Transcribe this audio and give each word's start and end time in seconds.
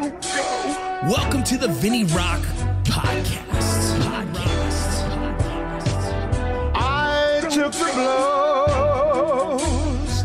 Don't. 0.00 0.22
Welcome 1.10 1.42
to 1.42 1.58
the 1.58 1.66
VinnyRoc 1.66 2.40
Podcast. 2.84 3.98
Podcast. 3.98 5.08
I 6.72 7.40
took 7.50 7.72
the 7.72 7.90
blows 8.76 10.24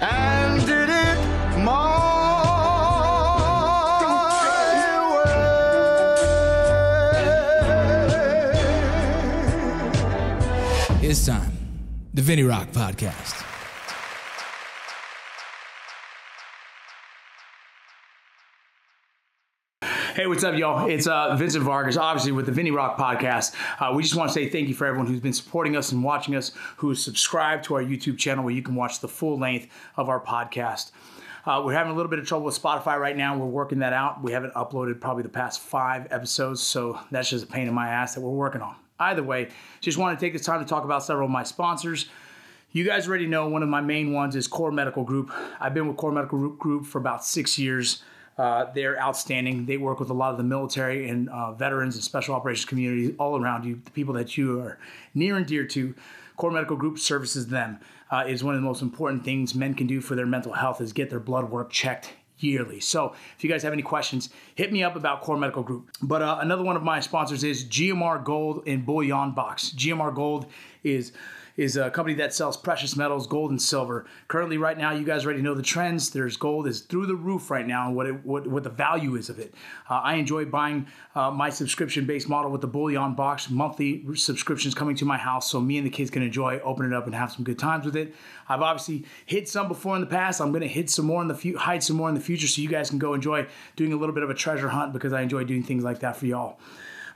and 0.00 0.66
did 0.66 0.88
it 0.88 1.18
my 1.62 2.02
way. 10.98 11.08
It's 11.08 11.24
time. 11.26 11.52
The 12.14 12.22
VinnyRoc 12.22 12.72
Podcast. 12.72 13.45
Hey, 20.16 20.26
what's 20.26 20.44
up, 20.44 20.56
y'all? 20.56 20.88
It's 20.88 21.06
uh, 21.06 21.36
Vincent 21.36 21.62
Vargas, 21.62 21.98
obviously 21.98 22.32
with 22.32 22.46
the 22.46 22.52
VinnyRoc 22.52 22.96
podcast. 22.96 23.54
Uh, 23.78 23.92
we 23.92 24.02
just 24.02 24.14
want 24.14 24.30
to 24.30 24.32
say 24.32 24.48
thank 24.48 24.66
you 24.66 24.74
for 24.74 24.86
everyone 24.86 25.06
who's 25.06 25.20
been 25.20 25.34
supporting 25.34 25.76
us 25.76 25.92
and 25.92 26.02
watching 26.02 26.34
us, 26.34 26.52
who 26.78 26.90
is 26.90 27.04
subscribed 27.04 27.64
to 27.64 27.74
our 27.74 27.82
YouTube 27.82 28.16
channel 28.16 28.42
where 28.42 28.54
you 28.54 28.62
can 28.62 28.74
watch 28.74 29.00
the 29.00 29.08
full 29.08 29.38
length 29.38 29.66
of 29.98 30.08
our 30.08 30.18
podcast. 30.18 30.92
Uh, 31.44 31.60
we're 31.62 31.74
having 31.74 31.92
a 31.92 31.94
little 31.94 32.08
bit 32.08 32.18
of 32.18 32.26
trouble 32.26 32.46
with 32.46 32.58
Spotify 32.58 32.98
right 32.98 33.14
now. 33.14 33.36
We're 33.36 33.44
working 33.44 33.80
that 33.80 33.92
out. 33.92 34.22
We 34.22 34.32
haven't 34.32 34.54
uploaded 34.54 35.02
probably 35.02 35.22
the 35.22 35.28
past 35.28 35.60
five 35.60 36.10
episodes, 36.10 36.62
so 36.62 36.98
that's 37.10 37.28
just 37.28 37.44
a 37.44 37.46
pain 37.46 37.68
in 37.68 37.74
my 37.74 37.90
ass 37.90 38.14
that 38.14 38.22
we're 38.22 38.30
working 38.30 38.62
on. 38.62 38.74
Either 38.98 39.22
way, 39.22 39.50
just 39.82 39.98
want 39.98 40.18
to 40.18 40.24
take 40.24 40.32
this 40.32 40.46
time 40.46 40.60
to 40.60 40.66
talk 40.66 40.84
about 40.84 41.04
several 41.04 41.26
of 41.26 41.30
my 41.30 41.42
sponsors. 41.42 42.08
You 42.72 42.84
guys 42.84 43.06
already 43.06 43.26
know 43.26 43.50
one 43.50 43.62
of 43.62 43.68
my 43.68 43.82
main 43.82 44.14
ones 44.14 44.34
is 44.34 44.46
Core 44.46 44.72
Medical 44.72 45.04
Group. 45.04 45.30
I've 45.60 45.74
been 45.74 45.86
with 45.86 45.98
Core 45.98 46.10
Medical 46.10 46.48
Group 46.48 46.86
for 46.86 46.96
about 46.96 47.22
six 47.22 47.58
years. 47.58 48.02
Uh, 48.38 48.66
they're 48.74 49.00
outstanding. 49.00 49.64
They 49.64 49.78
work 49.78 49.98
with 49.98 50.10
a 50.10 50.14
lot 50.14 50.30
of 50.30 50.36
the 50.36 50.44
military 50.44 51.08
and 51.08 51.28
uh, 51.30 51.52
veterans 51.52 51.94
and 51.94 52.04
special 52.04 52.34
operations 52.34 52.66
communities 52.66 53.14
all 53.18 53.40
around 53.40 53.64
you, 53.64 53.80
the 53.84 53.90
people 53.92 54.14
that 54.14 54.36
you 54.36 54.60
are 54.60 54.78
near 55.14 55.36
and 55.36 55.46
dear 55.46 55.66
to. 55.68 55.94
Core 56.36 56.50
Medical 56.50 56.76
Group 56.76 56.98
services 56.98 57.46
them. 57.46 57.78
Uh, 58.10 58.24
is 58.28 58.44
one 58.44 58.54
of 58.54 58.60
the 58.60 58.66
most 58.66 58.82
important 58.82 59.24
things 59.24 59.54
men 59.54 59.74
can 59.74 59.88
do 59.88 60.00
for 60.00 60.14
their 60.14 60.26
mental 60.26 60.52
health 60.52 60.80
is 60.80 60.92
get 60.92 61.10
their 61.10 61.18
blood 61.18 61.50
work 61.50 61.70
checked 61.70 62.12
yearly. 62.38 62.78
So 62.78 63.14
if 63.36 63.42
you 63.42 63.50
guys 63.50 63.62
have 63.62 63.72
any 63.72 63.82
questions, 63.82 64.30
hit 64.54 64.72
me 64.72 64.84
up 64.84 64.94
about 64.94 65.22
Core 65.22 65.36
Medical 65.36 65.62
Group. 65.62 65.90
But 66.02 66.22
uh, 66.22 66.38
another 66.40 66.62
one 66.62 66.76
of 66.76 66.82
my 66.82 67.00
sponsors 67.00 67.42
is 67.42 67.64
GMR 67.64 68.22
Gold 68.22 68.62
and 68.66 68.84
Bullion 68.84 69.32
Box. 69.32 69.70
GMR 69.70 70.14
Gold 70.14 70.46
is 70.84 71.12
is 71.56 71.76
a 71.76 71.90
company 71.90 72.14
that 72.16 72.34
sells 72.34 72.56
precious 72.56 72.96
metals, 72.96 73.26
gold 73.26 73.50
and 73.50 73.60
silver. 73.60 74.06
Currently, 74.28 74.58
right 74.58 74.76
now, 74.76 74.92
you 74.92 75.04
guys 75.04 75.24
already 75.24 75.42
know 75.42 75.54
the 75.54 75.62
trends. 75.62 76.10
There's 76.10 76.36
gold 76.36 76.66
is 76.66 76.80
through 76.80 77.06
the 77.06 77.14
roof 77.14 77.50
right 77.50 77.66
now, 77.66 77.86
and 77.86 77.96
what 77.96 78.06
it, 78.06 78.24
what, 78.24 78.46
what 78.46 78.62
the 78.62 78.70
value 78.70 79.16
is 79.16 79.30
of 79.30 79.38
it. 79.38 79.54
Uh, 79.88 79.94
I 79.94 80.14
enjoy 80.14 80.44
buying 80.44 80.86
uh, 81.14 81.30
my 81.30 81.50
subscription-based 81.50 82.28
model 82.28 82.50
with 82.50 82.60
the 82.60 82.66
bullion 82.66 83.14
box, 83.14 83.48
monthly 83.48 84.04
subscriptions 84.14 84.74
coming 84.74 84.96
to 84.96 85.04
my 85.04 85.16
house, 85.16 85.50
so 85.50 85.60
me 85.60 85.78
and 85.78 85.86
the 85.86 85.90
kids 85.90 86.10
can 86.10 86.22
enjoy, 86.22 86.58
open 86.60 86.86
it 86.86 86.92
up, 86.92 87.06
and 87.06 87.14
have 87.14 87.32
some 87.32 87.44
good 87.44 87.58
times 87.58 87.84
with 87.84 87.96
it. 87.96 88.14
I've 88.48 88.62
obviously 88.62 89.06
hid 89.24 89.48
some 89.48 89.68
before 89.68 89.94
in 89.94 90.00
the 90.00 90.06
past. 90.06 90.40
I'm 90.40 90.50
going 90.50 90.62
to 90.62 90.68
hid 90.68 90.90
some 90.90 91.06
more 91.06 91.22
in 91.22 91.28
the 91.28 91.34
future, 91.34 91.58
hide 91.58 91.82
some 91.82 91.96
more 91.96 92.08
in 92.08 92.14
the 92.14 92.20
future, 92.20 92.46
so 92.46 92.60
you 92.60 92.68
guys 92.68 92.90
can 92.90 92.98
go 92.98 93.14
enjoy 93.14 93.46
doing 93.76 93.92
a 93.92 93.96
little 93.96 94.14
bit 94.14 94.22
of 94.22 94.30
a 94.30 94.34
treasure 94.34 94.68
hunt 94.68 94.92
because 94.92 95.12
I 95.12 95.22
enjoy 95.22 95.44
doing 95.44 95.62
things 95.62 95.84
like 95.84 96.00
that 96.00 96.16
for 96.16 96.26
y'all. 96.26 96.58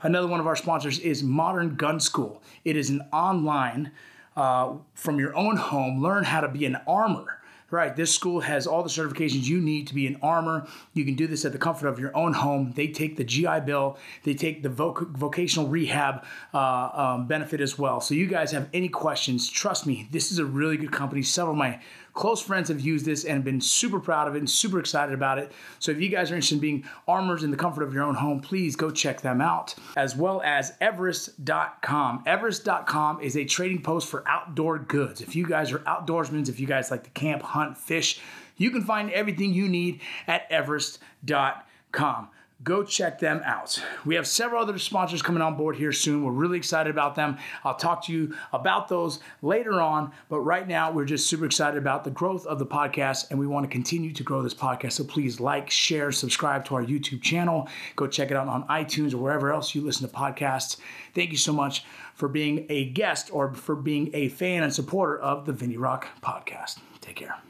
Another 0.03 0.27
one 0.27 0.39
of 0.39 0.47
our 0.47 0.55
sponsors 0.55 0.97
is 0.97 1.21
Modern 1.21 1.75
Gun 1.75 1.99
School. 1.99 2.41
It 2.65 2.75
is 2.75 2.89
an 2.89 3.01
online 3.13 3.91
uh, 4.35 4.73
from 4.93 5.19
your 5.19 5.35
own 5.35 5.57
home, 5.57 6.01
learn 6.01 6.23
how 6.23 6.41
to 6.41 6.47
be 6.47 6.65
an 6.65 6.77
armor. 6.87 7.37
Right, 7.69 7.95
this 7.95 8.13
school 8.13 8.41
has 8.41 8.67
all 8.67 8.83
the 8.83 8.89
certifications 8.89 9.45
you 9.45 9.61
need 9.61 9.87
to 9.87 9.95
be 9.95 10.05
an 10.05 10.17
armor. 10.21 10.67
You 10.93 11.05
can 11.05 11.15
do 11.15 11.25
this 11.25 11.45
at 11.45 11.53
the 11.53 11.57
comfort 11.57 11.87
of 11.87 11.99
your 11.99 12.13
own 12.17 12.33
home. 12.33 12.73
They 12.75 12.89
take 12.89 13.15
the 13.15 13.23
GI 13.23 13.61
Bill, 13.61 13.97
they 14.23 14.33
take 14.33 14.61
the 14.61 14.67
voc- 14.67 15.09
vocational 15.11 15.69
rehab 15.69 16.25
uh, 16.53 16.89
um, 16.93 17.27
benefit 17.27 17.61
as 17.61 17.79
well. 17.79 18.01
So, 18.01 18.13
you 18.13 18.27
guys 18.27 18.51
have 18.51 18.67
any 18.73 18.89
questions, 18.89 19.49
trust 19.49 19.87
me, 19.87 20.09
this 20.11 20.33
is 20.33 20.37
a 20.37 20.43
really 20.43 20.75
good 20.75 20.91
company. 20.91 21.21
Several 21.21 21.53
of 21.53 21.59
my 21.59 21.79
close 22.13 22.41
friends 22.41 22.69
have 22.69 22.79
used 22.79 23.05
this 23.05 23.25
and 23.25 23.43
been 23.43 23.61
super 23.61 23.99
proud 23.99 24.27
of 24.27 24.35
it 24.35 24.39
and 24.39 24.49
super 24.49 24.79
excited 24.79 25.13
about 25.13 25.37
it. 25.37 25.51
So 25.79 25.91
if 25.91 26.01
you 26.01 26.09
guys 26.09 26.31
are 26.31 26.35
interested 26.35 26.55
in 26.55 26.61
being 26.61 26.83
armors 27.07 27.43
in 27.43 27.51
the 27.51 27.57
comfort 27.57 27.83
of 27.83 27.93
your 27.93 28.03
own 28.03 28.15
home, 28.15 28.39
please 28.39 28.75
go 28.75 28.91
check 28.91 29.21
them 29.21 29.41
out, 29.41 29.75
as 29.95 30.15
well 30.15 30.41
as 30.43 30.73
Everest.com. 30.81 32.23
Everest.com 32.25 33.21
is 33.21 33.37
a 33.37 33.45
trading 33.45 33.81
post 33.81 34.07
for 34.07 34.27
outdoor 34.27 34.79
goods. 34.79 35.21
If 35.21 35.35
you 35.35 35.47
guys 35.47 35.71
are 35.71 35.79
outdoorsmen, 35.79 36.47
if 36.49 36.59
you 36.59 36.67
guys 36.67 36.91
like 36.91 37.03
to 37.03 37.09
camp, 37.11 37.41
hunt, 37.43 37.77
fish, 37.77 38.19
you 38.57 38.71
can 38.71 38.83
find 38.83 39.11
everything 39.11 39.53
you 39.53 39.67
need 39.67 40.01
at 40.27 40.43
Everest.com 40.49 42.29
go 42.63 42.83
check 42.83 43.19
them 43.19 43.41
out. 43.43 43.81
We 44.05 44.15
have 44.15 44.27
several 44.27 44.61
other 44.61 44.77
sponsors 44.77 45.21
coming 45.21 45.41
on 45.41 45.55
board 45.55 45.75
here 45.75 45.91
soon. 45.91 46.23
We're 46.23 46.31
really 46.31 46.57
excited 46.57 46.89
about 46.89 47.15
them. 47.15 47.37
I'll 47.63 47.75
talk 47.75 48.05
to 48.05 48.13
you 48.13 48.35
about 48.53 48.87
those 48.87 49.19
later 49.41 49.81
on, 49.81 50.11
but 50.29 50.41
right 50.41 50.67
now 50.67 50.91
we're 50.91 51.05
just 51.05 51.27
super 51.27 51.45
excited 51.45 51.77
about 51.77 52.03
the 52.03 52.11
growth 52.11 52.45
of 52.45 52.59
the 52.59 52.65
podcast 52.65 53.31
and 53.31 53.39
we 53.39 53.47
want 53.47 53.63
to 53.63 53.69
continue 53.69 54.11
to 54.13 54.23
grow 54.23 54.41
this 54.41 54.53
podcast. 54.53 54.93
So 54.93 55.03
please 55.03 55.39
like, 55.39 55.69
share, 55.69 56.11
subscribe 56.11 56.65
to 56.65 56.75
our 56.75 56.83
YouTube 56.83 57.21
channel. 57.21 57.67
Go 57.95 58.07
check 58.07 58.31
it 58.31 58.37
out 58.37 58.47
on 58.47 58.67
iTunes 58.67 59.13
or 59.13 59.17
wherever 59.17 59.51
else 59.51 59.73
you 59.73 59.81
listen 59.81 60.07
to 60.07 60.13
podcasts. 60.13 60.77
Thank 61.13 61.31
you 61.31 61.37
so 61.37 61.53
much 61.53 61.83
for 62.13 62.27
being 62.27 62.65
a 62.69 62.85
guest 62.85 63.29
or 63.33 63.53
for 63.53 63.75
being 63.75 64.11
a 64.13 64.29
fan 64.29 64.63
and 64.63 64.73
supporter 64.73 65.19
of 65.19 65.45
the 65.45 65.53
VinnyRoc 65.53 66.03
podcast. 66.21 66.79
Take 67.01 67.15
care. 67.15 67.41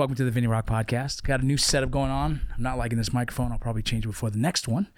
Welcome 0.00 0.16
to 0.16 0.30
the 0.30 0.40
VinnyRoc 0.40 0.64
Podcast. 0.64 1.24
Got 1.24 1.42
a 1.42 1.44
new 1.44 1.58
setup 1.58 1.90
going 1.90 2.10
on. 2.10 2.40
I'm 2.56 2.62
not 2.62 2.78
liking 2.78 2.96
this 2.96 3.12
microphone. 3.12 3.52
I'll 3.52 3.58
probably 3.58 3.82
change 3.82 4.06
it 4.06 4.08
before 4.08 4.30
the 4.30 4.38
next 4.38 4.66
one. 4.66 4.88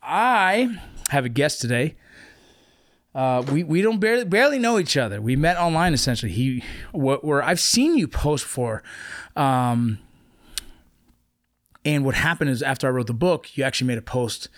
I 0.00 0.78
have 1.10 1.26
a 1.26 1.28
guest 1.28 1.60
today. 1.60 1.96
Uh, 3.14 3.44
we 3.52 3.64
we 3.64 3.82
don't 3.82 3.98
barely 3.98 4.24
barely 4.24 4.58
know 4.58 4.78
each 4.78 4.96
other. 4.96 5.20
We 5.20 5.36
met 5.36 5.58
online 5.58 5.92
essentially. 5.92 6.32
He 6.32 6.64
where 6.94 7.42
I've 7.42 7.60
seen 7.60 7.98
you 7.98 8.08
post 8.08 8.46
for, 8.46 8.82
um, 9.36 9.98
and 11.84 12.06
what 12.06 12.14
happened 12.14 12.48
is 12.48 12.62
after 12.62 12.86
I 12.86 12.92
wrote 12.92 13.08
the 13.08 13.12
book, 13.12 13.58
you 13.58 13.62
actually 13.62 13.88
made 13.88 13.98
a 13.98 14.00
post 14.00 14.48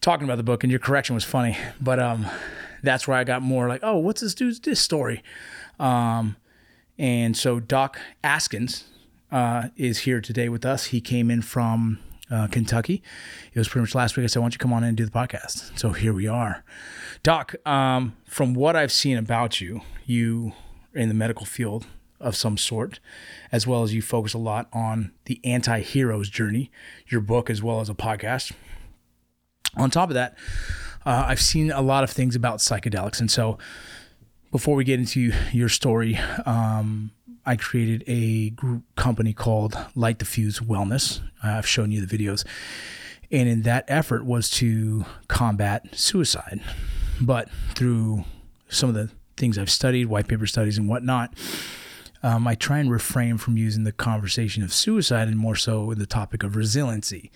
talking 0.00 0.22
about 0.22 0.36
the 0.36 0.44
book, 0.44 0.62
and 0.62 0.70
your 0.70 0.78
correction 0.78 1.16
was 1.16 1.24
funny. 1.24 1.58
But 1.80 1.98
um, 1.98 2.26
that's 2.84 3.08
where 3.08 3.16
I 3.16 3.24
got 3.24 3.42
more 3.42 3.66
like, 3.66 3.80
oh, 3.82 3.98
what's 3.98 4.20
this 4.20 4.36
dude's 4.36 4.60
this 4.60 4.78
story? 4.78 5.24
Um, 5.80 6.36
and 7.00 7.34
so 7.34 7.60
Doc 7.60 7.98
Askins 8.22 8.84
uh, 9.32 9.68
is 9.74 10.00
here 10.00 10.20
today 10.20 10.50
with 10.50 10.66
us. 10.66 10.86
He 10.86 11.00
came 11.00 11.30
in 11.30 11.40
from 11.40 11.98
uh, 12.30 12.46
Kentucky. 12.48 13.02
It 13.54 13.58
was 13.58 13.70
pretty 13.70 13.84
much 13.84 13.94
last 13.94 14.18
week. 14.18 14.24
I 14.24 14.26
said, 14.26 14.40
why 14.40 14.44
don't 14.44 14.52
you 14.52 14.58
come 14.58 14.74
on 14.74 14.82
in 14.82 14.90
and 14.90 14.98
do 14.98 15.06
the 15.06 15.10
podcast? 15.10 15.78
So 15.78 15.92
here 15.92 16.12
we 16.12 16.26
are. 16.26 16.62
Doc, 17.22 17.54
um, 17.64 18.18
from 18.26 18.52
what 18.52 18.76
I've 18.76 18.92
seen 18.92 19.16
about 19.16 19.62
you, 19.62 19.80
you 20.04 20.52
in 20.92 21.08
the 21.08 21.14
medical 21.14 21.46
field 21.46 21.86
of 22.20 22.36
some 22.36 22.58
sort, 22.58 23.00
as 23.50 23.66
well 23.66 23.82
as 23.82 23.94
you 23.94 24.02
focus 24.02 24.34
a 24.34 24.38
lot 24.38 24.68
on 24.70 25.12
the 25.24 25.40
anti 25.42 25.80
hero's 25.80 26.28
journey, 26.28 26.70
your 27.08 27.22
book, 27.22 27.48
as 27.48 27.62
well 27.62 27.80
as 27.80 27.88
a 27.88 27.94
podcast. 27.94 28.52
On 29.78 29.90
top 29.90 30.10
of 30.10 30.14
that, 30.14 30.36
uh, 31.06 31.24
I've 31.28 31.40
seen 31.40 31.70
a 31.70 31.80
lot 31.80 32.04
of 32.04 32.10
things 32.10 32.36
about 32.36 32.58
psychedelics. 32.58 33.20
And 33.20 33.30
so 33.30 33.56
before 34.50 34.74
we 34.74 34.84
get 34.84 34.98
into 34.98 35.32
your 35.52 35.68
story, 35.68 36.18
um, 36.44 37.12
I 37.46 37.56
created 37.56 38.04
a 38.06 38.50
group 38.50 38.82
company 38.96 39.32
called 39.32 39.78
Light 39.94 40.18
the 40.18 40.24
Fuse 40.24 40.60
Wellness. 40.60 41.20
I've 41.42 41.66
shown 41.66 41.90
you 41.90 42.04
the 42.04 42.18
videos. 42.18 42.44
And 43.30 43.48
in 43.48 43.62
that 43.62 43.84
effort 43.88 44.24
was 44.24 44.50
to 44.50 45.04
combat 45.28 45.86
suicide. 45.92 46.60
But 47.20 47.48
through 47.74 48.24
some 48.68 48.88
of 48.88 48.94
the 48.94 49.10
things 49.36 49.56
I've 49.56 49.70
studied, 49.70 50.06
white 50.06 50.26
paper 50.26 50.46
studies 50.46 50.78
and 50.78 50.88
whatnot, 50.88 51.32
um, 52.22 52.46
I 52.46 52.54
try 52.54 52.78
and 52.78 52.90
refrain 52.90 53.38
from 53.38 53.56
using 53.56 53.84
the 53.84 53.92
conversation 53.92 54.62
of 54.62 54.72
suicide 54.72 55.28
and 55.28 55.38
more 55.38 55.56
so 55.56 55.90
in 55.90 55.98
the 55.98 56.06
topic 56.06 56.42
of 56.42 56.56
resiliency, 56.56 57.30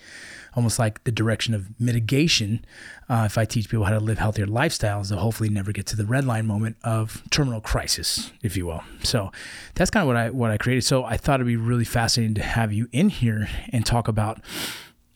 almost 0.55 0.79
like 0.79 1.03
the 1.03 1.11
direction 1.11 1.53
of 1.53 1.69
mitigation. 1.79 2.65
Uh, 3.09 3.23
if 3.25 3.37
I 3.37 3.45
teach 3.45 3.69
people 3.69 3.85
how 3.85 3.91
to 3.91 3.99
live 3.99 4.17
healthier 4.17 4.47
lifestyles, 4.47 5.09
they'll 5.09 5.19
hopefully 5.19 5.49
never 5.49 5.71
get 5.71 5.85
to 5.87 5.95
the 5.95 6.05
red 6.05 6.25
line 6.25 6.45
moment 6.45 6.77
of 6.83 7.23
terminal 7.29 7.61
crisis, 7.61 8.31
if 8.41 8.55
you 8.55 8.65
will. 8.65 8.83
So 9.03 9.31
that's 9.75 9.91
kind 9.91 10.03
of 10.03 10.07
what 10.07 10.17
I 10.17 10.29
what 10.29 10.51
I 10.51 10.57
created. 10.57 10.83
So 10.83 11.03
I 11.03 11.17
thought 11.17 11.35
it'd 11.35 11.47
be 11.47 11.57
really 11.57 11.85
fascinating 11.85 12.35
to 12.35 12.43
have 12.43 12.71
you 12.71 12.87
in 12.91 13.09
here 13.09 13.49
and 13.71 13.85
talk 13.85 14.07
about 14.07 14.41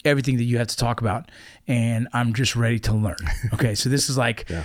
everything 0.06 0.38
that 0.38 0.46
you 0.46 0.58
have 0.58 0.68
to 0.68 0.78
talk 0.78 1.02
about 1.02 1.30
and 1.68 2.08
i'm 2.14 2.34
just 2.34 2.56
ready 2.56 2.80
to 2.80 2.94
learn 2.94 3.18
okay 3.54 3.76
so 3.76 3.90
this 3.90 4.10
is 4.10 4.18
like 4.18 4.50
yeah 4.50 4.64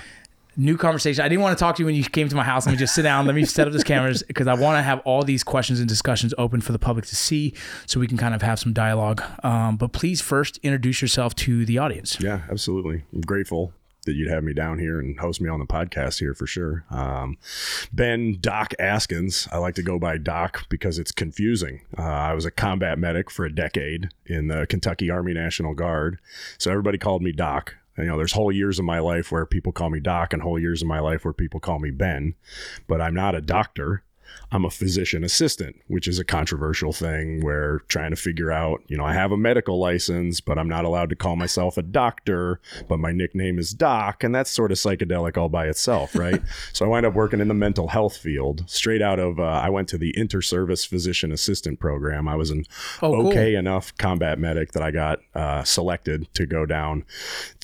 new 0.56 0.77
conversation. 0.77 1.25
I 1.25 1.29
didn't 1.29 1.43
want 1.43 1.56
to 1.56 1.62
talk 1.62 1.77
to 1.77 1.83
you 1.83 1.87
when 1.87 1.95
you 1.95 2.05
came 2.05 2.29
to 2.29 2.37
my 2.37 2.45
house. 2.45 2.67
Let 2.67 2.73
me 2.73 2.79
just 2.79 2.95
sit 2.95 3.03
down. 3.03 3.27
Let 3.27 3.35
me 3.35 3.45
set 3.45 3.67
up 3.67 3.73
this 3.73 3.85
cameras 3.85 4.23
because 4.23 4.47
I 4.47 4.55
want 4.55 4.79
to 4.79 4.83
have 4.83 5.01
all 5.01 5.23
these 5.23 5.45
questions 5.45 5.81
and 5.81 5.89
discussions 5.89 6.35
open 6.39 6.61
for 6.61 6.73
the 6.73 6.79
public 6.79 7.06
to 7.06 7.17
see 7.17 7.55
so 7.87 8.01
we 8.01 8.06
can 8.06 8.17
kind 8.17 8.35
of 8.35 8.43
have 8.43 8.59
some 8.59 8.73
dialogue. 8.73 9.23
Um, 9.43 9.77
but 9.77 9.93
please 9.93 10.21
first 10.21 10.59
introduce 10.62 11.03
yourself 11.03 11.35
to 11.37 11.65
the 11.65 11.79
audience. 11.79 12.19
Yeah, 12.21 12.43
absolutely. 12.51 13.05
I'm 13.12 13.21
grateful 13.23 13.73
that 14.05 14.15
you'd 14.15 14.31
have 14.31 14.45
me 14.45 14.53
down 14.53 14.79
here 14.79 15.01
and 15.01 15.19
host 15.19 15.41
me 15.41 15.49
on 15.49 15.61
the 15.61 15.67
podcast 15.67 16.19
here 16.19 16.35
for 16.35 16.47
sure. 16.47 16.85
Um, 16.91 17.37
ben 17.93 18.37
Doc 18.41 18.75
Askins. 18.79 19.49
I 19.53 19.59
like 19.59 19.75
to 19.77 19.83
go 19.83 19.99
by 19.99 20.19
Doc 20.19 20.67
because 20.69 20.99
it's 20.99 21.12
confusing. 21.12 21.81
Uh, 21.99 22.03
I 22.03 22.35
was 22.35 22.45
a 22.45 22.51
combat 22.51 22.99
medic 22.99 23.31
for 23.31 23.45
a 23.45 23.55
decade 23.55 24.11
in 24.27 24.49
the 24.49 24.67
Kentucky 24.67 25.11
Army 25.11 25.33
National 25.35 25.75
Guard, 25.75 26.19
so 26.59 26.71
everybody 26.71 26.99
called 26.99 27.23
me 27.23 27.33
Doc. 27.33 27.77
You 27.96 28.05
know, 28.05 28.17
there's 28.17 28.32
whole 28.32 28.50
years 28.50 28.79
of 28.79 28.85
my 28.85 28.99
life 28.99 29.31
where 29.31 29.46
people 29.46 29.73
call 29.73 29.91
me 29.91 30.00
Doc, 30.00 30.32
and 30.32 30.43
whole 30.43 30.58
years 30.58 30.82
of 30.82 30.88
my 30.88 31.00
life 31.00 31.25
where 31.25 31.35
people 31.35 31.61
call 31.61 31.79
me 31.79 31.91
Ben. 31.91 32.35
But 32.88 33.00
I'm 33.00 33.14
not 33.14 33.35
a 33.35 33.41
doctor. 33.41 34.02
I'm 34.55 34.65
a 34.65 34.71
physician 34.71 35.25
assistant, 35.25 35.75
which 35.89 36.06
is 36.06 36.21
a 36.21 36.25
controversial 36.25 36.93
thing 36.93 37.43
where 37.45 37.81
trying 37.89 38.11
to 38.11 38.17
figure 38.17 38.53
out, 38.53 38.83
you 38.87 38.97
know, 38.97 39.05
I 39.05 39.12
have 39.12 39.33
a 39.33 39.37
medical 39.37 39.81
license, 39.81 40.41
but 40.41 40.61
I'm 40.61 40.69
not 40.69 40.85
allowed 40.85 41.09
to 41.11 41.17
call 41.17 41.35
myself 41.35 41.77
a 41.77 41.83
doctor, 41.83 42.61
but 42.89 43.01
my 43.01 43.11
nickname 43.11 43.59
is 43.59 43.73
Doc, 43.73 44.23
and 44.23 44.33
that's 44.33 44.53
sort 44.53 44.71
of 44.71 44.79
psychedelic 44.79 45.37
all 45.37 45.49
by 45.49 45.67
itself, 45.67 46.15
right? 46.17 46.41
so 46.73 46.85
I 46.85 46.89
wind 46.89 47.05
up 47.05 47.15
working 47.15 47.41
in 47.41 47.49
the 47.49 47.55
mental 47.55 47.89
health 47.89 48.17
field. 48.17 48.62
Straight 48.71 49.03
out 49.03 49.19
of, 49.19 49.41
uh, 49.41 49.43
I 49.43 49.71
went 49.71 49.89
to 49.89 49.99
the 49.99 50.17
inter-service 50.17 50.85
physician 50.85 51.33
assistant 51.33 51.81
program. 51.81 52.29
I 52.29 52.37
was 52.37 52.51
an 52.51 52.65
Oh, 53.03 53.11
cool. 53.12 53.29
okay 53.31 53.56
enough 53.56 53.93
combat 53.99 54.39
medic 54.39 54.71
that 54.71 54.85
I 54.85 54.93
got 54.93 55.19
uh, 55.35 55.65
selected 55.65 56.33
to 56.35 56.47
go 56.47 56.65
down. 56.65 57.05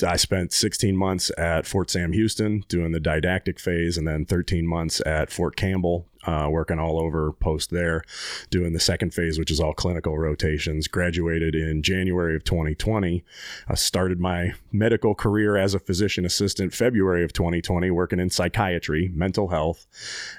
I 0.05 0.17
spent 0.17 0.53
16 0.53 0.97
months 0.97 1.31
at 1.39 1.67
Fort 1.69 1.89
Sam 1.89 2.13
Houston 2.15 2.65
doing 2.67 2.91
the 2.91 2.99
didactic 2.99 3.61
phase, 3.61 3.97
and 3.97 4.09
then 4.09 4.25
13 4.25 4.67
months 4.67 5.01
at 5.07 5.31
Fort 5.31 5.55
Campbell 5.55 6.09
uh, 6.25 6.49
working 6.51 6.79
all 6.81 6.99
over 6.99 7.33
post 7.33 7.71
there, 7.71 8.03
doing 8.51 8.73
the 8.73 8.81
second 8.81 9.15
phase, 9.15 9.39
which 9.39 9.51
is 9.51 9.61
all 9.61 9.73
clinical 9.73 10.19
rotations. 10.19 10.89
Graduated 10.89 11.55
in 11.55 11.83
January 11.83 12.35
of 12.35 12.45
2020. 12.45 13.25
I 13.69 13.75
started 13.75 14.19
my 14.19 14.55
medical 14.73 15.15
career 15.15 15.57
as 15.57 15.75
a 15.75 15.79
physician 15.79 16.25
assistant 16.25 16.75
February 16.75 17.23
of 17.25 17.33
2020, 17.33 17.91
working 17.91 18.19
in 18.19 18.31
psychiatry, 18.31 19.11
mental 19.15 19.49
health. 19.49 19.87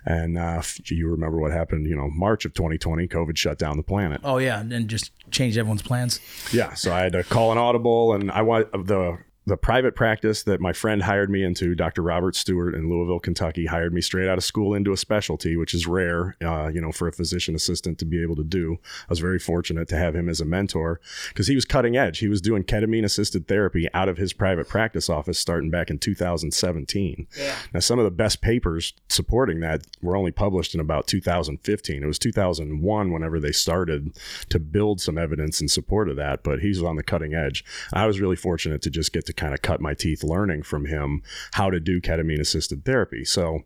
And 0.05 0.37
uh, 0.37 0.61
you 0.85 1.07
remember 1.09 1.37
what 1.37 1.51
happened, 1.51 1.87
you 1.87 1.95
know, 1.95 2.09
March 2.09 2.45
of 2.45 2.53
2020, 2.53 3.07
COVID 3.07 3.37
shut 3.37 3.57
down 3.57 3.77
the 3.77 3.83
planet. 3.83 4.21
Oh 4.23 4.37
yeah, 4.37 4.59
and 4.59 4.87
just 4.87 5.11
changed 5.31 5.57
everyone's 5.57 5.81
plans. 5.81 6.19
Yeah, 6.51 6.73
so 6.73 6.93
I 6.93 7.01
had 7.01 7.13
to 7.13 7.23
call 7.23 7.51
an 7.51 7.57
audible, 7.57 8.13
and 8.13 8.31
I 8.31 8.41
want 8.41 8.71
the 8.71 9.19
the 9.47 9.57
private 9.57 9.95
practice 9.95 10.43
that 10.43 10.61
my 10.61 10.71
friend 10.71 11.01
hired 11.01 11.29
me 11.29 11.43
into, 11.43 11.73
Dr. 11.73 12.03
Robert 12.03 12.35
Stewart 12.35 12.75
in 12.75 12.89
Louisville, 12.89 13.19
Kentucky, 13.19 13.65
hired 13.65 13.91
me 13.91 13.99
straight 13.99 14.29
out 14.29 14.37
of 14.37 14.43
school 14.43 14.75
into 14.75 14.91
a 14.91 14.97
specialty, 14.97 15.55
which 15.55 15.73
is 15.73 15.87
rare, 15.87 16.35
uh, 16.43 16.67
you 16.67 16.79
know, 16.79 16.91
for 16.91 17.07
a 17.07 17.11
physician 17.11 17.55
assistant 17.55 17.97
to 17.97 18.05
be 18.05 18.21
able 18.21 18.35
to 18.35 18.43
do. 18.43 18.77
I 18.83 19.09
was 19.09 19.19
very 19.19 19.39
fortunate 19.39 19.87
to 19.89 19.97
have 19.97 20.15
him 20.15 20.29
as 20.29 20.41
a 20.41 20.45
mentor 20.45 21.01
because 21.29 21.47
he 21.47 21.55
was 21.55 21.65
cutting 21.65 21.97
edge. 21.97 22.19
He 22.19 22.27
was 22.27 22.39
doing 22.39 22.63
ketamine 22.63 23.03
assisted 23.03 23.47
therapy 23.47 23.87
out 23.95 24.09
of 24.09 24.17
his 24.17 24.31
private 24.31 24.69
practice 24.69 25.09
office 25.09 25.39
starting 25.39 25.71
back 25.71 25.89
in 25.89 25.97
2017. 25.97 27.27
Yeah. 27.35 27.55
Now, 27.73 27.79
some 27.79 27.97
of 27.97 28.05
the 28.05 28.11
best 28.11 28.41
papers 28.41 28.93
supporting 29.09 29.59
that 29.61 29.87
were 30.03 30.15
only 30.15 30.31
published 30.31 30.75
in 30.75 30.79
about 30.79 31.07
2015. 31.07 32.03
It 32.03 32.05
was 32.05 32.19
2001 32.19 33.11
whenever 33.11 33.39
they 33.39 33.51
started 33.51 34.15
to 34.49 34.59
build 34.59 35.01
some 35.01 35.17
evidence 35.17 35.61
in 35.61 35.67
support 35.67 36.09
of 36.09 36.15
that, 36.17 36.43
but 36.43 36.59
he's 36.59 36.83
on 36.83 36.95
the 36.95 37.03
cutting 37.03 37.33
edge. 37.33 37.65
I 37.91 38.05
was 38.05 38.21
really 38.21 38.35
fortunate 38.35 38.83
to 38.83 38.91
just 38.91 39.11
get 39.11 39.25
to 39.25 39.30
kind 39.33 39.53
of 39.53 39.61
cut 39.61 39.81
my 39.81 39.93
teeth 39.93 40.23
learning 40.23 40.63
from 40.63 40.85
him 40.85 41.21
how 41.53 41.69
to 41.69 41.79
do 41.79 42.01
ketamine 42.01 42.39
assisted 42.39 42.85
therapy. 42.85 43.25
So, 43.25 43.63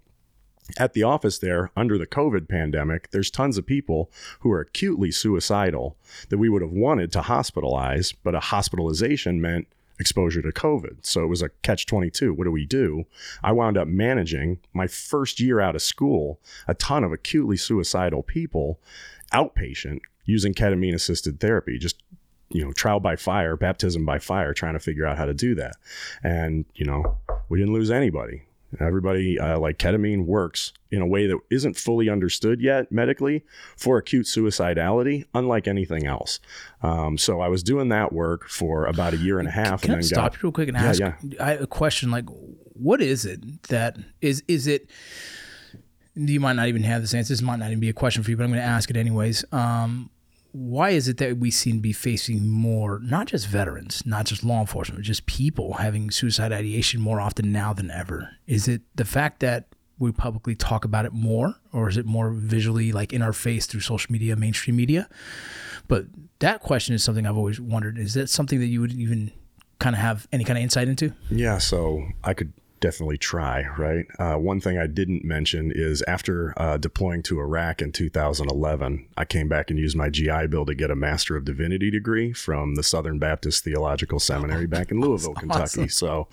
at 0.80 0.94
the 0.94 1.04
office 1.04 1.38
there 1.38 1.70
under 1.78 1.98
the 1.98 2.08
COVID 2.08 2.50
pandemic, 2.50 3.12
there's 3.12 3.30
tons 3.30 3.58
of 3.58 3.68
people 3.68 4.10
who 4.40 4.52
are 4.52 4.62
acutely 4.62 5.12
suicidal 5.12 5.96
that 6.30 6.40
we 6.40 6.50
would 6.50 6.64
have 6.64 6.72
wanted 6.72 7.12
to 7.12 7.22
hospitalize, 7.22 8.16
but 8.24 8.34
a 8.34 8.40
hospitalization 8.40 9.40
meant 9.40 9.68
exposure 10.00 10.42
to 10.42 10.52
COVID. 10.52 11.06
So 11.06 11.24
it 11.24 11.28
was 11.28 11.42
a 11.42 11.50
catch 11.62 11.86
22. 11.86 12.34
What 12.34 12.46
do 12.46 12.52
we 12.52 12.66
do? 12.66 13.06
I 13.44 13.52
wound 13.52 13.78
up 13.78 13.88
managing 13.88 14.60
my 14.74 14.88
first 14.88 15.40
year 15.40 15.60
out 15.60 15.76
of 15.76 15.82
school 15.82 16.40
a 16.68 16.74
ton 16.74 17.04
of 17.04 17.12
acutely 17.12 17.58
suicidal 17.58 18.24
people 18.24 18.80
outpatient 19.32 20.00
using 20.26 20.54
ketamine 20.54 20.96
assisted 20.96 21.40
therapy, 21.40 21.78
just 21.78 22.02
you 22.50 22.64
know, 22.64 22.72
trial 22.74 23.00
by 23.00 23.16
fire, 23.16 23.56
baptism 23.58 24.06
by 24.06 24.20
fire, 24.20 24.54
trying 24.54 24.74
to 24.74 24.80
figure 24.80 25.06
out 25.06 25.18
how 25.18 25.26
to 25.26 25.34
do 25.34 25.56
that. 25.56 25.76
And, 26.24 26.66
you 26.76 26.86
know, 26.86 27.18
we 27.50 27.60
didn't 27.60 27.74
lose 27.74 27.92
anybody. 27.92 28.44
Everybody, 28.80 29.40
uh, 29.40 29.58
like 29.58 29.78
ketamine 29.78 30.26
works 30.26 30.74
in 30.92 31.02
a 31.02 31.08
way 31.08 31.28
that 31.28 31.38
isn't 31.50 31.78
fully 31.78 32.10
understood 32.10 32.60
yet 32.60 32.92
medically 32.92 33.46
for 33.78 33.98
acute 33.98 34.26
suicidality, 34.26 35.26
unlike 35.34 35.68
anything 35.68 36.06
else. 36.06 36.40
Um, 36.82 37.18
so 37.18 37.40
I 37.40 37.48
was 37.48 37.64
doing 37.64 37.90
that 37.90 38.12
work 38.12 38.50
for 38.50 38.86
about 38.86 39.14
a 39.14 39.18
year 39.18 39.40
and 39.40 39.48
a 39.48 39.52
half, 39.52 39.82
Can 39.82 39.92
I 39.92 39.94
and 39.94 40.04
then 40.04 40.08
stop 40.08 40.32
got 40.32 40.34
you 40.34 40.40
real 40.48 40.52
quick 40.52 40.68
and 40.68 40.78
Yeah, 40.78 40.84
ask 40.84 41.00
yeah. 41.00 41.14
I, 41.40 41.52
a 41.54 41.68
question? 41.68 42.12
Like, 42.12 42.26
what 42.74 43.02
is 43.02 43.26
it 43.26 43.64
that 43.64 43.98
is 44.22 44.44
is 44.48 44.68
it? 44.68 44.90
You 46.16 46.40
might 46.40 46.54
not 46.54 46.68
even 46.68 46.84
have 46.84 47.02
this 47.02 47.14
answer. 47.14 47.34
This 47.34 47.42
might 47.42 47.60
not 47.60 47.68
even 47.68 47.80
be 47.80 47.90
a 47.90 47.94
question 47.94 48.24
for 48.24 48.30
you, 48.32 48.38
but 48.38 48.44
I'm 48.44 48.50
going 48.50 48.62
to 48.62 48.68
ask 48.68 48.90
it 48.90 48.96
anyways. 48.98 49.46
Um, 49.52 50.10
why 50.56 50.92
is 50.92 51.10
it 51.10 51.18
that 51.18 51.38
we 51.38 51.52
seem 51.52 51.75
to 51.75 51.81
be 51.81 51.92
facing 51.92 52.50
more, 52.50 53.00
not 53.04 53.28
just 53.28 53.46
veterans, 53.46 54.06
not 54.06 54.25
just 54.25 54.42
law 54.42 54.62
enforcement, 54.62 55.04
just 55.04 55.25
people 55.25 55.74
having 55.74 56.10
suicide 56.10 56.54
ideation 56.54 57.02
more 57.02 57.19
often 57.19 57.52
now 57.52 57.74
than 57.74 57.92
ever? 57.92 58.30
Is 58.48 58.69
it 58.69 58.81
the 58.96 59.04
fact 59.04 59.42
that 59.42 59.68
we 60.00 60.13
publicly 60.13 60.56
talk 60.56 60.86
about 60.86 61.04
it 61.04 61.12
more, 61.12 61.56
or 61.74 61.90
is 61.90 61.98
it 61.98 62.06
more 62.06 62.31
visually 62.31 62.94
like 62.94 63.12
in 63.12 63.22
our 63.22 63.34
face 63.34 63.66
through 63.66 63.81
social 63.81 64.13
media, 64.13 64.38
mainstream 64.38 64.78
media? 64.78 65.10
But 65.90 66.06
that 66.40 66.62
question 66.62 66.96
is 66.96 67.04
something 67.04 67.28
I've 67.28 67.38
always 67.38 67.60
wondered. 67.60 67.98
Is 67.98 68.13
that 68.13 68.30
something 68.30 68.60
that 68.62 68.68
you 68.68 68.80
would 68.80 68.94
even 68.94 69.34
kind 69.80 69.94
of 69.94 70.01
have 70.01 70.25
any 70.31 70.46
kind 70.46 70.58
of 70.58 70.63
insight 70.63 70.88
into? 70.88 71.13
Yeah, 71.30 71.58
so 71.58 72.08
I 72.24 72.34
could 72.34 72.54
definitely 72.80 73.18
try, 73.18 73.66
right? 73.77 74.06
Uh, 74.19 74.36
one 74.36 74.60
thing 74.60 74.77
I 74.77 74.88
didn't 74.88 75.24
mention 75.24 75.72
is 75.74 76.01
after 76.04 76.54
uh, 76.57 76.77
deploying 76.77 77.24
to 77.24 77.39
Iraq 77.39 77.81
in 77.81 77.92
2011, 77.92 79.07
I 79.18 79.25
came 79.25 79.48
back 79.48 79.69
and 79.69 79.80
used 79.80 79.95
my 79.95 80.10
GI 80.10 80.48
Bill 80.48 80.66
to 80.66 80.75
get 80.75 80.92
a 80.92 80.95
Master 80.95 81.36
of 81.36 81.45
Divinity 81.45 81.89
degree 81.89 82.33
from 82.33 82.75
the 82.75 82.83
Southern 82.83 83.19
Baptist 83.19 83.63
Theological 83.63 84.19
Seminary 84.19 84.68
back 84.68 84.92
in 84.92 85.00
Louisville, 85.00 85.33
Kentucky. 85.33 85.88
So 85.88 86.27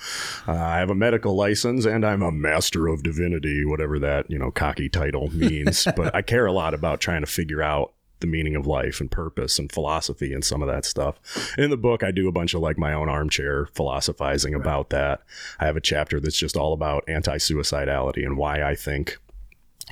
uh, 0.46 0.52
I 0.52 0.78
have 0.78 0.90
a 0.90 0.94
medical 0.94 1.34
license 1.36 1.84
and 1.84 2.04
I'm 2.04 2.22
a 2.22 2.32
Master 2.32 2.88
of 2.88 3.02
Divinity, 3.02 3.64
whatever 3.64 3.98
that, 4.00 4.30
you 4.30 4.38
know, 4.38 4.50
cocky 4.50 4.88
title 4.88 5.30
means. 5.34 5.86
but 5.96 6.14
I 6.14 6.22
care 6.22 6.46
a 6.46 6.52
lot 6.52 6.74
about 6.74 7.00
trying 7.00 7.22
to 7.22 7.26
figure 7.26 7.62
out 7.62 7.92
the 8.22 8.26
meaning 8.26 8.56
of 8.56 8.66
life 8.66 9.00
and 9.00 9.10
purpose 9.10 9.58
and 9.58 9.70
philosophy 9.70 10.32
and 10.32 10.42
some 10.42 10.62
of 10.62 10.68
that 10.68 10.86
stuff. 10.86 11.20
In 11.58 11.68
the 11.68 11.76
book, 11.76 12.02
I 12.02 12.10
do 12.10 12.28
a 12.28 12.32
bunch 12.32 12.54
of 12.54 12.62
like 12.62 12.78
my 12.78 12.94
own 12.94 13.10
armchair 13.10 13.66
philosophizing 13.74 14.54
about 14.54 14.88
that. 14.90 15.20
I 15.60 15.66
have 15.66 15.76
a 15.76 15.80
chapter 15.80 16.18
that's 16.18 16.38
just 16.38 16.56
all 16.56 16.72
about 16.72 17.04
anti-suicidality 17.08 18.24
and 18.24 18.38
why 18.38 18.62
I 18.62 18.74
think 18.74 19.18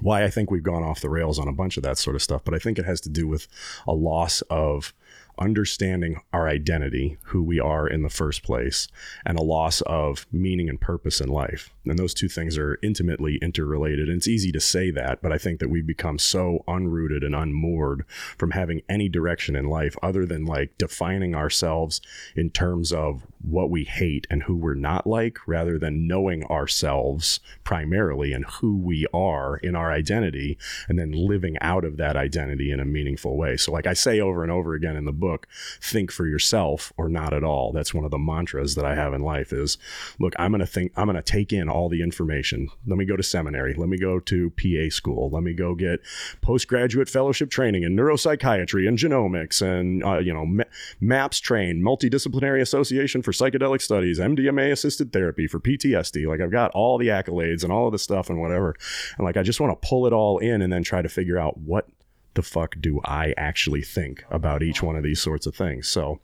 why 0.03 0.25
I 0.25 0.31
think 0.31 0.51
we've 0.51 0.63
gone 0.63 0.83
off 0.83 1.01
the 1.01 1.11
rails 1.11 1.39
on 1.39 1.49
a 1.49 1.53
bunch 1.53 1.77
of 1.77 1.83
that 1.83 1.99
sort 1.99 2.17
of 2.17 2.23
stuff, 2.23 2.43
but 2.45 2.55
I 2.55 2.59
think 2.59 2.79
it 2.79 2.87
has 2.87 3.01
to 3.03 3.11
do 3.11 3.27
with 3.27 3.47
a 3.87 3.93
loss 3.93 4.41
of 4.43 4.95
understanding 5.39 6.21
our 6.33 6.49
identity, 6.49 7.19
who 7.25 7.43
we 7.43 7.59
are 7.59 7.87
in 7.87 8.03
the 8.03 8.09
first 8.09 8.43
place, 8.43 8.89
and 9.25 9.39
a 9.39 9.43
loss 9.43 9.81
of 9.83 10.27
meaning 10.31 10.69
and 10.69 10.81
purpose 10.81 11.21
in 11.21 11.29
life. 11.29 11.71
And 11.87 11.99
those 11.99 12.15
two 12.15 12.29
things 12.29 12.59
are 12.59 12.79
intimately 12.83 13.39
interrelated. 13.41 14.09
And 14.09 14.19
it's 14.19 14.29
easy 14.29 14.53
to 14.53 14.61
say 14.61 14.91
that, 14.91 15.23
but 15.23 15.33
I 15.33 15.39
think 15.39 15.61
that 15.61 15.71
we've 15.71 15.87
become 15.87 16.19
so 16.19 16.63
unrooted 16.69 17.25
and 17.25 17.35
unmoored 17.35 18.05
from 18.37 18.51
having 18.51 18.83
any 18.89 19.09
direction 19.09 19.57
in 19.57 19.67
life 19.67 19.97
other 20.03 20.27
than 20.27 20.45
like 20.45 20.77
defining 20.77 21.35
ourselves 21.35 22.01
in 22.37 22.51
terms 22.51 22.93
of 22.93 23.27
what 23.43 23.71
we 23.71 23.85
hate 23.85 24.27
and 24.31 24.43
who 24.43 24.55
we're 24.55 24.75
not 24.75 25.07
like, 25.07 25.39
rather 25.47 25.79
than 25.79 26.07
knowing 26.07 26.45
ourselves 26.45 27.41
primarily 27.65 28.33
and 28.33 28.45
who 28.45 28.77
we 28.77 29.07
are 29.15 29.57
in 29.57 29.75
our 29.75 29.91
identity, 29.91 30.59
and 30.89 30.99
then 30.99 31.13
living 31.13 31.57
out 31.63 31.85
of 31.85 31.97
that 31.97 32.17
identity 32.17 32.71
in 32.71 32.81
a 32.81 32.85
meaningful 32.85 33.37
way. 33.39 33.57
So, 33.57 33.73
like 33.73 33.87
I 33.87 33.95
say 33.95 34.21
over 34.21 34.43
and 34.43 34.53
over 34.53 34.75
again 34.75 34.97
in 34.97 35.07
the 35.07 35.13
book, 35.13 35.47
think 35.81 36.13
for 36.13 36.27
yourself 36.27 36.93
or 36.99 37.09
not 37.09 37.33
at 37.33 37.45
all. 37.45 37.73
That's 37.73 37.95
one 37.95 38.05
of 38.05 38.11
the 38.11 38.19
mantras 38.19 38.75
that 38.75 38.85
I 38.85 38.95
have 38.95 39.15
in 39.15 39.23
life 39.23 39.53
is 39.53 39.79
look, 40.19 40.35
I'm 40.39 40.51
going 40.51 40.61
to 40.61 40.67
think, 40.67 40.93
I'm 40.97 41.07
going 41.07 41.17
to 41.17 41.23
take 41.23 41.53
in 41.53 41.71
all 41.71 41.80
the 41.89 42.03
information. 42.03 42.69
Let 42.87 42.99
me 42.99 43.05
go 43.05 43.17
to 43.17 43.23
seminary. 43.23 43.75
Let 43.75 43.89
me 43.89 43.99
go 43.99 44.21
to 44.21 44.51
PA 44.51 44.91
school. 44.91 45.31
Let 45.31 45.43
me 45.43 45.55
go 45.55 45.75
get 45.75 46.01
postgraduate 46.41 47.09
fellowship 47.09 47.51
training 47.51 47.83
in 47.83 47.97
neuropsychiatry 47.97 48.87
and 48.87 48.99
genomics 48.99 49.63
and, 49.63 50.05
uh, 50.05 50.19
you 50.19 50.33
know, 50.33 50.47
Ma- 50.47 50.65
MAPS 51.01 51.41
train, 51.41 51.83
Multidisciplinary 51.83 52.61
Association 52.61 53.23
for 53.23 53.33
Psychedelic 53.33 53.81
Studies, 53.81 54.19
MDMA 54.19 54.73
assisted 54.73 55.13
therapy 55.13 55.47
for 55.47 55.61
PTSD. 55.61 56.27
Like 56.27 56.41
I've 56.41 56.51
got 56.51 56.71
all 56.73 56.99
the 56.99 57.09
accolades 57.09 57.63
and 57.63 57.73
all 57.73 57.87
of 57.87 57.93
the 57.93 57.99
stuff 57.99 58.29
and 58.29 58.41
whatever. 58.41 58.77
And 59.17 59.25
like, 59.25 59.37
I 59.37 59.43
just 59.43 59.61
want 59.61 59.81
to 59.81 59.89
pull 59.89 60.07
it 60.07 60.13
all 60.13 60.39
in 60.39 60.63
and 60.63 60.73
then 60.73 60.83
try 60.83 61.03
to 61.03 61.09
figure 61.09 61.39
out 61.39 61.59
what 61.59 61.89
the 62.35 62.43
fuck 62.43 62.77
do 62.81 63.01
I 63.05 63.35
actually 63.37 63.83
think 63.83 64.25
about 64.31 64.63
each 64.63 64.83
one 64.83 64.97
of 64.97 65.03
these 65.03 65.21
sorts 65.21 65.47
of 65.47 65.55
things. 65.55 65.89
So 65.89 66.21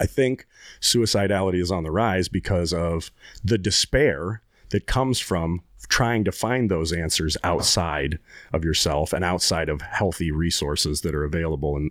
I 0.00 0.06
think 0.06 0.46
suicidality 0.80 1.60
is 1.60 1.70
on 1.70 1.82
the 1.82 1.90
rise 1.90 2.28
because 2.28 2.72
of 2.72 3.10
the 3.42 3.58
despair 3.58 4.42
that 4.70 4.86
comes 4.86 5.18
from 5.18 5.62
trying 5.88 6.24
to 6.24 6.32
find 6.32 6.70
those 6.70 6.92
answers 6.92 7.36
outside 7.42 8.18
of 8.52 8.64
yourself 8.64 9.12
and 9.12 9.24
outside 9.24 9.68
of 9.68 9.80
healthy 9.80 10.30
resources 10.30 11.00
that 11.00 11.14
are 11.14 11.24
available. 11.24 11.76
And 11.76 11.90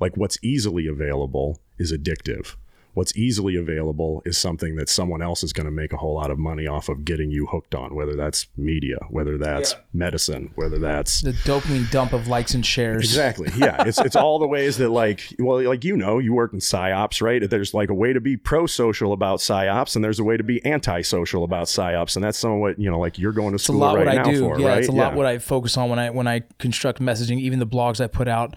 like 0.00 0.16
what's 0.16 0.38
easily 0.42 0.86
available 0.86 1.58
is 1.78 1.92
addictive 1.92 2.56
What's 2.94 3.16
easily 3.16 3.56
available 3.56 4.22
is 4.24 4.36
something 4.36 4.76
that 4.76 4.88
someone 4.88 5.22
else 5.22 5.42
is 5.44 5.52
going 5.52 5.66
to 5.66 5.70
make 5.72 5.92
a 5.92 5.96
whole 5.96 6.14
lot 6.14 6.30
of 6.30 6.38
money 6.38 6.66
off 6.66 6.88
of 6.88 7.04
getting 7.04 7.30
you 7.30 7.46
hooked 7.46 7.74
on, 7.74 7.94
whether 7.94 8.14
that's 8.16 8.48
media, 8.56 8.98
whether 9.10 9.38
that's 9.38 9.76
medicine, 9.92 10.50
whether 10.56 10.78
that's 10.78 11.20
The 11.20 11.32
dopamine 11.32 11.90
dump 11.90 12.12
of 12.12 12.26
likes 12.28 12.54
and 12.54 12.64
shares. 12.66 13.04
Exactly. 13.04 13.50
Yeah. 13.56 13.76
It's 13.88 13.98
it's 14.00 14.16
all 14.16 14.38
the 14.38 14.46
ways 14.46 14.76
that 14.78 14.90
like 14.90 15.22
well, 15.38 15.62
like 15.62 15.84
you 15.84 15.96
know, 15.96 16.18
you 16.18 16.34
work 16.34 16.52
in 16.52 16.58
psyops, 16.58 17.22
right? 17.22 17.48
There's 17.48 17.72
like 17.72 17.88
a 17.90 17.94
way 17.94 18.12
to 18.12 18.20
be 18.20 18.36
pro 18.36 18.66
social 18.66 19.12
about 19.12 19.38
psyops, 19.38 19.94
and 19.94 20.04
there's 20.04 20.18
a 20.18 20.24
way 20.24 20.36
to 20.36 20.42
be 20.44 20.62
anti 20.64 21.02
social 21.02 21.44
about 21.44 21.66
psyops, 21.68 22.16
and 22.16 22.24
that's 22.24 22.38
some 22.38 22.52
of 22.52 22.58
what 22.58 22.78
you 22.78 22.90
know, 22.90 22.98
like 22.98 23.18
you're 23.18 23.32
going 23.32 23.50
to 23.50 23.54
It's 23.54 23.64
a 23.64 23.66
school 23.66 23.78
lot 23.78 23.96
right 23.96 24.06
what 24.06 24.14
now 24.16 24.24
I 24.28 24.32
do. 24.32 24.40
for, 24.40 24.60
yeah, 24.60 24.68
right? 24.68 24.78
it's 24.78 24.88
a 24.88 24.92
lot 24.92 25.14
what 25.14 25.26
I 25.26 25.38
focus 25.38 25.76
on 25.76 25.88
when 25.88 25.98
I 25.98 26.10
when 26.10 26.26
I 26.26 26.42
construct 26.58 27.00
messaging. 27.00 27.38
Even 27.40 27.58
the 27.60 27.66
blogs 27.66 28.02
I 28.02 28.08
put 28.08 28.28
out. 28.28 28.56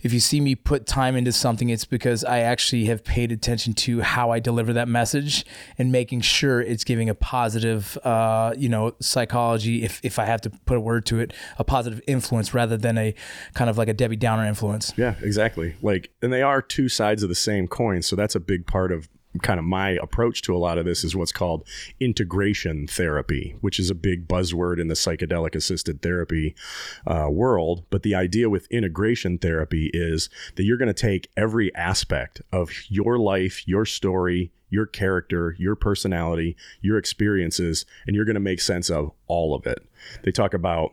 If 0.00 0.12
you 0.12 0.20
see 0.20 0.40
me 0.40 0.54
put 0.54 0.86
time 0.86 1.16
into 1.16 1.32
something, 1.32 1.70
it's 1.70 1.84
because 1.84 2.22
I 2.22 2.38
actually 2.40 2.84
have 2.84 3.02
paid 3.02 3.32
attention 3.32 3.57
to 3.58 4.00
how 4.00 4.30
I 4.30 4.40
deliver 4.40 4.72
that 4.72 4.88
message 4.88 5.44
and 5.76 5.92
making 5.92 6.20
sure 6.22 6.60
it's 6.60 6.84
giving 6.84 7.08
a 7.08 7.14
positive, 7.14 7.98
uh, 8.04 8.54
you 8.56 8.68
know, 8.68 8.94
psychology. 9.00 9.84
If 9.84 10.00
if 10.02 10.18
I 10.18 10.24
have 10.24 10.40
to 10.42 10.50
put 10.50 10.76
a 10.76 10.80
word 10.80 11.06
to 11.06 11.20
it, 11.20 11.32
a 11.58 11.64
positive 11.64 12.00
influence 12.06 12.54
rather 12.54 12.76
than 12.76 12.98
a 12.98 13.14
kind 13.54 13.68
of 13.68 13.78
like 13.78 13.88
a 13.88 13.94
Debbie 13.94 14.16
Downer 14.16 14.46
influence. 14.46 14.92
Yeah, 14.96 15.14
exactly. 15.22 15.76
Like, 15.82 16.10
and 16.22 16.32
they 16.32 16.42
are 16.42 16.62
two 16.62 16.88
sides 16.88 17.22
of 17.22 17.28
the 17.28 17.34
same 17.34 17.68
coin. 17.68 18.02
So 18.02 18.16
that's 18.16 18.34
a 18.34 18.40
big 18.40 18.66
part 18.66 18.92
of 18.92 19.08
kind 19.42 19.58
of 19.58 19.64
my 19.64 19.90
approach 19.90 20.42
to 20.42 20.56
a 20.56 20.58
lot 20.58 20.78
of 20.78 20.84
this 20.84 21.04
is 21.04 21.14
what's 21.14 21.32
called 21.32 21.66
integration 22.00 22.86
therapy, 22.86 23.56
which 23.60 23.78
is 23.78 23.90
a 23.90 23.94
big 23.94 24.26
buzzword 24.26 24.80
in 24.80 24.88
the 24.88 24.94
psychedelic 24.94 25.54
assisted 25.54 26.02
therapy 26.02 26.54
uh, 27.06 27.28
world. 27.30 27.84
But 27.90 28.02
the 28.02 28.14
idea 28.14 28.48
with 28.48 28.66
integration 28.70 29.38
therapy 29.38 29.90
is 29.92 30.30
that 30.56 30.64
you're 30.64 30.78
going 30.78 30.92
to 30.92 30.94
take 30.94 31.30
every 31.36 31.74
aspect 31.74 32.40
of 32.52 32.70
your 32.88 33.18
life, 33.18 33.66
your 33.68 33.84
story, 33.84 34.50
your 34.70 34.86
character, 34.86 35.54
your 35.58 35.74
personality, 35.74 36.56
your 36.80 36.98
experiences, 36.98 37.86
and 38.06 38.14
you're 38.14 38.24
going 38.24 38.34
to 38.34 38.40
make 38.40 38.60
sense 38.60 38.90
of 38.90 39.10
all 39.26 39.54
of 39.54 39.66
it. 39.66 39.86
They 40.24 40.30
talk 40.30 40.54
about 40.54 40.92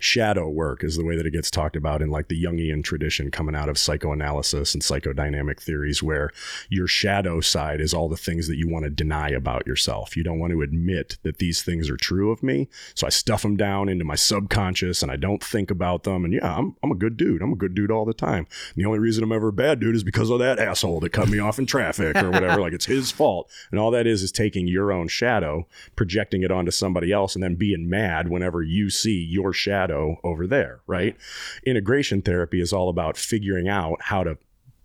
shadow 0.00 0.48
work 0.48 0.84
is 0.84 0.96
the 0.96 1.04
way 1.04 1.16
that 1.16 1.26
it 1.26 1.32
gets 1.32 1.50
talked 1.50 1.76
about 1.76 2.02
in 2.02 2.10
like 2.10 2.28
the 2.28 2.42
Jungian 2.42 2.82
tradition 2.82 3.30
coming 3.30 3.54
out 3.54 3.68
of 3.68 3.78
psychoanalysis 3.78 4.74
and 4.74 4.82
psychodynamic 4.82 5.60
theories 5.60 6.02
where 6.02 6.30
your 6.68 6.86
shadow 6.86 7.40
side 7.40 7.80
is 7.80 7.94
all 7.94 8.08
the 8.08 8.16
things 8.16 8.48
that 8.48 8.56
you 8.56 8.68
want 8.68 8.84
to 8.84 8.90
deny 8.90 9.28
about 9.28 9.66
yourself. 9.66 10.16
You 10.16 10.22
don't 10.22 10.38
want 10.38 10.52
to 10.52 10.62
admit 10.62 11.18
that 11.22 11.38
these 11.38 11.62
things 11.62 11.90
are 11.90 11.96
true 11.96 12.30
of 12.30 12.42
me. 12.42 12.68
So 12.94 13.06
I 13.06 13.10
stuff 13.10 13.42
them 13.42 13.56
down 13.56 13.88
into 13.88 14.04
my 14.04 14.14
subconscious 14.14 15.02
and 15.02 15.10
I 15.10 15.16
don't 15.16 15.42
think 15.42 15.70
about 15.70 16.04
them. 16.04 16.24
And 16.24 16.32
yeah, 16.32 16.56
I'm, 16.56 16.76
I'm 16.82 16.92
a 16.92 16.96
good 16.96 17.16
dude. 17.16 17.42
I'm 17.42 17.52
a 17.52 17.56
good 17.56 17.74
dude 17.74 17.90
all 17.90 18.04
the 18.04 18.14
time. 18.14 18.46
And 18.74 18.76
the 18.76 18.86
only 18.86 18.98
reason 18.98 19.24
I'm 19.24 19.32
ever 19.32 19.48
a 19.48 19.52
bad 19.52 19.80
dude 19.80 19.96
is 19.96 20.04
because 20.04 20.30
of 20.30 20.38
that 20.38 20.58
asshole 20.58 21.00
that 21.00 21.12
cut 21.12 21.28
me 21.28 21.38
off 21.38 21.58
in 21.58 21.66
traffic 21.66 22.16
or 22.16 22.30
whatever. 22.30 22.60
like 22.60 22.72
it's 22.72 22.86
his 22.86 23.10
fault. 23.10 23.50
And 23.70 23.80
all 23.80 23.90
that 23.90 24.06
is 24.06 24.22
is 24.22 24.32
taking 24.32 24.66
your 24.66 24.92
own 24.92 25.08
shadow, 25.08 25.66
projecting 25.96 26.42
it 26.42 26.50
onto 26.50 26.70
somebody 26.70 27.12
else, 27.12 27.34
and 27.34 27.42
then 27.42 27.56
being 27.56 27.88
mad 27.88 28.28
whenever 28.28 28.62
you 28.62 28.90
see 28.90 29.22
your 29.22 29.52
shadow 29.52 29.87
over 29.90 30.46
there, 30.46 30.80
right? 30.86 31.16
Integration 31.64 32.22
therapy 32.22 32.60
is 32.60 32.72
all 32.72 32.88
about 32.88 33.16
figuring 33.16 33.68
out 33.68 34.02
how 34.02 34.24
to 34.24 34.38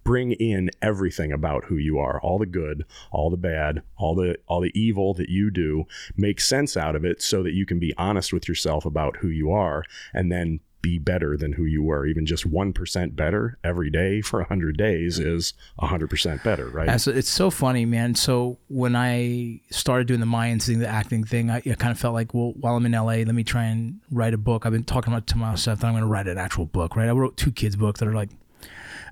bring 0.03 0.33
in 0.33 0.69
everything 0.81 1.31
about 1.31 1.65
who 1.65 1.77
you 1.77 1.97
are 1.97 2.19
all 2.21 2.37
the 2.37 2.45
good 2.45 2.83
all 3.11 3.29
the 3.29 3.37
bad 3.37 3.81
all 3.97 4.13
the 4.13 4.37
all 4.47 4.59
the 4.59 4.77
evil 4.77 5.13
that 5.13 5.29
you 5.29 5.49
do 5.49 5.85
make 6.17 6.41
sense 6.41 6.75
out 6.75 6.93
of 6.93 7.05
it 7.05 7.21
so 7.21 7.41
that 7.41 7.53
you 7.53 7.65
can 7.65 7.79
be 7.79 7.93
honest 7.97 8.33
with 8.33 8.47
yourself 8.47 8.85
about 8.85 9.15
who 9.17 9.29
you 9.29 9.49
are 9.49 9.81
and 10.13 10.29
then 10.29 10.59
be 10.83 10.99
better 10.99 11.35
than 11.35 11.53
who 11.53 11.63
you 11.63 11.81
were 11.81 12.05
even 12.05 12.25
just 12.27 12.47
1% 12.47 13.15
better 13.15 13.57
every 13.63 13.89
day 13.89 14.21
for 14.21 14.39
100 14.41 14.77
days 14.77 15.17
is 15.17 15.53
100% 15.81 16.43
better 16.43 16.67
right 16.67 16.87
Yeah, 16.87 16.97
so 16.97 17.09
it's 17.09 17.29
so 17.29 17.49
funny, 17.49 17.85
man. 17.85 18.13
So 18.15 18.59
when 18.67 18.95
I 18.95 19.61
started 19.71 20.05
doing 20.07 20.19
the 20.19 20.25
Mayans 20.27 20.67
thing, 20.67 20.79
the 20.79 20.87
acting 20.87 21.23
thing, 21.23 21.49
I, 21.49 21.57
I 21.57 21.73
kind 21.75 21.91
of 21.91 21.97
felt 21.99 22.13
like, 22.13 22.33
well, 22.33 22.53
while 22.59 22.75
I'm 22.75 22.85
in 22.85 22.91
LA, 22.91 23.23
let 23.23 23.33
me 23.33 23.43
try 23.45 23.63
and 23.63 24.01
write 24.11 24.33
a 24.33 24.37
book. 24.37 24.65
I've 24.65 24.73
been 24.73 24.83
talking 24.83 25.11
about 25.13 25.25
to 25.27 25.37
myself 25.37 25.79
that 25.79 25.87
I'm 25.87 25.93
going 25.93 26.03
to 26.03 26.07
write 26.07 26.27
an 26.27 26.37
actual 26.37 26.65
book, 26.65 26.95
right? 26.97 27.07
I 27.07 27.11
wrote 27.13 27.37
two 27.37 27.51
kids' 27.53 27.77
books 27.77 28.01
that 28.01 28.07
are 28.09 28.13
like, 28.13 28.29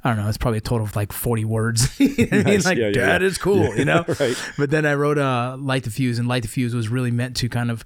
I 0.04 0.10
don't 0.10 0.18
know, 0.22 0.28
it's 0.28 0.38
probably 0.38 0.58
a 0.58 0.62
total 0.62 0.86
of 0.86 0.96
like 0.96 1.14
40 1.14 1.46
words. 1.46 1.98
you 2.00 2.08
know 2.10 2.38
what 2.40 2.48
I 2.48 2.50
mean? 2.52 2.62
Like, 2.64 2.78
Yeah, 2.78 2.92
that 2.92 3.22
yeah. 3.22 3.28
is 3.28 3.38
cool, 3.38 3.74
you 3.78 3.86
know? 3.92 4.04
right. 4.20 4.36
But 4.58 4.72
then 4.72 4.86
I 4.86 4.96
wrote 4.96 5.18
uh, 5.18 5.56
Light 5.58 5.84
the 5.86 5.90
Fuse, 5.90 6.20
and 6.20 6.28
Light 6.28 6.42
the 6.42 6.50
Fuse 6.50 6.76
was 6.76 6.90
really 6.90 7.12
meant 7.12 7.38
to 7.38 7.48
kind 7.50 7.72
of 7.72 7.86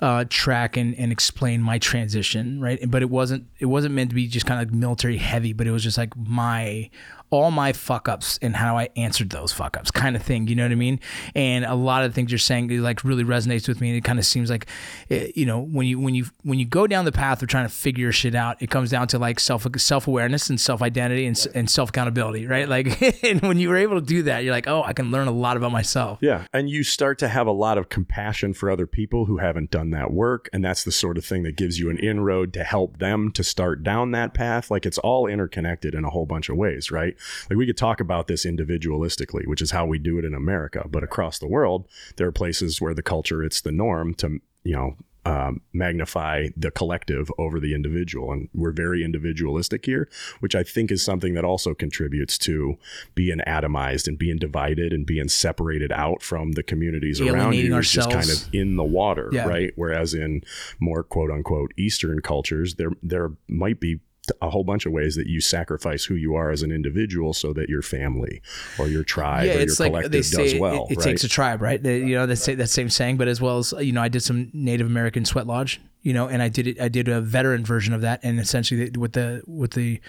uh, 0.00 0.24
track 0.28 0.76
and, 0.76 0.94
and 0.96 1.10
explain 1.10 1.62
my 1.62 1.78
transition, 1.78 2.60
right? 2.60 2.78
But 2.88 3.02
it 3.02 3.10
wasn't 3.10 3.46
it 3.58 3.66
wasn't 3.66 3.94
meant 3.94 4.10
to 4.10 4.16
be 4.16 4.26
just 4.26 4.46
kind 4.46 4.60
of 4.60 4.68
like 4.68 4.74
military 4.74 5.16
heavy, 5.16 5.52
but 5.52 5.66
it 5.66 5.70
was 5.70 5.82
just 5.82 5.98
like 5.98 6.16
my 6.16 6.90
all 7.30 7.50
my 7.50 7.72
fuck 7.72 8.08
ups 8.08 8.38
and 8.40 8.54
how 8.54 8.78
I 8.78 8.88
answered 8.96 9.30
those 9.30 9.52
fuck 9.52 9.76
ups 9.76 9.90
kind 9.90 10.16
of 10.16 10.22
thing. 10.22 10.46
You 10.48 10.54
know 10.54 10.64
what 10.64 10.72
I 10.72 10.76
mean? 10.76 11.00
And 11.34 11.64
a 11.64 11.74
lot 11.74 12.04
of 12.04 12.10
the 12.10 12.14
things 12.14 12.30
you're 12.30 12.38
saying 12.38 12.68
like 12.82 13.04
really 13.04 13.24
resonates 13.24 13.68
with 13.68 13.80
me. 13.80 13.90
And 13.90 13.98
it 13.98 14.04
kind 14.04 14.18
of 14.18 14.24
seems 14.24 14.50
like, 14.50 14.66
eh, 15.10 15.30
you 15.34 15.46
know, 15.46 15.60
when 15.60 15.86
you 15.86 15.98
when 15.98 16.14
you 16.14 16.26
when 16.42 16.58
you 16.58 16.64
go 16.64 16.86
down 16.86 17.04
the 17.04 17.12
path 17.12 17.42
of 17.42 17.48
trying 17.48 17.66
to 17.66 17.72
figure 17.72 18.12
shit 18.12 18.34
out, 18.34 18.60
it 18.62 18.70
comes 18.70 18.90
down 18.90 19.08
to 19.08 19.18
like 19.18 19.40
self 19.40 19.66
self 19.76 20.06
awareness 20.06 20.48
and 20.50 20.60
self 20.60 20.82
identity 20.82 21.26
and, 21.26 21.46
and 21.54 21.70
self 21.70 21.90
accountability, 21.90 22.46
right? 22.46 22.68
Like, 22.68 23.00
and 23.24 23.40
when 23.42 23.58
you 23.58 23.68
were 23.68 23.76
able 23.76 24.00
to 24.00 24.06
do 24.06 24.22
that, 24.24 24.44
you're 24.44 24.52
like, 24.52 24.68
oh, 24.68 24.82
I 24.82 24.92
can 24.92 25.10
learn 25.10 25.28
a 25.28 25.32
lot 25.32 25.56
about 25.56 25.72
myself. 25.72 26.18
Yeah. 26.20 26.46
And 26.52 26.70
you 26.70 26.82
start 26.82 27.18
to 27.20 27.28
have 27.28 27.46
a 27.46 27.52
lot 27.52 27.78
of 27.78 27.88
compassion 27.88 28.54
for 28.54 28.70
other 28.70 28.86
people 28.86 29.26
who 29.26 29.38
haven't 29.38 29.70
done 29.70 29.90
that 29.90 30.12
work. 30.12 30.48
And 30.52 30.64
that's 30.64 30.84
the 30.84 30.92
sort 30.92 31.18
of 31.18 31.24
thing 31.24 31.42
that 31.42 31.56
gives 31.56 31.78
you 31.78 31.90
an 31.90 31.98
inroad 31.98 32.52
to 32.54 32.64
help 32.64 32.98
them 32.98 33.32
to 33.32 33.44
start 33.44 33.82
down 33.82 34.12
that 34.12 34.34
path. 34.34 34.70
Like 34.70 34.86
it's 34.86 34.98
all 34.98 35.26
interconnected 35.26 35.94
in 35.94 36.04
a 36.04 36.10
whole 36.10 36.26
bunch 36.26 36.48
of 36.48 36.56
ways, 36.56 36.90
right? 36.90 37.15
Like 37.50 37.56
we 37.56 37.66
could 37.66 37.76
talk 37.76 38.00
about 38.00 38.26
this 38.26 38.44
individualistically, 38.44 39.46
which 39.46 39.62
is 39.62 39.70
how 39.70 39.86
we 39.86 39.98
do 39.98 40.18
it 40.18 40.24
in 40.24 40.34
America. 40.34 40.86
But 40.90 41.02
across 41.02 41.38
the 41.38 41.48
world, 41.48 41.86
there 42.16 42.26
are 42.26 42.32
places 42.32 42.80
where 42.80 42.94
the 42.94 43.02
culture, 43.02 43.42
it's 43.42 43.60
the 43.60 43.72
norm 43.72 44.14
to, 44.14 44.40
you 44.64 44.74
know, 44.76 44.96
um, 45.24 45.60
magnify 45.72 46.50
the 46.56 46.70
collective 46.70 47.32
over 47.36 47.58
the 47.58 47.74
individual. 47.74 48.30
And 48.30 48.48
we're 48.54 48.70
very 48.70 49.02
individualistic 49.02 49.84
here, 49.84 50.08
which 50.38 50.54
I 50.54 50.62
think 50.62 50.92
is 50.92 51.04
something 51.04 51.34
that 51.34 51.44
also 51.44 51.74
contributes 51.74 52.38
to 52.38 52.78
being 53.16 53.38
atomized 53.44 54.06
and 54.06 54.16
being 54.16 54.36
divided 54.36 54.92
and 54.92 55.04
being 55.04 55.26
separated 55.26 55.90
out 55.90 56.22
from 56.22 56.52
the 56.52 56.62
communities 56.62 57.20
around 57.20 57.54
Alienating 57.54 57.72
you 57.72 57.78
is 57.78 57.90
just 57.90 58.08
kind 58.08 58.30
of 58.30 58.54
in 58.54 58.76
the 58.76 58.84
water, 58.84 59.28
Yeah. 59.32 59.48
right? 59.48 59.72
Whereas 59.74 60.14
in 60.14 60.42
more 60.78 61.02
quote 61.02 61.32
unquote 61.32 61.72
Eastern 61.76 62.20
cultures, 62.20 62.76
there 62.76 62.92
there 63.02 63.32
might 63.48 63.80
be 63.80 63.98
a 64.40 64.50
whole 64.50 64.64
bunch 64.64 64.86
of 64.86 64.92
ways 64.92 65.16
that 65.16 65.26
you 65.26 65.40
sacrifice 65.40 66.04
who 66.04 66.14
you 66.14 66.34
are 66.34 66.50
as 66.50 66.62
an 66.62 66.72
individual 66.72 67.32
so 67.32 67.52
that 67.52 67.68
your 67.68 67.82
family 67.82 68.42
or 68.78 68.88
your 68.88 69.04
tribe 69.04 69.48
or 69.48 69.60
your 69.60 69.74
collective 69.74 70.12
they 70.12 70.22
say 70.22 70.52
does 70.52 70.60
well, 70.60 70.86
it, 70.88 70.92
it 70.92 70.98
right? 70.98 71.04
takes 71.04 71.24
a 71.24 71.28
tribe, 71.28 71.62
right? 71.62 71.82
They, 71.82 71.98
you 71.98 72.14
know, 72.14 72.26
they 72.26 72.34
say 72.34 72.54
that 72.54 72.68
same 72.68 72.90
saying, 72.90 73.16
but 73.16 73.28
as 73.28 73.40
well 73.40 73.58
as 73.58 73.72
you 73.80 73.92
know, 73.92 74.02
I 74.02 74.08
did 74.08 74.22
some 74.22 74.50
Native 74.52 74.86
American 74.86 75.24
sweat 75.24 75.46
lodge, 75.46 75.80
you 76.02 76.12
know, 76.12 76.28
and 76.28 76.42
I 76.42 76.48
did 76.48 76.66
it. 76.66 76.80
I 76.80 76.88
did 76.88 77.08
a 77.08 77.20
veteran 77.20 77.64
version 77.64 77.94
of 77.94 78.00
that, 78.02 78.20
and 78.22 78.38
essentially 78.38 78.90
with 78.90 79.12
the 79.12 79.42
with 79.46 79.72
the 79.72 80.00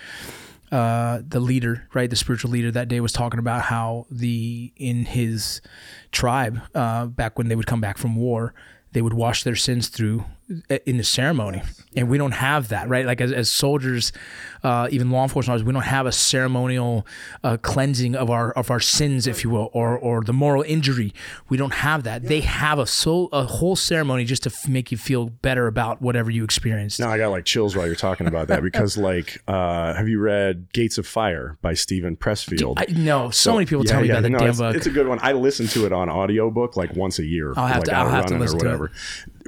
uh, 0.72 1.22
the 1.28 1.40
leader, 1.40 1.88
right, 1.94 2.10
the 2.10 2.16
spiritual 2.16 2.52
leader 2.52 2.72
that 2.72 2.88
day 2.88 3.00
was 3.00 3.14
talking 3.14 3.40
about 3.40 3.64
how 3.64 4.06
the 4.12 4.72
in 4.76 5.06
his 5.06 5.62
tribe, 6.12 6.60
uh, 6.76 7.06
back 7.06 7.38
when 7.38 7.48
they 7.48 7.56
would 7.56 7.68
come 7.68 7.82
back 7.82 7.98
from 7.98 8.16
war, 8.16 8.54
they 8.92 9.02
would 9.02 9.14
wash 9.14 9.44
their 9.44 9.56
sins 9.56 9.88
through 9.88 10.26
in 10.86 10.98
the 10.98 11.04
ceremony, 11.04 11.62
and 11.96 12.10
we 12.10 12.18
don't 12.18 12.32
have 12.32 12.70
that, 12.70 12.88
right? 12.88 13.06
Like 13.06 13.20
as, 13.20 13.34
as 13.34 13.52
soldiers, 13.52 14.14
uh, 14.64 14.88
even 14.92 15.12
law 15.12 15.24
enforcement 15.24 15.56
officers, 15.56 15.66
we 15.66 15.74
don't 15.74 15.82
have 15.84 16.06
a 16.06 16.12
ceremonial 16.12 17.06
uh, 17.44 17.58
cleansing 17.58 18.16
of 18.16 18.30
our 18.30 18.52
of 18.52 18.72
our 18.72 18.80
sins, 18.80 19.28
if 19.28 19.44
you 19.44 19.50
will, 19.50 19.70
or 19.74 19.98
or 19.98 20.24
the 20.24 20.34
moral 20.34 20.64
injury. 20.64 21.14
We 21.50 21.58
don't 21.58 21.74
have 21.74 22.04
that. 22.04 22.24
They 22.24 22.40
have 22.42 22.80
a 22.80 22.88
soul, 22.88 23.28
a 23.34 23.44
whole 23.44 23.76
ceremony 23.76 24.24
just 24.24 24.44
to 24.44 24.50
f- 24.50 24.68
make 24.70 24.92
you 24.92 24.98
feel 24.98 25.26
better 25.26 25.68
about 25.68 26.02
whatever 26.02 26.32
you 26.32 26.44
experienced. 26.44 27.00
Now 27.00 27.10
I 27.10 27.18
got 27.18 27.30
like 27.30 27.46
chills 27.46 27.76
while 27.76 27.86
you're 27.86 27.96
talking 27.96 28.28
about 28.28 28.48
that 28.48 28.64
because 28.64 28.98
like 28.98 29.42
uh 29.48 29.94
have 29.94 30.08
you 30.08 30.20
read 30.20 30.72
Gates 30.72 30.98
of 30.98 31.06
Fire 31.06 31.58
by 31.62 31.74
Steven 31.74 32.16
Pressfield? 32.16 32.76
I 32.78 32.92
know 32.94 33.32
so, 33.32 33.54
many 33.54 33.66
people 33.66 33.84
tell 33.84 34.02
me 34.02 34.10
about 34.10 34.24
that 34.24 34.30
no, 34.30 34.40
damn 34.40 34.50
it's, 34.50 34.60
book. 34.60 34.76
It's 34.76 34.88
a 34.88 34.92
good 34.92 35.08
one. 35.08 35.20
I 35.22 35.34
listen 35.34 35.68
to 35.68 35.86
it 35.86 35.92
on 35.92 36.10
audiobook 36.10 36.78
like 36.78 36.96
once 36.96 37.20
a 37.20 37.26
year. 37.26 37.54
I'll 37.58 37.68
have 37.68 37.78
like 37.78 37.86
to- 37.86 37.96
I'll 37.96 38.10
have 38.10 38.26
to 38.28 38.38
listen 38.38 38.66
or 38.66 38.78
to 38.78 38.84
it. 38.86 38.92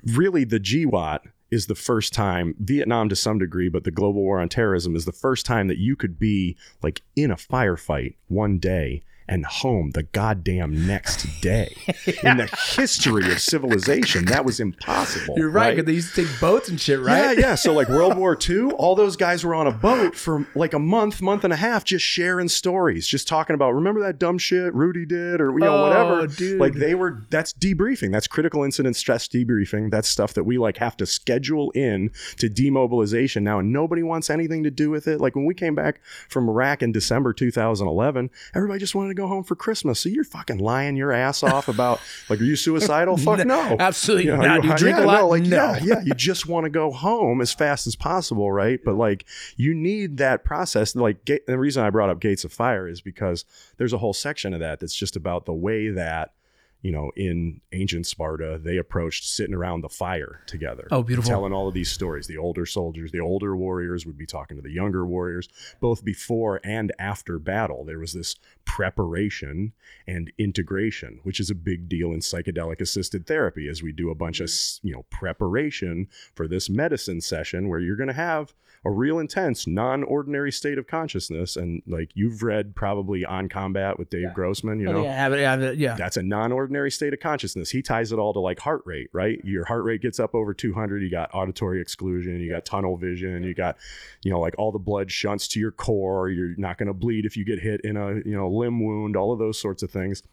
Really 0.05 0.43
the 0.43 0.59
GWOT 0.59 1.21
is 1.51 1.65
the 1.65 1.75
first 1.75 2.13
time 2.13 2.55
Vietnam 2.59 3.09
to 3.09 3.15
some 3.15 3.39
degree, 3.39 3.69
but 3.69 3.83
the 3.83 3.91
global 3.91 4.21
war 4.21 4.39
on 4.39 4.49
terrorism 4.49 4.95
is 4.95 5.05
the 5.05 5.11
first 5.11 5.45
time 5.45 5.67
that 5.67 5.79
you 5.79 5.95
could 5.95 6.19
be 6.19 6.55
like 6.81 7.01
in 7.15 7.31
a 7.31 7.35
firefight 7.35 8.15
one 8.27 8.59
day 8.59 9.01
and 9.29 9.45
home 9.45 9.91
the 9.91 10.03
goddamn 10.03 10.87
next 10.87 11.25
day. 11.41 11.73
In 12.23 12.37
the 12.37 12.49
history 12.75 13.31
of 13.31 13.39
civilization, 13.39 14.25
that 14.25 14.43
was 14.43 14.59
impossible. 14.59 15.35
You're 15.37 15.49
right, 15.51 15.75
because 15.75 15.85
they 15.85 15.93
used 15.93 16.15
to 16.15 16.25
take 16.25 16.39
boats 16.41 16.67
and 16.67 16.81
shit, 16.81 16.99
right? 16.99 17.37
Yeah, 17.37 17.49
yeah. 17.49 17.55
So 17.55 17.71
like 17.73 17.87
World 17.89 18.17
War 18.17 18.37
II, 18.49 18.71
all 18.71 18.95
those 18.95 19.15
guys 19.15 19.43
were 19.45 19.53
on 19.53 19.67
a 19.67 19.71
boat 19.71 20.15
for 20.15 20.47
like 20.55 20.73
a 20.73 20.79
month, 20.79 21.21
month 21.21 21.43
and 21.43 21.53
a 21.53 21.55
half, 21.57 21.83
just 21.85 22.03
sharing 22.03 22.47
stories, 22.49 23.07
just 23.07 23.27
talking 23.27 23.53
about 23.53 23.71
remember 23.75 24.01
that 24.01 24.17
dumb 24.19 24.37
shit 24.39 24.73
Rudy 24.73 25.05
did 25.05 25.39
or 25.39 25.51
you 25.51 25.59
know 25.59 25.77
Oh, 25.77 25.83
whatever. 25.87 26.27
dude. 26.27 26.59
Like 26.59 26.73
they 26.73 26.95
were. 26.95 27.23
That's 27.29 27.53
debriefing. 27.53 28.11
That's 28.11 28.27
critical 28.27 28.63
incident 28.63 28.95
stress 28.95 29.27
debriefing. 29.27 29.91
That's 29.91 30.09
stuff 30.09 30.33
that 30.33 30.43
we 30.43 30.57
like 30.57 30.77
have 30.77 30.97
to 30.97 31.05
schedule 31.05 31.69
in 31.71 32.09
to 32.37 32.49
demobilization 32.49 33.43
now, 33.43 33.59
and 33.59 33.71
nobody 33.71 34.01
wants 34.01 34.29
anything 34.31 34.63
to 34.63 34.71
do 34.71 34.89
with 34.89 35.07
it. 35.07 35.21
Like 35.21 35.35
when 35.35 35.45
we 35.45 35.53
came 35.53 35.75
back 35.75 36.01
from 36.27 36.49
Iraq 36.49 36.81
in 36.81 36.91
December 36.91 37.31
2011, 37.33 38.31
everybody 38.55 38.79
just 38.79 38.95
wanted 38.95 39.09
to 39.09 39.18
go 39.19 39.27
home 39.27 39.43
for 39.43 39.55
Christmas. 39.55 39.99
So 39.99 40.09
you're 40.09 40.23
fucking 40.23 40.57
lying 40.59 40.95
your 40.95 41.11
ass 41.11 41.43
off 41.43 41.67
about 41.67 41.99
like, 42.29 42.39
are 42.39 42.43
you 42.43 42.55
suicidal? 42.55 43.17
Fuck 43.29 43.45
no. 43.45 43.75
Absolutely 43.79 44.25
You 44.25 44.37
know, 44.37 44.43
not. 44.43 44.61
Do 44.61 44.67
you 44.69 44.75
drink 44.75 44.97
yeah, 44.97 45.03
a 45.03 45.05
lot? 45.05 45.19
No, 45.21 45.27
like, 45.27 45.43
No. 45.43 45.55
yeah, 45.55 45.79
yeah. 45.83 46.01
You 46.03 46.13
just 46.13 46.47
want 46.47 46.65
to 46.65 46.69
go 46.69 46.91
home 46.91 47.41
as 47.41 47.53
fast 47.53 47.87
as 47.87 47.95
possible, 47.95 48.51
right? 48.51 48.79
But 48.83 48.95
like, 48.95 49.25
you 49.57 49.73
need 49.73 50.17
that 50.17 50.43
process. 50.43 50.95
Like, 50.95 51.25
the 51.25 51.57
reason 51.57 51.83
I 51.83 51.89
brought 51.89 52.09
up 52.09 52.19
Gates 52.19 52.43
of 52.43 52.53
Fire 52.53 52.87
is 52.87 53.01
because 53.01 53.45
there's 53.77 53.93
a 53.93 53.97
whole 53.97 54.13
section 54.13 54.53
of 54.53 54.59
that 54.59 54.79
that's 54.79 54.95
just 54.95 55.15
about 55.15 55.45
the 55.45 55.53
way 55.53 55.89
that, 55.89 56.33
you 56.81 56.91
know, 56.91 57.11
in 57.17 57.59
ancient 57.73 58.07
Sparta, 58.07 58.59
they 58.63 58.77
approached 58.77 59.27
sitting 59.27 59.53
around 59.53 59.81
the 59.81 59.89
fire 59.89 60.41
together. 60.47 60.87
Oh, 60.91 61.03
beautiful. 61.03 61.29
Telling 61.29 61.51
all 61.51 61.67
of 61.67 61.73
these 61.73 61.91
stories. 61.91 62.27
The 62.27 62.37
older 62.37 62.65
soldiers, 62.65 63.11
the 63.11 63.19
older 63.19 63.55
warriors 63.55 64.05
would 64.05 64.17
be 64.17 64.25
talking 64.25 64.55
to 64.55 64.63
the 64.63 64.71
younger 64.71 65.05
warriors, 65.05 65.49
both 65.81 66.05
before 66.05 66.61
and 66.63 66.93
after 66.97 67.37
battle. 67.37 67.83
There 67.83 67.99
was 67.99 68.13
this 68.13 68.35
preparation 68.63 69.73
and 70.07 70.31
integration, 70.37 71.19
which 71.23 71.41
is 71.41 71.49
a 71.49 71.55
big 71.55 71.89
deal 71.89 72.13
in 72.13 72.19
psychedelic 72.19 72.79
assisted 72.79 73.27
therapy 73.27 73.67
as 73.67 73.83
we 73.83 73.91
do 73.91 74.09
a 74.09 74.15
bunch 74.15 74.39
of, 74.39 74.47
mm-hmm. 74.47 74.87
you 74.87 74.93
know, 74.93 75.05
preparation 75.09 76.07
for 76.33 76.47
this 76.47 76.69
medicine 76.69 77.19
session 77.19 77.67
where 77.67 77.79
you're 77.79 77.97
going 77.97 78.07
to 78.07 78.13
have 78.13 78.53
a 78.85 78.91
real 78.91 79.19
intense, 79.19 79.67
non-ordinary 79.67 80.51
state 80.51 80.77
of 80.77 80.87
consciousness. 80.87 81.55
And 81.57 81.81
like 81.85 82.11
you've 82.13 82.43
read 82.43 82.75
probably 82.75 83.25
On 83.25 83.49
Combat 83.49 83.99
with 83.99 84.09
Dave 84.09 84.33
Grossman, 84.33 84.79
you 84.79 84.89
oh, 84.89 84.93
know, 84.93 85.03
have 85.03 85.33
it. 85.33 85.39
I 85.39 85.51
have 85.51 85.61
it. 85.61 85.77
Yeah. 85.77 85.95
that's 85.95 86.17
a 86.17 86.23
non-ordinary 86.23 86.91
state 86.91 87.13
of 87.13 87.19
consciousness. 87.19 87.69
He 87.69 87.81
ties 87.81 88.11
it 88.11 88.19
all 88.19 88.33
to 88.33 88.39
like 88.39 88.59
heart 88.59 88.81
rate, 88.85 89.09
right? 89.11 89.39
Your 89.43 89.65
heart 89.65 89.83
rate 89.83 90.01
gets 90.01 90.19
up 90.19 90.33
over 90.33 90.53
200. 90.53 91.01
You 91.03 91.09
got 91.09 91.29
auditory 91.33 91.81
exclusion. 91.81 92.39
You 92.39 92.49
got 92.49 92.65
tunnel 92.65 92.95
vision. 92.95 93.43
You 93.43 93.53
got, 93.53 93.77
you 94.23 94.31
know, 94.31 94.39
like 94.39 94.55
all 94.57 94.71
the 94.71 94.79
blood 94.79 95.11
shunts 95.11 95.47
to 95.49 95.59
your 95.59 95.71
core. 95.71 96.29
You're 96.29 96.55
not 96.57 96.77
going 96.77 96.87
to 96.87 96.93
bleed 96.93 97.25
if 97.25 97.35
you 97.35 97.43
get 97.43 97.59
hit 97.59 97.81
in 97.81 97.97
a 97.97 98.15
you 98.25 98.35
know 98.35 98.49
limb 98.49 98.83
wound. 98.83 99.15
All 99.15 99.33
of 99.33 99.39
those 99.39 99.59
sorts 99.59 99.83
of 99.83 99.91
things. 99.91 100.23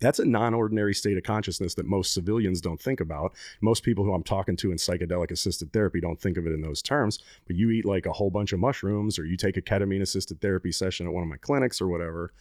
That's 0.00 0.18
a 0.18 0.24
non-ordinary 0.24 0.94
state 0.94 1.16
of 1.16 1.22
consciousness 1.22 1.74
that 1.74 1.86
most 1.86 2.12
civilians 2.12 2.60
don't 2.60 2.80
think 2.80 3.00
about. 3.00 3.34
Most 3.60 3.82
people 3.82 4.04
who 4.04 4.12
I'm 4.12 4.22
talking 4.22 4.56
to 4.56 4.70
in 4.70 4.76
psychedelic 4.76 5.30
assisted 5.30 5.72
therapy 5.72 6.00
don't 6.00 6.20
think 6.20 6.36
of 6.36 6.46
it 6.46 6.52
in 6.52 6.60
those 6.60 6.82
terms. 6.82 7.18
But 7.46 7.56
you 7.56 7.70
eat 7.70 7.84
like 7.84 8.06
a 8.06 8.12
whole 8.12 8.30
bunch 8.30 8.52
of 8.52 8.60
mushrooms, 8.60 9.18
or 9.18 9.24
you 9.24 9.36
take 9.36 9.56
a 9.56 9.62
ketamine 9.62 10.02
assisted 10.02 10.40
therapy 10.40 10.72
session 10.72 11.06
at 11.06 11.12
one 11.12 11.22
of 11.22 11.28
my 11.28 11.36
clinics 11.36 11.80
or 11.80 11.88
whatever, 11.88 12.32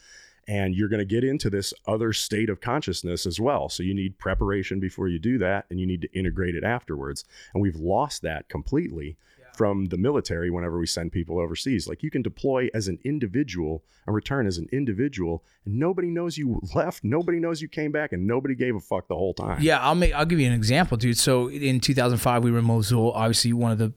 and 0.48 0.76
you're 0.76 0.90
going 0.90 1.00
to 1.00 1.06
get 1.06 1.24
into 1.24 1.50
this 1.50 1.74
other 1.88 2.14
state 2.14 2.50
of 2.50 2.62
consciousness 2.62 3.26
as 3.26 3.40
well. 3.40 3.68
So 3.68 3.82
you 3.82 3.96
need 3.96 4.20
preparation 4.20 4.80
before 4.80 5.08
you 5.08 5.18
do 5.18 5.38
that, 5.40 5.66
and 5.70 5.80
you 5.80 5.88
need 5.88 6.02
to 6.02 6.18
integrate 6.18 6.56
it 6.56 6.64
afterwards. 6.64 7.26
And 7.54 7.62
we've 7.64 7.76
lost 7.76 8.22
that 8.22 8.48
completely 8.48 9.18
from 9.56 9.86
the 9.86 9.98
military 9.98 10.50
whenever 10.50 10.78
we 10.78 10.88
send 10.88 11.12
people 11.12 11.40
overseas. 11.40 11.88
Like 11.88 12.04
you 12.04 12.12
can 12.12 12.22
deploy 12.22 12.70
as 12.74 12.88
an 12.88 13.00
individual 13.04 13.84
and 14.06 14.16
return 14.16 14.48
as 14.48 14.58
an 14.58 14.68
individual, 14.72 15.44
and 15.66 15.80
nobody 15.80 16.10
knows 16.10 16.38
you 16.38 16.62
left, 16.76 17.04
nobody 17.04 17.40
knows 17.40 17.62
you 17.62 17.68
came 17.68 17.92
back, 17.92 18.12
and 18.12 18.28
nobody 18.28 18.56
gave 18.56 18.76
a 18.76 18.80
fuck 18.80 19.08
the 19.08 19.16
whole 19.16 19.34
time. 19.34 19.62
Yeah, 19.62 19.80
I'll 19.80 19.96
make. 19.96 20.14
I'll 20.14 20.26
give 20.26 20.40
you 20.40 20.48
an 20.48 20.54
example, 20.54 20.98
dude. 20.98 21.18
So 21.18 21.50
in 21.50 21.80
2005, 21.80 22.44
we 22.44 22.52
were 22.52 22.60
in 22.60 22.66
Mosul. 22.66 23.12
Obviously, 23.14 23.54
one 23.54 23.72
of 23.72 23.78
the 23.78 23.94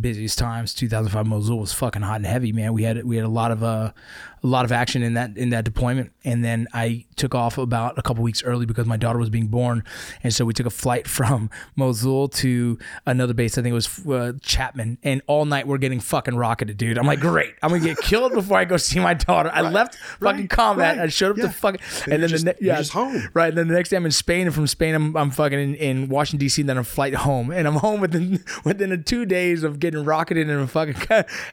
busiest 0.00 0.38
times. 0.38 0.74
2005 0.74 1.26
Mosul 1.26 1.58
was 1.58 1.72
fucking 1.72 2.02
hot 2.02 2.16
and 2.16 2.26
heavy, 2.26 2.52
man. 2.52 2.72
We 2.72 2.82
had 2.82 3.02
we 3.04 3.16
had 3.16 3.24
a 3.24 3.30
lot 3.30 3.50
of 3.50 3.62
uh, 3.62 3.92
a 4.42 4.46
lot 4.46 4.64
of 4.64 4.72
action 4.72 5.02
in 5.02 5.14
that 5.14 5.36
in 5.36 5.50
that 5.50 5.64
deployment, 5.64 6.12
and 6.24 6.44
then 6.44 6.66
I 6.72 7.04
took 7.16 7.34
off 7.34 7.58
about 7.58 7.98
a 7.98 8.02
couple 8.02 8.22
weeks 8.22 8.42
early 8.42 8.66
because 8.66 8.86
my 8.86 8.96
daughter 8.96 9.18
was 9.18 9.30
being 9.30 9.48
born, 9.48 9.84
and 10.22 10.32
so 10.32 10.44
we 10.44 10.52
took 10.52 10.66
a 10.66 10.70
flight 10.70 11.06
from 11.18 11.50
Mosul 11.76 12.28
to 12.28 12.78
another 13.06 13.34
base. 13.34 13.58
I 13.58 13.62
think 13.62 13.72
it 13.72 13.74
was 13.74 14.06
uh, 14.06 14.32
Chapman, 14.42 14.98
and 15.02 15.22
all 15.26 15.44
night 15.44 15.66
we're 15.66 15.78
getting 15.78 16.00
fucking 16.00 16.36
rocketed, 16.36 16.76
dude. 16.76 16.98
I'm 16.98 17.06
like, 17.06 17.20
great, 17.20 17.54
I'm 17.62 17.70
gonna 17.70 17.82
get 17.84 17.96
killed 18.02 18.32
before 18.32 18.58
I 18.58 18.64
go 18.64 18.76
see 18.76 19.00
my 19.00 19.14
daughter. 19.14 19.50
I 19.52 19.62
left 19.62 19.96
fucking 20.20 20.40
right, 20.42 20.50
combat. 20.50 20.98
right. 20.98 21.04
I 21.04 21.08
showed 21.08 21.32
up 21.32 21.36
Yeah. 21.38 21.42
to 21.44 21.50
fucking, 21.52 21.80
And 22.04 22.12
and, 22.14 22.22
then 22.22 22.28
just- 22.30 22.44
the 22.44 22.52
ne- 22.52 22.66
yeah, 22.66 22.76
just 22.78 22.92
home. 22.92 23.28
Right. 23.34 23.48
And 23.48 23.58
then 23.58 23.68
the 23.68 23.74
next 23.74 23.88
day 23.90 23.96
I'm 23.96 24.06
in 24.06 24.12
Spain, 24.12 24.46
and 24.46 24.54
from 24.54 24.66
Spain 24.66 24.94
I'm, 24.94 25.16
I'm 25.16 25.30
fucking 25.30 25.58
in, 25.58 25.74
in 25.74 26.08
Washington 26.08 26.38
D.C. 26.38 26.62
And 26.62 26.68
then 26.68 26.78
I'm 26.78 26.84
flight 26.84 27.14
home, 27.14 27.50
and 27.50 27.66
I'm 27.66 27.74
home 27.76 28.00
within 28.00 28.44
within 28.64 29.02
two 29.04 29.24
days 29.26 29.62
of 29.62 29.78
getting 29.80 30.04
rocketed 30.04 30.48
and 30.48 30.60
a 30.60 30.66
fucking 30.66 30.96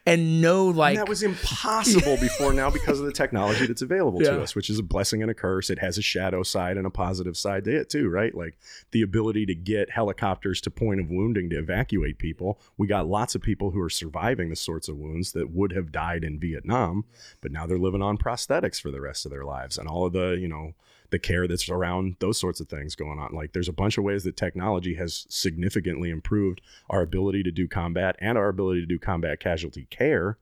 and 0.06 0.42
no 0.42 0.66
like 0.68 0.92
And 0.92 1.00
that 1.00 1.10
was 1.10 1.24
impossible 1.24 2.18
before 2.18 2.54
now 2.54 2.70
because 2.80 3.00
of 3.00 3.06
the 3.06 3.12
technology 3.12 3.66
that's 3.66 3.82
available 3.82 4.22
Yeah. 4.22 4.32
to 4.32 4.42
us, 4.42 4.56
which 4.56 4.70
is 4.70 4.80
a 4.80 4.84
blessing 4.84 5.22
and 5.22 5.32
a 5.32 5.34
curse. 5.34 5.70
It 5.70 5.80
has 5.80 5.98
a 5.98 6.02
shadow 6.02 6.44
side 6.44 6.78
and 6.78 6.86
a 6.86 6.90
positive 6.90 7.38
side 7.38 7.64
to 7.66 7.76
it 7.76 7.90
too, 7.90 8.10
right? 8.10 8.36
Like 8.36 8.58
the 8.92 9.02
ability 9.02 9.46
to 9.48 9.56
get 9.56 9.92
helicopters 9.92 10.62
to 10.62 10.72
point 10.72 11.00
of 11.00 11.10
wounding 11.10 11.50
to 11.50 11.58
evacuate 11.58 12.18
people. 12.18 12.60
We 12.78 12.88
got 12.88 13.08
lots 13.08 13.36
of 13.36 13.42
people 13.42 13.72
who 13.72 13.82
are 13.82 13.90
surviving 13.90 14.50
the 14.50 14.56
sorts 14.56 14.88
of 14.88 14.98
wounds 14.98 15.32
that 15.32 15.50
would 15.52 15.72
have 15.74 15.92
died 15.92 16.24
in 16.24 16.40
Vietnam, 16.40 17.06
but 17.42 17.52
now 17.52 17.66
they're 17.66 17.78
living 17.78 18.02
on 18.02 18.18
prosthetics 18.18 18.80
for 18.82 18.92
the 18.92 19.02
rest 19.02 19.26
of 19.26 19.32
their 19.32 19.46
lives 19.46 19.78
and 19.78 19.88
all 19.88 20.06
of 20.06 20.14
the, 20.14 20.38
you 20.40 20.48
know, 20.48 20.74
the 21.12 21.20
care 21.20 21.48
that's 21.48 21.70
around 21.70 22.16
those 22.20 22.40
sorts 22.40 22.60
of 22.60 22.68
things 22.68 22.96
going 22.96 23.20
on. 23.20 23.32
Like 23.32 23.54
there's 23.54 23.70
a 23.70 23.74
bunch 23.74 23.98
of 23.98 24.04
ways 24.04 24.24
that 24.24 24.36
technology 24.36 24.96
has 24.96 25.28
significantly 25.30 26.10
improved 26.10 26.62
our 26.90 27.02
ability 27.04 27.44
to 27.44 27.52
do 27.52 27.68
combat 27.68 28.16
and 28.20 28.38
our 28.38 28.50
ability 28.50 28.82
to 28.82 28.88
do 28.88 28.98
combat 28.98 29.40
casualty 29.40 29.86
care. 29.92 30.38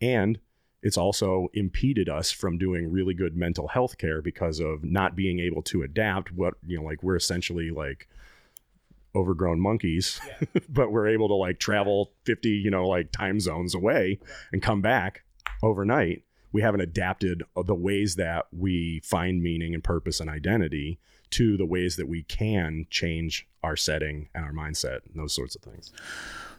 And 0.00 0.38
it's 0.86 0.96
also 0.96 1.48
impeded 1.52 2.08
us 2.08 2.30
from 2.30 2.58
doing 2.58 2.92
really 2.92 3.12
good 3.12 3.36
mental 3.36 3.66
health 3.66 3.98
care 3.98 4.22
because 4.22 4.60
of 4.60 4.84
not 4.84 5.16
being 5.16 5.40
able 5.40 5.60
to 5.60 5.82
adapt 5.82 6.30
what, 6.30 6.54
you 6.64 6.78
know, 6.78 6.84
like 6.84 7.02
we're 7.02 7.16
essentially 7.16 7.70
like 7.70 8.06
overgrown 9.12 9.58
monkeys, 9.58 10.20
but 10.68 10.92
we're 10.92 11.08
able 11.08 11.26
to 11.26 11.34
like 11.34 11.58
travel 11.58 12.12
50, 12.22 12.48
you 12.50 12.70
know, 12.70 12.86
like 12.86 13.10
time 13.10 13.40
zones 13.40 13.74
away 13.74 14.20
and 14.52 14.62
come 14.62 14.80
back 14.80 15.24
overnight. 15.60 16.22
We 16.52 16.62
haven't 16.62 16.82
adapted 16.82 17.42
uh, 17.56 17.64
the 17.64 17.74
ways 17.74 18.14
that 18.14 18.46
we 18.56 19.00
find 19.02 19.42
meaning 19.42 19.74
and 19.74 19.82
purpose 19.82 20.20
and 20.20 20.30
identity 20.30 21.00
to 21.30 21.56
the 21.56 21.66
ways 21.66 21.96
that 21.96 22.06
we 22.06 22.22
can 22.22 22.86
change 22.90 23.48
our 23.64 23.74
setting 23.74 24.28
and 24.36 24.44
our 24.44 24.52
mindset 24.52 25.00
and 25.04 25.16
those 25.16 25.34
sorts 25.34 25.56
of 25.56 25.62
things. 25.62 25.90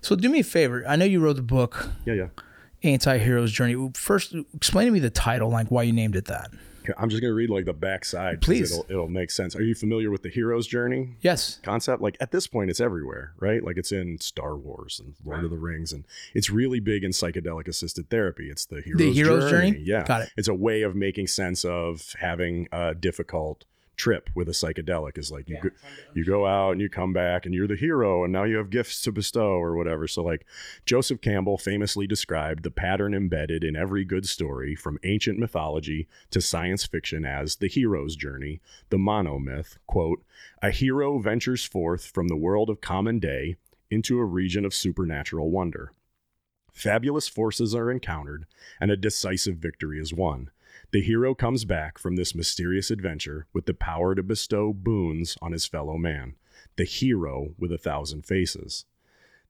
So 0.02 0.18
do 0.18 0.28
me 0.28 0.42
a 0.42 0.44
favor. 0.44 0.84
I 0.86 0.98
know 0.98 1.06
you 1.06 1.22
wrote 1.22 1.38
the 1.38 1.42
book 1.42 1.92
Yeah, 2.06 2.14
yeah. 2.14 2.28
Anti-Hero's 2.84 3.52
Journey. 3.52 3.92
First, 3.96 4.36
explain 4.56 4.86
to 4.88 4.92
me 4.92 5.00
the 5.00 5.10
title, 5.10 5.50
like 5.50 5.70
why 5.70 5.84
you 5.84 5.94
named 5.94 6.16
it 6.16 6.26
that. 6.26 6.52
I'm 6.98 7.10
just 7.10 7.22
gonna 7.22 7.34
read 7.34 7.50
like 7.50 7.66
the 7.66 7.74
backside 7.74 8.42
Please. 8.42 8.72
it'll, 8.72 8.86
it'll 8.90 9.08
make 9.10 9.30
sense. 9.30 9.58
Are 9.58 9.62
you 9.62 9.76
familiar 9.76 10.10
with 10.10 10.24
the 10.24 10.30
hero's 10.30 10.66
journey? 10.68 11.18
Yes. 11.20 11.60
concept 11.62 12.02
like 12.02 12.16
at 12.22 12.32
this 12.32 12.48
point 12.48 12.70
it's 12.70 12.80
everywhere 12.80 13.34
right 13.40 13.62
like 13.62 13.76
it's 13.78 13.92
in 13.92 14.18
star 14.22 14.56
wars 14.56 15.02
and 15.04 15.14
lord 15.26 15.44
of 15.44 15.50
the 15.52 15.58
rings 15.58 15.92
and 15.92 16.06
it's 16.34 16.50
really 16.50 16.80
big 16.80 17.04
in 17.04 17.12
psychedelic 17.12 17.68
assisted 17.68 18.10
therapy 18.10 18.50
it's 18.50 18.66
the 18.68 18.80
hero's, 18.82 19.16
hero's 19.18 19.52
journey? 19.52 19.78
yeah 19.84 20.06
Got 20.06 20.22
it. 20.22 20.30
it's 20.38 20.48
a 20.48 20.54
way 20.54 20.82
of 20.84 20.96
making 20.96 21.28
sense 21.28 21.66
of 21.66 22.14
having 22.20 22.70
a 22.72 22.96
difficult 22.96 23.66
trip 23.98 24.30
with 24.36 24.48
a 24.48 24.54
psychedelic 24.54 25.18
is 25.18 25.32
like 25.32 25.50
you 25.50 25.58
go, 25.62 25.70
you 26.14 26.24
go 26.24 26.46
out 26.46 26.72
and 26.72 26.82
you 26.82 26.90
come 26.90 27.14
back 27.14 27.46
and 27.46 27.54
you're 27.54 27.68
the 27.68 27.76
hero 27.76 28.24
and 28.24 28.32
now 28.32 28.44
you 28.44 28.58
have 28.58 28.70
gifts 28.70 29.02
to 29.02 29.12
bestow 29.12 29.54
or 29.54 29.76
whatever. 29.76 30.08
So 30.08 30.24
like 30.24 30.46
Joseph 30.86 31.20
Campbell 31.20 31.58
famously 31.58 32.08
described 32.08 32.64
the 32.64 32.72
pattern 32.72 33.14
embedded 33.14 33.64
in 33.64 33.76
every 33.76 34.06
good 34.06 34.28
story 34.28 34.76
from 34.76 35.00
ancient 35.04 35.40
mythology 35.40 36.08
to 36.32 36.40
science 36.40 36.86
fiction 36.86 37.26
as 37.26 37.58
the 37.58 37.68
hero's 37.68 38.16
journey 38.16 38.62
the 38.90 38.98
monomyth 38.98 39.78
quote 39.88 40.24
a 40.62 40.72
hero 40.72 41.20
ventures 41.20 41.64
forth 41.64 42.06
from 42.06 42.28
the 42.28 42.36
world 42.36 42.70
of 42.70 42.82
common 42.82 43.20
day 43.20 43.56
into 43.90 44.20
a 44.20 44.26
region 44.26 44.66
of 44.66 44.74
supernatural 44.74 45.50
wonder. 45.50 45.94
Fabulous 46.72 47.28
forces 47.28 47.74
are 47.74 47.90
encountered, 47.90 48.46
and 48.80 48.92
a 48.92 48.98
decisive 48.98 49.58
victory 49.58 50.00
is 50.00 50.14
won. 50.14 50.52
The 50.92 51.02
hero 51.02 51.36
comes 51.36 51.66
back 51.66 51.98
from 51.98 52.16
this 52.16 52.34
mysterious 52.34 52.90
adventure 52.90 53.48
with 53.52 53.66
the 53.66 53.74
power 53.74 54.16
to 54.16 54.24
bestow 54.24 54.72
boons 54.72 55.38
on 55.42 55.52
his 55.52 55.66
fellow 55.66 55.98
man, 55.98 56.36
the 56.78 56.86
hero 56.86 57.50
with 57.58 57.74
a 57.74 57.78
thousand 57.78 58.26
faces. 58.26 58.86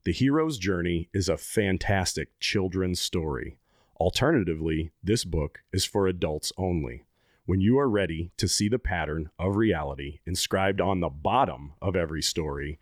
The 0.03 0.13
hero's 0.13 0.57
journey 0.57 1.09
is 1.13 1.29
a 1.29 1.37
fantastic 1.37 2.39
children's 2.39 2.99
story. 2.99 3.59
Alternatively, 3.99 4.89
this 5.03 5.25
book 5.25 5.59
is 5.71 5.85
for 5.85 6.07
adults 6.07 6.51
only. 6.57 7.03
When 7.45 7.61
you 7.61 7.77
are 7.77 7.89
ready 7.89 8.31
to 8.37 8.47
see 8.47 8.67
the 8.67 8.79
pattern 8.79 9.29
of 9.37 9.57
reality 9.57 10.19
inscribed 10.25 10.81
on 10.81 11.01
the 11.01 11.09
bottom 11.09 11.73
of 11.83 11.95
every 11.95 12.23
story, 12.23 12.79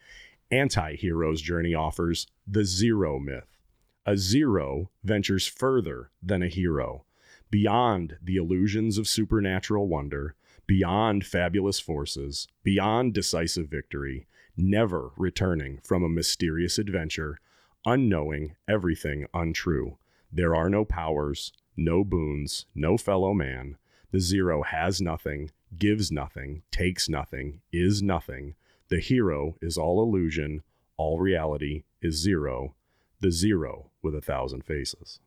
Anti 0.49 0.95
Hero's 0.95 1.41
Journey 1.41 1.75
offers 1.75 2.27
the 2.47 2.63
zero 2.63 3.19
myth. 3.19 3.57
A 4.05 4.15
zero 4.15 4.91
ventures 5.03 5.45
further 5.45 6.11
than 6.23 6.41
a 6.41 6.47
hero, 6.47 7.03
beyond 7.51 8.17
the 8.21 8.35
illusions 8.35 8.97
of 8.97 9.07
supernatural 9.07 9.87
wonder, 9.87 10.35
beyond 10.67 11.25
fabulous 11.25 11.79
forces, 11.79 12.47
beyond 12.63 13.13
decisive 13.13 13.67
victory, 13.67 14.27
never 14.57 15.11
returning 15.17 15.79
from 15.83 16.03
a 16.03 16.09
mysterious 16.09 16.77
adventure, 16.77 17.39
unknowing 17.85 18.55
everything 18.67 19.25
untrue. 19.33 19.97
There 20.31 20.55
are 20.55 20.69
no 20.69 20.85
powers, 20.85 21.53
no 21.77 22.03
boons, 22.03 22.65
no 22.73 22.97
fellow 22.97 23.33
man. 23.33 23.77
The 24.11 24.19
zero 24.19 24.63
has 24.63 25.01
nothing, 25.01 25.51
gives 25.77 26.11
nothing, 26.11 26.63
takes 26.71 27.09
nothing, 27.09 27.61
is 27.71 28.01
nothing. 28.01 28.55
The 28.89 28.99
hero 28.99 29.57
is 29.61 29.77
all 29.77 30.01
illusion, 30.01 30.63
all 30.97 31.19
reality 31.19 31.83
is 32.01 32.15
zero. 32.15 32.75
The 33.19 33.31
zero 33.31 33.91
with 34.01 34.15
a 34.15 34.21
thousand 34.21 34.63
faces. 34.63 35.19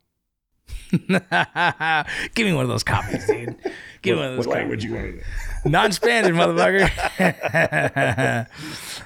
Give 2.34 2.46
me 2.46 2.52
one 2.52 2.62
of 2.64 2.68
those 2.68 2.84
copies, 2.84 3.26
dude. 3.26 3.56
Give 4.02 4.16
me 4.16 4.22
one 4.22 4.30
of 4.32 4.36
those 4.36 4.46
What 4.46 4.56
language 4.56 4.84
you 4.84 4.94
want 4.94 5.20
to 5.64 5.68
Non-Spanish, 5.68 6.32
motherfucker. 6.32 8.46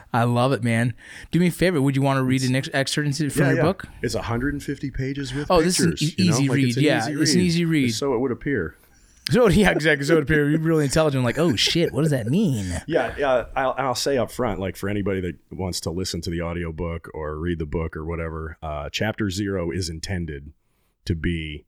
I 0.12 0.24
love 0.24 0.52
it, 0.52 0.62
man. 0.62 0.94
Do 1.30 1.40
me 1.40 1.48
a 1.48 1.50
favor. 1.50 1.80
Would 1.80 1.96
you 1.96 2.02
want 2.02 2.18
to 2.18 2.22
read 2.22 2.42
an 2.42 2.54
ex- 2.54 2.68
excerpt 2.72 3.16
from 3.32 3.54
your 3.54 3.62
book? 3.62 3.86
It's 4.02 4.14
150 4.14 4.90
pages 4.90 5.32
with 5.34 5.50
Oh, 5.50 5.62
this 5.62 5.80
is 5.80 5.86
an 5.86 5.90
pictures. 5.92 6.18
you 6.18 6.24
know? 6.24 6.30
easy 6.36 6.48
Like, 6.48 6.56
read. 6.56 6.68
It's 6.68 6.76
an 6.76 6.82
Yeah, 6.82 7.08
easy 7.08 7.22
it's 7.22 7.34
an 7.34 7.40
easy 7.40 7.64
read. 7.64 7.90
So 7.94 8.14
it 8.14 8.18
would 8.18 8.32
appear. 8.32 8.76
So 9.30 9.48
yeah, 9.48 9.70
exactly. 9.70 10.04
So 10.04 10.14
it 10.14 10.16
would 10.16 10.24
appear 10.24 10.50
you're 10.50 10.58
really 10.58 10.84
intelligent. 10.84 11.22
Like, 11.22 11.38
oh 11.38 11.54
shit, 11.54 11.92
what 11.92 12.02
does 12.02 12.10
that 12.10 12.26
mean? 12.26 12.82
Yeah, 12.88 13.14
yeah. 13.16 13.44
I'll, 13.54 13.72
I'll 13.78 13.94
say 13.94 14.18
up 14.18 14.32
front, 14.32 14.58
like 14.58 14.74
for 14.76 14.88
anybody 14.88 15.20
that 15.20 15.36
wants 15.52 15.78
to 15.82 15.92
listen 15.92 16.20
to 16.22 16.30
the 16.30 16.42
audiobook 16.42 17.08
or 17.14 17.36
read 17.38 17.60
the 17.60 17.64
book 17.64 17.96
or 17.96 18.04
whatever, 18.04 18.58
uh, 18.64 18.88
chapter 18.90 19.30
zero 19.30 19.70
is 19.70 19.88
intended 19.88 20.52
to 21.04 21.14
be 21.14 21.64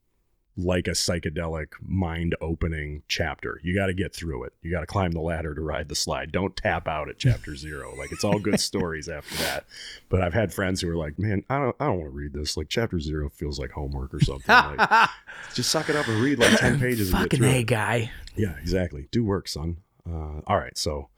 like 0.57 0.87
a 0.87 0.93
psychedelic, 0.93 1.71
mind 1.85 2.37
opening 2.41 3.03
chapter. 3.09 3.61
You 3.65 3.75
got 3.75 3.87
to 3.87 3.93
get 3.95 4.15
through 4.15 4.45
it. 4.45 4.53
You 4.63 4.71
got 4.71 4.81
to 4.81 4.87
climb 4.87 5.11
the 5.11 5.21
ladder 5.21 5.53
to 5.53 5.61
ride 5.61 5.89
the 5.89 5.97
slide. 5.97 6.31
Don't 6.31 6.57
tap 6.57 6.87
out 6.87 7.09
at 7.09 7.19
chapter 7.19 7.57
zero. 7.57 7.93
Like 7.99 8.13
it's 8.13 8.23
all 8.23 8.39
good 8.39 8.61
stories 8.61 9.09
after 9.09 9.35
that. 9.43 9.65
But 10.09 10.21
I've 10.23 10.33
had 10.35 10.55
friends 10.55 10.81
who 10.81 10.89
are 10.91 10.97
like, 10.97 11.19
man, 11.19 11.43
I 11.51 11.59
don't, 11.59 11.75
I 11.81 11.87
don't 11.87 11.99
want 11.99 12.13
to 12.13 12.17
read 12.17 12.33
this. 12.35 12.57
Like 12.57 12.69
chapter 12.69 13.01
zero 13.01 13.29
feels 13.31 13.59
like 13.59 13.73
homework 13.73 14.15
or 14.15 14.21
something. 14.21 14.55
Like, 14.55 15.09
just 15.55 15.71
suck 15.73 15.89
it 15.89 15.97
up 15.97 16.07
and 16.07 16.21
read 16.23 16.39
like 16.39 16.57
10 16.57 16.79
pages 16.79 17.13
and 17.13 17.19
Fucking 17.23 17.43
a 17.43 17.59
it. 17.61 17.65
guy. 17.65 18.13
Yeah, 18.37 18.55
exactly. 18.61 19.09
Do 19.11 19.25
work, 19.25 19.49
son. 19.49 19.79
Uh, 20.09 20.41
all 20.47 20.59
right. 20.59 20.79
So 20.79 21.09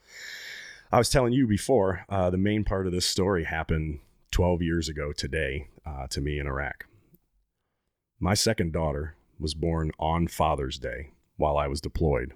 I 0.90 0.96
was 0.96 1.10
telling 1.10 1.34
you 1.34 1.46
before, 1.46 2.06
uh, 2.08 2.30
the 2.30 2.38
main 2.38 2.64
part 2.64 2.86
of 2.86 2.92
this 2.92 3.04
story 3.04 3.44
happened 3.44 3.98
12 4.30 4.62
years 4.62 4.88
ago 4.88 5.12
today 5.12 5.68
uh, 5.84 6.06
to 6.08 6.22
me 6.22 6.38
in 6.38 6.46
Iraq. 6.46 6.86
My 8.18 8.32
second 8.32 8.72
daughter 8.72 9.14
was 9.38 9.52
born 9.52 9.90
on 9.98 10.26
Father's 10.26 10.78
Day 10.78 11.10
while 11.36 11.58
I 11.58 11.68
was 11.68 11.82
deployed. 11.82 12.32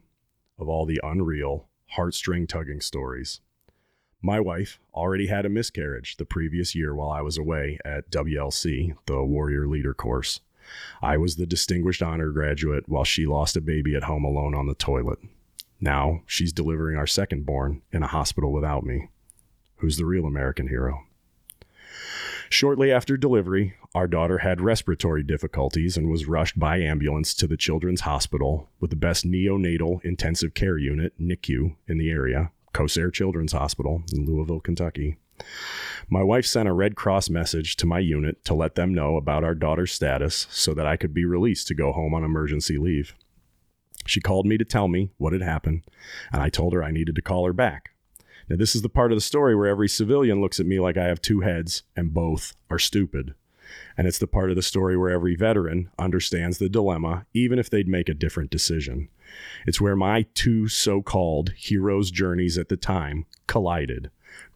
Of 0.58 0.68
all 0.68 0.84
the 0.84 1.00
unreal, 1.02 1.68
heartstring 1.96 2.46
tugging 2.46 2.82
stories, 2.82 3.40
my 4.20 4.40
wife 4.40 4.78
already 4.92 5.28
had 5.28 5.46
a 5.46 5.48
miscarriage 5.48 6.18
the 6.18 6.26
previous 6.26 6.74
year 6.74 6.94
while 6.94 7.08
I 7.08 7.22
was 7.22 7.38
away 7.38 7.78
at 7.82 8.10
WLC, 8.10 8.94
the 9.06 9.24
Warrior 9.24 9.66
Leader 9.66 9.94
course. 9.94 10.40
I 11.00 11.16
was 11.16 11.36
the 11.36 11.46
distinguished 11.46 12.02
honor 12.02 12.30
graduate 12.30 12.86
while 12.86 13.04
she 13.04 13.24
lost 13.24 13.56
a 13.56 13.62
baby 13.62 13.96
at 13.96 14.04
home 14.04 14.24
alone 14.24 14.54
on 14.54 14.66
the 14.66 14.74
toilet. 14.74 15.18
Now 15.80 16.20
she's 16.26 16.52
delivering 16.52 16.98
our 16.98 17.06
second 17.06 17.46
born 17.46 17.80
in 17.90 18.02
a 18.02 18.08
hospital 18.08 18.52
without 18.52 18.84
me. 18.84 19.08
Who's 19.76 19.96
the 19.96 20.04
real 20.04 20.26
American 20.26 20.68
hero? 20.68 21.06
Shortly 22.52 22.90
after 22.90 23.16
delivery, 23.16 23.74
our 23.94 24.08
daughter 24.08 24.38
had 24.38 24.60
respiratory 24.60 25.22
difficulties 25.22 25.96
and 25.96 26.10
was 26.10 26.26
rushed 26.26 26.58
by 26.58 26.78
ambulance 26.78 27.32
to 27.34 27.46
the 27.46 27.56
Children's 27.56 28.00
Hospital 28.00 28.68
with 28.80 28.90
the 28.90 28.96
best 28.96 29.24
neonatal 29.24 30.04
intensive 30.04 30.52
care 30.52 30.76
unit, 30.76 31.12
NICU, 31.16 31.76
in 31.86 31.98
the 31.98 32.10
area, 32.10 32.50
Kosair 32.74 33.12
Children's 33.12 33.52
Hospital 33.52 34.02
in 34.12 34.26
Louisville, 34.26 34.58
Kentucky. 34.58 35.16
My 36.08 36.24
wife 36.24 36.44
sent 36.44 36.68
a 36.68 36.72
Red 36.72 36.96
Cross 36.96 37.30
message 37.30 37.76
to 37.76 37.86
my 37.86 38.00
unit 38.00 38.44
to 38.46 38.54
let 38.54 38.74
them 38.74 38.92
know 38.92 39.16
about 39.16 39.44
our 39.44 39.54
daughter's 39.54 39.92
status 39.92 40.48
so 40.50 40.74
that 40.74 40.86
I 40.86 40.96
could 40.96 41.14
be 41.14 41.24
released 41.24 41.68
to 41.68 41.74
go 41.74 41.92
home 41.92 42.14
on 42.14 42.24
emergency 42.24 42.78
leave. 42.78 43.14
She 44.06 44.20
called 44.20 44.44
me 44.44 44.58
to 44.58 44.64
tell 44.64 44.88
me 44.88 45.12
what 45.18 45.32
had 45.32 45.42
happened, 45.42 45.84
and 46.32 46.42
I 46.42 46.48
told 46.48 46.72
her 46.72 46.82
I 46.82 46.90
needed 46.90 47.14
to 47.14 47.22
call 47.22 47.46
her 47.46 47.52
back. 47.52 47.90
Now, 48.50 48.56
this 48.56 48.74
is 48.74 48.82
the 48.82 48.88
part 48.88 49.12
of 49.12 49.16
the 49.16 49.22
story 49.22 49.54
where 49.54 49.68
every 49.68 49.88
civilian 49.88 50.40
looks 50.40 50.58
at 50.58 50.66
me 50.66 50.80
like 50.80 50.96
I 50.96 51.06
have 51.06 51.22
two 51.22 51.40
heads 51.40 51.84
and 51.94 52.12
both 52.12 52.56
are 52.68 52.80
stupid. 52.80 53.34
And 53.96 54.08
it's 54.08 54.18
the 54.18 54.26
part 54.26 54.50
of 54.50 54.56
the 54.56 54.62
story 54.62 54.96
where 54.96 55.10
every 55.10 55.36
veteran 55.36 55.88
understands 56.00 56.58
the 56.58 56.68
dilemma, 56.68 57.26
even 57.32 57.60
if 57.60 57.70
they'd 57.70 57.86
make 57.86 58.08
a 58.08 58.14
different 58.14 58.50
decision. 58.50 59.08
It's 59.68 59.80
where 59.80 59.94
my 59.94 60.26
two 60.34 60.66
so 60.66 61.00
called 61.00 61.50
heroes' 61.50 62.10
journeys 62.10 62.58
at 62.58 62.68
the 62.68 62.76
time 62.76 63.26
collided 63.46 64.10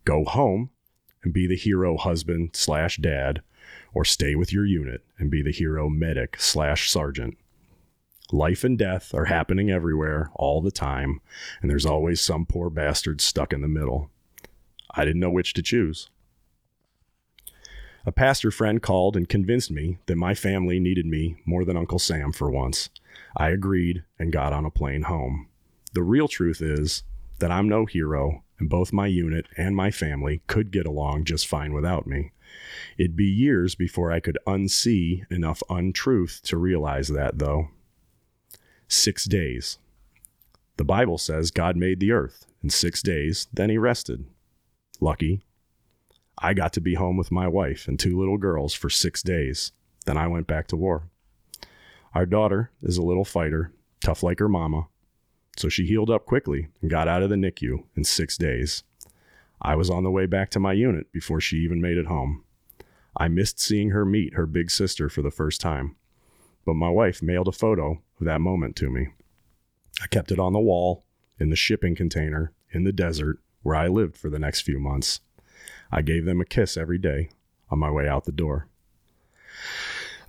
go 0.04 0.24
home 0.24 0.70
and 1.22 1.32
be 1.32 1.46
the 1.46 1.56
hero 1.56 1.96
husband 1.96 2.50
slash 2.52 2.96
dad, 2.96 3.42
or 3.94 4.04
stay 4.04 4.34
with 4.34 4.52
your 4.52 4.66
unit 4.66 5.02
and 5.18 5.30
be 5.30 5.40
the 5.40 5.52
hero 5.52 5.88
medic 5.88 6.36
slash 6.40 6.90
sergeant. 6.90 7.38
Life 8.32 8.64
and 8.64 8.78
death 8.78 9.14
are 9.14 9.26
happening 9.26 9.70
everywhere 9.70 10.30
all 10.34 10.62
the 10.62 10.70
time, 10.70 11.20
and 11.60 11.70
there's 11.70 11.86
always 11.86 12.20
some 12.20 12.46
poor 12.46 12.70
bastard 12.70 13.20
stuck 13.20 13.52
in 13.52 13.60
the 13.60 13.68
middle. 13.68 14.10
I 14.90 15.04
didn't 15.04 15.20
know 15.20 15.30
which 15.30 15.52
to 15.54 15.62
choose. 15.62 16.08
A 18.06 18.12
pastor 18.12 18.50
friend 18.50 18.82
called 18.82 19.16
and 19.16 19.28
convinced 19.28 19.70
me 19.70 19.98
that 20.06 20.16
my 20.16 20.34
family 20.34 20.78
needed 20.78 21.06
me 21.06 21.36
more 21.44 21.64
than 21.64 21.76
Uncle 21.76 21.98
Sam 21.98 22.32
for 22.32 22.50
once. 22.50 22.90
I 23.36 23.50
agreed 23.50 24.04
and 24.18 24.32
got 24.32 24.52
on 24.52 24.64
a 24.64 24.70
plane 24.70 25.02
home. 25.02 25.48
The 25.92 26.02
real 26.02 26.28
truth 26.28 26.60
is 26.60 27.02
that 27.38 27.50
I'm 27.50 27.68
no 27.68 27.86
hero, 27.86 28.42
and 28.58 28.68
both 28.68 28.92
my 28.92 29.06
unit 29.06 29.46
and 29.56 29.74
my 29.74 29.90
family 29.90 30.42
could 30.46 30.70
get 30.70 30.86
along 30.86 31.24
just 31.24 31.46
fine 31.46 31.72
without 31.72 32.06
me. 32.06 32.32
It'd 32.98 33.16
be 33.16 33.24
years 33.24 33.74
before 33.74 34.12
I 34.12 34.20
could 34.20 34.38
unsee 34.46 35.22
enough 35.30 35.62
untruth 35.68 36.40
to 36.44 36.56
realize 36.56 37.08
that, 37.08 37.38
though. 37.38 37.68
Six 38.96 39.24
days. 39.24 39.78
The 40.76 40.84
Bible 40.84 41.18
says 41.18 41.50
God 41.50 41.76
made 41.76 41.98
the 41.98 42.12
earth 42.12 42.46
in 42.62 42.70
six 42.70 43.02
days, 43.02 43.48
then 43.52 43.68
he 43.68 43.76
rested. 43.76 44.24
Lucky. 45.00 45.42
I 46.38 46.54
got 46.54 46.72
to 46.74 46.80
be 46.80 46.94
home 46.94 47.16
with 47.16 47.32
my 47.32 47.48
wife 47.48 47.88
and 47.88 47.98
two 47.98 48.16
little 48.16 48.38
girls 48.38 48.72
for 48.72 48.88
six 48.88 49.20
days. 49.20 49.72
Then 50.06 50.16
I 50.16 50.28
went 50.28 50.46
back 50.46 50.68
to 50.68 50.76
war. 50.76 51.10
Our 52.14 52.24
daughter 52.24 52.70
is 52.84 52.96
a 52.96 53.02
little 53.02 53.24
fighter, 53.24 53.72
tough 54.00 54.22
like 54.22 54.38
her 54.38 54.48
mama, 54.48 54.86
so 55.56 55.68
she 55.68 55.86
healed 55.86 56.08
up 56.08 56.24
quickly 56.24 56.68
and 56.80 56.88
got 56.88 57.08
out 57.08 57.24
of 57.24 57.30
the 57.30 57.36
NICU 57.36 57.82
in 57.96 58.04
six 58.04 58.38
days. 58.38 58.84
I 59.60 59.74
was 59.74 59.90
on 59.90 60.04
the 60.04 60.10
way 60.12 60.26
back 60.26 60.50
to 60.50 60.60
my 60.60 60.72
unit 60.72 61.10
before 61.10 61.40
she 61.40 61.56
even 61.56 61.80
made 61.80 61.98
it 61.98 62.06
home. 62.06 62.44
I 63.16 63.26
missed 63.26 63.58
seeing 63.58 63.90
her 63.90 64.04
meet 64.04 64.34
her 64.34 64.46
big 64.46 64.70
sister 64.70 65.08
for 65.08 65.20
the 65.20 65.32
first 65.32 65.60
time, 65.60 65.96
but 66.64 66.74
my 66.74 66.88
wife 66.88 67.22
mailed 67.22 67.48
a 67.48 67.52
photo 67.52 68.02
of 68.20 68.26
that 68.26 68.40
moment 68.40 68.76
to 68.76 68.90
me. 68.90 69.08
I 70.02 70.06
kept 70.06 70.32
it 70.32 70.38
on 70.38 70.52
the 70.52 70.60
wall, 70.60 71.04
in 71.38 71.50
the 71.50 71.56
shipping 71.56 71.94
container, 71.94 72.52
in 72.70 72.84
the 72.84 72.92
desert, 72.92 73.38
where 73.62 73.76
I 73.76 73.88
lived 73.88 74.16
for 74.16 74.30
the 74.30 74.38
next 74.38 74.62
few 74.62 74.78
months. 74.78 75.20
I 75.90 76.02
gave 76.02 76.24
them 76.24 76.40
a 76.40 76.44
kiss 76.44 76.76
every 76.76 76.98
day 76.98 77.30
on 77.70 77.78
my 77.78 77.90
way 77.90 78.08
out 78.08 78.24
the 78.24 78.32
door. 78.32 78.68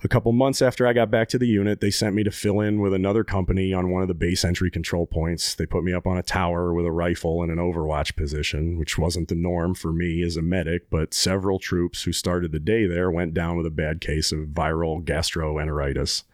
A 0.04 0.08
couple 0.08 0.32
months 0.32 0.60
after 0.60 0.86
I 0.86 0.92
got 0.92 1.10
back 1.10 1.28
to 1.30 1.38
the 1.38 1.46
unit, 1.46 1.80
they 1.80 1.90
sent 1.90 2.14
me 2.14 2.22
to 2.24 2.30
fill 2.30 2.60
in 2.60 2.80
with 2.80 2.92
another 2.92 3.24
company 3.24 3.72
on 3.72 3.90
one 3.90 4.02
of 4.02 4.08
the 4.08 4.14
base 4.14 4.44
entry 4.44 4.70
control 4.70 5.06
points. 5.06 5.54
They 5.54 5.64
put 5.64 5.84
me 5.84 5.92
up 5.92 6.06
on 6.06 6.18
a 6.18 6.22
tower 6.22 6.74
with 6.74 6.84
a 6.84 6.92
rifle 6.92 7.42
in 7.42 7.50
an 7.50 7.58
overwatch 7.58 8.14
position, 8.14 8.78
which 8.78 8.98
wasn't 8.98 9.28
the 9.28 9.34
norm 9.34 9.74
for 9.74 9.92
me 9.92 10.22
as 10.22 10.36
a 10.36 10.42
medic, 10.42 10.90
but 10.90 11.14
several 11.14 11.58
troops 11.58 12.02
who 12.02 12.12
started 12.12 12.52
the 12.52 12.58
day 12.58 12.86
there 12.86 13.10
went 13.10 13.32
down 13.32 13.56
with 13.56 13.66
a 13.66 13.70
bad 13.70 14.00
case 14.00 14.32
of 14.32 14.48
viral 14.48 15.02
gastroenteritis. 15.02 16.24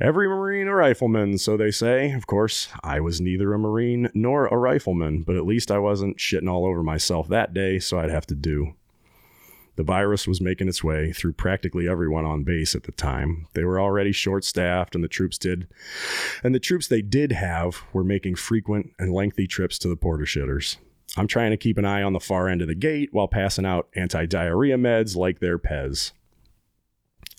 Every 0.00 0.28
Marine 0.28 0.68
a 0.68 0.74
rifleman, 0.74 1.38
so 1.38 1.56
they 1.56 1.70
say. 1.70 2.12
Of 2.12 2.26
course, 2.26 2.68
I 2.82 3.00
was 3.00 3.20
neither 3.20 3.54
a 3.54 3.58
Marine 3.58 4.10
nor 4.12 4.46
a 4.46 4.56
rifleman, 4.56 5.22
but 5.22 5.36
at 5.36 5.46
least 5.46 5.70
I 5.70 5.78
wasn't 5.78 6.18
shitting 6.18 6.50
all 6.50 6.66
over 6.66 6.82
myself 6.82 7.28
that 7.28 7.54
day, 7.54 7.78
so 7.78 7.98
I'd 7.98 8.10
have 8.10 8.26
to 8.26 8.34
do. 8.34 8.74
The 9.78 9.84
virus 9.84 10.26
was 10.26 10.40
making 10.40 10.66
its 10.66 10.82
way 10.82 11.12
through 11.12 11.34
practically 11.34 11.88
everyone 11.88 12.24
on 12.24 12.42
base 12.42 12.74
at 12.74 12.82
the 12.82 12.90
time. 12.90 13.46
They 13.54 13.62
were 13.62 13.80
already 13.80 14.10
short 14.10 14.42
staffed 14.42 14.96
and 14.96 15.04
the 15.04 15.08
troops 15.08 15.38
did 15.38 15.68
and 16.42 16.52
the 16.52 16.58
troops 16.58 16.88
they 16.88 17.00
did 17.00 17.30
have 17.30 17.84
were 17.92 18.02
making 18.02 18.34
frequent 18.34 18.90
and 18.98 19.14
lengthy 19.14 19.46
trips 19.46 19.78
to 19.78 19.88
the 19.88 19.94
porta 19.94 20.24
shitters. 20.24 20.78
I'm 21.16 21.28
trying 21.28 21.52
to 21.52 21.56
keep 21.56 21.78
an 21.78 21.84
eye 21.84 22.02
on 22.02 22.12
the 22.12 22.18
far 22.18 22.48
end 22.48 22.60
of 22.60 22.66
the 22.66 22.74
gate 22.74 23.10
while 23.12 23.28
passing 23.28 23.64
out 23.64 23.88
anti-diarrhea 23.94 24.76
meds 24.76 25.14
like 25.14 25.38
their 25.38 25.60
Pez. 25.60 26.10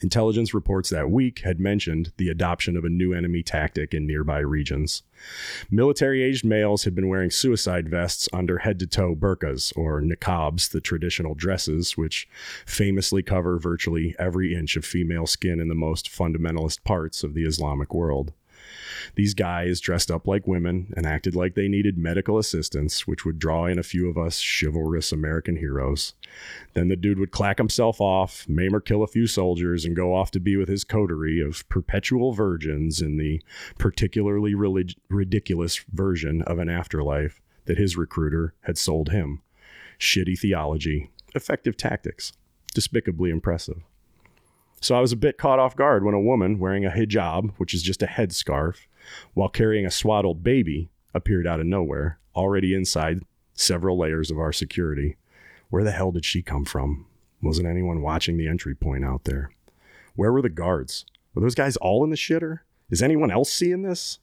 Intelligence 0.02 0.54
reports 0.54 0.90
that 0.90 1.12
week 1.12 1.40
had 1.40 1.60
mentioned 1.60 2.14
the 2.18 2.30
adoption 2.30 2.78
of 2.78 2.86
a 2.86 2.90
new 2.90 3.14
enemy 3.14 3.44
tactic 3.44 3.94
in 3.94 4.08
nearby 4.08 4.40
regions. 4.40 5.04
Military 5.70 6.24
aged 6.24 6.46
males 6.46 6.86
had 6.86 6.96
been 6.96 7.10
wearing 7.10 7.30
suicide 7.30 7.90
vests 7.90 8.30
under 8.32 8.60
head 8.60 8.80
to 8.80 8.88
toe 8.88 9.16
burqas, 9.16 9.76
or 9.76 10.02
niqabs, 10.02 10.72
the 10.72 10.82
traditional 10.82 11.36
dresses, 11.36 11.98
which 11.98 12.28
famously 12.66 13.22
cover 13.22 13.60
virtually 13.60 14.16
every 14.18 14.56
inch 14.56 14.78
of 14.78 14.86
female 14.86 15.28
skin 15.28 15.60
in 15.60 15.68
the 15.68 15.76
most 15.76 16.10
fundamentalist 16.10 16.84
parts 16.84 17.24
of 17.24 17.34
the 17.34 17.44
Islamic 17.44 17.94
world. 17.94 18.34
These 19.16 19.34
guys 19.34 19.80
dressed 19.80 20.12
up 20.12 20.28
like 20.28 20.48
women 20.48 20.94
and 20.96 21.06
acted 21.06 21.36
like 21.36 21.56
they 21.56 21.68
needed 21.68 21.98
medical 21.98 22.38
assistance, 22.38 23.08
which 23.08 23.26
would 23.26 23.40
draw 23.40 23.66
in 23.66 23.80
a 23.80 23.84
few 23.84 24.10
of 24.10 24.18
us 24.18 24.44
chivalrous 24.44 25.12
American 25.12 25.58
heroes. 25.58 26.14
Then 26.74 26.88
the 26.88 26.96
dude 26.96 27.20
would 27.20 27.32
clack 27.32 27.58
himself 27.58 28.00
off, 28.00 28.48
maim 28.48 28.76
or 28.76 28.80
kill 28.80 29.04
a 29.04 29.08
few 29.08 29.28
soldiers, 29.28 29.86
and 29.86 29.96
go 29.96 30.14
off 30.14 30.32
to 30.32 30.40
be 30.40 30.56
with 30.58 30.70
his 30.70 30.84
coterie 30.84 31.42
of 31.42 31.68
perpetual 31.70 32.34
virgins 32.34 33.02
in 33.02 33.18
the 33.18 33.42
particularly 33.78 34.54
relig- 34.54 34.96
ridiculous 35.10 35.84
version 35.92 36.42
of 36.44 36.60
an 36.60 36.70
afterlife 36.70 37.42
that 37.66 37.78
his 37.78 37.98
recruiter 37.98 38.54
had 38.62 38.78
sold 38.78 39.10
him. 39.10 39.42
Shitty 40.00 40.40
theology, 40.40 41.12
effective 41.36 41.78
tactics, 41.78 42.34
despicably 42.74 43.30
impressive. 43.30 43.84
So 44.82 44.96
I 44.96 45.02
was 45.02 45.12
a 45.12 45.18
bit 45.18 45.38
caught 45.38 45.60
off 45.60 45.76
guard 45.76 46.04
when 46.06 46.14
a 46.14 46.22
woman 46.22 46.58
wearing 46.58 46.86
a 46.86 46.90
hijab, 46.90 47.52
which 47.58 47.74
is 47.74 47.84
just 47.84 48.02
a 48.02 48.08
headscarf, 48.08 48.88
while 49.34 49.50
carrying 49.50 49.86
a 49.86 49.92
swaddled 49.92 50.44
baby, 50.44 50.90
appeared 51.14 51.48
out 51.48 51.60
of 51.60 51.66
nowhere, 51.66 52.20
already 52.36 52.74
inside 52.74 53.20
several 53.54 53.98
layers 53.98 54.32
of 54.32 54.40
our 54.40 54.54
security. 54.54 55.18
Where 55.70 55.84
the 55.84 55.92
hell 55.92 56.12
did 56.12 56.26
she 56.26 56.42
come 56.42 56.66
from? 56.66 57.06
Wasn't 57.42 57.68
anyone 57.68 58.02
watching 58.02 58.38
the 58.38 58.48
entry 58.48 58.76
point 58.76 59.06
out 59.06 59.26
there? 59.26 59.52
Where 60.16 60.34
were 60.34 60.42
the 60.42 60.50
guards? 60.50 61.06
Were 61.34 61.42
those 61.42 61.56
guys 61.56 61.78
all 61.78 62.04
in 62.04 62.10
the 62.10 62.16
shitter? 62.16 62.60
Is 62.90 63.02
anyone 63.02 63.32
else 63.32 63.52
seeing 63.52 63.84
this? 63.84 64.20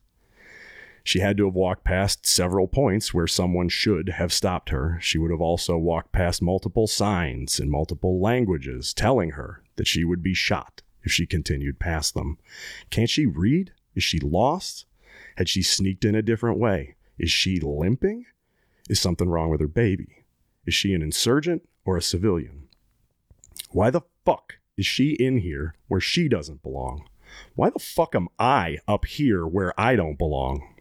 She 1.05 1.21
had 1.21 1.37
to 1.37 1.45
have 1.45 1.55
walked 1.55 1.85
past 1.85 2.27
several 2.27 2.67
points 2.67 3.15
where 3.15 3.29
someone 3.29 3.69
should 3.69 4.09
have 4.09 4.33
stopped 4.33 4.71
her. 4.71 4.99
She 5.01 5.19
would 5.19 5.31
have 5.31 5.41
also 5.41 5.79
walked 5.79 6.11
past 6.11 6.43
multiple 6.43 6.89
signs 6.89 7.61
in 7.61 7.71
multiple 7.71 8.21
languages 8.21 8.93
telling 8.93 9.31
her 9.31 9.63
that 9.77 9.87
she 9.87 10.03
would 10.03 10.21
be 10.21 10.35
shot 10.35 10.83
if 11.05 11.13
she 11.13 11.25
continued 11.25 11.79
past 11.79 12.15
them. 12.15 12.39
Can't 12.91 13.09
she 13.09 13.25
read? 13.25 13.73
Is 13.97 14.05
she 14.05 14.21
lost? 14.21 14.85
Had 15.37 15.49
she 15.49 15.63
sneaked 15.63 16.05
in 16.05 16.15
a 16.15 16.23
different 16.23 16.59
way? 16.59 16.95
Is 17.19 17.31
she 17.31 17.59
limping? 17.59 18.27
Is 18.89 19.01
something 19.01 19.29
wrong 19.29 19.51
with 19.51 19.61
her 19.61 19.67
baby? 19.67 20.25
Is 20.67 20.75
she 20.75 20.93
an 20.95 21.03
insurgent 21.03 21.69
or 21.85 21.97
a 21.97 22.03
civilian? 22.03 22.69
Why 23.71 23.91
the 23.91 24.03
fuck 24.25 24.59
is 24.77 24.87
she 24.87 25.13
in 25.13 25.39
here 25.39 25.75
where 25.89 26.01
she 26.01 26.29
doesn't 26.29 26.63
belong? 26.63 27.09
Why 27.55 27.71
the 27.71 27.79
fuck 27.79 28.15
am 28.15 28.29
I 28.39 28.79
up 28.87 29.07
here 29.07 29.47
where 29.47 29.79
I 29.81 29.97
don't 29.97 30.19
belong? 30.19 30.75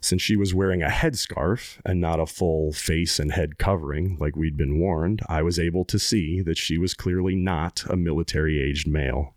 Since 0.00 0.20
she 0.20 0.36
was 0.36 0.52
wearing 0.52 0.82
a 0.82 0.88
headscarf 0.88 1.80
and 1.86 1.98
not 1.98 2.20
a 2.20 2.26
full 2.26 2.72
face 2.72 3.18
and 3.18 3.32
head 3.32 3.56
covering 3.56 4.18
like 4.20 4.36
we'd 4.36 4.56
been 4.56 4.78
warned, 4.78 5.22
I 5.28 5.40
was 5.40 5.58
able 5.58 5.86
to 5.86 5.98
see 5.98 6.42
that 6.42 6.58
she 6.58 6.76
was 6.76 6.92
clearly 6.92 7.34
not 7.34 7.84
a 7.88 7.96
military 7.96 8.60
aged 8.60 8.86
male. 8.86 9.34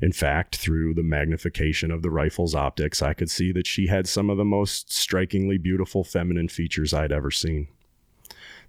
In 0.00 0.12
fact, 0.12 0.56
through 0.56 0.94
the 0.94 1.02
magnification 1.02 1.90
of 1.90 2.02
the 2.02 2.10
rifle's 2.10 2.54
optics, 2.54 3.02
I 3.02 3.12
could 3.12 3.30
see 3.30 3.52
that 3.52 3.66
she 3.66 3.88
had 3.88 4.08
some 4.08 4.30
of 4.30 4.38
the 4.38 4.44
most 4.44 4.92
strikingly 4.92 5.58
beautiful 5.58 6.04
feminine 6.04 6.48
features 6.48 6.94
I'd 6.94 7.12
ever 7.12 7.30
seen. 7.30 7.68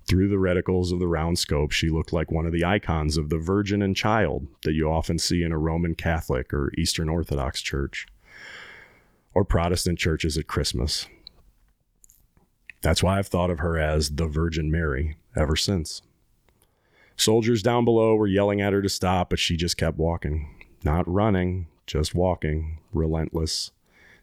Through 0.08 0.28
the 0.28 0.36
reticles 0.36 0.92
of 0.92 1.00
the 1.00 1.08
round 1.08 1.40
scope, 1.40 1.72
she 1.72 1.90
looked 1.90 2.12
like 2.12 2.32
one 2.32 2.46
of 2.46 2.52
the 2.52 2.66
icons 2.66 3.18
of 3.18 3.30
the 3.30 3.38
Virgin 3.38 3.82
and 3.82 3.96
Child 3.96 4.48
that 4.64 4.74
you 4.74 4.92
often 4.92 5.18
see 5.20 5.44
in 5.44 5.52
a 5.52 5.58
Roman 5.58 5.96
Catholic 5.96 6.54
or 6.54 6.72
Eastern 6.78 7.08
Orthodox 7.08 7.62
church, 7.62 8.08
or 9.34 9.46
Protestant 9.46 10.00
churches 10.00 10.38
at 10.38 10.48
Christmas. 10.48 11.08
That's 12.82 13.04
why 13.04 13.20
I've 13.20 13.28
thought 13.28 13.52
of 13.52 13.60
her 13.60 13.78
as 13.78 14.10
the 14.10 14.26
Virgin 14.26 14.72
Mary 14.72 15.18
ever 15.36 15.56
since. 15.56 16.02
Soldiers 17.16 17.62
down 17.62 17.86
below 17.86 18.16
were 18.16 18.28
yelling 18.28 18.60
at 18.60 18.74
her 18.74 18.82
to 18.82 18.90
stop, 18.90 19.30
but 19.30 19.40
she 19.40 19.56
just 19.56 19.78
kept 19.78 19.98
walking. 19.98 20.61
Not 20.84 21.08
running, 21.08 21.68
just 21.86 22.16
walking, 22.16 22.80
relentless, 22.94 23.72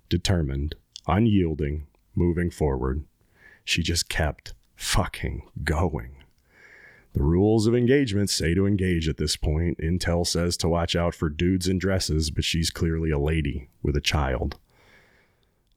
determined, 0.08 0.74
unyielding, 1.06 1.86
moving 2.14 2.50
forward. 2.50 3.04
She 3.64 3.82
just 3.82 4.08
kept 4.08 4.54
fucking 4.74 5.42
going. 5.64 6.16
The 7.12 7.22
rules 7.22 7.66
of 7.66 7.74
engagement 7.74 8.30
say 8.30 8.54
to 8.54 8.66
engage 8.66 9.08
at 9.08 9.16
this 9.16 9.36
point. 9.36 9.78
Intel 9.78 10.26
says 10.26 10.56
to 10.58 10.68
watch 10.68 10.94
out 10.94 11.14
for 11.14 11.28
dudes 11.28 11.66
in 11.66 11.78
dresses, 11.78 12.30
but 12.30 12.44
she's 12.44 12.70
clearly 12.70 13.10
a 13.10 13.18
lady 13.18 13.68
with 13.82 13.96
a 13.96 14.00
child. 14.00 14.58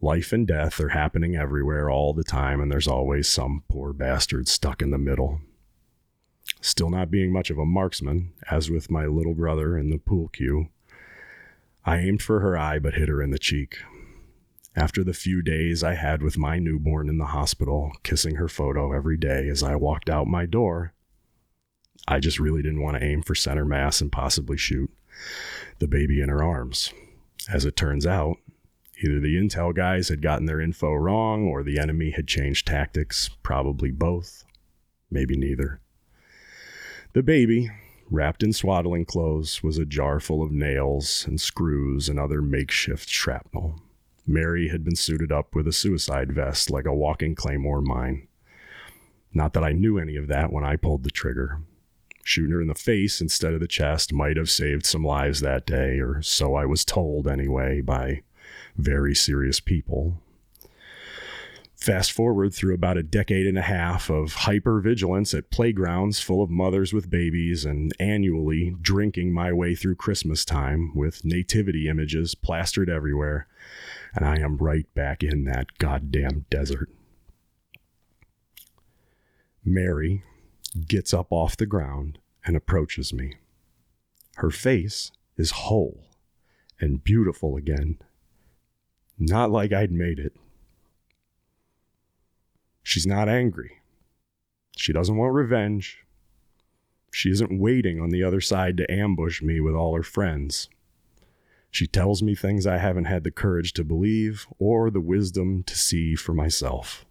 Life 0.02 0.34
and 0.34 0.48
death 0.48 0.80
are 0.80 0.90
happening 0.90 1.36
everywhere 1.36 1.90
all 1.90 2.14
the 2.14 2.24
time, 2.24 2.60
and 2.60 2.72
there's 2.72 2.88
always 2.88 3.28
some 3.28 3.64
poor 3.70 3.94
bastard 3.94 4.48
stuck 4.48 4.82
in 4.82 4.92
the 4.92 4.98
middle. 4.98 5.42
Still 6.62 6.92
not 6.92 7.10
being 7.10 7.34
much 7.34 7.50
of 7.50 7.58
a 7.58 7.66
marksman, 7.66 8.34
as 8.50 8.70
with 8.70 8.92
my 8.92 9.08
little 9.08 9.34
brother 9.34 9.76
in 9.78 9.90
the 9.90 9.98
pool 9.98 10.28
cue, 10.28 10.70
I 11.84 11.98
aimed 11.98 12.22
for 12.22 12.40
her 12.40 12.56
eye 12.56 12.78
but 12.78 12.94
hit 12.94 13.10
her 13.10 13.22
in 13.22 13.32
the 13.32 13.40
cheek. 13.40 13.78
After 14.76 15.04
the 15.04 15.14
few 15.14 15.42
days 15.42 15.84
I 15.84 15.96
had 15.96 16.22
with 16.22 16.38
my 16.38 16.60
newborn 16.60 17.10
in 17.10 17.18
the 17.18 17.26
hospital, 17.26 17.92
kissing 18.04 18.36
her 18.36 18.48
photo 18.48 18.94
every 18.94 19.18
day 19.18 19.50
as 19.50 19.64
I 19.64 19.76
walked 19.76 20.10
out 20.10 20.28
my 20.28 20.46
door, 20.46 20.94
I 22.08 22.20
just 22.20 22.40
really 22.40 22.62
didn't 22.62 22.82
want 22.82 22.98
to 22.98 23.04
aim 23.04 23.24
for 23.24 23.36
center 23.36 23.66
mass 23.66 24.00
and 24.00 24.12
possibly 24.12 24.56
shoot 24.56 24.92
the 25.80 25.88
baby 25.88 26.22
in 26.22 26.30
her 26.30 26.44
arms. 26.44 26.94
As 27.52 27.66
it 27.66 27.76
turns 27.76 28.06
out, 28.06 28.38
either 29.04 29.20
the 29.20 29.36
intel 29.36 29.76
guys 29.76 30.10
had 30.10 30.22
gotten 30.22 30.46
their 30.46 30.62
info 30.62 30.94
wrong 30.94 31.48
or 31.48 31.64
the 31.64 31.80
enemy 31.80 32.12
had 32.12 32.28
changed 32.28 32.68
tactics, 32.68 33.30
probably 33.42 33.92
both, 33.92 34.46
maybe 35.10 35.36
neither. 35.36 35.81
The 37.14 37.24
baby, 37.24 37.70
wrapped 38.10 38.42
in 38.42 38.54
swaddling 38.54 39.04
clothes, 39.04 39.62
was 39.62 39.78
a 39.78 39.86
jar 39.86 40.22
full 40.22 40.42
of 40.42 40.52
nails 40.52 41.26
and 41.28 41.42
screws 41.42 42.08
and 42.08 42.18
other 42.18 42.42
makeshift 42.42 43.10
shrapnel. 43.10 43.82
Mary 44.26 44.70
had 44.70 44.86
been 44.86 44.96
suited 44.96 45.30
up 45.30 45.54
with 45.54 45.68
a 45.68 45.74
suicide 45.74 46.32
vest 46.32 46.70
like 46.70 46.86
a 46.86 46.94
walking 46.94 47.36
claymore 47.36 47.82
mine. 47.82 48.30
Not 49.34 49.52
that 49.54 49.64
I 49.64 49.74
knew 49.74 49.98
any 49.98 50.16
of 50.16 50.28
that 50.28 50.54
when 50.54 50.64
I 50.64 50.78
pulled 50.78 51.04
the 51.04 51.12
trigger. 51.12 51.60
Shooting 52.24 52.52
her 52.52 52.62
in 52.62 52.68
the 52.70 52.76
face 52.76 53.20
instead 53.20 53.54
of 53.54 53.60
the 53.60 53.68
chest 53.68 54.14
might 54.14 54.38
have 54.38 54.50
saved 54.50 54.86
some 54.86 55.04
lives 55.04 55.42
that 55.42 55.66
day, 55.66 56.00
or 56.00 56.22
so 56.22 56.56
I 56.56 56.66
was 56.66 56.86
told 56.86 57.28
anyway 57.28 57.82
by 57.82 58.22
very 58.78 59.16
serious 59.16 59.60
people. 59.60 60.22
Fast 61.82 62.12
forward 62.12 62.54
through 62.54 62.76
about 62.76 62.98
a 62.98 63.04
decade 63.04 63.48
and 63.48 63.58
a 63.58 63.64
half 63.64 64.12
of 64.12 64.34
hyper 64.34 64.80
vigilance 64.80 65.34
at 65.34 65.50
playgrounds 65.50 66.20
full 66.20 66.44
of 66.44 66.52
mothers 66.52 66.94
with 66.94 67.10
babies 67.10 67.66
and 67.66 67.92
annually 68.00 68.76
drinking 68.80 69.34
my 69.34 69.52
way 69.52 69.74
through 69.74 69.96
Christmas 69.96 70.46
time 70.46 70.94
with 70.94 71.26
nativity 71.26 71.90
images 71.90 72.36
plastered 72.36 72.88
everywhere 72.88 73.48
and 74.14 74.24
I 74.24 74.38
am 74.38 74.58
right 74.58 74.86
back 74.94 75.24
in 75.24 75.46
that 75.46 75.80
goddamn 75.80 76.46
desert. 76.52 76.90
Mary 79.66 80.24
gets 80.88 81.16
up 81.16 81.32
off 81.32 81.58
the 81.58 81.66
ground 81.66 82.20
and 82.46 82.56
approaches 82.56 83.12
me. 83.12 83.38
Her 84.36 84.52
face 84.52 85.12
is 85.36 85.52
whole 85.52 86.06
and 86.80 87.04
beautiful 87.04 87.56
again, 87.56 87.98
not 89.18 89.50
like 89.50 89.74
I'd 89.74 89.92
made 89.92 90.20
it. 90.20 90.36
She's 92.84 93.08
not 93.08 93.30
angry. 93.30 93.82
She 94.78 94.94
doesn't 94.94 95.18
want 95.18 95.34
revenge. 95.34 96.06
She 97.14 97.30
isn't 97.30 97.60
waiting 97.60 98.00
on 98.00 98.10
the 98.10 98.24
other 98.24 98.42
side 98.42 98.78
to 98.78 98.92
ambush 98.92 99.42
me 99.42 99.60
with 99.60 99.76
all 99.76 99.96
her 99.96 100.04
friends. 100.04 100.70
She 101.70 101.88
tells 101.88 102.22
me 102.22 102.36
things 102.36 102.68
I 102.68 102.78
haven't 102.78 103.06
had 103.06 103.24
the 103.24 103.32
courage 103.32 103.74
to 103.74 103.84
believe 103.84 104.46
or 104.60 104.90
the 104.90 105.00
wisdom 105.00 105.64
to 105.64 105.78
see 105.78 106.16
for 106.16 106.34
myself. 106.34 107.06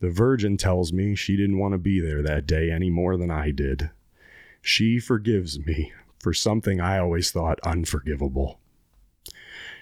The 0.00 0.10
Virgin 0.10 0.56
tells 0.56 0.92
me 0.92 1.14
she 1.14 1.36
didn't 1.36 1.58
want 1.58 1.72
to 1.72 1.78
be 1.78 2.00
there 2.00 2.22
that 2.22 2.46
day 2.46 2.72
any 2.72 2.90
more 2.90 3.16
than 3.16 3.30
I 3.30 3.52
did. 3.52 3.90
She 4.60 4.98
forgives 4.98 5.64
me 5.64 5.92
for 6.18 6.32
something 6.32 6.80
I 6.80 6.98
always 6.98 7.30
thought 7.30 7.60
unforgivable. 7.62 8.58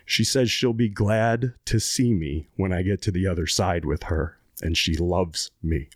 She 0.05 0.25
says 0.25 0.51
she'll 0.51 0.73
be 0.73 0.89
glad 0.89 1.55
to 1.67 1.79
see 1.79 2.13
me 2.13 2.49
when 2.57 2.73
I 2.73 2.83
get 2.83 3.01
to 3.03 3.11
the 3.11 3.27
other 3.27 3.47
side 3.47 3.85
with 3.85 4.05
her, 4.05 4.40
and 4.63 4.77
she 4.77 4.95
loves 4.97 5.51
me. 5.63 5.89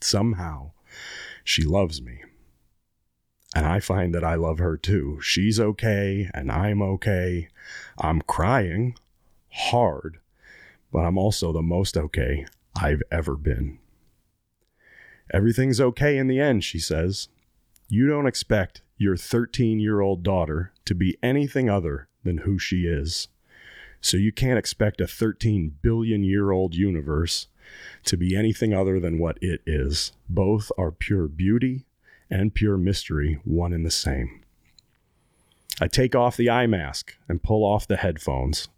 Somehow, 0.00 0.72
she 1.44 1.62
loves 1.62 2.00
me. 2.00 2.22
And 3.54 3.66
I 3.66 3.80
find 3.80 4.14
that 4.14 4.24
I 4.24 4.36
love 4.36 4.58
her 4.58 4.76
too. 4.76 5.20
She's 5.20 5.58
okay, 5.58 6.30
and 6.32 6.52
I'm 6.52 6.80
okay. 6.82 7.48
I'm 7.98 8.22
crying 8.22 8.96
hard, 9.50 10.18
but 10.92 11.00
I'm 11.00 11.18
also 11.18 11.52
the 11.52 11.62
most 11.62 11.96
okay 11.96 12.46
I've 12.76 13.02
ever 13.10 13.36
been. 13.36 13.78
Everything's 15.32 15.80
okay 15.80 16.16
in 16.16 16.28
the 16.28 16.40
end, 16.40 16.64
she 16.64 16.78
says. 16.78 17.28
You 17.88 18.06
don't 18.06 18.26
expect 18.26 18.82
your 18.96 19.16
13 19.16 19.80
year 19.80 20.00
old 20.00 20.22
daughter 20.22 20.72
to 20.84 20.94
be 20.94 21.18
anything 21.22 21.68
other 21.68 22.08
than 22.22 22.38
who 22.38 22.58
she 22.58 22.82
is. 22.82 23.28
So 24.00 24.16
you 24.16 24.32
can't 24.32 24.58
expect 24.58 25.00
a 25.00 25.06
13 25.06 25.76
billion 25.82 26.22
year 26.22 26.50
old 26.50 26.74
universe 26.74 27.48
to 28.04 28.16
be 28.16 28.36
anything 28.36 28.72
other 28.72 28.98
than 29.00 29.18
what 29.18 29.38
it 29.40 29.60
is. 29.66 30.12
Both 30.28 30.70
are 30.78 30.90
pure 30.90 31.28
beauty 31.28 31.86
and 32.30 32.54
pure 32.54 32.76
mystery 32.76 33.40
one 33.44 33.72
and 33.72 33.84
the 33.84 33.90
same. 33.90 34.40
I 35.80 35.88
take 35.88 36.14
off 36.14 36.36
the 36.36 36.50
eye 36.50 36.66
mask 36.66 37.14
and 37.28 37.42
pull 37.42 37.64
off 37.64 37.88
the 37.88 37.96
headphones. 37.96 38.68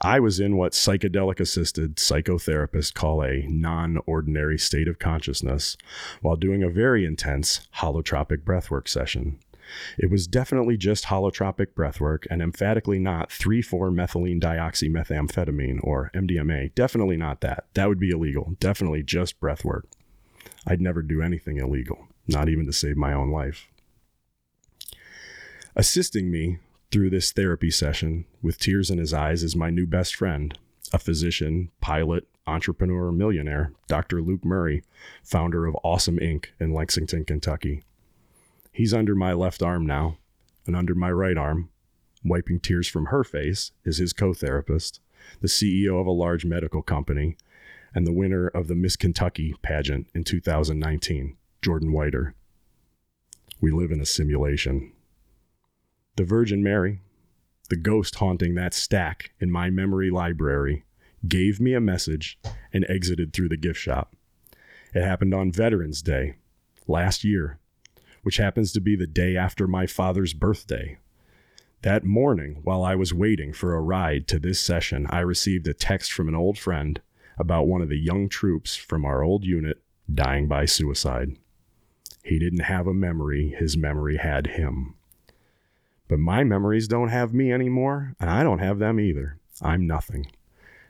I 0.00 0.20
was 0.20 0.40
in 0.40 0.56
what 0.56 0.72
psychedelic 0.72 1.40
assisted 1.40 1.96
psychotherapists 1.96 2.92
call 2.92 3.22
a 3.22 3.46
non 3.48 3.98
ordinary 4.06 4.58
state 4.58 4.88
of 4.88 4.98
consciousness 4.98 5.76
while 6.20 6.36
doing 6.36 6.62
a 6.62 6.68
very 6.68 7.06
intense 7.06 7.66
holotropic 7.76 8.38
breathwork 8.38 8.88
session. 8.88 9.38
It 9.98 10.10
was 10.10 10.26
definitely 10.26 10.76
just 10.76 11.06
holotropic 11.06 11.68
breathwork 11.76 12.26
and 12.30 12.42
emphatically 12.42 12.98
not 12.98 13.30
3 13.32 13.62
4 13.62 13.90
methylene 13.90 14.40
dioxymethamphetamine 14.40 15.80
or 15.82 16.10
MDMA. 16.14 16.74
Definitely 16.74 17.16
not 17.16 17.40
that. 17.40 17.66
That 17.74 17.88
would 17.88 18.00
be 18.00 18.10
illegal. 18.10 18.56
Definitely 18.60 19.02
just 19.02 19.40
breathwork. 19.40 19.82
I'd 20.66 20.80
never 20.80 21.02
do 21.02 21.22
anything 21.22 21.58
illegal 21.58 22.08
not 22.26 22.48
even 22.48 22.66
to 22.66 22.72
save 22.72 22.96
my 22.96 23.12
own 23.12 23.30
life. 23.30 23.68
Assisting 25.76 26.30
me 26.30 26.58
through 26.90 27.10
this 27.10 27.32
therapy 27.32 27.70
session 27.70 28.24
with 28.42 28.58
tears 28.58 28.90
in 28.90 28.98
his 28.98 29.12
eyes 29.12 29.42
is 29.42 29.56
my 29.56 29.70
new 29.70 29.86
best 29.86 30.14
friend, 30.14 30.56
a 30.92 30.98
physician, 30.98 31.70
pilot, 31.80 32.26
entrepreneur, 32.46 33.10
millionaire, 33.10 33.72
Dr. 33.88 34.22
Luke 34.22 34.44
Murray, 34.44 34.82
founder 35.22 35.66
of 35.66 35.76
Awesome 35.82 36.18
Inc. 36.18 36.46
in 36.60 36.72
Lexington, 36.72 37.24
Kentucky. 37.24 37.82
He's 38.74 38.92
under 38.92 39.14
my 39.14 39.32
left 39.32 39.62
arm 39.62 39.86
now, 39.86 40.18
and 40.66 40.74
under 40.74 40.96
my 40.96 41.12
right 41.12 41.38
arm, 41.38 41.70
wiping 42.24 42.58
tears 42.58 42.88
from 42.88 43.06
her 43.06 43.22
face, 43.22 43.70
is 43.84 43.98
his 43.98 44.12
co 44.12 44.34
therapist, 44.34 45.00
the 45.40 45.46
CEO 45.46 46.00
of 46.00 46.08
a 46.08 46.10
large 46.10 46.44
medical 46.44 46.82
company, 46.82 47.36
and 47.94 48.04
the 48.04 48.12
winner 48.12 48.48
of 48.48 48.66
the 48.66 48.74
Miss 48.74 48.96
Kentucky 48.96 49.54
pageant 49.62 50.08
in 50.12 50.24
2019, 50.24 51.36
Jordan 51.62 51.92
Whiter. 51.92 52.34
We 53.60 53.70
live 53.70 53.92
in 53.92 54.00
a 54.00 54.06
simulation. 54.06 54.92
The 56.16 56.24
Virgin 56.24 56.60
Mary, 56.60 57.00
the 57.70 57.76
ghost 57.76 58.16
haunting 58.16 58.56
that 58.56 58.74
stack 58.74 59.30
in 59.38 59.52
my 59.52 59.70
memory 59.70 60.10
library, 60.10 60.84
gave 61.28 61.60
me 61.60 61.74
a 61.74 61.80
message 61.80 62.40
and 62.72 62.84
exited 62.88 63.32
through 63.32 63.50
the 63.50 63.56
gift 63.56 63.78
shop. 63.78 64.16
It 64.92 65.04
happened 65.04 65.32
on 65.32 65.52
Veterans 65.52 66.02
Day 66.02 66.38
last 66.88 67.22
year, 67.22 67.60
which 68.24 68.38
happens 68.38 68.72
to 68.72 68.80
be 68.80 68.96
the 68.96 69.06
day 69.06 69.36
after 69.36 69.68
my 69.68 69.86
father's 69.86 70.34
birthday. 70.34 70.98
That 71.82 72.04
morning, 72.04 72.60
while 72.64 72.82
I 72.82 72.94
was 72.94 73.14
waiting 73.14 73.52
for 73.52 73.74
a 73.74 73.80
ride 73.80 74.26
to 74.28 74.38
this 74.38 74.58
session, 74.58 75.06
I 75.10 75.20
received 75.20 75.68
a 75.68 75.74
text 75.74 76.12
from 76.12 76.28
an 76.28 76.34
old 76.34 76.58
friend 76.58 77.00
about 77.38 77.68
one 77.68 77.82
of 77.82 77.88
the 77.88 77.98
young 77.98 78.28
troops 78.28 78.74
from 78.74 79.04
our 79.04 79.22
old 79.22 79.44
unit 79.44 79.80
dying 80.12 80.48
by 80.48 80.64
suicide. 80.64 81.36
He 82.22 82.38
didn't 82.38 82.60
have 82.60 82.86
a 82.86 82.94
memory, 82.94 83.54
his 83.58 83.76
memory 83.76 84.16
had 84.16 84.48
him. 84.48 84.94
But 86.08 86.18
my 86.18 86.42
memories 86.44 86.88
don't 86.88 87.08
have 87.08 87.34
me 87.34 87.52
anymore, 87.52 88.14
and 88.18 88.30
I 88.30 88.42
don't 88.42 88.60
have 88.60 88.78
them 88.78 88.98
either. 88.98 89.38
I'm 89.60 89.86
nothing. 89.86 90.26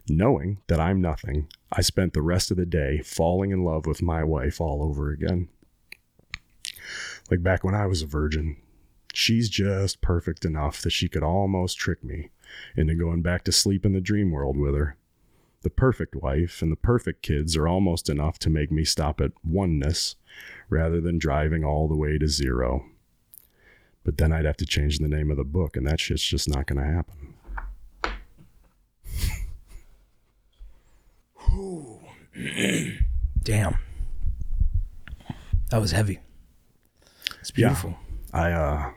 Knowing 0.08 0.58
that 0.66 0.78
I'm 0.78 1.00
nothing, 1.00 1.48
I 1.72 1.80
spent 1.80 2.12
the 2.12 2.22
rest 2.22 2.50
of 2.50 2.56
the 2.56 2.66
day 2.66 3.00
falling 3.00 3.50
in 3.50 3.64
love 3.64 3.86
with 3.86 4.02
my 4.02 4.22
wife 4.22 4.60
all 4.60 4.82
over 4.82 5.10
again. 5.10 5.48
Like 7.30 7.42
back 7.42 7.64
when 7.64 7.74
I 7.74 7.86
was 7.86 8.02
a 8.02 8.06
virgin. 8.06 8.56
She's 9.12 9.48
just 9.48 10.00
perfect 10.00 10.44
enough 10.44 10.82
that 10.82 10.90
she 10.90 11.08
could 11.08 11.22
almost 11.22 11.78
trick 11.78 12.02
me 12.02 12.30
into 12.76 12.94
going 12.94 13.22
back 13.22 13.44
to 13.44 13.52
sleep 13.52 13.86
in 13.86 13.92
the 13.92 14.00
dream 14.00 14.32
world 14.32 14.56
with 14.56 14.74
her. 14.74 14.96
The 15.62 15.70
perfect 15.70 16.14
wife 16.16 16.60
and 16.60 16.70
the 16.70 16.76
perfect 16.76 17.22
kids 17.22 17.56
are 17.56 17.66
almost 17.66 18.10
enough 18.10 18.38
to 18.40 18.50
make 18.50 18.70
me 18.70 18.84
stop 18.84 19.20
at 19.20 19.32
oneness 19.42 20.16
rather 20.68 21.00
than 21.00 21.18
driving 21.18 21.64
all 21.64 21.88
the 21.88 21.96
way 21.96 22.18
to 22.18 22.28
zero. 22.28 22.84
But 24.04 24.18
then 24.18 24.32
I'd 24.32 24.44
have 24.44 24.58
to 24.58 24.66
change 24.66 24.98
the 24.98 25.08
name 25.08 25.30
of 25.30 25.38
the 25.38 25.44
book, 25.44 25.76
and 25.76 25.86
that 25.86 26.00
shit's 26.00 26.22
just 26.22 26.48
not 26.48 26.66
going 26.66 26.78
to 26.78 26.84
happen. 26.84 27.34
Damn. 33.42 33.78
That 35.70 35.80
was 35.80 35.92
heavy. 35.92 36.18
It's 37.44 37.50
beautiful. 37.50 37.94
I 38.32 38.52
uh 38.52 38.92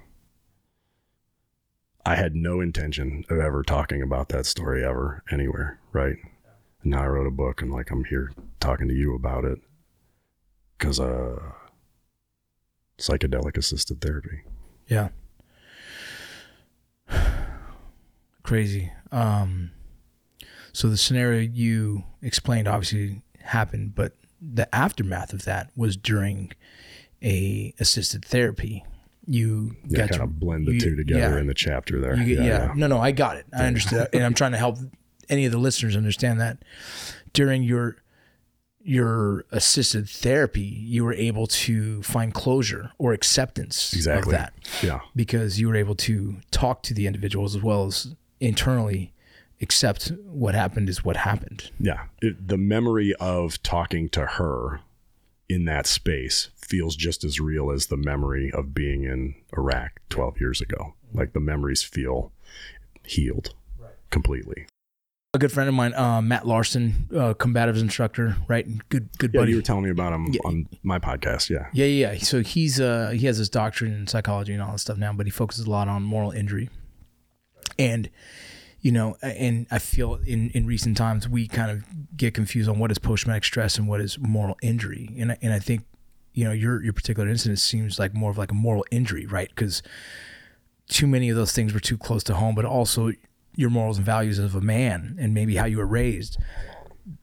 I 2.05 2.15
had 2.15 2.33
no 2.33 2.61
intention 2.61 3.25
of 3.29 3.39
ever 3.39 3.61
talking 3.61 4.01
about 4.01 4.29
that 4.29 4.45
story 4.45 4.85
ever 4.85 5.21
anywhere, 5.29 5.81
right? 5.91 6.15
And 6.81 6.91
now 6.91 7.03
I 7.03 7.07
wrote 7.07 7.27
a 7.27 7.31
book 7.31 7.61
and 7.61 7.73
like 7.73 7.91
I'm 7.91 8.05
here 8.05 8.31
talking 8.61 8.87
to 8.87 8.93
you 8.93 9.13
about 9.13 9.43
it 9.43 9.59
cuz 10.79 10.97
uh 10.97 11.35
psychedelic 12.97 13.57
assisted 13.57 13.99
therapy. 13.99 14.43
Yeah. 14.87 15.09
Crazy. 18.43 18.93
Um 19.11 19.71
so 20.71 20.87
the 20.87 20.95
scenario 20.95 21.41
you 21.41 22.05
explained 22.21 22.69
obviously 22.69 23.23
happened, 23.41 23.93
but 23.93 24.15
the 24.41 24.73
aftermath 24.73 25.33
of 25.33 25.43
that 25.43 25.69
was 25.75 25.97
during 25.97 26.53
a 27.23 27.73
assisted 27.79 28.23
therapy. 28.25 28.83
You 29.25 29.75
Yeah, 29.87 29.97
got 29.99 30.09
kind 30.11 30.19
to 30.19 30.23
of 30.23 30.39
blend 30.39 30.67
the 30.67 30.73
you- 30.73 30.79
two 30.79 30.95
together 30.95 31.35
yeah. 31.35 31.39
in 31.41 31.47
the 31.47 31.53
chapter 31.53 31.99
there. 31.99 32.15
You 32.15 32.35
get, 32.35 32.45
yeah, 32.45 32.71
No, 32.75 32.87
no, 32.87 32.99
I 32.99 33.11
got 33.11 33.35
it. 33.37 33.45
I 33.53 33.65
understood, 33.65 34.07
and 34.13 34.23
I'm 34.23 34.33
trying 34.33 34.53
to 34.53 34.57
help 34.57 34.77
any 35.29 35.45
of 35.45 35.51
the 35.51 35.57
listeners 35.57 35.95
understand 35.97 36.39
that 36.39 36.63
during 37.33 37.63
your 37.63 37.97
your 38.81 39.43
assisted 39.51 40.07
therapy, 40.07 40.61
you 40.61 41.03
were 41.03 41.13
able 41.13 41.45
to 41.45 42.01
find 42.03 42.33
closure 42.33 42.91
or 42.97 43.11
acceptance 43.11 43.91
Exactly. 43.93 44.33
of 44.33 44.39
that 44.39 44.53
Yeah. 44.81 44.99
because 45.13 45.59
you 45.59 45.67
were 45.67 45.75
able 45.75 45.95
to 45.95 46.37
talk 46.51 46.83
to 46.83 46.93
the 46.93 47.05
individuals 47.05 47.53
as 47.55 47.61
well 47.61 47.85
as 47.87 48.15
internally 48.39 49.11
accept 49.61 50.13
what 50.25 50.55
happened 50.55 50.87
is 50.87 51.03
what 51.03 51.17
happened. 51.17 51.69
Yeah. 51.81 52.05
It, 52.21 52.47
the 52.47 52.57
memory 52.57 53.13
of 53.19 53.61
talking 53.61 54.07
to 54.09 54.25
her 54.25 54.79
in 55.49 55.65
that 55.65 55.85
space 55.87 56.49
feels 56.57 56.95
just 56.95 57.23
as 57.23 57.39
real 57.39 57.71
as 57.71 57.87
the 57.87 57.97
memory 57.97 58.51
of 58.51 58.73
being 58.73 59.03
in 59.03 59.35
Iraq 59.57 60.01
12 60.09 60.39
years 60.41 60.59
ago. 60.61 60.95
Like 61.13 61.33
the 61.33 61.39
memories 61.39 61.83
feel 61.83 62.31
healed 63.05 63.53
completely. 64.09 64.65
A 65.33 65.39
good 65.39 65.51
friend 65.51 65.69
of 65.69 65.75
mine, 65.75 65.93
uh, 65.93 66.21
Matt 66.21 66.47
Larsen, 66.47 67.07
uh, 67.13 67.33
combatives 67.33 67.79
instructor, 67.79 68.35
right? 68.47 68.65
Good, 68.89 69.09
good 69.19 69.31
Yeah, 69.33 69.41
buddy. 69.41 69.51
you 69.51 69.57
were 69.57 69.61
telling 69.61 69.83
me 69.83 69.89
about 69.89 70.11
him 70.13 70.27
Yeah. 70.31 70.39
on 70.45 70.67
my 70.83 70.99
podcast. 70.99 71.49
Yeah. 71.49 71.67
Yeah, 71.73 71.85
yeah. 71.85 72.11
yeah. 72.13 72.19
So 72.19 72.41
he's 72.41 72.79
uh 72.79 73.09
he 73.11 73.25
has 73.27 73.37
his 73.37 73.49
doctorate 73.49 73.91
in 73.93 74.07
psychology 74.07 74.53
and 74.53 74.61
all 74.61 74.71
that 74.71 74.79
stuff 74.79 74.97
now, 74.97 75.13
but 75.13 75.25
he 75.27 75.31
focuses 75.31 75.65
a 75.65 75.69
lot 75.69 75.87
on 75.87 76.01
moral 76.03 76.31
injury. 76.31 76.69
And 77.77 78.09
you 78.81 78.91
know, 78.91 79.17
and 79.21 79.67
I 79.71 79.79
feel 79.79 80.15
in 80.25 80.49
in 80.51 80.65
recent 80.65 80.97
times 80.97 81.27
we 81.27 81.47
kind 81.47 81.71
of 81.71 81.83
get 82.15 82.33
confused 82.33 82.69
on 82.69 82.79
what 82.79 82.91
is 82.91 82.97
post 82.97 83.23
traumatic 83.23 83.43
stress 83.43 83.77
and 83.77 83.87
what 83.87 84.01
is 84.01 84.17
moral 84.19 84.57
injury. 84.61 85.13
And 85.17 85.31
I, 85.31 85.37
and 85.41 85.53
I 85.53 85.59
think 85.59 85.83
you 86.33 86.43
know 86.43 86.51
your 86.51 86.83
your 86.83 86.93
particular 86.93 87.27
incident 87.27 87.59
seems 87.59 87.99
like 87.99 88.13
more 88.13 88.31
of 88.31 88.37
like 88.37 88.51
a 88.51 88.55
moral 88.55 88.85
injury, 88.91 89.25
right? 89.25 89.49
Because 89.49 89.81
too 90.89 91.07
many 91.07 91.29
of 91.29 91.35
those 91.35 91.51
things 91.51 91.73
were 91.73 91.79
too 91.79 91.97
close 91.97 92.23
to 92.25 92.35
home, 92.35 92.55
but 92.55 92.65
also 92.65 93.11
your 93.55 93.69
morals 93.69 93.97
and 93.97 94.05
values 94.05 94.37
of 94.37 94.55
a 94.55 94.61
man 94.61 95.17
and 95.19 95.33
maybe 95.33 95.55
how 95.55 95.65
you 95.65 95.77
were 95.77 95.87
raised 95.87 96.37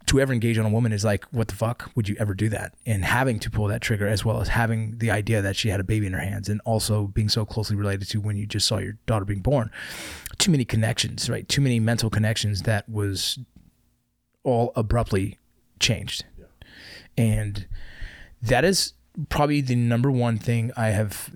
to 0.07 0.21
ever 0.21 0.33
engage 0.33 0.59
on 0.59 0.65
a 0.65 0.71
woman 0.71 0.93
is 0.93 1.05
like, 1.05 1.25
what 1.27 1.49
the 1.49 1.55
fuck 1.55 1.91
would 1.95 2.09
you 2.09 2.17
ever 2.19 2.35
do 2.35 2.49
that? 2.49 2.75
And 2.87 3.05
having 3.05 3.39
to 3.41 3.51
pull 3.51 3.67
that 3.69 3.83
trigger, 3.83 4.07
as 4.07 4.25
well 4.25 4.41
as 4.41 4.49
having 4.49 4.99
the 4.99 5.11
idea 5.11 5.43
that 5.43 5.57
she 5.57 5.69
had 5.69 5.81
a 5.81 5.85
baby 5.85 6.07
in 6.07 6.13
her 6.13 6.21
hands, 6.21 6.49
and 6.49 6.61
also 6.65 7.09
being 7.09 7.29
so 7.29 7.45
closely 7.45 7.77
related 7.77 8.09
to 8.09 8.21
when 8.21 8.37
you 8.37 8.47
just 8.47 8.67
saw 8.67 8.79
your 8.79 8.95
daughter 9.07 9.25
being 9.25 9.41
born. 9.41 9.71
Too 10.39 10.51
many 10.51 10.65
connections, 10.65 11.29
right? 11.29 11.49
Too 11.49 11.61
many 11.61 11.81
mental 11.81 12.11
connections 12.11 12.63
that 12.63 12.89
was 12.89 13.39
all 14.43 14.73
abruptly 14.77 15.39
changed. 15.81 16.25
And 17.17 17.67
that 18.43 18.65
is 18.65 18.95
probably 19.29 19.61
the 19.61 19.77
number 19.77 20.11
one 20.11 20.39
thing 20.39 20.71
I 20.77 20.89
have 20.89 21.31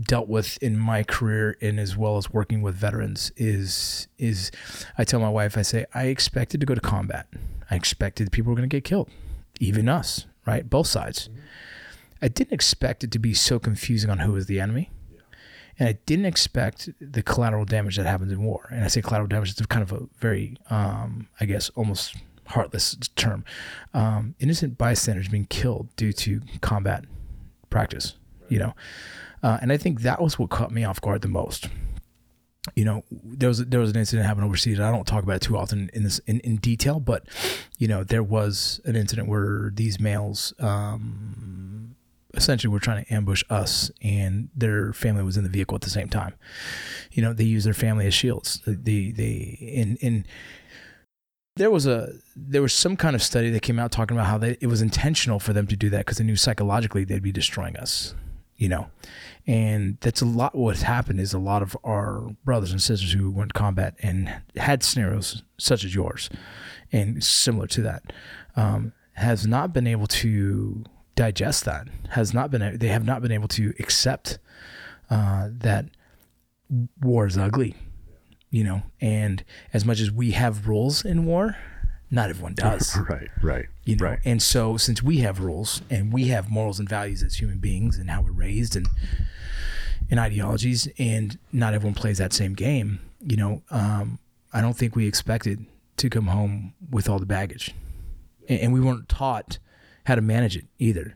dealt 0.00 0.28
with 0.28 0.58
in 0.60 0.78
my 0.78 1.04
career 1.04 1.56
and 1.60 1.78
as 1.78 1.96
well 1.96 2.16
as 2.16 2.32
working 2.32 2.62
with 2.62 2.74
veterans 2.74 3.30
is 3.36 4.08
is 4.18 4.50
I 4.98 5.04
tell 5.04 5.20
my 5.20 5.28
wife 5.28 5.56
I 5.56 5.62
say 5.62 5.86
I 5.94 6.06
expected 6.06 6.58
to 6.60 6.66
go 6.66 6.74
to 6.74 6.80
combat. 6.80 7.28
I 7.70 7.76
expected 7.76 8.32
people 8.32 8.50
were 8.50 8.56
going 8.56 8.68
to 8.68 8.74
get 8.74 8.84
killed, 8.84 9.10
even 9.60 9.88
us, 9.88 10.26
right? 10.46 10.68
Both 10.68 10.86
sides. 10.86 11.28
I 12.20 12.28
didn't 12.28 12.52
expect 12.52 13.04
it 13.04 13.10
to 13.12 13.18
be 13.18 13.34
so 13.34 13.58
confusing 13.58 14.10
on 14.10 14.20
who 14.20 14.32
was 14.32 14.46
the 14.46 14.60
enemy. 14.60 14.90
And 15.78 15.88
I 15.88 15.98
didn't 16.06 16.26
expect 16.26 16.88
the 17.00 17.22
collateral 17.22 17.64
damage 17.64 17.96
that 17.96 18.06
happens 18.06 18.30
in 18.30 18.42
war. 18.42 18.68
And 18.70 18.84
I 18.84 18.86
say 18.86 19.02
collateral 19.02 19.26
damage 19.26 19.50
is 19.50 19.66
kind 19.66 19.82
of 19.82 19.92
a 19.92 20.06
very, 20.18 20.56
um, 20.70 21.28
I 21.40 21.46
guess, 21.46 21.68
almost 21.70 22.16
heartless 22.46 22.96
term. 23.16 23.44
Um, 23.92 24.36
innocent 24.38 24.78
bystanders 24.78 25.28
being 25.28 25.46
killed 25.46 25.94
due 25.96 26.12
to 26.12 26.40
combat 26.60 27.04
practice, 27.70 28.14
you 28.48 28.58
know. 28.58 28.74
Uh, 29.42 29.58
and 29.60 29.72
I 29.72 29.76
think 29.76 30.02
that 30.02 30.22
was 30.22 30.38
what 30.38 30.50
caught 30.50 30.70
me 30.70 30.84
off 30.84 31.00
guard 31.00 31.22
the 31.22 31.28
most. 31.28 31.68
You 32.74 32.84
know, 32.84 33.04
there 33.10 33.48
was 33.48 33.64
there 33.66 33.80
was 33.80 33.90
an 33.90 33.96
incident 33.96 34.26
happened 34.26 34.46
overseas. 34.46 34.80
I 34.80 34.90
don't 34.90 35.06
talk 35.06 35.22
about 35.22 35.36
it 35.36 35.42
too 35.42 35.56
often 35.56 35.90
in 35.92 36.02
this 36.02 36.18
in, 36.20 36.40
in 36.40 36.56
detail, 36.56 36.98
but 36.98 37.26
you 37.78 37.86
know, 37.86 38.04
there 38.04 38.22
was 38.22 38.80
an 38.84 38.96
incident 38.96 39.28
where 39.28 39.70
these 39.74 40.00
males 40.00 40.54
um, 40.60 41.94
essentially 42.32 42.72
were 42.72 42.80
trying 42.80 43.04
to 43.04 43.14
ambush 43.14 43.42
us, 43.50 43.90
and 44.02 44.48
their 44.56 44.94
family 44.94 45.22
was 45.22 45.36
in 45.36 45.44
the 45.44 45.50
vehicle 45.50 45.74
at 45.74 45.82
the 45.82 45.90
same 45.90 46.08
time. 46.08 46.34
You 47.12 47.22
know, 47.22 47.34
they 47.34 47.44
used 47.44 47.66
their 47.66 47.74
family 47.74 48.06
as 48.06 48.14
shields. 48.14 48.62
They 48.66 49.10
they 49.10 49.58
in 49.60 49.96
in 49.96 50.24
there 51.56 51.70
was 51.70 51.86
a 51.86 52.14
there 52.34 52.62
was 52.62 52.72
some 52.72 52.96
kind 52.96 53.14
of 53.14 53.22
study 53.22 53.50
that 53.50 53.60
came 53.60 53.78
out 53.78 53.92
talking 53.92 54.16
about 54.16 54.26
how 54.26 54.38
they, 54.38 54.56
it 54.60 54.66
was 54.66 54.82
intentional 54.82 55.38
for 55.38 55.52
them 55.52 55.66
to 55.66 55.76
do 55.76 55.90
that 55.90 55.98
because 55.98 56.18
they 56.18 56.24
knew 56.24 56.36
psychologically 56.36 57.04
they'd 57.04 57.22
be 57.22 57.30
destroying 57.30 57.76
us 57.76 58.14
you 58.64 58.70
know? 58.70 58.86
And 59.46 59.98
that's 60.00 60.22
a 60.22 60.24
lot 60.24 60.54
what's 60.54 60.80
happened 60.80 61.20
is 61.20 61.34
a 61.34 61.38
lot 61.38 61.60
of 61.60 61.76
our 61.84 62.34
brothers 62.44 62.72
and 62.72 62.80
sisters 62.80 63.12
who 63.12 63.30
went 63.30 63.52
combat 63.52 63.94
and 64.02 64.34
had 64.56 64.82
scenarios 64.82 65.42
such 65.58 65.84
as 65.84 65.94
yours 65.94 66.30
and 66.90 67.22
similar 67.22 67.66
to 67.66 67.82
that 67.82 68.12
um, 68.56 68.94
has 69.12 69.46
not 69.46 69.74
been 69.74 69.86
able 69.86 70.06
to 70.06 70.82
digest 71.14 71.66
that 71.66 71.88
has 72.10 72.32
not 72.32 72.50
been 72.50 72.78
they 72.78 72.88
have 72.88 73.04
not 73.04 73.20
been 73.20 73.32
able 73.32 73.48
to 73.48 73.74
accept 73.78 74.38
uh, 75.10 75.48
that 75.52 75.84
war 77.02 77.26
is 77.26 77.36
ugly, 77.36 77.76
you 78.50 78.64
know, 78.64 78.82
and 78.98 79.44
as 79.74 79.84
much 79.84 80.00
as 80.00 80.10
we 80.10 80.30
have 80.30 80.66
rules 80.66 81.04
in 81.04 81.26
war, 81.26 81.54
not 82.10 82.30
everyone 82.30 82.54
does. 82.54 82.96
Right, 83.08 83.28
right, 83.42 83.66
you 83.84 83.96
know 83.96 84.04
right. 84.06 84.18
and 84.24 84.42
so 84.42 84.76
since 84.76 85.02
we 85.02 85.18
have 85.18 85.40
rules 85.40 85.82
and 85.90 86.12
we 86.12 86.28
have 86.28 86.50
morals 86.50 86.78
and 86.78 86.88
values 86.88 87.22
as 87.22 87.36
human 87.36 87.58
beings 87.58 87.98
and 87.98 88.10
how 88.10 88.22
we're 88.22 88.32
raised 88.32 88.76
and 88.76 88.86
and 90.10 90.20
ideologies 90.20 90.88
and 90.98 91.38
not 91.52 91.74
everyone 91.74 91.94
plays 91.94 92.18
that 92.18 92.32
same 92.32 92.54
game 92.54 93.00
you 93.20 93.36
know 93.36 93.62
um, 93.70 94.18
i 94.52 94.60
don't 94.60 94.74
think 94.76 94.94
we 94.94 95.06
expected 95.06 95.64
to 95.96 96.10
come 96.10 96.26
home 96.26 96.74
with 96.90 97.08
all 97.08 97.18
the 97.18 97.26
baggage 97.26 97.74
and, 98.48 98.60
and 98.60 98.72
we 98.72 98.80
weren't 98.80 99.08
taught 99.08 99.58
how 100.04 100.14
to 100.14 100.20
manage 100.20 100.56
it 100.56 100.66
either 100.78 101.14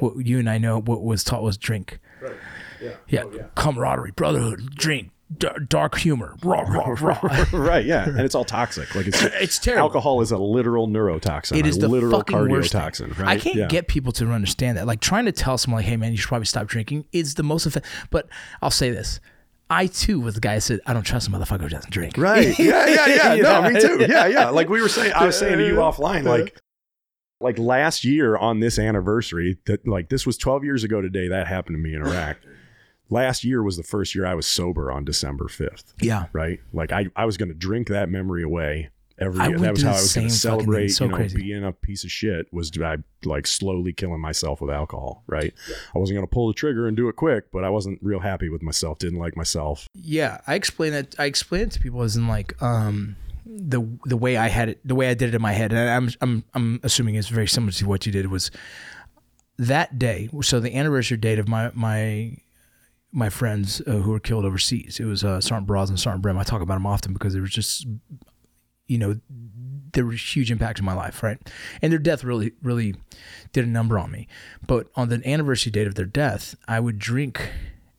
what 0.00 0.26
you 0.26 0.38
and 0.38 0.50
i 0.50 0.58
know 0.58 0.80
what 0.80 1.02
was 1.02 1.22
taught 1.22 1.42
was 1.42 1.56
drink 1.56 1.98
right. 2.20 2.32
yeah. 3.08 3.22
Oh, 3.24 3.32
yeah. 3.32 3.46
camaraderie 3.54 4.10
brotherhood 4.12 4.74
drink 4.74 5.10
d- 5.38 5.48
dark 5.68 5.96
humor 5.98 6.36
right, 6.44 7.84
yeah, 7.84 8.04
and 8.08 8.20
it's 8.20 8.34
all 8.34 8.44
toxic. 8.44 8.94
Like 8.94 9.06
it's 9.06 9.22
It's 9.40 9.58
terrible. 9.58 9.82
Alcohol 9.84 10.20
is 10.20 10.30
a 10.32 10.38
literal 10.38 10.88
neurotoxin. 10.88 11.56
It 11.56 11.66
is 11.66 11.76
a 11.78 11.80
the 11.80 11.88
literal 11.88 12.18
fucking 12.18 12.48
worst 12.48 12.72
thing. 12.72 12.80
cardiotoxin. 12.80 13.18
Right? 13.18 13.28
I 13.28 13.38
can't 13.38 13.56
Yeah. 13.56 13.66
get 13.66 13.88
people 13.88 14.12
to 14.12 14.30
understand 14.30 14.78
that. 14.78 14.86
Like 14.86 15.00
trying 15.00 15.24
to 15.26 15.32
tell 15.32 15.56
someone, 15.58 15.78
like, 15.80 15.86
"Hey, 15.86 15.96
man, 15.96 16.12
you 16.12 16.18
should 16.18 16.28
probably 16.28 16.46
stop 16.46 16.66
drinking," 16.66 17.06
is 17.12 17.34
the 17.34 17.42
most 17.42 17.66
offensive. 17.66 17.90
But 18.10 18.28
I'll 18.62 18.70
say 18.70 18.90
this: 18.90 19.20
I 19.70 19.86
too 19.86 20.20
was 20.20 20.34
the 20.34 20.40
guy 20.40 20.56
that 20.56 20.60
said, 20.60 20.80
"I 20.86 20.92
don't 20.92 21.02
trust 21.04 21.28
a 21.28 21.30
motherfucker 21.30 21.62
who 21.62 21.68
doesn't 21.70 21.92
drink." 21.92 22.18
Right. 22.18 22.56
Yeah, 22.58 22.86
yeah, 22.86 23.34
yeah. 23.34 23.42
No, 23.42 23.70
me 23.70 23.80
too. 23.80 24.06
Yeah, 24.08 24.26
yeah. 24.26 24.50
Like 24.50 24.68
we 24.68 24.80
were 24.82 24.88
saying, 24.88 25.12
I 25.14 25.24
was 25.26 25.38
saying 25.38 25.58
to 25.58 25.66
you 25.66 25.74
offline, 25.76 26.24
like, 26.24 26.58
like 27.40 27.58
last 27.58 28.04
year 28.04 28.36
on 28.36 28.60
this 28.60 28.78
anniversary, 28.78 29.58
that 29.66 29.86
like 29.88 30.08
this 30.10 30.26
was 30.26 30.36
12 30.38 30.64
years 30.64 30.84
ago 30.84 31.00
today. 31.00 31.28
That 31.28 31.46
happened 31.46 31.76
to 31.76 31.82
me 31.82 31.94
in 31.94 32.02
Iraq. 32.02 32.36
Last 33.10 33.44
year 33.44 33.62
was 33.62 33.76
the 33.76 33.82
first 33.82 34.14
year 34.14 34.26
I 34.26 34.34
was 34.34 34.46
sober 34.46 34.90
on 34.90 35.04
December 35.04 35.44
5th. 35.44 35.92
Yeah. 36.00 36.26
Right. 36.32 36.60
Like 36.72 36.90
I, 36.92 37.06
I 37.14 37.24
was 37.26 37.36
going 37.36 37.50
to 37.50 37.54
drink 37.54 37.88
that 37.88 38.08
memory 38.08 38.42
away 38.42 38.90
every 39.18 39.40
I 39.40 39.48
year. 39.48 39.58
That 39.58 39.70
was 39.72 39.82
how 39.82 39.90
I 39.90 39.92
was 39.92 40.14
going 40.14 40.26
to 40.28 40.32
same 40.34 40.50
fucking 40.50 40.66
thing. 40.66 40.66
celebrate, 40.66 40.88
So 40.88 41.04
you 41.04 41.10
know, 41.10 41.16
crazy. 41.16 41.36
being 41.36 41.64
a 41.64 41.72
piece 41.72 42.02
of 42.04 42.10
shit 42.10 42.52
was 42.52 42.70
by 42.70 42.96
like 43.24 43.46
slowly 43.46 43.92
killing 43.92 44.20
myself 44.20 44.60
with 44.60 44.70
alcohol. 44.70 45.22
Right. 45.26 45.52
I 45.94 45.98
wasn't 45.98 46.16
going 46.16 46.26
to 46.26 46.32
pull 46.32 46.48
the 46.48 46.54
trigger 46.54 46.88
and 46.88 46.96
do 46.96 47.08
it 47.08 47.16
quick, 47.16 47.52
but 47.52 47.62
I 47.62 47.68
wasn't 47.68 47.98
real 48.02 48.20
happy 48.20 48.48
with 48.48 48.62
myself. 48.62 48.98
Didn't 48.98 49.18
like 49.20 49.36
myself. 49.36 49.86
Yeah, 49.94 50.40
I 50.46 50.54
explain 50.54 50.92
that. 50.92 51.14
I 51.18 51.26
explain 51.26 51.62
it 51.62 51.70
to 51.72 51.80
people 51.80 52.02
as 52.02 52.16
in 52.16 52.26
like 52.26 52.60
um 52.62 53.16
the 53.46 53.86
the 54.06 54.16
way 54.16 54.38
I 54.38 54.48
had 54.48 54.70
it, 54.70 54.80
the 54.84 54.94
way 54.94 55.10
I 55.10 55.14
did 55.14 55.28
it 55.28 55.34
in 55.34 55.42
my 55.42 55.52
head, 55.52 55.72
and 55.72 55.88
I'm 55.90 56.10
I'm 56.22 56.44
I'm 56.54 56.80
assuming 56.82 57.14
it's 57.16 57.28
very 57.28 57.46
similar 57.46 57.72
to 57.72 57.86
what 57.86 58.06
you 58.06 58.12
did 58.12 58.28
was 58.30 58.50
that 59.58 59.98
day. 59.98 60.28
So 60.42 60.58
the 60.58 60.74
anniversary 60.74 61.18
date 61.18 61.38
of 61.38 61.46
my 61.48 61.70
my 61.74 62.38
my 63.14 63.30
friends 63.30 63.80
uh, 63.86 63.92
who 63.92 64.10
were 64.10 64.20
killed 64.20 64.44
overseas. 64.44 64.98
It 64.98 65.04
was 65.04 65.22
uh, 65.22 65.40
Sergeant 65.40 65.68
Braz 65.68 65.88
and 65.88 65.98
Sergeant 65.98 66.22
Brim. 66.22 66.36
I 66.36 66.42
talk 66.42 66.60
about 66.60 66.74
them 66.74 66.86
often 66.86 67.12
because 67.12 67.32
they 67.32 67.40
were 67.40 67.46
just, 67.46 67.86
you 68.88 68.98
know, 68.98 69.20
were 70.02 70.12
a 70.12 70.16
huge 70.16 70.50
impact 70.50 70.80
in 70.80 70.84
my 70.84 70.94
life, 70.94 71.22
right? 71.22 71.38
And 71.80 71.92
their 71.92 72.00
death 72.00 72.24
really, 72.24 72.52
really 72.60 72.96
did 73.52 73.64
a 73.64 73.68
number 73.68 73.98
on 73.98 74.10
me. 74.10 74.26
But 74.66 74.88
on 74.96 75.08
the 75.08 75.22
anniversary 75.26 75.70
date 75.70 75.86
of 75.86 75.94
their 75.94 76.04
death, 76.04 76.56
I 76.66 76.80
would 76.80 76.98
drink, 76.98 77.50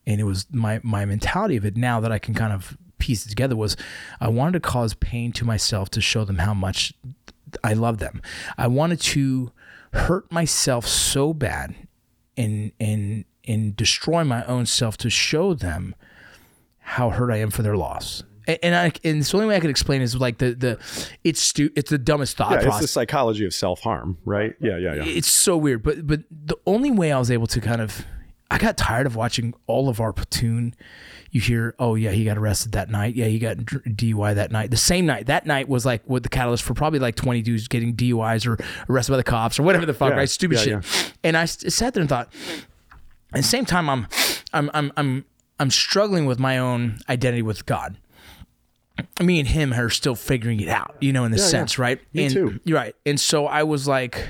and 0.05 0.19
it 0.19 0.25
was 0.25 0.47
my 0.51 0.81
my 0.83 1.05
mentality 1.05 1.55
of 1.55 1.65
it. 1.65 1.77
Now 1.77 2.01
that 2.01 2.11
I 2.11 2.19
can 2.19 2.33
kind 2.33 2.51
of 2.51 2.77
piece 2.97 3.25
it 3.25 3.29
together, 3.29 3.55
was 3.55 3.77
I 4.19 4.27
wanted 4.27 4.53
to 4.53 4.59
cause 4.59 4.93
pain 4.95 5.31
to 5.33 5.45
myself 5.45 5.89
to 5.91 6.01
show 6.01 6.25
them 6.25 6.39
how 6.39 6.53
much 6.53 6.93
I 7.63 7.71
love 7.71 7.99
them. 7.99 8.21
I 8.57 8.67
wanted 8.67 8.99
to 9.01 9.51
hurt 9.93 10.29
myself 10.29 10.85
so 10.85 11.33
bad 11.33 11.73
and 12.35 12.73
and 12.79 13.23
and 13.47 13.75
destroy 13.75 14.23
my 14.23 14.43
own 14.45 14.65
self 14.65 14.97
to 14.97 15.09
show 15.09 15.53
them 15.53 15.95
how 16.79 17.09
hurt 17.09 17.31
I 17.31 17.37
am 17.37 17.49
for 17.51 17.61
their 17.63 17.75
loss. 17.77 18.23
And, 18.47 18.59
and 18.61 18.75
I 18.75 18.91
and 19.03 19.23
the 19.23 19.31
only 19.35 19.47
way 19.47 19.55
I 19.55 19.59
could 19.59 19.69
explain 19.71 20.01
is 20.01 20.15
like 20.15 20.37
the 20.37 20.53
the 20.53 20.79
it's 21.23 21.41
stu- 21.41 21.71
it's 21.75 21.89
the 21.89 21.97
dumbest 21.97 22.37
thought 22.37 22.51
Yeah. 22.51 22.57
It's 22.57 22.65
process. 22.65 22.81
the 22.81 22.87
psychology 22.89 23.45
of 23.45 23.53
self 23.53 23.79
harm. 23.81 24.17
Right. 24.23 24.53
Yeah. 24.59 24.77
Yeah. 24.77 24.95
Yeah. 24.95 25.03
It's 25.05 25.29
so 25.31 25.57
weird, 25.57 25.81
but 25.83 26.05
but 26.05 26.21
the 26.29 26.57
only 26.67 26.91
way 26.91 27.11
I 27.11 27.17
was 27.19 27.31
able 27.31 27.47
to 27.47 27.59
kind 27.61 27.81
of 27.81 28.05
I 28.51 28.59
got 28.59 28.77
tired 28.77 29.07
of 29.07 29.15
watching 29.15 29.55
all 29.65 29.89
of 29.89 29.99
our 29.99 30.13
platoon. 30.13 30.75
You 31.31 31.41
hear, 31.41 31.75
oh 31.79 31.95
yeah, 31.95 32.11
he 32.11 32.23
got 32.23 32.37
arrested 32.37 32.73
that 32.73 32.89
night. 32.89 33.15
Yeah, 33.15 33.25
he 33.25 33.39
got 33.39 33.57
DUI 33.57 34.35
that 34.35 34.51
night. 34.51 34.69
The 34.71 34.77
same 34.77 35.05
night. 35.07 35.25
That 35.25 35.45
night 35.47 35.67
was 35.67 35.85
like 35.85 36.03
what 36.05 36.21
the 36.23 36.29
catalyst 36.29 36.63
for 36.63 36.75
probably 36.75 36.99
like 36.99 37.15
twenty 37.15 37.41
dudes 37.41 37.67
getting 37.67 37.95
DUIs 37.95 38.45
or 38.45 38.63
arrested 38.87 39.11
by 39.13 39.17
the 39.17 39.23
cops 39.23 39.57
or 39.59 39.63
whatever 39.63 39.85
the 39.87 39.93
fuck, 39.95 40.11
Yeah, 40.11 40.17
right? 40.17 40.29
Stupid 40.29 40.59
yeah, 40.65 40.79
shit. 40.81 41.13
And 41.23 41.35
I 41.35 41.45
sat 41.45 41.95
there 41.95 42.01
and 42.01 42.09
thought. 42.09 42.31
At 43.35 43.41
the 43.41 43.47
same 43.47 43.65
time, 43.65 43.89
I'm, 43.89 44.07
I'm, 44.53 44.71
I'm, 44.73 44.91
I'm, 44.95 45.25
I'm 45.59 45.71
struggling 45.71 46.25
with 46.25 46.39
my 46.39 46.57
own 46.57 46.99
identity 47.09 47.41
with 47.41 47.65
God. 47.65 47.97
Me 49.21 49.39
and 49.39 49.47
him 49.49 49.73
are 49.73 49.89
still 49.89 50.15
figuring 50.15 50.61
it 50.61 50.69
out, 50.69 50.95
you 51.01 51.11
know, 51.11 51.25
in 51.25 51.31
the 51.31 51.37
sense, 51.37 51.77
right? 51.77 51.99
Me 52.13 52.25
and, 52.25 52.33
too. 52.33 52.59
Right. 52.65 52.95
And 53.05 53.19
so 53.19 53.45
I 53.45 53.63
was 53.63 53.87
like, 53.89 54.25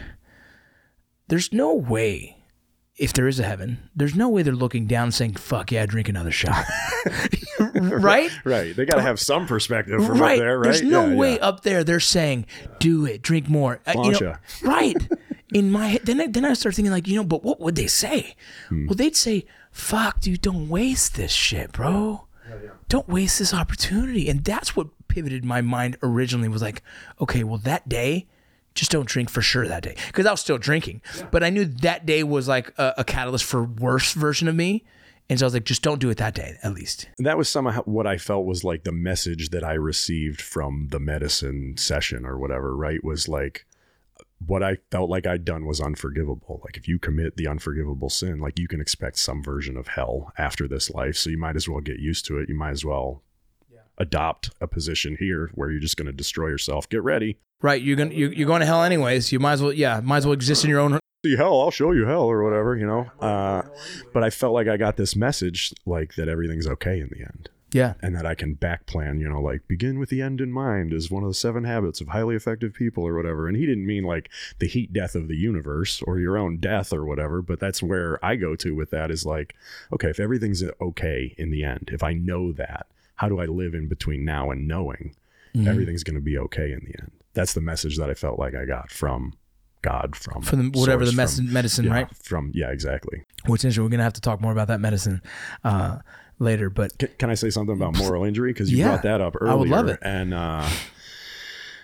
there's 1.27 1.53
no 1.53 1.75
way, 1.75 2.37
if 2.97 3.13
there 3.13 3.27
is 3.27 3.39
a 3.39 3.43
heaven, 3.43 3.89
there's 3.95 4.15
no 4.15 4.27
way 4.27 4.41
they're 4.41 4.53
looking 4.55 4.87
down 4.87 5.11
saying, 5.11 5.35
fuck 5.35 5.71
yeah, 5.71 5.85
drink 5.85 6.09
another 6.09 6.31
shot. 6.31 6.65
right? 7.73 8.31
Right. 8.43 8.75
They 8.75 8.85
got 8.85 8.95
to 8.95 9.03
have 9.03 9.19
some 9.19 9.45
perspective 9.45 10.03
from 10.03 10.19
right. 10.19 10.33
up 10.33 10.39
there, 10.39 10.57
right? 10.57 10.63
There's 10.63 10.81
no 10.81 11.09
Yeah, 11.09 11.15
way 11.15 11.35
yeah. 11.35 11.45
up 11.45 11.61
there 11.61 11.83
they're 11.83 11.99
saying, 11.99 12.47
do 12.79 13.05
it, 13.05 13.21
drink 13.21 13.47
more. 13.47 13.81
Uh, 13.85 13.93
you 14.03 14.19
know, 14.19 14.35
right. 14.63 14.95
In 15.55 15.71
my 15.71 15.87
head, 15.87 16.01
then 16.03 16.19
I, 16.19 16.27
then 16.27 16.43
I 16.43 16.51
start 16.53 16.75
thinking 16.75 16.91
like, 16.91 17.07
you 17.07 17.15
know, 17.15 17.23
but 17.23 17.43
what 17.43 17.61
would 17.61 17.75
they 17.75 17.87
say? 17.87 18.35
Hmm. 18.67 18.87
Well, 18.87 18.95
they'd 18.95 19.15
say, 19.15 19.45
fuck, 19.71 20.19
dude, 20.19 20.41
don't 20.41 20.67
waste 20.67 21.15
this 21.15 21.31
shit, 21.31 21.71
bro. 21.71 22.25
Don't 22.89 23.07
waste 23.07 23.39
this 23.39 23.53
opportunity. 23.53 24.29
And 24.29 24.43
that's 24.43 24.75
what 24.75 24.87
pivoted 25.07 25.45
my 25.45 25.61
mind 25.61 25.97
originally 26.03 26.49
was 26.49 26.61
like, 26.61 26.83
okay, 27.21 27.43
well, 27.43 27.57
that 27.59 27.87
day, 27.87 28.27
just 28.73 28.91
don't 28.91 29.07
drink 29.07 29.29
for 29.29 29.41
sure 29.41 29.65
that 29.65 29.81
day. 29.83 29.95
Because 30.07 30.25
I 30.25 30.31
was 30.31 30.41
still 30.41 30.57
drinking. 30.57 31.01
But 31.31 31.41
I 31.43 31.49
knew 31.49 31.63
that 31.63 32.05
day 32.05 32.23
was 32.23 32.47
like 32.49 32.73
a, 32.77 32.93
a 32.97 33.03
catalyst 33.05 33.45
for 33.45 33.63
worse 33.63 34.11
version 34.11 34.47
of 34.49 34.55
me. 34.55 34.83
And 35.29 35.39
so 35.39 35.45
I 35.45 35.47
was 35.47 35.53
like, 35.53 35.63
just 35.63 35.81
don't 35.81 35.99
do 35.99 36.09
it 36.09 36.17
that 36.17 36.35
day, 36.35 36.57
at 36.61 36.73
least. 36.73 37.07
that 37.17 37.37
was 37.37 37.49
somehow 37.49 37.81
what 37.83 38.05
I 38.05 38.17
felt 38.17 38.45
was 38.45 38.63
like 38.63 38.83
the 38.83 38.91
message 38.91 39.49
that 39.49 39.63
I 39.63 39.73
received 39.73 40.41
from 40.41 40.89
the 40.91 40.99
medicine 40.99 41.77
session 41.77 42.25
or 42.25 42.37
whatever, 42.37 42.75
right? 42.75 43.03
Was 43.03 43.27
like 43.27 43.65
what 44.45 44.63
I 44.63 44.77
felt 44.91 45.09
like 45.09 45.25
I'd 45.25 45.45
done 45.45 45.65
was 45.65 45.81
unforgivable. 45.81 46.61
Like 46.63 46.77
if 46.77 46.87
you 46.87 46.99
commit 46.99 47.37
the 47.37 47.47
unforgivable 47.47 48.09
sin, 48.09 48.39
like 48.39 48.59
you 48.59 48.67
can 48.67 48.81
expect 48.81 49.17
some 49.17 49.43
version 49.43 49.77
of 49.77 49.87
hell 49.89 50.33
after 50.37 50.67
this 50.67 50.89
life. 50.89 51.17
So 51.17 51.29
you 51.29 51.37
might 51.37 51.55
as 51.55 51.69
well 51.69 51.81
get 51.81 51.99
used 51.99 52.25
to 52.25 52.37
it. 52.37 52.49
You 52.49 52.55
might 52.55 52.71
as 52.71 52.85
well 52.85 53.23
adopt 53.97 54.49
a 54.59 54.67
position 54.67 55.15
here 55.17 55.51
where 55.55 55.71
you're 55.71 55.79
just 55.79 55.97
going 55.97 56.07
to 56.07 56.13
destroy 56.13 56.47
yourself. 56.47 56.87
Get 56.89 57.03
ready. 57.03 57.39
Right, 57.61 57.81
you're 57.81 57.95
gonna 57.95 58.13
you're, 58.13 58.33
you're 58.33 58.47
going 58.47 58.59
to 58.59 58.65
hell 58.65 58.83
anyways. 58.83 59.31
You 59.31 59.39
might 59.39 59.53
as 59.53 59.61
well, 59.61 59.73
yeah, 59.73 60.01
might 60.03 60.17
as 60.17 60.25
well 60.25 60.33
exist 60.33 60.63
in 60.63 60.69
your 60.69 60.79
own. 60.79 60.99
See 61.25 61.37
hell, 61.37 61.61
I'll 61.61 61.71
show 61.71 61.91
you 61.91 62.05
hell 62.05 62.23
or 62.23 62.43
whatever, 62.43 62.75
you 62.75 62.85
know. 62.85 63.09
Uh, 63.19 63.63
but 64.13 64.23
I 64.23 64.29
felt 64.29 64.53
like 64.53 64.67
I 64.67 64.77
got 64.77 64.97
this 64.97 65.15
message 65.15 65.73
like 65.85 66.15
that 66.15 66.27
everything's 66.27 66.67
okay 66.67 66.99
in 66.99 67.09
the 67.09 67.21
end. 67.21 67.49
Yeah, 67.75 67.93
and 68.01 68.15
that 68.15 68.25
I 68.25 68.35
can 68.35 68.53
back 68.53 68.85
plan, 68.85 69.19
you 69.19 69.27
know, 69.27 69.41
like 69.41 69.67
begin 69.67 69.99
with 69.99 70.09
the 70.09 70.21
end 70.21 70.39
in 70.39 70.51
mind 70.51 70.93
is 70.93 71.11
one 71.11 71.23
of 71.23 71.29
the 71.29 71.33
seven 71.33 71.65
habits 71.65 71.99
of 71.99 72.07
highly 72.07 72.35
effective 72.35 72.73
people 72.73 73.03
or 73.05 73.13
whatever. 73.15 73.47
And 73.49 73.57
he 73.57 73.65
didn't 73.65 73.85
mean 73.85 74.03
like 74.05 74.29
the 74.59 74.67
heat 74.67 74.93
death 74.93 75.13
of 75.13 75.27
the 75.27 75.35
universe 75.35 76.01
or 76.03 76.17
your 76.19 76.37
own 76.37 76.57
death 76.57 76.93
or 76.93 77.03
whatever, 77.05 77.41
but 77.41 77.59
that's 77.59 77.83
where 77.83 78.23
I 78.23 78.37
go 78.37 78.55
to 78.55 78.73
with 78.73 78.91
that 78.91 79.11
is 79.11 79.25
like, 79.25 79.55
okay, 79.91 80.09
if 80.09 80.19
everything's 80.19 80.63
okay 80.79 81.35
in 81.37 81.51
the 81.51 81.63
end, 81.65 81.89
if 81.91 82.01
I 82.01 82.13
know 82.13 82.51
that, 82.53 82.87
how 83.15 83.27
do 83.27 83.39
I 83.41 83.45
live 83.45 83.73
in 83.73 83.87
between 83.89 84.23
now 84.25 84.51
and 84.51 84.67
knowing 84.67 85.15
Mm-hmm. 85.55 85.69
everything's 85.69 86.03
going 86.03 86.15
to 86.15 86.21
be 86.21 86.37
okay 86.37 86.71
in 86.73 86.79
the 86.79 86.99
end? 86.99 87.11
That's 87.33 87.53
the 87.53 87.61
message 87.61 87.97
that 87.97 88.09
I 88.09 88.13
felt 88.13 88.37
like 88.37 88.55
I 88.55 88.65
got 88.65 88.91
from 88.91 89.33
God, 89.81 90.13
from 90.15 90.41
from 90.41 90.71
the, 90.71 90.77
whatever 90.79 91.05
the 91.05 91.13
medicine, 91.13 91.45
from- 91.45 91.53
medicine, 91.53 91.85
yeah, 91.85 91.93
right? 91.93 92.15
From 92.17 92.51
yeah, 92.53 92.71
exactly. 92.71 93.23
Which 93.45 93.61
is 93.61 93.65
interesting. 93.65 93.83
We're 93.85 93.89
gonna 93.91 94.03
have 94.03 94.13
to 94.13 94.21
talk 94.21 94.41
more 94.41 94.51
about 94.51 94.67
that 94.67 94.81
medicine 94.81 95.21
uh, 95.63 95.99
later, 96.39 96.69
but 96.69 96.97
Can, 96.97 97.09
can 97.17 97.29
I 97.29 97.35
say 97.35 97.49
something 97.49 97.75
about 97.75 97.97
moral 97.97 98.23
injury? 98.23 98.51
Because 98.51 98.71
you 98.71 98.77
Yeah, 98.77 98.89
brought 98.89 99.03
that 99.03 99.21
up 99.21 99.35
earlier. 99.39 99.53
I 99.53 99.55
would 99.55 99.69
love 99.69 99.87
it. 99.87 99.99
And, 100.01 100.33
uh, 100.33 100.69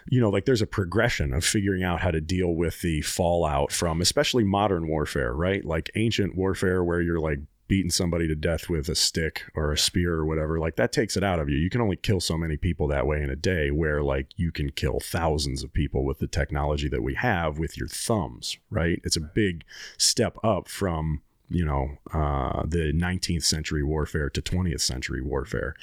you 0.10 0.20
know, 0.20 0.30
like 0.30 0.46
there's 0.46 0.62
a 0.62 0.68
progression 0.68 1.34
of 1.34 1.46
figuring 1.46 1.84
out 1.84 2.02
how 2.02 2.12
to 2.12 2.20
deal 2.20 2.54
with 2.54 2.82
the 2.82 3.02
fallout 3.02 3.72
from 3.72 4.02
especially 4.02 4.44
modern 4.44 4.88
warfare, 4.88 5.34
right? 5.34 5.64
Like 5.64 5.92
ancient 5.96 6.36
warfare 6.36 6.84
where 6.84 7.02
you're 7.02 7.20
like 7.20 7.40
beating 7.68 7.90
somebody 7.92 8.28
to 8.28 8.36
death 8.36 8.68
with 8.68 8.90
a 8.90 8.96
stick 8.96 9.44
or 9.56 9.72
a 9.72 9.78
spear 9.78 10.16
or 10.16 10.26
whatever, 10.26 10.60
like 10.60 10.76
that 10.76 10.92
takes 10.92 11.16
it 11.16 11.24
out 11.24 11.40
of 11.40 11.48
you. 11.48 11.56
You 11.56 11.70
can 11.70 11.80
only 11.80 11.96
kill 11.96 12.20
so 12.20 12.38
many 12.38 12.58
people 12.58 12.86
that 12.90 13.08
way 13.08 13.22
in 13.22 13.30
a 13.30 13.36
day, 13.38 13.72
where 13.72 14.04
like 14.04 14.28
you 14.36 14.52
can 14.52 14.72
kill 14.72 15.00
thousands 15.00 15.64
of 15.64 15.72
people 15.72 16.04
with 16.04 16.20
the 16.20 16.28
technology 16.28 16.90
that 16.90 17.02
we 17.02 17.14
have 17.14 17.60
with 17.60 17.78
your 17.78 17.88
thumbs, 17.88 18.58
right? 18.70 19.00
It's 19.06 19.16
a 19.16 19.22
big 19.22 19.64
step 19.98 20.38
up 20.44 20.68
from 20.68 21.22
you 21.52 21.66
know 21.66 21.98
uh, 22.14 22.64
the 22.66 22.92
19th 22.94 23.44
century 23.44 23.84
warfare 23.84 24.30
to 24.30 24.42
20th 24.42 24.82
century 24.82 25.22
warfare. 25.22 25.76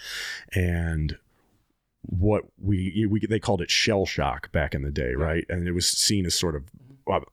And 0.53 1.16
what 2.03 2.45
we, 2.61 3.07
we 3.11 3.21
they 3.29 3.41
called 3.41 3.61
it 3.61 3.71
shell 3.71 4.07
shock 4.07 4.51
back 4.53 4.75
in 4.75 4.83
the 4.83 4.91
day 4.91 5.14
right? 5.14 5.45
And 5.49 5.66
it 5.66 5.73
was 5.73 5.87
seen 5.87 6.27
as 6.27 6.35
sort 6.35 6.57
of 6.57 6.64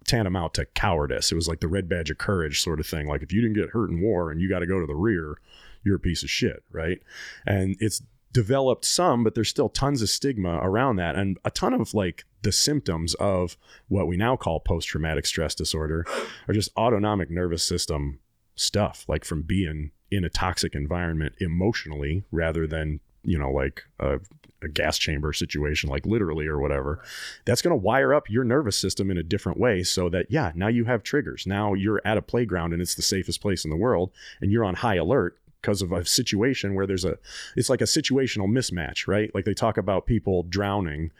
tantamount 0.06 0.54
to 0.56 0.66
cowardice. 0.66 1.32
It 1.32 1.36
was 1.36 1.48
like 1.48 1.60
the 1.60 1.68
red 1.68 1.90
badge 1.90 2.10
of 2.10 2.18
courage 2.18 2.62
sort 2.62 2.80
of 2.80 2.88
thing. 2.88 3.08
Like 3.08 3.22
if 3.24 3.34
you 3.34 3.42
didn't 3.42 3.56
get 3.56 3.72
hurt 3.72 3.90
in 3.90 4.02
war 4.02 4.32
and 4.32 4.42
you 4.42 4.50
got 4.50 4.60
to 4.60 4.68
go 4.68 4.80
to 4.80 4.86
the 4.86 4.96
rear 4.96 5.38
you're 5.86 5.96
a 5.96 6.00
piece 6.00 6.24
of 6.24 6.30
shit, 6.30 6.64
right? 6.72 7.00
And 7.46 7.78
it's 7.80 8.02
developed 8.34 8.84
some, 8.84 9.24
but 9.24 9.36
there's 9.36 9.48
still 9.48 9.70
tons 9.70 10.02
of 10.02 10.10
stigma 10.10 10.60
around 10.62 10.98
that 10.98 11.16
and 11.16 11.38
a 11.46 11.52
ton 11.52 11.74
of 11.74 11.94
like 11.94 12.26
the 12.42 12.52
symptoms 12.52 13.14
of 13.14 13.56
what 13.88 14.08
we 14.08 14.18
now 14.18 14.36
call 14.36 14.60
post 14.60 14.90
traumatic 14.90 15.26
stress 15.26 15.56
disorder 15.56 16.06
are 16.48 16.54
just 16.54 16.70
autonomic 16.76 17.30
nervous 17.30 17.64
system 17.64 18.20
stuff, 18.56 19.06
like 19.08 19.26
from 19.26 19.42
being 19.42 19.92
in 20.12 20.24
a 20.24 20.30
toxic 20.30 20.76
environment 20.76 21.36
emotionally 21.40 22.24
rather 22.32 22.68
than, 22.68 23.00
you 23.24 23.38
know, 23.38 23.52
like 23.52 23.84
a, 24.00 24.20
a 24.62 24.68
gas 24.68 24.98
chamber 24.98 25.34
situation, 25.34 25.90
like 25.90 26.06
literally 26.06 26.48
or 26.48 26.60
whatever. 26.60 27.02
That's 27.46 27.62
going 27.62 27.72
to 27.72 27.84
wire 27.84 28.14
up 28.14 28.30
your 28.30 28.44
nervous 28.44 28.78
system 28.78 29.12
in 29.12 29.18
a 29.18 29.24
different 29.24 29.60
way 29.60 29.84
so 29.84 30.10
that, 30.10 30.28
yeah, 30.30 30.52
now 30.56 30.68
you 30.68 30.86
have 30.86 31.04
triggers. 31.04 31.46
Now 31.46 31.74
you're 31.74 32.02
at 32.06 32.18
a 32.18 32.22
playground 32.22 32.74
and 32.74 32.82
it's 32.82 32.96
the 32.96 33.02
safest 33.02 33.42
place 33.42 33.66
in 33.66 33.72
the 33.72 33.78
world 33.78 34.12
and 34.42 34.52
you're 34.52 34.66
on 34.66 34.76
high 34.76 34.96
alert 34.96 35.38
because 35.66 35.82
of 35.82 35.92
a 35.92 36.06
situation 36.06 36.76
where 36.76 36.86
there's 36.86 37.06
a 37.06 37.18
it's 37.56 37.72
like 37.72 37.82
a 37.82 37.86
situational 37.86 38.48
mismatch 38.48 39.08
right? 39.08 39.34
Like 39.34 39.46
they 39.46 39.56
talk 39.56 39.78
about 39.78 40.06
people 40.06 40.44
drowning 40.44 41.12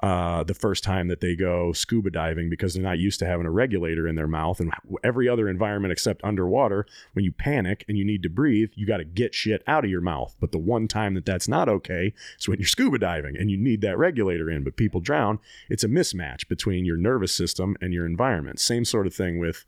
uh, 0.00 0.44
the 0.44 0.52
first 0.52 0.84
time 0.84 1.08
that 1.08 1.20
they 1.20 1.34
go 1.34 1.72
scuba 1.72 2.10
diving 2.10 2.50
because 2.50 2.74
they're 2.74 2.82
not 2.82 2.98
used 2.98 3.18
to 3.20 3.26
having 3.26 3.46
a 3.46 3.50
regulator 3.50 4.06
in 4.06 4.14
their 4.14 4.26
mouth 4.26 4.60
and 4.60 4.70
every 5.02 5.26
other 5.26 5.48
environment 5.48 5.90
except 5.90 6.22
underwater 6.22 6.84
when 7.14 7.24
you 7.24 7.32
panic 7.32 7.86
and 7.88 7.96
you 7.96 8.04
need 8.04 8.22
to 8.22 8.28
breathe 8.28 8.70
you 8.74 8.86
got 8.86 8.98
to 8.98 9.04
get 9.04 9.34
shit 9.34 9.62
out 9.66 9.84
of 9.84 9.90
your 9.90 10.02
mouth. 10.02 10.36
But 10.38 10.52
the 10.52 10.58
one 10.58 10.86
time 10.86 11.14
that 11.14 11.24
that's 11.24 11.48
not 11.48 11.70
okay 11.70 12.12
is 12.38 12.46
when 12.46 12.58
you're 12.58 12.66
scuba 12.66 12.98
diving 12.98 13.38
and 13.38 13.50
you 13.50 13.56
need 13.56 13.80
that 13.80 13.96
regulator 13.96 14.50
in 14.50 14.64
but 14.64 14.76
people 14.76 15.00
drown. 15.00 15.38
It's 15.70 15.84
a 15.84 15.88
mismatch 15.88 16.46
between 16.46 16.84
your 16.84 16.98
nervous 16.98 17.34
system 17.34 17.74
and 17.80 17.94
your 17.94 18.04
environment. 18.04 18.60
Same 18.60 18.84
sort 18.84 19.06
of 19.06 19.14
thing 19.14 19.38
with 19.38 19.64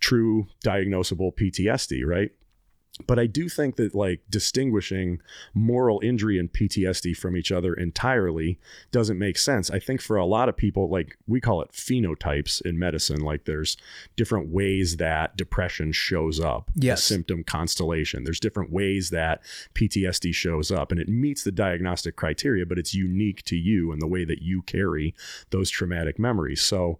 true 0.00 0.48
diagnosable 0.64 1.32
ptsd 1.36 2.04
right 2.04 2.32
but 3.06 3.18
I 3.18 3.26
do 3.26 3.48
think 3.48 3.76
that 3.76 3.94
like 3.94 4.20
distinguishing 4.30 5.20
moral 5.52 6.00
injury 6.02 6.38
and 6.38 6.50
PTSD 6.50 7.14
from 7.16 7.36
each 7.36 7.52
other 7.52 7.74
entirely 7.74 8.58
doesn't 8.90 9.18
make 9.18 9.36
sense. 9.36 9.70
I 9.70 9.78
think 9.78 10.00
for 10.00 10.16
a 10.16 10.24
lot 10.24 10.48
of 10.48 10.56
people, 10.56 10.88
like 10.88 11.18
we 11.26 11.40
call 11.40 11.60
it 11.60 11.72
phenotypes 11.72 12.62
in 12.62 12.78
medicine, 12.78 13.20
like 13.20 13.44
there's 13.44 13.76
different 14.16 14.48
ways 14.48 14.96
that 14.96 15.36
depression 15.36 15.92
shows 15.92 16.40
up, 16.40 16.70
Yes. 16.74 17.04
symptom 17.04 17.44
constellation. 17.44 18.24
There's 18.24 18.40
different 18.40 18.70
ways 18.72 19.10
that 19.10 19.42
PTSD 19.74 20.32
shows 20.34 20.70
up, 20.70 20.90
and 20.90 20.98
it 21.00 21.08
meets 21.08 21.44
the 21.44 21.52
diagnostic 21.52 22.16
criteria, 22.16 22.64
but 22.64 22.78
it's 22.78 22.94
unique 22.94 23.42
to 23.44 23.56
you 23.56 23.92
and 23.92 24.00
the 24.00 24.06
way 24.06 24.24
that 24.24 24.40
you 24.40 24.62
carry 24.62 25.14
those 25.50 25.68
traumatic 25.68 26.18
memories. 26.18 26.62
So 26.62 26.98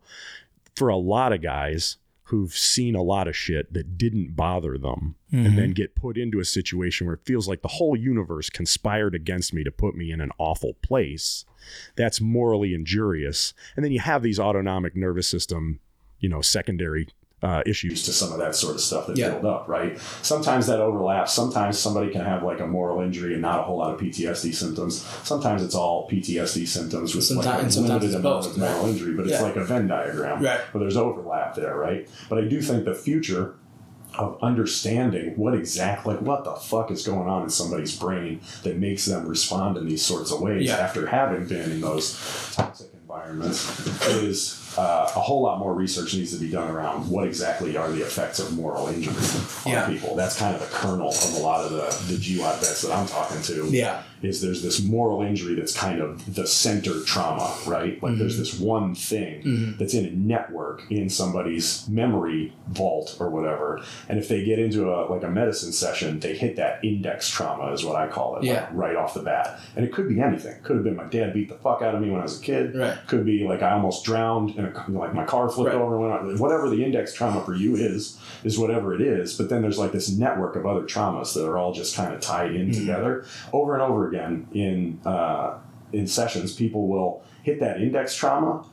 for 0.75 0.89
a 0.89 0.97
lot 0.97 1.33
of 1.33 1.41
guys, 1.41 1.97
who've 2.27 2.53
seen 2.53 2.95
a 2.95 3.03
lot 3.03 3.29
of 3.29 3.37
shit 3.37 3.73
that 3.73 3.97
didn't 3.97 4.35
bother 4.35 4.77
them 4.77 5.15
and 5.31 5.47
mm-hmm. 5.47 5.57
then 5.57 5.73
get 5.73 5.95
put 5.95 6.17
into 6.17 6.41
a 6.41 6.45
situation 6.45 7.07
where 7.07 7.15
it 7.15 7.25
feels 7.25 7.49
like 7.49 7.63
the 7.63 7.69
whole 7.69 7.97
universe 7.97 8.51
conspired 8.51 9.15
against 9.15 9.55
me 9.55 9.63
to 9.63 9.71
put 9.71 9.95
me 9.95 10.11
in 10.11 10.21
an 10.21 10.31
awful 10.39 10.75
place 10.83 11.45
that's 11.95 12.21
morally 12.21 12.75
injurious. 12.75 13.55
And 13.77 13.85
then 13.85 13.93
you 13.93 14.01
have 14.01 14.23
these 14.23 14.41
autonomic 14.41 14.97
nervous 14.97 15.29
system 15.29 15.81
you 16.21 16.29
know 16.29 16.41
secondary 16.41 17.09
uh, 17.43 17.63
issues 17.67 18.03
to 18.05 18.13
some 18.13 18.33
of 18.33 18.39
that 18.39 18.55
sort 18.55 18.75
of 18.75 18.81
stuff 18.81 19.07
that 19.07 19.17
Yeah. 19.19 19.31
build 19.31 19.45
up 19.45 19.69
right 19.69 19.99
sometimes 20.23 20.67
that 20.69 20.81
overlaps 20.81 21.33
sometimes 21.35 21.79
somebody 21.79 22.11
can 22.11 22.23
have 22.23 22.43
like 22.43 22.61
a 22.61 22.67
moral 22.67 23.03
injury 23.03 23.35
and 23.35 23.43
not 23.43 23.61
a 23.61 23.63
whole 23.63 23.77
lot 23.77 23.93
of 23.95 24.01
ptsd 24.01 24.55
symptoms 24.55 25.05
sometimes 25.23 25.63
it's 25.63 25.75
all 25.75 26.09
ptsd 26.11 26.67
symptoms 26.67 27.15
with 27.15 27.31
like 27.33 27.45
Sometimes- 27.45 27.77
a 27.77 27.81
limited 27.83 28.15
amount 28.15 28.47
of 28.47 28.57
moral 28.57 28.87
injury 28.87 29.13
but 29.15 29.27
it's 29.29 29.43
like 29.43 29.57
a 29.57 29.65
venn 29.65 29.87
diagram 29.87 30.43
Right. 30.43 30.61
where 30.73 30.81
there's 30.81 30.97
overlap 30.97 31.55
there, 31.55 31.77
right? 31.77 32.09
But 32.31 32.39
I 32.39 32.49
do 32.49 32.61
think 32.63 32.85
the 32.87 32.95
future 32.95 33.55
of 34.19 34.39
understanding 34.43 35.35
what 35.37 35.53
exactly, 35.55 36.15
like 36.15 36.23
what 36.23 36.43
the 36.45 36.55
fuck 36.55 36.91
is 36.91 37.07
going 37.07 37.29
on 37.29 37.43
in 37.43 37.51
somebody's 37.51 37.95
brain 37.99 38.41
that 38.63 38.79
makes 38.79 39.05
them 39.05 39.29
respond 39.29 39.77
in 39.77 39.87
these 39.87 40.03
sorts 40.03 40.33
of 40.33 40.41
ways 40.41 40.67
Yeah. 40.69 40.77
after 40.79 41.07
having 41.07 41.47
been 41.47 41.71
in 41.71 41.81
those 41.83 42.17
toxic 42.55 42.89
environments 42.95 43.87
is 44.09 44.66
uh, 44.79 45.11
a 45.17 45.21
whole 45.21 45.43
lot 45.43 45.59
more 45.59 45.75
research 45.75 46.15
needs 46.15 46.33
to 46.33 46.39
be 46.39 46.51
done 46.51 46.71
around 46.71 47.09
what 47.11 47.27
exactly 47.27 47.77
are 47.77 47.91
the 47.91 48.03
effects 48.03 48.39
of 48.39 48.57
moral 48.57 48.89
injury 48.89 49.15
on 49.67 49.73
Yeah. 49.73 49.87
people. 49.89 50.15
That's 50.17 50.39
kind 50.39 50.55
of 50.55 50.61
the 50.61 50.75
kernel 50.75 51.09
of 51.11 51.35
a 51.35 51.39
lot 51.41 51.65
of 51.65 51.71
the, 51.73 52.13
the 52.15 52.19
GWOT 52.19 52.61
vets 52.61 52.83
that 52.83 52.93
I'm 52.93 53.07
talking 53.07 53.41
to 53.43 53.67
Yeah. 53.71 54.03
is 54.23 54.41
there's 54.41 54.63
this 54.63 54.83
moral 54.83 55.23
injury 55.23 55.55
that's 55.55 55.77
kind 55.77 56.01
of 56.01 56.35
the 56.35 56.47
center 56.47 57.01
trauma, 57.05 57.55
right? 57.67 58.03
Like 58.03 58.19
there's 58.19 58.37
this 58.39 58.59
one 58.59 58.95
thing 58.95 59.75
that's 59.79 59.95
in 59.95 60.05
a 60.07 60.11
network 60.11 60.83
in 60.91 61.09
somebody's 61.09 61.89
memory 61.89 62.53
vault 62.69 63.17
or 63.21 63.31
whatever. 63.31 63.83
And 64.09 64.19
if 64.19 64.29
they 64.29 64.45
get 64.45 64.59
into 64.59 64.91
a 64.93 65.07
like 65.11 65.23
a 65.23 65.29
medicine 65.31 65.73
session, 65.73 66.21
they 66.21 66.35
hit 66.37 66.57
that 66.57 66.85
index 66.85 67.29
trauma 67.29 67.73
is 67.73 67.85
what 67.85 67.97
I 67.97 68.09
call 68.09 68.37
it, 68.37 68.41
like, 68.41 68.47
Yeah. 68.47 68.69
right 68.73 68.97
off 68.97 69.15
the 69.15 69.23
bat. 69.23 69.59
And 69.77 69.85
it 69.85 69.93
could 69.93 70.09
be 70.09 70.21
anything. 70.21 70.57
Could 70.63 70.77
have 70.77 70.85
been 70.85 70.97
my 70.97 71.05
dad 71.05 71.33
beat 71.33 71.49
the 71.49 71.55
fuck 71.57 71.83
out 71.83 71.95
of 71.95 72.01
me 72.01 72.11
when 72.11 72.21
I 72.21 72.25
was 72.25 72.39
a 72.39 72.43
kid. 72.43 72.75
Right. 72.75 72.97
Could 73.07 73.25
be 73.25 73.47
like 73.47 73.63
I 73.63 73.73
almost 73.73 74.05
drowned 74.05 74.55
and 74.57 74.66
like 74.89 75.15
my 75.15 75.25
car 75.25 75.49
flipped 75.49 75.75
Right. 75.75 75.81
over. 75.81 76.37
Whatever 76.37 76.69
the 76.71 76.85
index 76.85 77.13
trauma 77.15 77.43
for 77.45 77.55
you 77.55 77.75
is, 77.77 78.19
is 78.45 78.59
whatever 78.59 78.95
it 78.95 79.01
is. 79.01 79.37
But 79.37 79.49
then 79.49 79.63
there's 79.63 79.79
like 79.79 79.93
this 79.93 80.09
network 80.11 80.57
of 80.57 80.67
other 80.67 80.83
traumas 80.83 81.35
that 81.35 81.47
are 81.47 81.59
all 81.59 81.73
just 81.73 81.97
kind 81.97 82.15
of 82.15 82.21
tied 82.21 82.55
in 82.55 82.71
Mm-hmm. 82.71 82.81
together 82.81 83.25
over 83.53 83.75
and 83.75 83.83
over 83.83 84.09
again 84.09 84.47
in 84.53 85.01
uh, 85.05 85.59
in 85.93 86.07
sessions. 86.07 86.55
People 86.55 86.89
will 86.89 87.23
hit 87.43 87.61
that 87.61 87.81
index 87.81 88.15
trauma 88.15 88.65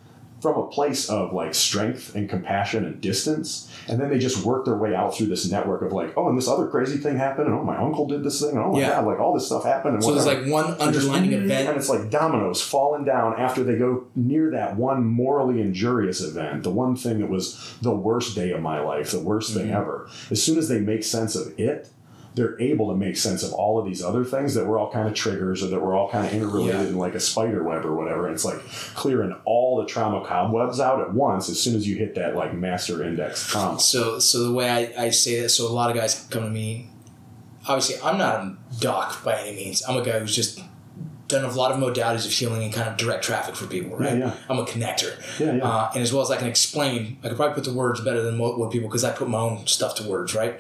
from 0.44 0.58
a 0.58 0.68
place 0.68 1.10
of 1.10 1.34
like 1.34 1.56
strength 1.56 2.14
and 2.16 2.30
compassion 2.30 2.86
and 2.86 3.02
distance, 3.02 3.74
and 3.88 4.00
then 4.00 4.10
they 4.10 4.20
just 4.20 4.46
work 4.46 4.66
their 4.66 4.76
way 4.78 4.94
out 4.94 5.16
through 5.16 5.28
this 5.28 5.50
network 5.50 5.82
of 5.82 5.92
like, 5.94 6.14
oh, 6.18 6.28
and 6.30 6.38
this 6.38 6.48
other 6.50 6.68
crazy 6.68 6.98
thing 6.98 7.18
happened, 7.18 7.48
and 7.48 7.56
oh, 7.58 7.64
my 7.64 7.78
uncle 7.78 8.06
did 8.06 8.24
this 8.24 8.42
thing, 8.42 8.52
and 8.52 8.60
oh 8.60 8.74
my 8.74 8.80
Yeah. 8.82 8.90
god, 8.90 9.06
like 9.08 9.20
all 9.20 9.34
this 9.34 9.46
stuff 9.48 9.64
happened. 9.64 9.96
And 9.96 10.04
So 10.04 10.14
there's 10.14 10.26
like 10.28 10.46
one 10.46 10.74
And 10.74 10.82
underlining 10.82 11.34
and 11.34 11.44
event. 11.46 11.78
it's 11.78 11.90
like 11.90 12.10
dominoes 12.12 12.62
falling 12.62 13.06
down 13.06 13.40
after 13.40 13.64
they 13.64 13.78
go 13.78 14.04
near 14.16 14.52
that 14.52 14.76
one 14.76 15.06
morally 15.06 15.62
injurious 15.62 16.22
event, 16.22 16.64
the 16.64 16.70
one 16.72 16.96
thing 16.96 17.20
that 17.20 17.30
was 17.30 17.76
the 17.82 17.96
worst 17.96 18.36
day 18.36 18.52
of 18.52 18.62
my 18.62 18.80
life, 18.82 19.12
the 19.12 19.20
worst 19.20 19.54
thing 19.54 19.64
Mm-hmm. 19.68 19.78
ever. 19.82 20.10
As 20.30 20.44
soon 20.44 20.58
as 20.58 20.68
they 20.68 20.80
make 20.80 21.04
sense 21.06 21.36
of 21.36 21.58
it, 21.58 21.88
they're 22.36 22.60
able 22.60 22.90
to 22.90 22.96
make 22.96 23.16
sense 23.16 23.44
of 23.44 23.54
all 23.54 23.78
of 23.80 23.86
these 23.86 24.02
other 24.04 24.24
things 24.26 24.56
that 24.56 24.66
were 24.66 24.78
all 24.80 24.92
kind 24.92 25.08
of 25.08 25.14
triggers 25.14 25.62
or 25.64 25.68
that 25.68 25.80
were 25.80 25.94
all 25.96 26.10
kind 26.10 26.26
of 26.26 26.34
interrelated 26.34 26.74
Yeah. 26.82 26.88
in 26.88 26.98
like 26.98 27.14
a 27.14 27.20
spider 27.20 27.64
web 27.64 27.86
or 27.86 27.94
whatever. 27.96 28.26
And 28.26 28.34
it's 28.34 28.44
like 28.46 28.60
clearing 28.96 29.36
all 29.46 29.78
the 29.80 29.86
trauma 29.86 30.26
cobwebs 30.26 30.80
out 30.80 31.00
at 31.02 31.14
once 31.14 31.48
as 31.50 31.60
soon 31.60 31.76
as 31.76 31.88
you 31.88 31.96
hit 31.96 32.16
that 32.16 32.36
like 32.36 32.54
master 32.54 33.04
index 33.04 33.48
trauma. 33.48 33.80
So, 33.80 34.18
so 34.20 34.44
the 34.46 34.54
way 34.54 34.70
I, 34.70 35.06
I 35.06 35.10
say 35.12 35.42
that, 35.42 35.50
so 35.50 35.68
a 35.68 35.70
lot 35.74 35.90
of 35.92 35.96
guys 35.96 36.26
come 36.32 36.44
to 36.44 36.50
me. 36.50 36.90
Obviously, 37.68 37.96
I'm 38.04 38.18
not 38.18 38.42
a 38.42 38.58
doc 38.80 39.24
by 39.24 39.40
any 39.40 39.56
means. 39.56 39.84
I'm 39.88 39.96
a 39.96 40.04
guy 40.04 40.20
who's 40.20 40.36
just 40.36 40.60
done 41.34 41.44
a 41.44 41.54
lot 41.54 41.72
of 41.72 41.78
modalities 41.78 42.26
of 42.26 42.32
healing 42.32 42.64
and 42.64 42.72
kind 42.74 42.88
of 42.88 42.96
direct 42.98 43.24
traffic 43.24 43.56
for 43.56 43.68
people, 43.68 43.98
right? 43.98 44.18
yeah. 44.18 44.34
I'm 44.50 44.60
a 44.60 44.66
connector. 44.66 45.12
Yeah, 45.40 45.56
yeah. 45.56 45.68
Uh, 45.68 45.92
and 45.94 46.02
as 46.02 46.14
well 46.14 46.22
as 46.22 46.32
I 46.32 46.38
can 46.38 46.48
explain, 46.48 47.18
I 47.24 47.28
could 47.28 47.38
probably 47.38 47.56
put 47.56 47.66
the 47.66 47.74
words 47.74 48.00
better 48.02 48.22
than 48.22 48.38
what, 48.38 48.58
what 48.58 48.72
people, 48.72 48.88
because 48.88 49.04
I 49.04 49.12
put 49.12 49.28
my 49.28 49.40
own 49.40 49.68
stuff 49.68 49.96
to 49.96 50.04
words, 50.08 50.34
right? 50.36 50.54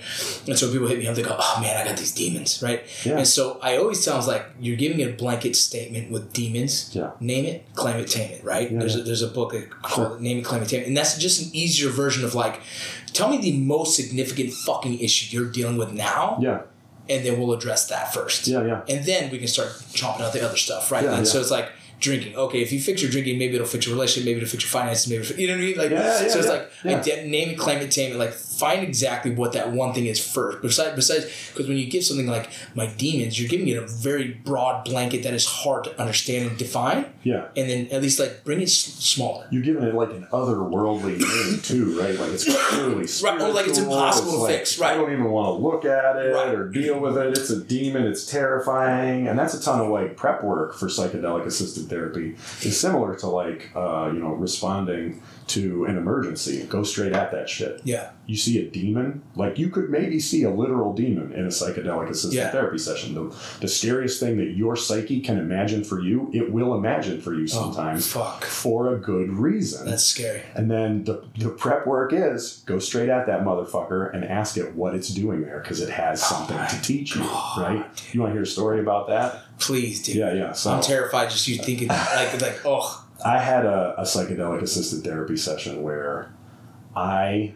And 0.47 0.57
so 0.57 0.71
people 0.71 0.87
hit 0.87 0.99
me 0.99 1.07
up, 1.07 1.15
they 1.15 1.23
go, 1.23 1.37
oh 1.39 1.57
man, 1.61 1.77
I 1.77 1.87
got 1.87 1.97
these 1.97 2.11
demons, 2.11 2.61
right? 2.61 2.83
Yeah. 3.05 3.17
And 3.17 3.27
so 3.27 3.59
I 3.61 3.77
always 3.77 4.03
tell 4.03 4.17
them, 4.19 4.27
like, 4.27 4.45
you're 4.59 4.77
giving 4.77 4.99
a 5.01 5.11
blanket 5.11 5.55
statement 5.55 6.11
with 6.11 6.33
demons. 6.33 6.95
Yeah. 6.95 7.11
Name 7.19 7.45
it, 7.45 7.73
claim 7.75 7.97
it, 7.97 8.09
tame 8.09 8.31
it, 8.31 8.43
right? 8.43 8.71
Yeah, 8.71 8.79
there's, 8.79 8.95
A, 8.95 9.03
there's 9.03 9.21
a 9.21 9.27
book 9.27 9.53
called 9.81 10.21
Name 10.21 10.39
It, 10.39 10.45
Claim 10.45 10.63
It, 10.63 10.69
Tame 10.69 10.81
It. 10.81 10.87
And 10.87 10.97
that's 10.97 11.17
just 11.17 11.45
an 11.45 11.55
easier 11.55 11.89
version 11.89 12.25
of 12.25 12.35
like, 12.35 12.61
tell 13.13 13.29
me 13.29 13.37
the 13.37 13.57
most 13.59 13.95
significant 13.95 14.51
fucking 14.53 14.99
issue 14.99 15.37
you're 15.37 15.51
dealing 15.51 15.77
with 15.77 15.91
now, 15.93 16.37
Yeah. 16.41 16.61
And 17.09 17.25
then 17.25 17.39
we'll 17.39 17.53
address 17.53 17.87
that 17.89 18.13
first. 18.13 18.47
Yeah, 18.47 18.63
yeah. 18.65 18.81
And 18.89 19.05
then 19.05 19.29
we 19.31 19.37
can 19.37 19.47
start 19.47 19.69
chomping 19.93 20.21
out 20.21 20.33
the 20.33 20.45
other 20.45 20.57
stuff, 20.57 20.91
right? 20.91 21.03
Yeah, 21.03 21.17
and 21.17 21.27
so 21.27 21.39
it's 21.39 21.51
like 21.51 21.69
drinking. 21.99 22.35
Okay, 22.35 22.61
if 22.61 22.71
you 22.71 22.79
fix 22.81 23.01
your 23.01 23.11
drinking, 23.11 23.37
maybe 23.37 23.55
it'll 23.55 23.67
fix 23.67 23.85
your 23.85 23.95
relationship, 23.95 24.25
maybe 24.25 24.37
it'll 24.37 24.49
fix 24.49 24.63
your 24.63 24.69
finances, 24.69 25.07
maybe 25.09 25.23
it'll, 25.23 25.39
you 25.39 25.47
know 25.47 25.53
what 25.53 25.61
I 25.61 25.65
mean? 25.65 25.77
Like, 25.77 25.91
Yeah, 25.91 26.21
yeah, 26.21 26.27
so 26.27 26.39
it's 26.39 26.47
yeah, 26.47 26.53
like 26.53 26.71
yeah. 27.07 27.13
ide- 27.23 27.27
name 27.27 27.49
it, 27.51 27.57
claim 27.57 27.79
it, 27.79 27.91
tame 27.91 28.11
it. 28.13 28.17
Like, 28.17 28.33
find 28.63 28.81
exactly 28.83 29.31
what 29.39 29.51
that 29.53 29.71
one 29.71 29.93
thing 29.93 30.05
is 30.13 30.19
first. 30.35 30.61
Besides, 30.61 30.95
besides, 30.95 31.25
because 31.51 31.67
when 31.67 31.77
you 31.77 31.87
give 31.95 32.03
something 32.03 32.27
like 32.27 32.49
my 32.75 32.87
demons, 32.87 33.39
you're 33.39 33.49
giving 33.49 33.67
it 33.67 33.77
a 33.77 33.85
very 33.87 34.27
broad 34.49 34.85
blanket 34.85 35.23
that 35.23 35.33
is 35.33 35.45
hard 35.45 35.83
to 35.85 35.91
understand 36.01 36.41
and 36.49 36.57
define. 36.57 37.05
Yeah. 37.23 37.47
And 37.57 37.65
then 37.69 37.81
at 37.91 38.01
least 38.01 38.19
like 38.19 38.43
bring 38.43 38.59
it 38.61 38.69
s- 38.69 38.71
smaller. 39.13 39.47
You're 39.51 39.63
giving 39.69 39.83
it 39.83 39.93
like 39.93 40.11
an 40.11 40.27
otherworldly 40.31 41.15
name 41.19 41.59
too, 41.61 41.99
right? 41.99 42.17
Like 42.19 42.31
it's 42.31 42.45
clearly 42.69 43.05
Right, 43.23 43.41
or 43.41 43.53
like 43.53 43.67
it's 43.67 43.77
impossible 43.79 44.31
to 44.33 44.37
like, 44.37 44.55
fix, 44.59 44.79
right. 44.79 44.93
I 44.93 44.95
don't 44.97 45.11
even 45.11 45.29
want 45.31 45.47
to 45.47 45.53
look 45.67 45.83
at 45.85 46.15
it 46.17 46.33
Right. 46.33 46.53
or 46.53 46.69
deal 46.69 46.99
with 46.99 47.17
it. 47.17 47.37
It's 47.37 47.49
a 47.49 47.61
demon. 47.63 48.03
It's 48.05 48.25
terrifying, 48.25 49.27
and 49.27 49.37
that's 49.37 49.53
a 49.53 49.61
ton 49.61 49.79
of 49.81 49.89
like 49.89 50.15
prep 50.17 50.43
work 50.43 50.75
for 50.75 50.87
psychedelic 50.87 51.45
assisted 51.45 51.89
therapy. 51.89 52.35
It's 52.61 52.77
similar 52.77 53.15
to 53.17 53.27
like 53.27 53.69
uh, 53.75 54.09
you 54.13 54.19
know 54.19 54.29
responding 54.33 55.21
to 55.47 55.85
an 55.85 55.97
emergency. 55.97 56.63
Go 56.63 56.83
straight 56.83 57.13
at 57.13 57.31
that 57.31 57.49
shit. 57.49 57.81
Yeah. 57.83 58.11
You 58.25 58.37
see 58.37 58.65
a 58.65 58.69
demon, 58.69 59.21
like 59.35 59.59
you 59.59 59.69
could 59.69 59.89
maybe 59.89 60.19
see 60.19 60.43
a 60.43 60.49
literal 60.49 60.93
demon 60.93 61.33
in 61.33 61.43
a 61.43 61.49
psychedelic 61.49 62.09
assisted 62.09 62.37
Yeah. 62.37 62.51
therapy 62.51 62.77
session. 62.77 63.13
The, 63.15 63.35
the 63.59 63.67
scariest 63.67 64.19
thing 64.19 64.37
that 64.37 64.51
your 64.55 64.75
psyche 64.77 65.19
can 65.19 65.37
imagine 65.37 65.83
for 65.83 65.99
you, 65.99 66.29
it 66.33 66.51
will 66.51 66.73
imagine 66.75 67.19
for 67.19 67.33
you 67.33 67.43
oh, 67.43 67.47
sometimes 67.47 68.07
fuck. 68.11 68.45
for 68.45 68.93
a 68.93 68.97
good 68.97 69.31
reason. 69.31 69.85
That's 69.85 70.03
scary. 70.05 70.43
and 70.55 70.71
then 70.71 71.03
the, 71.03 71.25
the 71.37 71.49
prep 71.49 71.85
work 71.85 72.13
is 72.13 72.63
go 72.65 72.79
straight 72.79 73.09
at 73.09 73.25
that 73.27 73.41
motherfucker 73.41 74.13
and 74.13 74.23
ask 74.23 74.55
it 74.57 74.73
what 74.75 74.95
it's 74.95 75.09
doing 75.09 75.41
there 75.41 75.59
because 75.59 75.81
it 75.81 75.89
has 75.89 76.21
oh 76.23 76.27
something 76.47 76.57
to 76.77 76.81
teach 76.81 77.15
you, 77.15 77.21
right? 77.23 77.85
You 78.13 78.21
want 78.21 78.29
to 78.31 78.33
hear 78.33 78.43
a 78.43 78.47
story 78.47 78.79
about 78.79 79.07
that? 79.09 79.41
Please, 79.59 80.01
dude. 80.01 80.15
Yeah, 80.15 80.33
yeah. 80.33 80.51
So 80.53 80.71
I'm 80.71 80.81
terrified 80.81 81.29
just 81.29 81.47
you 81.47 81.57
thinking 81.57 81.87
like 81.89 82.41
like 82.41 82.61
oh 82.65 83.02
I 83.25 83.39
had 83.39 83.65
a, 83.65 83.95
a 83.97 84.03
psychedelic 84.03 84.61
assisted 84.61 85.03
therapy 85.03 85.37
session 85.37 85.83
where 85.83 86.33
I 86.95 87.53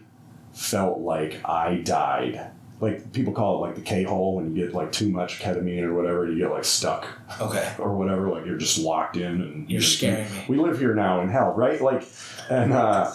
felt 0.52 0.98
like 0.98 1.40
I 1.44 1.76
died. 1.76 2.50
Like 2.80 3.12
people 3.12 3.32
call 3.32 3.56
it 3.56 3.66
like 3.66 3.74
the 3.74 3.82
K 3.82 4.04
hole 4.04 4.36
when 4.36 4.54
you 4.54 4.64
get 4.64 4.74
like 4.74 4.92
too 4.92 5.08
much 5.10 5.40
ketamine 5.40 5.82
or 5.82 5.94
whatever, 5.94 6.30
you 6.30 6.38
get 6.38 6.50
like 6.50 6.64
stuck 6.64 7.06
okay. 7.40 7.74
or 7.78 7.96
whatever, 7.96 8.28
like 8.28 8.46
you're 8.46 8.56
just 8.56 8.78
locked 8.78 9.16
in 9.16 9.42
and 9.42 9.70
You're 9.70 9.82
scaring 9.82 10.30
me. 10.32 10.44
We 10.48 10.58
live 10.58 10.78
here 10.78 10.94
now 10.94 11.20
in 11.20 11.28
hell, 11.28 11.52
right? 11.52 11.80
Like 11.80 12.04
and 12.48 12.72
uh 12.72 13.12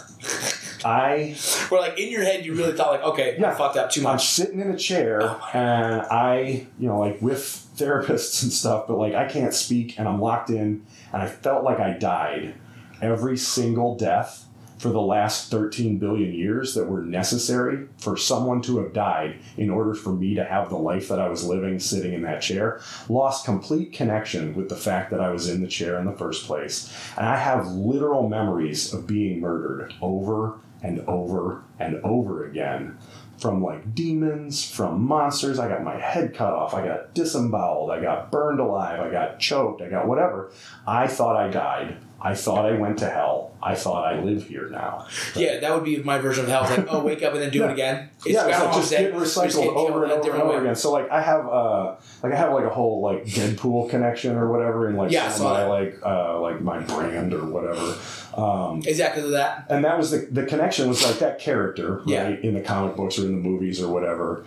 I 0.86 1.36
Where 1.69 1.81
like 1.81 1.97
in 1.99 2.11
your 2.11 2.23
head 2.23 2.45
you 2.45 2.53
really 2.53 2.73
thought 2.73 2.91
like 2.91 3.03
okay 3.03 3.38
Yeah. 3.39 3.51
I 3.51 3.55
fucked 3.55 3.77
up 3.77 3.91
too 3.91 4.01
much. 4.01 4.13
I'm 4.13 4.19
sitting 4.19 4.59
in 4.59 4.71
a 4.71 4.77
chair 4.77 5.19
Oh 5.23 5.49
and 5.53 6.01
I, 6.01 6.67
you 6.79 6.88
know, 6.88 6.99
like 6.99 7.21
with 7.21 7.67
therapists 7.75 8.43
and 8.43 8.51
stuff, 8.51 8.88
but 8.88 8.97
like 8.97 9.13
I 9.13 9.27
can't 9.27 9.53
speak 9.53 9.97
and 9.99 10.07
I'm 10.07 10.21
locked 10.21 10.49
in 10.49 10.86
and 11.11 11.21
I 11.21 11.27
felt 11.27 11.63
like 11.63 11.79
I 11.79 11.91
died. 11.91 12.55
Every 13.01 13.38
single 13.38 13.95
death 13.95 14.45
for 14.84 14.89
the 14.89 15.01
last 15.01 15.49
13 15.49 15.97
billion 15.97 16.34
years 16.34 16.75
that 16.75 16.86
were 16.86 17.01
necessary 17.01 17.88
for 17.97 18.17
someone 18.17 18.61
to 18.61 18.79
have 18.79 18.91
died 18.91 19.39
in 19.55 19.69
order 19.69 19.93
for 19.93 20.11
me 20.11 20.36
to 20.36 20.43
have 20.43 20.69
the 20.69 20.77
life 20.77 21.07
that 21.07 21.21
I 21.21 21.29
was 21.29 21.45
living 21.45 21.79
sitting 21.79 22.13
in 22.13 22.23
that 22.23 22.41
chair 22.41 22.81
lost 23.07 23.45
complete 23.45 23.93
connection 23.93 24.53
with 24.55 24.67
the 24.67 24.75
fact 24.75 25.09
that 25.11 25.21
I 25.21 25.29
was 25.29 25.47
in 25.47 25.61
the 25.61 25.69
chair 25.69 25.97
in 25.99 26.05
the 26.05 26.11
first 26.17 26.45
place. 26.45 26.93
And 27.17 27.25
I 27.25 27.38
have 27.38 27.67
literal 27.67 28.27
memories 28.27 28.93
of 28.93 29.07
being 29.07 29.39
murdered 29.39 29.93
over 30.01 30.59
and 30.84 30.99
over 31.07 31.63
and 31.79 31.95
over 32.03 32.45
again 32.45 32.97
from 33.39 33.63
like 33.63 33.95
demons, 33.95 34.69
from 34.69 35.03
monsters. 35.05 35.59
I 35.59 35.67
got 35.67 35.84
my 35.84 35.97
head 35.99 36.34
cut 36.36 36.53
off. 36.53 36.73
I 36.73 36.86
got 36.86 37.13
disemboweled. 37.13 37.89
I 37.91 37.99
got 38.01 38.31
burned 38.31 38.59
alive. 38.59 38.99
I 38.99 39.09
got 39.11 39.39
choked. 39.39 39.81
I 39.81 39.89
got 39.89 40.07
whatever. 40.07 40.51
I 40.88 41.07
thought 41.07 41.36
I 41.36 41.49
died. 41.49 41.97
I 42.21 42.36
thought 42.36 42.65
I 42.65 42.77
went 42.77 42.99
to 42.99 43.09
hell. 43.09 43.51
I 43.61 43.75
thought 43.75 44.05
I 44.05 44.21
live 44.21 44.47
here 44.47 44.69
now. 44.69 45.07
Yeah, 45.36 45.59
that 45.59 45.73
would 45.75 45.84
be 45.84 45.97
my 46.03 46.19
version 46.19 46.45
of 46.45 46.49
hell. 46.51 46.63
It's 46.63 46.77
like 46.77 46.88
oh 46.89 47.03
wake 47.03 47.21
up 47.21 47.34
and 47.34 47.41
then 47.41 47.49
do 47.49 47.59
Yeah. 47.63 47.65
it 47.69 47.71
again. 47.73 48.09
yeah, 48.25 48.31
it's 48.31 48.36
like 48.38 48.45
Groundhog 48.47 48.75
just 48.75 48.91
Day, 48.91 49.03
getting 49.03 49.19
just 49.19 49.38
recycled 49.38 49.75
over 49.75 50.03
and 50.03 50.11
over 50.13 50.31
and 50.31 50.41
over 50.41 50.51
way. 50.53 50.57
again. 50.59 50.75
So 50.75 50.91
like 50.93 51.09
I 51.11 51.21
have 51.21 51.45
uh 51.47 51.95
like 52.21 52.31
I 52.31 52.36
have 52.38 52.53
like 52.53 52.63
a 52.65 52.69
whole 52.69 53.01
like 53.01 53.25
Deadpool 53.25 53.89
connection 53.89 54.38
or 54.38 54.49
whatever 54.49 54.88
and 54.88 54.97
like 54.97 55.11
Yeah, 55.11 55.25
I 55.25 55.29
some 55.29 55.38
saw 55.39 55.47
of 55.47 55.53
my 55.53 55.59
that. 55.59 55.69
like 55.69 55.99
uh 56.05 56.39
like 56.39 56.61
my 56.61 56.79
brand 56.79 57.34
or 57.34 57.43
whatever. 57.45 57.95
Um 58.36 58.81
Is 58.86 58.97
that 58.97 59.11
because 59.13 59.25
of 59.25 59.31
that? 59.31 59.65
and 59.69 59.84
that 59.86 59.97
was 59.97 60.11
the 60.11 60.27
the 60.31 60.43
connection 60.43 60.88
was 60.89 61.03
like 61.05 61.19
that 61.19 61.39
character 61.39 62.01
Yeah. 62.05 62.23
right 62.29 62.43
in 62.43 62.53
the 62.53 62.61
comic 62.61 62.95
books 62.95 63.19
or 63.19 63.23
in 63.25 63.31
the 63.41 63.49
movies 63.49 63.81
or 63.81 63.91
whatever 63.93 64.45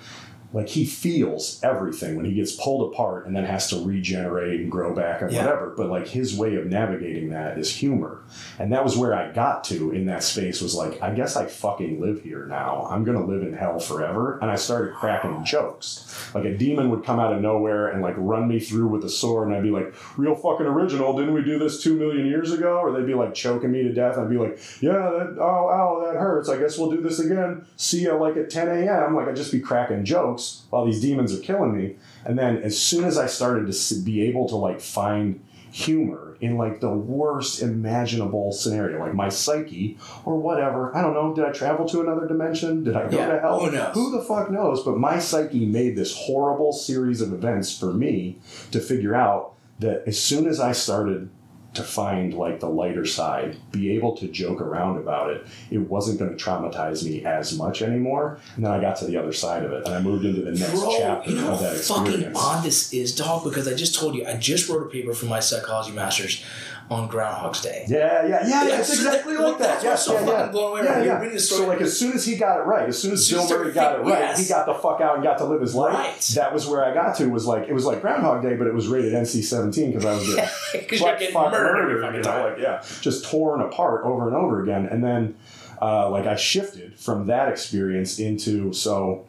like 0.52 0.68
he 0.68 0.84
feels 0.84 1.60
everything 1.62 2.16
when 2.16 2.24
he 2.24 2.32
gets 2.34 2.52
pulled 2.52 2.92
apart 2.92 3.26
and 3.26 3.34
then 3.36 3.44
has 3.44 3.68
to 3.70 3.84
regenerate 3.84 4.60
and 4.60 4.70
grow 4.70 4.94
back 4.94 5.20
and 5.22 5.30
Yeah. 5.32 5.44
whatever. 5.44 5.74
But 5.76 5.88
like 5.90 6.08
his 6.08 6.36
way 6.36 6.54
of 6.56 6.66
navigating 6.66 7.30
that 7.30 7.58
is 7.58 7.70
humor. 7.74 8.20
And 8.58 8.72
that 8.72 8.84
was 8.84 8.96
where 8.96 9.14
i 9.14 9.30
got 9.32 9.64
to 9.64 9.90
in 9.92 10.06
that 10.06 10.22
space 10.22 10.60
was 10.60 10.74
like 10.74 11.00
i 11.02 11.10
guess 11.12 11.36
i 11.36 11.46
fucking 11.46 12.00
live 12.00 12.22
here 12.22 12.46
now. 12.46 12.86
I'm 12.90 13.04
gonna 13.04 13.24
live 13.26 13.42
in 13.42 13.52
hell 13.54 13.78
forever. 13.78 14.38
And 14.40 14.50
i 14.50 14.54
started 14.56 14.94
cracking 14.94 15.44
jokes. 15.44 16.30
Like 16.34 16.44
a 16.44 16.56
demon 16.56 16.90
would 16.90 17.04
come 17.04 17.18
out 17.18 17.32
of 17.32 17.40
nowhere 17.40 17.88
and 17.88 18.00
like 18.02 18.14
run 18.16 18.46
me 18.48 18.60
through 18.60 18.88
with 18.88 19.04
a 19.04 19.10
sword 19.10 19.48
and 19.48 19.56
i'd 19.56 19.62
be 19.62 19.70
like 19.70 19.94
real 20.16 20.34
fucking 20.34 20.66
original. 20.66 21.16
Didn't 21.16 21.34
we 21.34 21.42
do 21.42 21.58
this 21.58 21.82
two 21.82 21.96
million 21.96 22.26
years 22.26 22.52
ago? 22.52 22.78
Or 22.78 22.92
they'd 22.92 23.06
be 23.06 23.14
like 23.14 23.34
choking 23.34 23.72
me 23.72 23.82
to 23.82 23.92
death. 23.92 24.16
I'd 24.18 24.30
be 24.30 24.38
like 24.38 24.58
yeah 24.80 24.92
that 24.92 25.36
oh 25.40 25.68
ow 25.70 26.02
that 26.06 26.18
hurts. 26.18 26.48
I 26.48 26.58
guess 26.58 26.78
we'll 26.78 26.90
do 26.90 27.00
this 27.02 27.18
again. 27.18 27.64
See 27.76 28.04
ya 28.04 28.14
like 28.16 28.36
at 28.36 28.48
10 28.50 28.68
a.m 28.68 29.14
like 29.16 29.28
i'd 29.28 29.36
just 29.36 29.52
be 29.52 29.60
cracking 29.60 30.04
jokes 30.04 30.35
while 30.70 30.84
these 30.86 31.00
demons 31.00 31.34
are 31.36 31.40
killing 31.42 31.76
me. 31.76 31.96
And 32.24 32.38
then 32.38 32.58
as 32.58 32.78
soon 32.78 33.04
as 33.04 33.16
i 33.18 33.26
started 33.26 33.72
to 33.72 33.94
be 34.02 34.22
able 34.28 34.48
to 34.48 34.56
like 34.56 34.80
find 34.80 35.40
humor 35.72 36.36
in 36.40 36.56
like 36.56 36.80
the 36.80 36.88
worst 36.90 37.60
imaginable 37.60 38.50
scenario 38.50 38.98
like 38.98 39.12
my 39.14 39.28
psyche 39.28 39.98
or 40.24 40.38
whatever 40.38 40.94
i 40.96 41.02
don't 41.02 41.12
know 41.12 41.34
did 41.34 41.44
i 41.44 41.50
travel 41.52 41.86
to 41.86 42.00
another 42.00 42.26
dimension? 42.26 42.82
Did 42.84 42.96
i 42.96 43.08
go 43.08 43.16
Yeah, 43.18 43.26
to 43.32 43.40
hell? 43.40 43.60
who 43.60 43.70
knows? 43.70 43.94
who 43.94 44.10
the 44.16 44.22
fuck 44.24 44.50
knows? 44.50 44.82
But 44.84 44.96
my 44.96 45.18
psyche 45.18 45.66
made 45.66 45.94
this 45.96 46.16
horrible 46.16 46.72
series 46.72 47.20
of 47.20 47.32
events 47.32 47.76
for 47.78 47.92
me 47.92 48.38
to 48.70 48.80
figure 48.80 49.14
out 49.14 49.52
that 49.80 50.04
as 50.06 50.18
soon 50.18 50.46
as 50.46 50.60
i 50.60 50.72
started 50.72 51.28
to 51.76 51.82
find 51.82 52.34
like 52.34 52.60
the 52.60 52.68
lighter 52.68 53.06
side, 53.06 53.56
be 53.70 53.90
able 53.96 54.16
to 54.16 54.28
joke 54.28 54.60
around 54.60 54.98
about 54.98 55.30
it, 55.30 55.46
it 55.70 55.78
wasn't 55.78 56.18
going 56.18 56.36
to 56.36 56.42
traumatize 56.42 57.04
me 57.04 57.24
as 57.24 57.56
much 57.56 57.82
anymore. 57.82 58.38
And 58.56 58.64
then 58.64 58.72
I 58.72 58.80
got 58.80 58.96
to 58.96 59.06
the 59.06 59.16
other 59.16 59.32
side 59.32 59.64
of 59.64 59.72
it, 59.72 59.86
and 59.86 59.94
I 59.94 60.00
moved 60.00 60.24
into 60.24 60.42
the 60.42 60.52
next 60.52 60.72
Bro, 60.72 60.94
chapter 60.98 61.30
you 61.30 61.36
know 61.36 61.52
of 61.52 61.60
that 61.60 61.76
fucking 61.76 62.06
experience. 62.06 62.38
odd 62.38 62.64
this 62.64 62.92
is, 62.92 63.14
dog. 63.14 63.44
Because 63.44 63.68
I 63.68 63.74
just 63.74 63.94
told 63.94 64.14
you, 64.14 64.26
I 64.26 64.36
just 64.36 64.68
wrote 64.68 64.82
a 64.82 64.88
paper 64.88 65.14
for 65.14 65.26
my 65.26 65.40
psychology 65.40 65.92
masters 65.92 66.42
on 66.90 67.08
Groundhog's 67.08 67.62
Day. 67.62 67.84
Yeah, 67.88 68.26
yeah, 68.26 68.46
yeah, 68.46 68.64
Yeah, 68.68 68.78
it's 68.78 68.90
exactly 68.90 69.36
like 69.36 69.58
that. 69.58 69.82
that's 69.82 69.84
Yes, 69.84 70.06
so 70.06 70.14
yeah, 70.14 70.26
yeah. 70.26 70.48
blown 70.48 70.70
away 70.72 70.84
yeah, 70.84 70.98
yeah. 70.98 71.04
You're 71.04 71.20
reading 71.20 71.34
the 71.34 71.40
So 71.40 71.66
like 71.66 71.80
as 71.80 71.98
soon 71.98 72.12
as 72.12 72.24
he 72.24 72.36
got 72.36 72.60
it 72.60 72.62
right, 72.62 72.88
as 72.88 73.00
soon 73.00 73.12
as 73.12 73.28
Bill 73.28 73.48
Murray 73.48 73.72
got 73.72 73.98
it 73.98 74.02
right, 74.02 74.38
he 74.38 74.46
got 74.46 74.66
the 74.66 74.74
fuck 74.74 75.00
out 75.00 75.16
and 75.16 75.24
got 75.24 75.38
to 75.38 75.44
live 75.44 75.60
his 75.60 75.74
life. 75.74 75.94
Right. 75.94 76.20
That 76.34 76.52
was 76.52 76.66
where 76.66 76.84
I 76.84 76.94
got 76.94 77.16
to. 77.16 77.26
Was 77.28 77.46
like 77.46 77.68
it 77.68 77.72
was 77.72 77.84
like 77.84 78.00
Groundhog 78.00 78.42
Day, 78.42 78.54
but 78.54 78.66
it 78.66 78.74
was 78.74 78.88
rated 78.88 79.12
NC-17 79.12 79.86
because 79.88 80.04
I 80.04 80.14
was 80.14 80.26
getting 80.34 80.50
Because 80.80 81.00
you're 81.00 81.18
getting 81.18 81.34
murdered 81.34 82.00
murdered, 82.00 82.14
you 82.16 82.22
know, 82.22 82.48
like 82.48 82.58
yeah, 82.58 82.82
just 83.00 83.24
torn 83.24 83.60
apart 83.60 84.04
over 84.04 84.28
and 84.28 84.36
over 84.36 84.62
again. 84.62 84.86
And 84.86 85.02
then 85.02 85.36
uh, 85.82 86.08
like 86.10 86.26
I 86.26 86.36
shifted 86.36 86.98
from 86.98 87.26
that 87.26 87.48
experience 87.48 88.18
into 88.18 88.72
so 88.72 89.26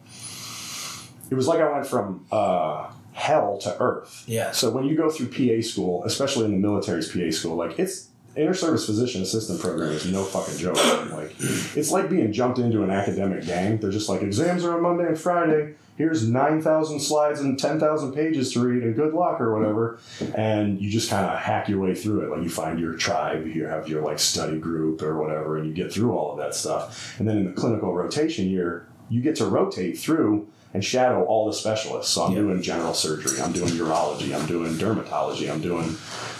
it 1.30 1.34
was 1.34 1.46
like 1.46 1.60
I 1.60 1.70
went 1.70 1.86
from 1.86 2.24
uh, 2.32 2.90
hell 3.18 3.58
to 3.58 3.76
earth. 3.80 4.24
Yeah. 4.26 4.52
So 4.52 4.70
when 4.70 4.84
you 4.84 4.96
go 4.96 5.10
through 5.10 5.28
PA 5.28 5.60
school, 5.60 6.04
especially 6.04 6.44
in 6.44 6.52
the 6.52 6.58
military's 6.58 7.10
PA 7.10 7.30
school, 7.30 7.56
like 7.56 7.78
it's 7.78 8.08
inter 8.36 8.54
service 8.54 8.86
physician 8.86 9.22
assistant 9.22 9.60
program 9.60 9.90
is 9.90 10.06
no 10.06 10.22
fucking 10.22 10.56
joke. 10.56 10.76
Like 11.12 11.34
it's 11.76 11.90
like 11.90 12.08
being 12.08 12.32
jumped 12.32 12.58
into 12.58 12.84
an 12.84 12.90
academic 12.90 13.44
gang. 13.44 13.78
They're 13.78 13.90
just 13.90 14.08
like 14.08 14.22
exams 14.22 14.64
are 14.64 14.74
on 14.74 14.82
Monday 14.82 15.06
and 15.06 15.18
Friday. 15.18 15.74
Here's 15.96 16.28
nine 16.28 16.62
thousand 16.62 17.00
slides 17.00 17.40
and 17.40 17.58
ten 17.58 17.80
thousand 17.80 18.12
pages 18.12 18.52
to 18.52 18.60
read, 18.60 18.84
and 18.84 18.94
good 18.94 19.14
luck 19.14 19.40
or 19.40 19.58
whatever. 19.58 19.98
And 20.36 20.80
you 20.80 20.88
just 20.88 21.10
kind 21.10 21.26
of 21.26 21.36
hack 21.40 21.68
your 21.68 21.80
way 21.80 21.96
through 21.96 22.20
it. 22.20 22.30
Like 22.30 22.44
you 22.44 22.50
find 22.50 22.78
your 22.78 22.94
tribe, 22.94 23.48
you 23.48 23.64
have 23.64 23.88
your 23.88 24.02
like 24.02 24.20
study 24.20 24.60
group 24.60 25.02
or 25.02 25.20
whatever, 25.20 25.58
and 25.58 25.66
you 25.66 25.74
get 25.74 25.92
through 25.92 26.16
all 26.16 26.30
of 26.30 26.38
that 26.38 26.54
stuff. 26.54 27.18
And 27.18 27.28
then 27.28 27.38
in 27.38 27.44
the 27.46 27.52
clinical 27.52 27.92
rotation 27.92 28.48
year, 28.48 28.86
you 29.08 29.20
get 29.20 29.34
to 29.36 29.46
rotate 29.46 29.98
through 29.98 30.46
and 30.74 30.84
shadow 30.84 31.24
all 31.24 31.46
the 31.46 31.52
specialists. 31.52 32.12
So 32.12 32.24
I'm 32.24 32.32
Yeah. 32.32 32.40
doing 32.40 32.62
general 32.62 32.94
surgery, 32.94 33.40
I'm 33.40 33.52
doing 33.52 33.70
urology, 33.70 34.34
I'm 34.38 34.46
doing 34.46 34.74
dermatology, 34.74 35.50
I'm 35.50 35.60
doing 35.60 35.96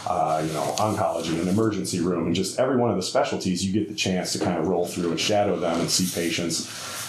uh, 0.06 0.42
you 0.46 0.52
know 0.52 0.62
oncology 0.78 1.38
and 1.38 1.48
emergency 1.48 2.00
room, 2.00 2.26
and 2.26 2.34
just 2.34 2.58
every 2.58 2.76
one 2.76 2.90
of 2.90 2.96
the 2.96 3.02
specialties 3.02 3.64
you 3.64 3.72
get 3.72 3.88
the 3.88 3.94
chance 3.94 4.32
to 4.32 4.38
kind 4.38 4.58
of 4.58 4.66
roll 4.66 4.86
through 4.86 5.10
and 5.10 5.20
shadow 5.20 5.58
them 5.58 5.80
and 5.80 5.90
see 5.90 6.06
patients 6.14 6.66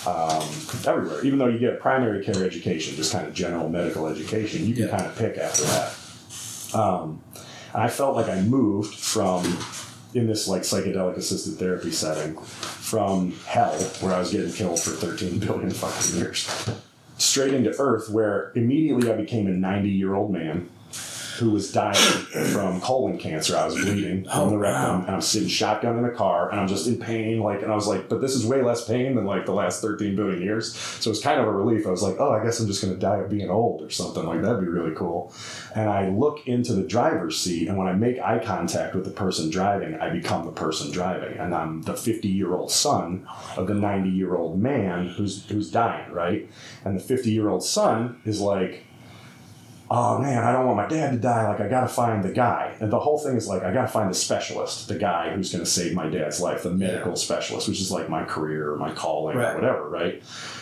um, 0.07 0.43
everywhere. 0.88 1.24
Even 1.26 1.39
though 1.39 1.47
you 1.47 1.59
get 1.59 1.80
primary 1.80 2.24
care 2.24 2.43
education, 2.43 2.95
just 2.95 3.11
kind 3.13 3.28
of 3.28 3.34
general 3.34 3.70
medical 3.70 4.07
education, 4.07 4.65
you 4.65 4.74
can 4.74 4.84
Yeah. 4.88 4.89
kind 4.97 5.05
of 5.05 5.15
pick 5.17 5.38
after 5.38 5.63
that. 5.63 5.93
Um, 6.74 7.22
I 7.74 7.88
felt 7.89 8.15
like 8.15 8.28
I 8.30 8.41
moved 8.41 8.95
from 8.95 9.43
in 10.13 10.26
this 10.28 10.47
like 10.47 10.63
psychedelic 10.63 11.15
assisted 11.17 11.57
therapy 11.59 11.91
setting 11.91 12.36
from 12.38 13.34
hell 13.45 13.76
where 14.01 14.13
I 14.13 14.20
was 14.20 14.32
getting 14.32 14.51
killed 14.51 14.80
for 14.80 14.89
13 14.91 15.38
billion 15.39 15.70
fucking 15.70 16.17
years 16.17 16.47
straight 17.22 17.53
into 17.53 17.70
earth 17.80 18.09
where 18.09 18.51
immediately 18.55 19.11
I 19.11 19.15
became 19.15 19.47
a 19.47 19.51
90 19.51 19.89
year 19.89 20.15
old 20.15 20.32
man 20.32 20.70
who 21.40 21.52
was 21.52 21.72
dying 21.72 21.96
from 22.54 22.82
colon 22.82 23.18
cancer. 23.18 23.58
I 23.58 23.66
was 23.66 23.76
bleeding 23.76 24.28
Oh, 24.32 24.50
the 24.50 24.58
rectum 24.58 25.02
and 25.02 25.10
I'm 25.10 25.22
sitting 25.22 25.48
shotgun 25.48 25.98
in 25.98 26.06
a 26.06 26.12
car 26.12 26.50
and 26.50 26.60
I'm 26.60 26.68
just 26.68 26.88
in 26.88 26.98
pain. 27.00 27.40
Like, 27.40 27.62
and 27.62 27.72
I 27.72 27.76
was 27.76 27.88
like, 27.88 28.10
but 28.10 28.22
this 28.22 28.36
is 28.36 28.46
way 28.46 28.62
less 28.62 28.88
pain 28.88 29.16
than 29.16 29.26
like 29.26 29.46
the 29.46 29.54
last 29.54 29.82
13 29.82 30.16
billion 30.16 30.42
years. 30.42 30.76
So 30.76 31.10
it's 31.10 31.22
kind 31.22 31.40
of 31.40 31.48
a 31.48 31.52
relief. 31.52 31.88
I 31.88 31.92
was 31.92 32.04
like, 32.04 32.18
oh, 32.20 32.32
I 32.32 32.44
guess 32.44 32.60
I'm 32.60 32.68
just 32.68 32.82
going 32.82 32.94
to 32.94 33.00
die 33.00 33.18
of 33.18 33.30
being 33.30 33.50
old 33.50 33.82
or 33.82 33.90
something 33.90 34.26
like 34.26 34.42
that'd 34.42 34.60
be 34.60 34.68
really 34.68 34.96
cool. 34.96 35.34
And 35.76 35.90
I 35.90 36.10
look 36.10 36.48
into 36.48 36.74
the 36.74 36.84
driver's 36.84 37.40
seat 37.40 37.68
and 37.68 37.78
when 37.78 37.88
I 37.88 37.94
make 37.94 38.20
eye 38.20 38.44
contact 38.44 38.94
with 38.94 39.06
the 39.06 39.12
person 39.12 39.50
driving, 39.50 39.96
I 39.96 40.10
become 40.10 40.46
the 40.46 40.52
person 40.52 40.92
driving 40.92 41.38
and 41.38 41.56
I'm 41.56 41.82
the 41.84 41.96
50 41.96 42.28
year 42.28 42.54
old 42.54 42.72
son 42.72 43.28
of 43.56 43.68
the 43.68 43.74
90 43.74 44.10
year 44.10 44.36
old 44.36 44.60
man 44.60 45.08
who's, 45.08 45.46
who's 45.50 45.72
dying. 45.72 46.12
Right. 46.12 46.50
And 46.84 46.96
the 46.96 47.04
50 47.04 47.32
year 47.32 47.50
old 47.50 47.64
son 47.64 48.22
is 48.26 48.42
like, 48.42 48.86
oh 49.92 50.20
man, 50.20 50.44
I 50.44 50.52
don't 50.52 50.66
want 50.66 50.78
my 50.78 50.88
dad 50.88 51.12
to 51.12 51.18
die. 51.18 51.48
Like, 51.48 51.60
I 51.62 51.68
got 51.68 51.82
to 51.82 51.88
find 51.88 52.24
the 52.24 52.32
guy. 52.32 52.76
And 52.80 52.92
the 52.92 53.00
whole 53.00 53.18
thing 53.18 53.36
is 53.36 53.48
like, 53.48 53.64
I 53.64 53.74
got 53.74 53.84
to 53.84 53.88
find 53.88 54.10
the 54.10 54.14
specialist, 54.16 54.88
the 54.88 54.98
guy 54.98 55.34
who's 55.34 55.52
going 55.52 55.64
to 55.64 55.70
save 55.70 55.94
my 55.94 56.08
dad's 56.10 56.40
life, 56.40 56.64
the 56.64 56.72
medical 56.72 57.16
specialist, 57.16 57.68
which 57.68 57.82
is 57.82 57.90
like 57.92 58.08
my 58.10 58.24
career 58.24 58.72
or 58.72 58.78
my 58.78 58.92
calling 58.94 59.38
Right. 59.38 59.52
or 59.54 59.56
whatever, 59.56 59.90
right? 59.90 60.22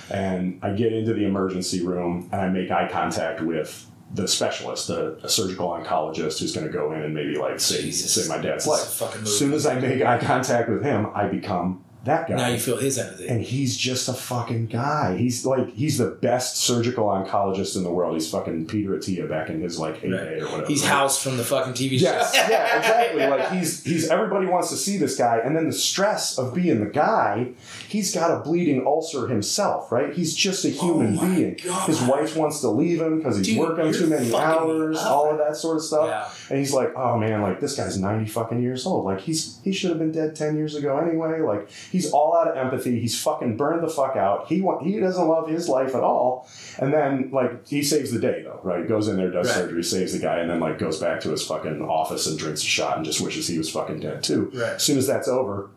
And 0.09 0.59
I 0.63 0.71
get 0.71 0.93
into 0.93 1.13
the 1.13 1.25
emergency 1.25 1.85
room 1.85 2.29
and 2.31 2.39
I 2.41 2.49
make 2.49 2.71
eye 2.71 2.87
contact 2.89 3.41
with 3.41 3.85
the 4.13 4.25
specialist, 4.27 4.87
the 4.87 5.19
a 5.21 5.27
surgical 5.27 5.67
oncologist 5.67 6.39
who's 6.39 6.55
going 6.55 6.65
to 6.65 6.71
go 6.71 6.93
in 6.93 7.01
and 7.01 7.13
maybe 7.13 7.37
like 7.37 7.59
save, 7.59 7.81
Jesus. 7.81 8.13
save 8.13 8.29
my 8.29 8.37
dad's 8.41 8.65
life. 8.65 9.01
As 9.21 9.37
soon 9.37 9.51
as 9.53 9.65
I 9.65 9.77
make 9.79 10.01
eye 10.01 10.17
contact 10.19 10.69
with 10.69 10.81
him, 10.81 11.07
I 11.13 11.27
become 11.27 11.83
that 12.07 12.27
guy 12.27 12.35
Now 12.35 12.47
you 12.47 12.59
feel 12.59 12.77
his 12.77 12.97
empathy. 12.97 13.27
and 13.27 13.41
he's 13.41 13.77
just 13.77 14.09
a 14.09 14.13
fucking 14.13 14.67
guy. 14.67 15.15
He's 15.15 15.45
like 15.45 15.73
he's 15.75 15.97
the 15.97 16.07
best 16.11 16.57
surgical 16.57 17.05
oncologist 17.05 17.75
in 17.77 17.83
the 17.83 17.91
world. 17.91 18.13
He's 18.15 18.29
fucking 18.29 18.67
Peter 18.67 18.91
Attia 18.91 19.29
back 19.29 19.49
in 19.49 19.61
his 19.61 19.77
like 19.79 19.99
heyday 20.01 20.39
or 20.39 20.45
whatever. 20.45 20.65
He's 20.67 20.81
right? 20.83 20.91
House 20.91 21.21
from 21.21 21.37
the 21.37 21.43
fucking 21.43 21.73
TV 21.73 21.99
Yes, 21.99 22.33
show. 22.35 22.41
yeah, 22.49 22.77
exactly. 22.77 23.25
Like 23.27 23.51
he's 23.51 23.83
he's 23.83 24.09
everybody 24.09 24.47
wants 24.47 24.69
to 24.71 24.75
see 24.77 24.97
this 24.97 25.15
guy, 25.15 25.37
and 25.43 25.55
then 25.55 25.67
the 25.67 25.73
stress 25.73 26.37
of 26.37 26.53
being 26.53 26.79
the 26.79 26.89
guy, 26.89 27.51
he's 27.87 28.13
got 28.13 28.31
a 28.31 28.39
bleeding 28.41 28.85
ulcer 28.85 29.27
himself, 29.27 29.91
right? 29.91 30.13
He's 30.13 30.35
just 30.35 30.65
a 30.65 30.69
human 30.69 31.17
Oh 31.19 31.21
being. 31.35 31.59
God. 31.63 31.87
His 31.87 32.01
wife 32.01 32.35
wants 32.35 32.61
to 32.61 32.69
leave 32.69 33.01
him 33.01 33.17
because 33.17 33.37
he's 33.37 33.47
Dude, 33.47 33.59
working 33.59 33.93
too 33.93 34.07
many 34.07 34.33
hours, 34.33 34.97
up. 34.97 35.05
all 35.11 35.31
of 35.31 35.37
that 35.37 35.55
sort 35.55 35.77
of 35.77 35.83
stuff. 35.83 36.07
Yeah. 36.07 36.29
And 36.49 36.59
he's 36.59 36.73
like, 36.73 36.93
oh 36.95 37.17
man, 37.17 37.41
like 37.41 37.59
this 37.59 37.75
guy's 37.75 37.97
ninety 37.97 38.29
fucking 38.29 38.61
years 38.61 38.85
old. 38.85 39.05
Like 39.05 39.21
he's 39.21 39.59
he 39.63 39.71
should 39.73 39.89
have 39.89 39.99
been 39.99 40.11
dead 40.11 40.35
ten 40.35 40.55
years 40.55 40.75
ago 40.75 40.97
anyway. 40.97 41.41
Like 41.41 41.69
he's 41.97 42.11
all 42.11 42.35
out 42.37 42.47
of 42.47 42.57
empathy. 42.57 42.99
He's 42.99 43.19
fucking 43.21 43.57
burned 43.57 43.83
the 43.83 43.89
fuck 43.89 44.15
out. 44.15 44.47
He 44.47 44.61
want, 44.61 44.85
he 44.85 44.99
doesn't 44.99 45.27
love 45.27 45.49
his 45.49 45.67
life 45.67 45.95
at 45.95 46.03
all. 46.03 46.47
And 46.79 46.93
then 46.93 47.29
like 47.31 47.67
he 47.67 47.83
saves 47.83 48.11
the 48.11 48.19
day 48.19 48.43
though, 48.43 48.59
right? 48.63 48.87
Goes 48.87 49.07
in 49.07 49.17
there, 49.17 49.31
does 49.31 49.47
Right. 49.47 49.55
surgery, 49.55 49.83
saves 49.83 50.13
the 50.13 50.19
guy, 50.19 50.39
and 50.39 50.49
then 50.49 50.59
like 50.59 50.77
goes 50.79 50.99
back 50.99 51.21
to 51.21 51.29
his 51.31 51.45
fucking 51.45 51.81
office 51.81 52.27
and 52.27 52.37
drinks 52.37 52.61
a 52.61 52.65
shot 52.65 52.97
and 52.97 53.05
just 53.05 53.21
wishes 53.21 53.47
he 53.47 53.57
was 53.57 53.69
fucking 53.69 53.99
dead 53.99 54.23
too. 54.23 54.51
Right. 54.53 54.73
As 54.75 54.83
soon 54.83 54.97
as 54.97 55.07
that's 55.07 55.27
over. 55.27 55.69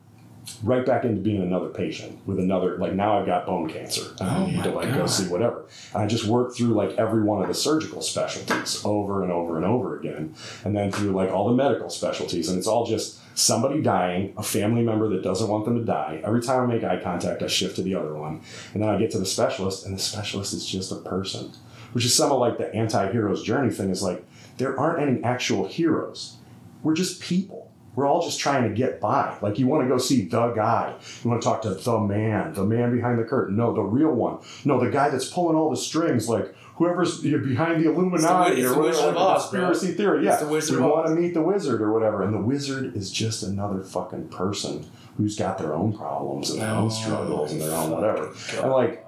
Right 0.62 0.84
back 0.84 1.05
into 1.05 1.20
being 1.20 1.42
another 1.42 1.68
patient 1.68 2.18
with 2.26 2.38
another 2.38 2.76
like 2.76 2.92
now 2.92 3.18
I've 3.18 3.26
got 3.26 3.46
bone 3.46 3.68
cancer 3.68 4.14
and 4.20 4.28
I 4.28 4.40
Oh 4.40 4.46
need 4.46 4.62
to 4.62 4.70
like 4.70 4.92
go 4.94 5.07
see 5.07 5.28
whatever. 5.28 5.66
And 5.94 6.03
I 6.03 6.07
just 6.07 6.24
worked 6.24 6.57
through 6.57 6.74
like 6.74 6.90
every 6.98 7.22
one 7.22 7.42
of 7.42 7.48
the 7.48 7.55
surgical 7.55 8.03
specialties 8.03 8.82
over 8.84 9.22
and 9.22 9.32
over 9.32 9.57
and 9.57 9.64
over 9.64 9.98
again, 9.98 10.34
and 10.64 10.76
then 10.76 10.90
through 10.90 11.12
like 11.12 11.30
all 11.30 11.48
the 11.48 11.55
medical 11.55 11.90
specialties, 11.90 12.48
and 12.48 12.59
it's 12.59 12.66
all 12.66 12.86
just 12.86 13.18
somebody 13.38 13.80
dying, 13.80 14.34
a 14.36 14.42
family 14.42 14.82
member 14.82 15.09
that 15.09 15.22
doesn't 15.22 15.48
want 15.48 15.64
them 15.64 15.78
to 15.78 15.84
die. 15.84 16.20
Every 16.24 16.42
time 16.42 16.61
I 16.61 16.66
make 16.74 16.84
eye 16.84 17.01
contact, 17.03 17.42
I 17.42 17.46
shift 17.46 17.76
to 17.76 17.82
the 17.82 17.94
other 17.94 18.14
one, 18.14 18.40
and 18.74 18.82
then 18.82 18.90
I 18.90 18.98
get 18.98 19.11
to 19.12 19.18
the 19.18 19.26
specialist, 19.26 19.86
and 19.86 19.94
the 19.94 20.03
specialist 20.03 20.53
is 20.53 20.66
just 20.66 20.92
a 20.92 20.96
person, 20.96 21.53
which 21.92 22.05
is 22.05 22.14
some 22.14 22.32
of 22.32 22.38
like 22.38 22.59
the 22.59 22.74
anti-hero's 22.74 23.42
journey 23.42 23.72
thing. 23.72 23.90
Is 23.90 24.03
like 24.03 24.24
there 24.59 24.78
aren't 24.78 25.01
any 25.01 25.22
actual 25.22 25.66
heroes. 25.66 26.36
We're 26.82 26.94
just 26.94 27.20
people. 27.20 27.69
We're 28.01 28.07
all 28.07 28.22
just 28.22 28.40
trying 28.40 28.66
to 28.66 28.74
get 28.74 28.98
by. 28.98 29.36
Like 29.42 29.59
you 29.59 29.66
want 29.66 29.82
to 29.84 29.88
go 29.88 29.98
see 29.98 30.24
the 30.24 30.53
guy. 30.53 30.94
You 31.22 31.28
want 31.28 31.42
to 31.42 31.46
talk 31.46 31.61
to 31.62 31.74
the 31.74 32.01
man, 32.01 32.55
the 32.55 32.64
man 32.64 32.96
behind 32.96 33.18
the 33.18 33.24
curtain. 33.24 33.57
No, 33.57 33.74
the 33.74 33.82
real 33.82 34.12
one. 34.12 34.38
No, 34.64 34.82
the 34.82 34.90
guy 34.90 35.11
that's 35.11 35.28
pulling 35.30 35.55
all 35.55 35.68
the 35.68 35.76
strings. 35.76 36.26
Like 36.26 36.55
whoever's 36.76 37.20
behind 37.20 37.84
the 37.84 37.90
Illuminati 37.90 38.62
it's 38.62 38.70
or 38.70 38.74
the 38.74 38.80
whatever, 38.80 38.88
Wizard 38.88 39.09
of 39.11 39.14
like, 39.16 39.36
Oz, 39.36 39.51
bro. 39.51 39.61
conspiracy 39.61 39.94
theory. 39.98 40.24
Yeah, 40.24 40.36
the 40.36 40.46
we 40.46 40.78
want 40.78 41.09
to 41.09 41.14
meet 41.14 41.34
the 41.34 41.42
wizard 41.42 41.82
or 41.82 41.92
whatever, 41.92 42.22
and 42.22 42.32
the 42.32 42.40
wizard 42.40 42.96
is 42.96 43.11
just 43.12 43.42
another 43.42 43.82
fucking 43.82 44.28
person 44.28 44.86
who's 45.18 45.36
got 45.36 45.59
their 45.59 45.74
own 45.74 45.92
problems 45.92 46.48
and 46.48 46.62
their 46.62 46.70
Oh, 46.70 46.84
own 46.84 46.90
struggles 46.90 47.53
and 47.53 47.61
their 47.61 47.72
own 47.72 47.90
whatever. 47.90 48.32
And 48.62 48.72
like, 48.72 49.07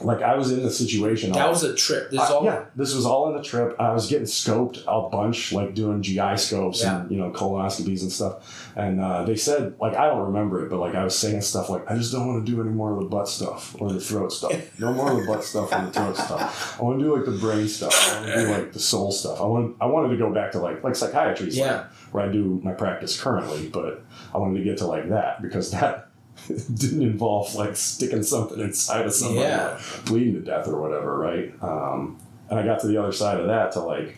like 0.00 0.22
I 0.22 0.36
was 0.36 0.52
in 0.52 0.62
the 0.62 0.70
situation. 0.70 1.32
That 1.32 1.48
was 1.48 1.64
a 1.64 1.74
trip. 1.74 2.10
This 2.10 2.20
I- 2.20 2.32
all 2.32 2.44
yeah, 2.44 2.64
this 2.76 2.94
was 2.94 3.04
all 3.04 3.28
in 3.30 3.36
the 3.36 3.42
trip. 3.42 3.74
I 3.80 3.92
was 3.92 4.08
getting 4.08 4.26
scoped 4.26 4.82
a 4.86 5.08
bunch, 5.08 5.52
like 5.52 5.74
doing 5.74 6.02
GI 6.02 6.36
scopes 6.36 6.82
and 6.84 7.10
you 7.10 7.16
know 7.18 7.30
colonoscopies 7.30 8.02
and 8.02 8.12
stuff. 8.12 8.72
And 8.76 9.00
uh, 9.00 9.24
they 9.24 9.34
said, 9.34 9.74
like, 9.80 9.96
I 9.96 10.06
don't 10.06 10.26
remember 10.26 10.64
it, 10.64 10.70
but 10.70 10.78
like 10.78 10.94
I 10.94 11.02
was 11.02 11.18
saying 11.18 11.40
stuff 11.40 11.68
like, 11.68 11.90
I 11.90 11.96
just 11.96 12.12
don't 12.12 12.28
want 12.28 12.46
to 12.46 12.52
do 12.52 12.60
any 12.60 12.70
more 12.70 12.92
of 12.92 12.98
the 13.00 13.06
butt 13.06 13.26
stuff 13.28 13.74
or 13.80 13.92
the 13.92 14.00
throat 14.00 14.32
stuff. 14.32 14.52
No 14.78 14.92
more 14.92 15.10
of 15.10 15.18
the 15.20 15.26
butt 15.26 15.42
stuff 15.42 15.72
or 15.72 15.84
the 15.86 15.90
throat 15.92 16.16
stuff. 16.16 16.78
I 16.80 16.84
want 16.84 17.00
to 17.00 17.04
do 17.04 17.16
like 17.16 17.24
the 17.24 17.32
brain 17.32 17.66
stuff. 17.66 17.92
I 18.14 18.20
want 18.20 18.26
to 18.34 18.40
do 18.46 18.52
like 18.52 18.72
the 18.72 18.78
soul 18.78 19.10
stuff. 19.10 19.40
I 19.40 19.44
want. 19.44 19.76
I 19.80 19.86
wanted 19.86 20.10
to 20.10 20.16
go 20.16 20.32
back 20.32 20.52
to 20.52 20.60
like 20.60 20.84
like 20.84 20.94
psychiatry, 20.94 21.50
stuff, 21.50 21.66
Yeah. 21.66 21.84
where 22.12 22.24
I 22.24 22.30
do 22.30 22.60
my 22.62 22.72
practice 22.72 23.20
currently, 23.20 23.68
but 23.68 24.04
I 24.32 24.38
wanted 24.38 24.58
to 24.58 24.64
get 24.64 24.78
to 24.78 24.86
like 24.86 25.08
that 25.08 25.42
because 25.42 25.72
that. 25.72 26.07
didn't 26.74 27.02
involve 27.02 27.54
like 27.54 27.76
sticking 27.76 28.22
something 28.22 28.60
inside 28.60 29.06
of 29.06 29.12
somebody 29.12 29.40
Yeah. 29.40 29.78
like, 29.94 30.04
bleeding 30.06 30.34
to 30.34 30.40
death 30.40 30.68
or 30.68 30.80
whatever, 30.80 31.16
right? 31.18 31.52
Um, 31.62 32.18
and 32.50 32.58
I 32.58 32.64
got 32.64 32.80
to 32.80 32.86
the 32.86 32.96
other 32.96 33.12
side 33.12 33.38
of 33.40 33.46
that 33.48 33.72
to 33.72 33.80
like 33.80 34.16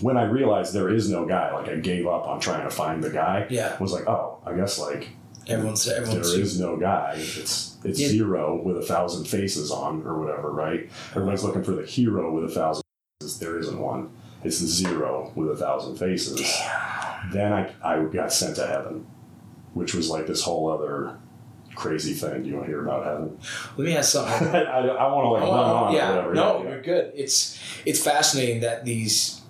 when 0.00 0.16
I 0.16 0.24
realized 0.24 0.72
there 0.72 0.88
is 0.88 1.10
no 1.10 1.26
guy, 1.26 1.52
like 1.52 1.68
I 1.68 1.76
gave 1.76 2.06
up 2.06 2.26
on 2.26 2.40
trying 2.40 2.64
to 2.64 2.70
find 2.70 3.02
the 3.02 3.10
guy. 3.10 3.46
Yeah. 3.50 3.76
was 3.78 3.92
like, 3.92 4.06
oh, 4.08 4.38
I 4.46 4.54
guess 4.54 4.78
like 4.78 5.08
everyone's 5.46 5.84
there 5.84 5.96
everyone's 6.00 6.32
there 6.32 6.40
is 6.40 6.58
no 6.60 6.76
guy. 6.76 7.14
It's 7.16 7.76
it's 7.84 8.00
Yeah. 8.00 8.08
zero 8.08 8.60
with 8.62 8.76
a 8.78 8.82
thousand 8.82 9.26
faces 9.26 9.70
on 9.70 10.02
or 10.06 10.18
whatever, 10.18 10.50
right? 10.50 10.88
Everybody's 11.10 11.44
looking 11.44 11.62
for 11.64 11.72
the 11.72 11.84
hero 11.86 12.32
with 12.32 12.44
a 12.50 12.54
thousand 12.54 12.82
faces. 13.20 13.38
There 13.38 13.58
isn't 13.58 13.78
one. 13.78 14.10
It's 14.42 14.58
the 14.60 14.66
zero 14.66 15.32
with 15.34 15.50
a 15.50 15.56
thousand 15.56 15.96
faces. 15.96 16.40
Then 17.32 17.52
I 17.52 17.70
I 17.84 18.02
got 18.04 18.32
sent 18.32 18.56
to 18.56 18.66
heaven, 18.66 19.06
which 19.74 19.94
was 19.94 20.08
like 20.10 20.26
this 20.26 20.42
whole 20.42 20.70
other 20.70 21.18
crazy 21.80 22.12
thing. 22.14 22.44
You 22.44 22.54
want 22.54 22.66
to 22.66 22.70
hear 22.72 22.82
about 22.84 23.04
heaven? 23.04 23.38
Let 23.76 23.84
me 23.86 23.96
ask 23.96 24.12
something. 24.12 24.48
I, 24.54 24.62
I, 24.62 24.80
I 24.86 25.12
want 25.12 25.24
to 25.24 25.30
like 25.30 25.42
Oh, 25.42 25.54
run 25.54 25.70
on 25.88 25.94
yeah, 25.94 26.10
whatever. 26.10 26.34
no, 26.34 26.58
yeah, 26.58 26.62
yeah. 26.64 26.70
you're 26.70 26.82
good. 26.82 27.12
It's 27.14 27.58
it's 27.86 28.02
fascinating 28.02 28.60
that 28.60 28.84
these 28.84 29.40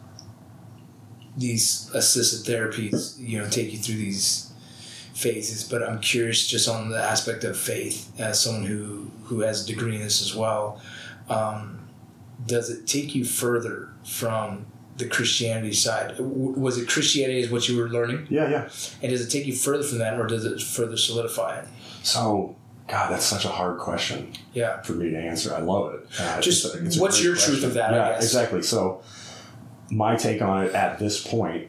these 1.37 1.91
assisted 1.95 2.51
therapies, 2.51 3.19
you 3.19 3.39
know, 3.39 3.49
take 3.49 3.73
you 3.73 3.79
through 3.79 3.97
these 3.97 4.53
phases. 5.15 5.65
But 5.65 5.83
I'm 5.83 6.01
curious, 6.01 6.47
just 6.47 6.69
on 6.69 6.91
the 6.91 7.03
aspect 7.03 7.45
of 7.45 7.57
faith, 7.57 8.13
as 8.21 8.41
someone 8.43 8.65
who 8.65 9.11
who 9.25 9.41
has 9.41 9.65
a 9.65 9.67
degree 9.67 9.97
in 9.97 10.03
this 10.03 10.21
as 10.23 10.35
well, 10.35 10.81
um, 11.29 11.89
does 12.47 12.71
it 12.71 12.87
take 12.87 13.15
you 13.15 13.25
further 13.25 13.91
from 14.05 14.67
the 14.97 15.07
Christianity 15.07 15.73
side? 15.73 16.17
Was 16.19 16.77
it 16.79 16.89
Christianity 16.89 17.41
is 17.41 17.51
what 17.51 17.69
you 17.69 17.77
were 17.79 17.89
learning, 17.89 18.27
Yeah, 18.29 18.49
yeah. 18.51 18.69
and 19.03 19.11
does 19.11 19.21
it 19.25 19.31
take 19.31 19.47
you 19.47 19.55
further 19.55 19.83
from 19.85 19.99
that, 19.99 20.19
or 20.19 20.27
does 20.27 20.45
it 20.45 20.61
further 20.61 20.97
solidify 20.97 21.61
it? 21.61 21.69
So, 22.03 22.57
God, 22.89 23.11
that's 23.13 23.25
such 23.25 23.45
a 23.45 23.49
hard 23.49 23.79
question 23.79 24.33
Yeah. 24.53 24.81
for 24.83 24.93
me 24.95 25.11
to 25.11 25.19
answer. 25.19 25.55
I 25.55 25.61
love 25.61 25.95
it. 25.95 26.01
Uh, 26.19 26.41
Just 26.41 26.65
it's 26.65 26.75
it's 26.75 26.99
what's 26.99 27.23
your 27.23 27.37
truth 27.37 27.63
of 27.65 27.75
that, 27.75 27.93
Yeah, 27.93 28.17
exactly. 28.17 28.63
So, 28.63 29.03
my 29.91 30.17
take 30.17 30.41
on 30.43 30.65
it 30.67 30.75
at 30.75 30.99
this 30.99 31.25
point 31.27 31.69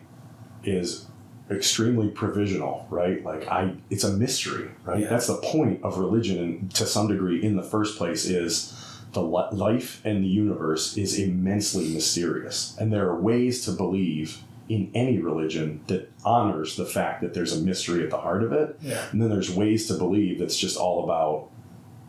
is 0.63 1.07
extremely 1.49 2.07
provisional, 2.07 2.87
right? 2.89 3.23
Like 3.25 3.47
I, 3.47 3.73
it's 3.89 4.03
a 4.03 4.11
mystery, 4.13 4.69
right? 4.85 5.01
Yeah. 5.01 5.09
That's 5.09 5.27
the 5.27 5.37
point 5.37 5.83
of 5.83 5.97
religion, 5.97 6.69
to 6.75 6.85
some 6.85 7.07
degree, 7.07 7.43
in 7.43 7.55
the 7.57 7.63
first 7.63 7.97
place, 7.97 8.25
is 8.25 8.73
the 9.13 9.21
life 9.21 10.01
and 10.05 10.23
the 10.23 10.27
universe 10.27 10.95
is 10.97 11.19
immensely 11.19 11.89
mysterious, 11.93 12.75
and 12.79 12.93
there 12.93 13.09
are 13.09 13.19
ways 13.19 13.65
to 13.65 13.71
believe 13.71 14.37
in 14.71 14.89
any 14.95 15.19
religion 15.19 15.83
that 15.87 16.09
honors 16.23 16.77
the 16.77 16.85
fact 16.85 17.19
that 17.21 17.33
there's 17.33 17.51
a 17.51 17.61
mystery 17.61 18.05
at 18.05 18.09
the 18.09 18.17
heart 18.17 18.41
of 18.41 18.53
it. 18.53 18.77
Yeah. 18.81 19.03
And 19.11 19.21
then 19.21 19.29
there's 19.29 19.53
ways 19.53 19.85
to 19.87 19.95
believe 19.95 20.39
that's 20.39 20.57
just 20.57 20.77
all 20.77 21.03
about 21.03 21.49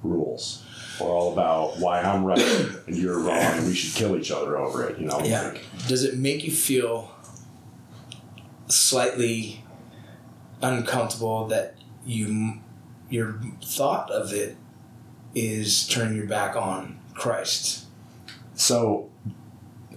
rules 0.04 0.64
or 1.00 1.08
all 1.08 1.32
about 1.32 1.80
why 1.80 2.00
I'm 2.00 2.22
right 2.24 2.38
and 2.86 2.96
you're 2.96 3.18
wrong 3.18 3.36
and 3.36 3.66
we 3.66 3.74
should 3.74 3.96
kill 3.96 4.16
each 4.16 4.30
other 4.30 4.56
over 4.56 4.88
it, 4.88 5.00
you 5.00 5.06
know? 5.06 5.20
Yeah. 5.24 5.48
Like, 5.48 5.64
Does 5.88 6.04
it 6.04 6.16
make 6.16 6.44
you 6.44 6.52
feel 6.52 7.12
slightly 8.68 9.64
uncomfortable 10.62 11.48
that 11.48 11.74
you 12.06 12.60
your 13.10 13.40
thought 13.62 14.08
of 14.12 14.32
it 14.32 14.56
is 15.34 15.88
turning 15.88 16.16
your 16.16 16.26
back 16.26 16.54
on 16.54 17.00
Christ? 17.14 17.86
so 18.54 19.10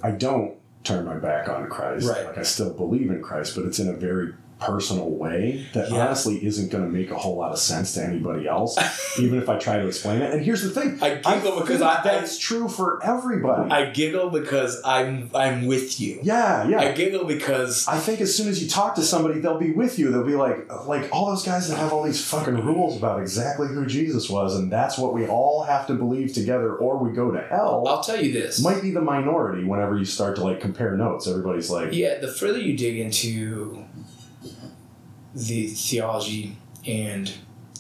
I 0.02 0.10
don't 0.12 0.58
turn 0.86 1.04
my 1.06 1.16
back 1.16 1.50
on 1.50 1.68
Christ. 1.68 2.08
Right. 2.08 2.26
Like 2.28 2.38
I 2.38 2.44
still 2.44 2.74
believe 2.74 3.10
in 3.10 3.22
Christ, 3.22 3.56
but 3.56 3.66
it's 3.66 3.80
in 3.80 3.90
a 3.90 3.94
very 3.94 4.34
personal 4.60 5.10
way 5.10 5.66
that 5.74 5.92
Yeah. 5.92 6.06
honestly 6.08 6.44
isn't 6.46 6.72
going 6.72 6.84
to 6.84 6.90
make 6.90 7.12
a 7.12 7.16
whole 7.16 7.36
lot 7.38 7.52
of 7.52 7.60
sense 7.60 7.94
to 7.96 8.04
anybody 8.04 8.48
else, 8.48 8.78
even 9.20 9.38
if 9.38 9.50
I 9.50 9.58
try 9.58 9.78
to 9.78 9.86
explain 9.88 10.22
it. 10.22 10.34
And 10.34 10.44
here's 10.44 10.62
the 10.64 10.70
thing 10.70 10.98
I 11.02 11.16
giggle 11.16 11.60
because 11.60 11.80
think 11.80 11.82
I- 11.84 12.02
that's 12.04 12.38
true 12.38 12.68
for 12.70 13.00
everybody. 13.04 13.70
I 13.70 13.90
giggle 13.92 14.30
because 14.30 14.82
I'm 14.86 15.30
I'm 15.36 15.66
with 15.66 16.00
you. 16.00 16.20
yeah, 16.24 16.68
yeah. 16.68 16.80
I 16.80 16.92
giggle 16.94 17.26
because 17.26 17.88
I 17.88 17.98
think 18.00 18.22
as 18.22 18.36
soon 18.36 18.48
as 18.48 18.64
you 18.64 18.70
talk 18.70 18.96
to 18.96 19.04
somebody, 19.04 19.40
they'll 19.40 19.60
be 19.60 19.72
with 19.72 20.00
you. 20.00 20.12
They'll 20.12 20.24
be 20.24 20.36
like, 20.36 20.72
like 20.86 21.10
all 21.12 21.28
those 21.28 21.44
guys 21.44 21.68
that 21.70 21.78
have 21.78 21.92
all 21.94 22.04
these 22.04 22.24
fucking 22.26 22.66
rules 22.66 22.98
about 22.98 23.20
exactly 23.20 23.68
who 23.68 23.86
Jesus 23.86 24.30
was, 24.30 24.56
and 24.58 24.72
that's 24.72 24.98
what 24.98 25.14
we 25.14 25.28
all 25.28 25.64
have 25.64 25.86
to 25.88 25.94
believe 25.94 26.34
together, 26.34 26.76
or 26.76 26.98
we 26.98 27.12
go 27.12 27.30
to 27.32 27.42
hell. 27.42 27.84
I'll 27.88 28.02
tell 28.04 28.22
you 28.22 28.32
this. 28.32 28.62
Might 28.64 28.82
be 28.82 28.92
the 28.92 29.02
minority 29.02 29.64
whenever 29.66 29.98
you 29.98 30.06
start 30.06 30.38
to 30.38 30.44
like 30.44 30.62
compare 30.62 30.96
notes. 30.96 31.28
Everybody's 31.28 31.70
like, 31.70 31.92
Yeah, 31.94 32.20
the 32.20 32.30
further 32.32 32.60
you 32.60 32.78
dig 32.78 32.98
into 32.98 33.84
the 35.36 35.68
theology 35.68 36.58
and, 36.88 37.32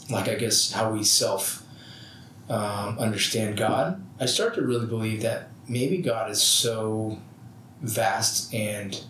like, 0.09 0.27
I 0.27 0.35
guess 0.35 0.71
how 0.71 0.91
we 0.91 1.03
self 1.03 1.65
um, 2.49 2.99
understand 2.99 3.57
God, 3.57 4.03
I 4.19 4.27
start 4.27 4.53
to 4.55 4.61
really 4.61 4.85
believe 4.85 5.21
that 5.23 5.49
maybe 5.67 5.97
God 5.97 6.29
is 6.29 6.41
so 6.41 7.17
vast 7.81 8.53
and 8.53 9.03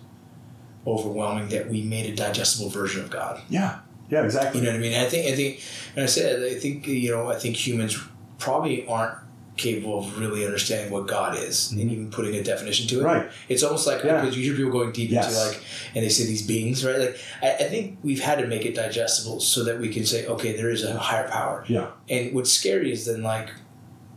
overwhelming 0.87 1.49
that 1.49 1.69
we 1.69 1.81
made 1.81 2.11
a 2.11 2.15
digestible 2.15 2.69
version 2.69 3.03
of 3.03 3.09
God. 3.09 3.41
Yeah. 3.49 3.79
Yeah, 4.09 4.23
exactly. 4.23 4.61
You 4.61 4.67
know 4.67 4.73
what 4.73 4.77
I 4.77 4.81
mean? 4.81 4.93
I 4.93 5.09
think 5.09 5.27
I 5.31 5.35
think 5.35 5.61
and 5.95 6.03
I 6.03 6.05
said 6.05 6.43
I 6.43 6.59
think 6.59 6.85
you 6.85 7.09
know 7.09 7.29
I 7.29 7.35
think 7.37 7.55
humans 7.55 7.97
probably 8.37 8.87
aren't 8.87 9.17
capable 9.57 9.99
of 9.99 10.19
really 10.19 10.45
understanding 10.45 10.91
what 10.91 11.07
God 11.07 11.37
is 11.37 11.71
and 11.71 11.79
even 11.79 12.09
putting 12.11 12.35
a 12.35 12.43
definition 12.43 12.87
to 12.87 12.95
it. 12.95 12.97
Mm-hmm. 12.99 13.05
Right. 13.05 13.31
It's 13.47 13.63
almost 13.63 13.87
like 13.87 14.03
Yeah. 14.03 14.19
because 14.21 14.37
you 14.37 14.43
hear 14.43 14.55
people 14.55 14.71
going 14.71 14.91
deep 14.91 15.09
Yes. 15.11 15.27
into 15.27 15.47
like 15.47 15.63
and 15.95 16.03
they 16.03 16.09
say 16.09 16.25
these 16.25 16.45
beings, 16.45 16.85
right? 16.85 16.97
Like 16.99 17.17
I, 17.41 17.51
I 17.53 17.63
think 17.69 17.99
we've 18.03 18.19
had 18.21 18.39
to 18.39 18.47
make 18.47 18.65
it 18.65 18.75
digestible 18.75 19.39
so 19.39 19.63
that 19.63 19.79
we 19.79 19.89
can 19.89 20.05
say, 20.05 20.25
okay, 20.27 20.55
there 20.57 20.69
is 20.69 20.83
a 20.83 20.97
higher 20.97 21.27
power. 21.29 21.63
Yeah. 21.67 21.87
And 22.09 22.33
what's 22.33 22.51
scary 22.51 22.91
is 22.91 23.05
then 23.05 23.23
like 23.23 23.49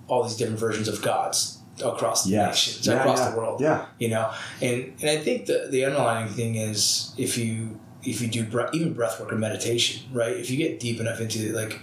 all 0.08 0.22
these 0.24 0.36
different 0.36 0.58
versions 0.58 0.88
of 0.88 1.02
gods 1.02 1.58
across 1.84 2.24
the 2.24 2.30
Yes. 2.30 2.66
nations, 2.66 2.86
Yeah, 2.88 2.94
across 2.94 3.18
yeah. 3.20 3.30
the 3.30 3.36
world. 3.36 3.60
Yeah. 3.60 3.86
You 4.00 4.08
know, 4.08 4.32
and 4.60 4.92
and 5.00 5.10
I 5.10 5.18
think 5.18 5.46
the 5.46 5.68
the 5.70 5.84
underlying 5.84 6.28
thing 6.28 6.56
is 6.56 7.12
if 7.16 7.38
you 7.38 7.78
if 8.04 8.20
you 8.20 8.28
do 8.28 8.44
bre- 8.44 8.70
even 8.72 8.92
breath 8.94 9.20
work 9.20 9.32
or 9.32 9.36
meditation, 9.36 10.02
right? 10.12 10.32
If 10.36 10.50
you 10.50 10.56
get 10.56 10.80
deep 10.80 10.98
enough 11.00 11.20
into 11.20 11.38
it, 11.48 11.54
like 11.54 11.78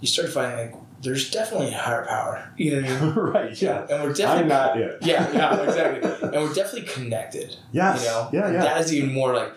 you 0.00 0.06
start 0.06 0.28
finding 0.28 0.58
like 0.58 0.83
there's 1.04 1.30
definitely 1.30 1.68
a 1.68 1.78
higher 1.78 2.04
power. 2.06 2.50
You 2.56 2.80
know 2.80 2.82
what 2.82 2.90
I 3.02 3.04
mean? 3.04 3.14
right. 3.14 3.62
Yeah. 3.62 3.86
And 3.88 4.02
we're 4.02 4.12
definitely 4.12 4.42
I'm 4.42 4.48
not 4.48 4.76
it. 4.80 4.98
yeah, 5.02 5.30
yeah, 5.32 5.62
exactly. 5.68 6.10
and 6.22 6.32
we're 6.32 6.54
definitely 6.54 6.88
connected. 6.88 7.56
Yes. 7.72 8.02
You 8.02 8.08
know, 8.10 8.30
Yeah, 8.32 8.52
yeah. 8.52 8.62
That 8.62 8.80
is 8.80 8.92
even 8.92 9.12
more 9.12 9.34
like, 9.34 9.52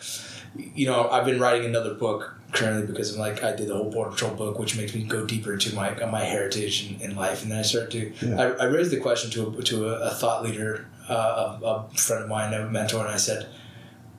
you 0.55 0.85
know, 0.87 1.09
I've 1.09 1.25
been 1.25 1.39
writing 1.39 1.65
another 1.65 1.93
book 1.95 2.35
currently 2.51 2.85
because 2.87 3.13
I'm 3.13 3.19
like 3.19 3.43
I 3.43 3.55
did 3.55 3.67
the 3.67 3.75
whole 3.75 3.91
border 3.91 4.11
patrol 4.11 4.33
book, 4.35 4.59
which 4.59 4.77
makes 4.77 4.93
me 4.95 5.03
go 5.03 5.25
deeper 5.25 5.53
into 5.53 5.75
my 5.75 5.93
my 6.05 6.23
heritage 6.23 6.87
and, 6.89 7.01
and 7.01 7.15
life, 7.17 7.43
and 7.43 7.51
then 7.51 7.59
I 7.59 7.61
start 7.63 7.91
to 7.91 8.11
Yeah. 8.21 8.41
I, 8.41 8.45
I 8.63 8.65
raised 8.65 8.91
the 8.91 8.99
question 8.99 9.29
to 9.31 9.57
a, 9.59 9.63
to 9.63 9.89
a, 9.89 10.07
a 10.07 10.09
thought 10.11 10.43
leader, 10.43 10.87
uh, 11.09 11.59
a, 11.61 11.65
a 11.65 11.89
friend 11.97 12.23
of 12.23 12.29
mine, 12.29 12.53
a 12.53 12.65
mentor, 12.69 13.05
and 13.05 13.13
I 13.13 13.17
said, 13.17 13.47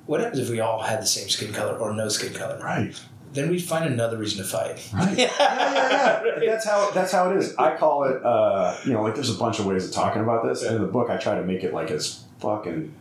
"What 0.06 0.20
happens 0.20 0.40
if 0.40 0.50
we 0.50 0.60
all 0.60 0.82
had 0.82 1.00
the 1.00 1.06
same 1.06 1.28
skin 1.30 1.52
color 1.52 1.76
or 1.78 1.92
no 1.94 2.08
skin 2.08 2.34
color? 2.34 2.58
Right. 2.62 3.00
Then 3.32 3.50
we'd 3.50 3.60
find 3.62 3.84
another 3.84 4.16
reason 4.16 4.42
to 4.42 4.48
fight." 4.48 4.88
Right. 4.92 5.18
yeah, 5.18 5.30
yeah, 5.38 6.22
yeah. 6.24 6.50
That's 6.50 6.66
how 6.66 6.90
that's 6.90 7.12
how 7.12 7.30
it 7.30 7.36
is. 7.36 7.54
I 7.56 7.76
call 7.76 8.04
it 8.04 8.24
uh, 8.24 8.76
you 8.84 8.92
know, 8.92 9.02
like 9.02 9.14
there's 9.14 9.34
a 9.34 9.38
bunch 9.38 9.58
of 9.58 9.66
ways 9.66 9.86
of 9.86 9.92
talking 9.92 10.22
about 10.22 10.44
this. 10.44 10.62
And 10.62 10.76
in 10.76 10.82
the 10.82 10.88
book 10.88 11.10
I 11.10 11.16
try 11.16 11.34
to 11.36 11.42
make 11.42 11.64
it 11.64 11.72
like 11.72 11.90
as 11.90 12.24
fucking 12.40 12.94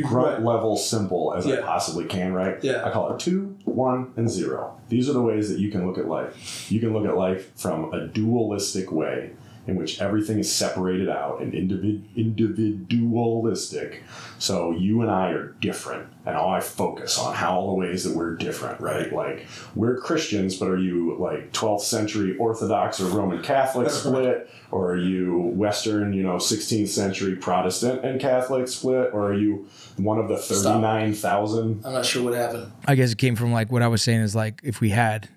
grunt 0.00 0.44
level 0.44 0.76
simple 0.76 1.34
as 1.34 1.46
I 1.46 1.60
possibly 1.60 2.04
can, 2.04 2.32
right? 2.32 2.62
Yeah. 2.62 2.84
I 2.84 2.90
call 2.90 3.14
it 3.14 3.20
two, 3.20 3.56
one, 3.64 4.12
and 4.16 4.28
zero. 4.28 4.78
These 4.88 5.08
are 5.08 5.12
the 5.12 5.22
ways 5.22 5.48
that 5.50 5.58
you 5.58 5.70
can 5.70 5.86
look 5.86 5.98
at 5.98 6.06
life. 6.06 6.70
You 6.70 6.80
can 6.80 6.92
look 6.92 7.06
at 7.06 7.16
life 7.16 7.52
from 7.56 7.92
a 7.92 8.06
dualistic 8.06 8.92
way 8.92 9.32
in 9.66 9.76
which 9.76 10.00
everything 10.00 10.38
is 10.38 10.52
separated 10.52 11.08
out 11.08 11.40
and 11.40 11.52
individ- 11.52 12.02
individualistic. 12.16 14.02
So 14.38 14.72
you 14.72 15.02
and 15.02 15.10
I 15.10 15.30
are 15.30 15.54
different, 15.60 16.08
and 16.26 16.36
all 16.36 16.50
I 16.50 16.60
focus 16.60 17.18
on 17.18 17.34
how 17.34 17.56
all 17.58 17.68
the 17.68 17.74
ways 17.74 18.02
that 18.04 18.16
we're 18.16 18.34
different, 18.34 18.80
right? 18.80 19.12
Like 19.12 19.46
we're 19.76 19.98
Christians, 19.98 20.56
but 20.56 20.68
are 20.68 20.78
you 20.78 21.16
like 21.18 21.52
12th 21.52 21.82
century 21.82 22.36
Orthodox 22.38 23.00
or 23.00 23.06
Roman 23.06 23.42
Catholic 23.42 23.88
split, 23.90 24.50
or 24.72 24.92
are 24.92 24.98
you 24.98 25.38
Western, 25.38 26.12
you 26.12 26.24
know, 26.24 26.36
16th 26.36 26.88
century 26.88 27.36
Protestant 27.36 28.04
and 28.04 28.20
Catholic 28.20 28.66
split, 28.66 29.10
or 29.12 29.28
are 29.28 29.34
you 29.34 29.68
one 29.96 30.18
of 30.18 30.28
the 30.28 30.36
39,000? 30.36 31.82
I'm 31.84 31.92
not 31.92 32.04
sure 32.04 32.24
what 32.24 32.34
happened. 32.34 32.72
I 32.86 32.96
guess 32.96 33.12
it 33.12 33.18
came 33.18 33.36
from 33.36 33.52
like 33.52 33.70
what 33.70 33.82
I 33.82 33.88
was 33.88 34.02
saying 34.02 34.22
is 34.22 34.34
like 34.34 34.60
if 34.64 34.80
we 34.80 34.90
had 34.90 35.28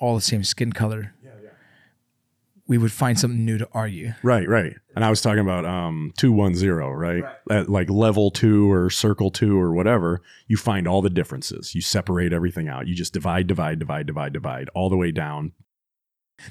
all 0.00 0.14
the 0.14 0.20
same 0.20 0.42
skin 0.44 0.72
color, 0.72 1.12
we 2.68 2.76
would 2.78 2.92
find 2.92 3.18
something 3.18 3.44
new 3.44 3.58
to 3.58 3.68
argue. 3.72 4.12
Right, 4.22 4.46
right. 4.46 4.74
And 4.94 5.04
I 5.04 5.10
was 5.10 5.22
talking 5.22 5.40
about 5.40 5.64
um, 5.64 6.12
210, 6.18 6.68
right? 6.68 7.24
At 7.50 7.68
like 7.68 7.88
level 7.88 8.30
two 8.30 8.70
or 8.70 8.90
circle 8.90 9.30
two 9.30 9.58
or 9.58 9.72
whatever, 9.72 10.20
you 10.46 10.58
find 10.58 10.86
all 10.86 11.00
the 11.00 11.10
differences. 11.10 11.74
You 11.74 11.80
separate 11.80 12.32
everything 12.32 12.68
out. 12.68 12.86
You 12.86 12.94
just 12.94 13.14
divide, 13.14 13.46
divide, 13.46 13.78
divide, 13.78 14.06
divide, 14.06 14.34
divide, 14.34 14.68
all 14.74 14.90
the 14.90 14.98
way 14.98 15.10
down. 15.10 15.52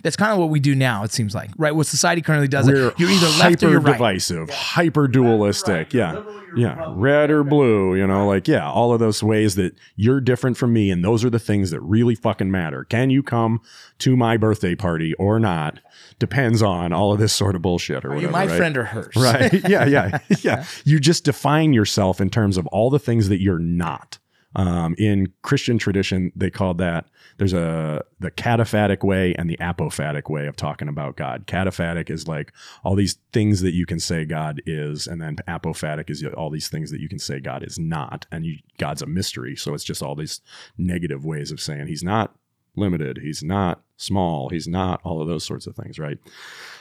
That's 0.03 0.15
kind 0.15 0.31
of 0.31 0.37
what 0.39 0.49
we 0.49 0.59
do 0.59 0.75
now. 0.75 1.03
It 1.03 1.11
seems 1.11 1.33
like 1.33 1.51
right. 1.57 1.75
What 1.75 1.87
society 1.87 2.21
currently 2.21 2.47
does. 2.47 2.67
We're 2.67 2.89
it. 2.89 2.99
You're 2.99 3.09
either 3.09 3.27
left 3.39 3.63
or 3.63 3.69
you're 3.69 3.79
right. 3.79 3.93
divisive, 3.93 4.49
hyper 4.49 5.07
dualistic. 5.07 5.93
Yeah. 5.93 6.23
Yeah. 6.55 6.91
Red 6.95 7.29
or 7.29 7.43
blue, 7.43 7.95
you 7.95 8.07
know, 8.07 8.25
like, 8.25 8.47
yeah, 8.47 8.67
all 8.69 8.93
of 8.93 8.99
those 8.99 9.21
ways 9.21 9.55
that 9.55 9.75
you're 9.95 10.21
different 10.21 10.57
from 10.57 10.73
me. 10.73 10.89
And 10.91 11.03
those 11.03 11.23
are 11.25 11.29
the 11.29 11.39
things 11.39 11.71
that 11.71 11.81
really 11.81 12.15
fucking 12.15 12.49
matter. 12.49 12.83
Can 12.85 13.09
you 13.09 13.21
come 13.21 13.61
to 13.99 14.15
my 14.15 14.37
birthday 14.37 14.73
party 14.73 15.13
or 15.15 15.39
not? 15.39 15.79
Depends 16.19 16.63
on 16.63 16.93
all 16.93 17.11
of 17.13 17.19
this 17.19 17.33
sort 17.33 17.55
of 17.55 17.61
bullshit 17.61 18.03
or 18.05 18.09
Are 18.11 18.15
whatever. 18.15 18.21
you 18.27 18.31
my 18.31 18.45
right? 18.47 18.57
friend 18.57 18.77
or 18.77 18.83
hers? 18.85 19.13
right 19.15 19.53
yeah 19.69 19.85
yeah 19.85 20.19
yeah 20.41 20.65
you 20.83 20.99
just 20.99 21.23
define 21.25 21.73
yourself 21.73 22.19
in 22.21 22.29
terms 22.29 22.57
of 22.57 22.65
all 22.67 22.89
the 22.89 22.99
things 22.99 23.29
that 23.29 23.39
you're 23.41 23.59
not 23.59 24.17
um, 24.57 24.93
in 24.97 25.31
christian 25.41 25.77
tradition 25.77 26.31
they 26.35 26.49
called 26.49 26.77
that 26.77 27.05
there's 27.37 27.53
a 27.53 28.03
the 28.19 28.31
cataphatic 28.31 29.03
way 29.03 29.33
and 29.35 29.49
the 29.49 29.57
apophatic 29.57 30.29
way 30.29 30.47
of 30.47 30.55
talking 30.55 30.87
about 30.87 31.15
god. 31.15 31.45
Cataphatic 31.47 32.09
is 32.09 32.27
like 32.27 32.51
all 32.83 32.95
these 32.95 33.17
things 33.31 33.61
that 33.61 33.73
you 33.73 33.85
can 33.85 33.99
say 33.99 34.25
god 34.25 34.61
is 34.65 35.07
and 35.07 35.21
then 35.21 35.37
apophatic 35.47 36.09
is 36.09 36.23
all 36.35 36.49
these 36.49 36.67
things 36.67 36.91
that 36.91 36.99
you 36.99 37.07
can 37.07 37.19
say 37.19 37.39
god 37.39 37.63
is 37.63 37.77
not 37.77 38.25
and 38.31 38.45
you, 38.45 38.57
god's 38.77 39.01
a 39.01 39.05
mystery. 39.05 39.55
So 39.55 39.73
it's 39.73 39.83
just 39.83 40.01
all 40.01 40.15
these 40.15 40.41
negative 40.77 41.25
ways 41.25 41.51
of 41.51 41.61
saying 41.61 41.87
he's 41.87 42.03
not 42.03 42.35
limited 42.75 43.19
he's 43.23 43.43
not 43.43 43.81
small 43.97 44.49
he's 44.49 44.67
not 44.67 45.01
all 45.03 45.19
of 45.19 45.27
those 45.27 45.43
sorts 45.43 45.67
of 45.67 45.75
things 45.75 45.99
right? 45.99 46.17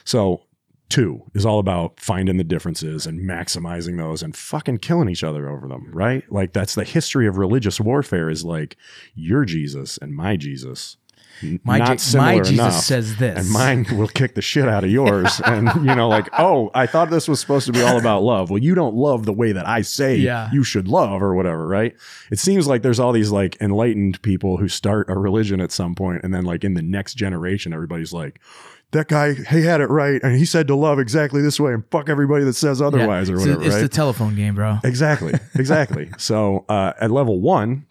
So 0.05 0.43
two 0.89 1.23
is 1.35 1.45
all 1.45 1.59
about 1.59 1.99
finding 2.01 2.37
the 2.37 2.45
differences 2.45 3.07
and 3.07 3.21
maximizing 3.21 3.97
those 3.99 4.23
and 4.23 4.37
fucking 4.37 4.79
killing 4.79 5.09
each 5.09 5.25
other 5.25 5.49
over 5.49 5.67
them, 5.69 5.91
right? 5.93 6.23
Like 6.31 6.53
that's 6.53 6.75
the 6.75 6.85
history 6.85 7.27
of 7.27 7.39
religious 7.39 7.81
warfare 7.81 8.31
is 8.31 8.45
like 8.45 8.77
your 9.15 9.45
Jesus 9.45 9.99
and 9.99 10.15
my 10.15 10.37
Jesus. 10.37 10.97
My, 11.65 11.77
not 11.77 11.89
Je- 11.89 11.99
similar 11.99 12.29
my 12.37 12.39
Jesus 12.39 12.53
enough, 12.55 12.73
says 12.73 13.17
this. 13.19 13.39
and 13.39 13.51
mine 13.51 13.85
will 13.99 14.09
kick 14.09 14.35
the 14.37 14.41
shit 14.41 14.67
out 14.69 14.85
of 14.85 14.91
yours. 14.91 15.39
and 15.45 15.69
you 15.87 15.95
know, 15.95 16.09
like, 16.09 16.29
oh, 16.39 16.71
I 16.73 16.87
thought 16.87 17.11
this 17.11 17.29
was 17.29 17.41
supposed 17.41 17.67
to 17.67 17.73
be 17.73 17.83
all 17.83 17.99
about 17.99 18.23
love. 18.23 18.49
Well, 18.49 18.63
you 18.63 18.75
don't 18.75 18.95
love 18.95 19.27
the 19.27 19.35
way 19.35 19.53
that 19.53 19.69
I 19.69 19.83
say 19.83 20.17
Yeah. 20.17 20.49
you 20.51 20.65
should 20.65 20.89
love 20.89 21.23
or 21.23 21.35
whatever, 21.35 21.67
right? 21.69 21.95
It 22.31 22.39
seems 22.39 22.67
like 22.67 22.81
there's 22.81 22.99
all 22.99 23.13
these 23.13 23.33
like 23.33 23.59
enlightened 23.61 24.23
people 24.23 24.57
who 24.57 24.67
start 24.69 25.11
a 25.11 25.19
religion 25.19 25.61
at 25.61 25.73
some 25.73 25.95
point, 25.95 26.23
and 26.25 26.33
then 26.33 26.45
like 26.47 26.65
in 26.65 26.73
the 26.73 26.81
next 26.81 27.17
generation, 27.17 27.75
everybody's 27.75 28.15
like, 28.15 28.41
that 28.93 29.09
guy, 29.09 29.35
he 29.35 29.63
had 29.63 29.81
it 29.81 29.91
right, 29.91 30.23
and 30.23 30.37
he 30.37 30.45
said 30.45 30.67
to 30.69 30.77
love 30.77 30.99
exactly 30.99 31.43
this 31.43 31.59
way, 31.61 31.73
and 31.73 31.85
fuck 31.91 32.09
everybody 32.09 32.45
that 32.45 32.55
says 32.55 32.81
Yeah. 32.81 32.87
otherwise 32.87 33.29
or 33.31 33.37
whatever, 33.39 33.63
it's 33.63 33.75
right? 33.75 33.81
the 33.83 33.89
telephone 33.89 34.35
game, 34.37 34.55
bro. 34.55 34.79
Exactly. 34.85 35.35
Exactly. 35.55 36.11
so 36.19 36.65
uh, 36.69 36.93
at 37.01 37.11
level 37.11 37.41
one, 37.41 37.87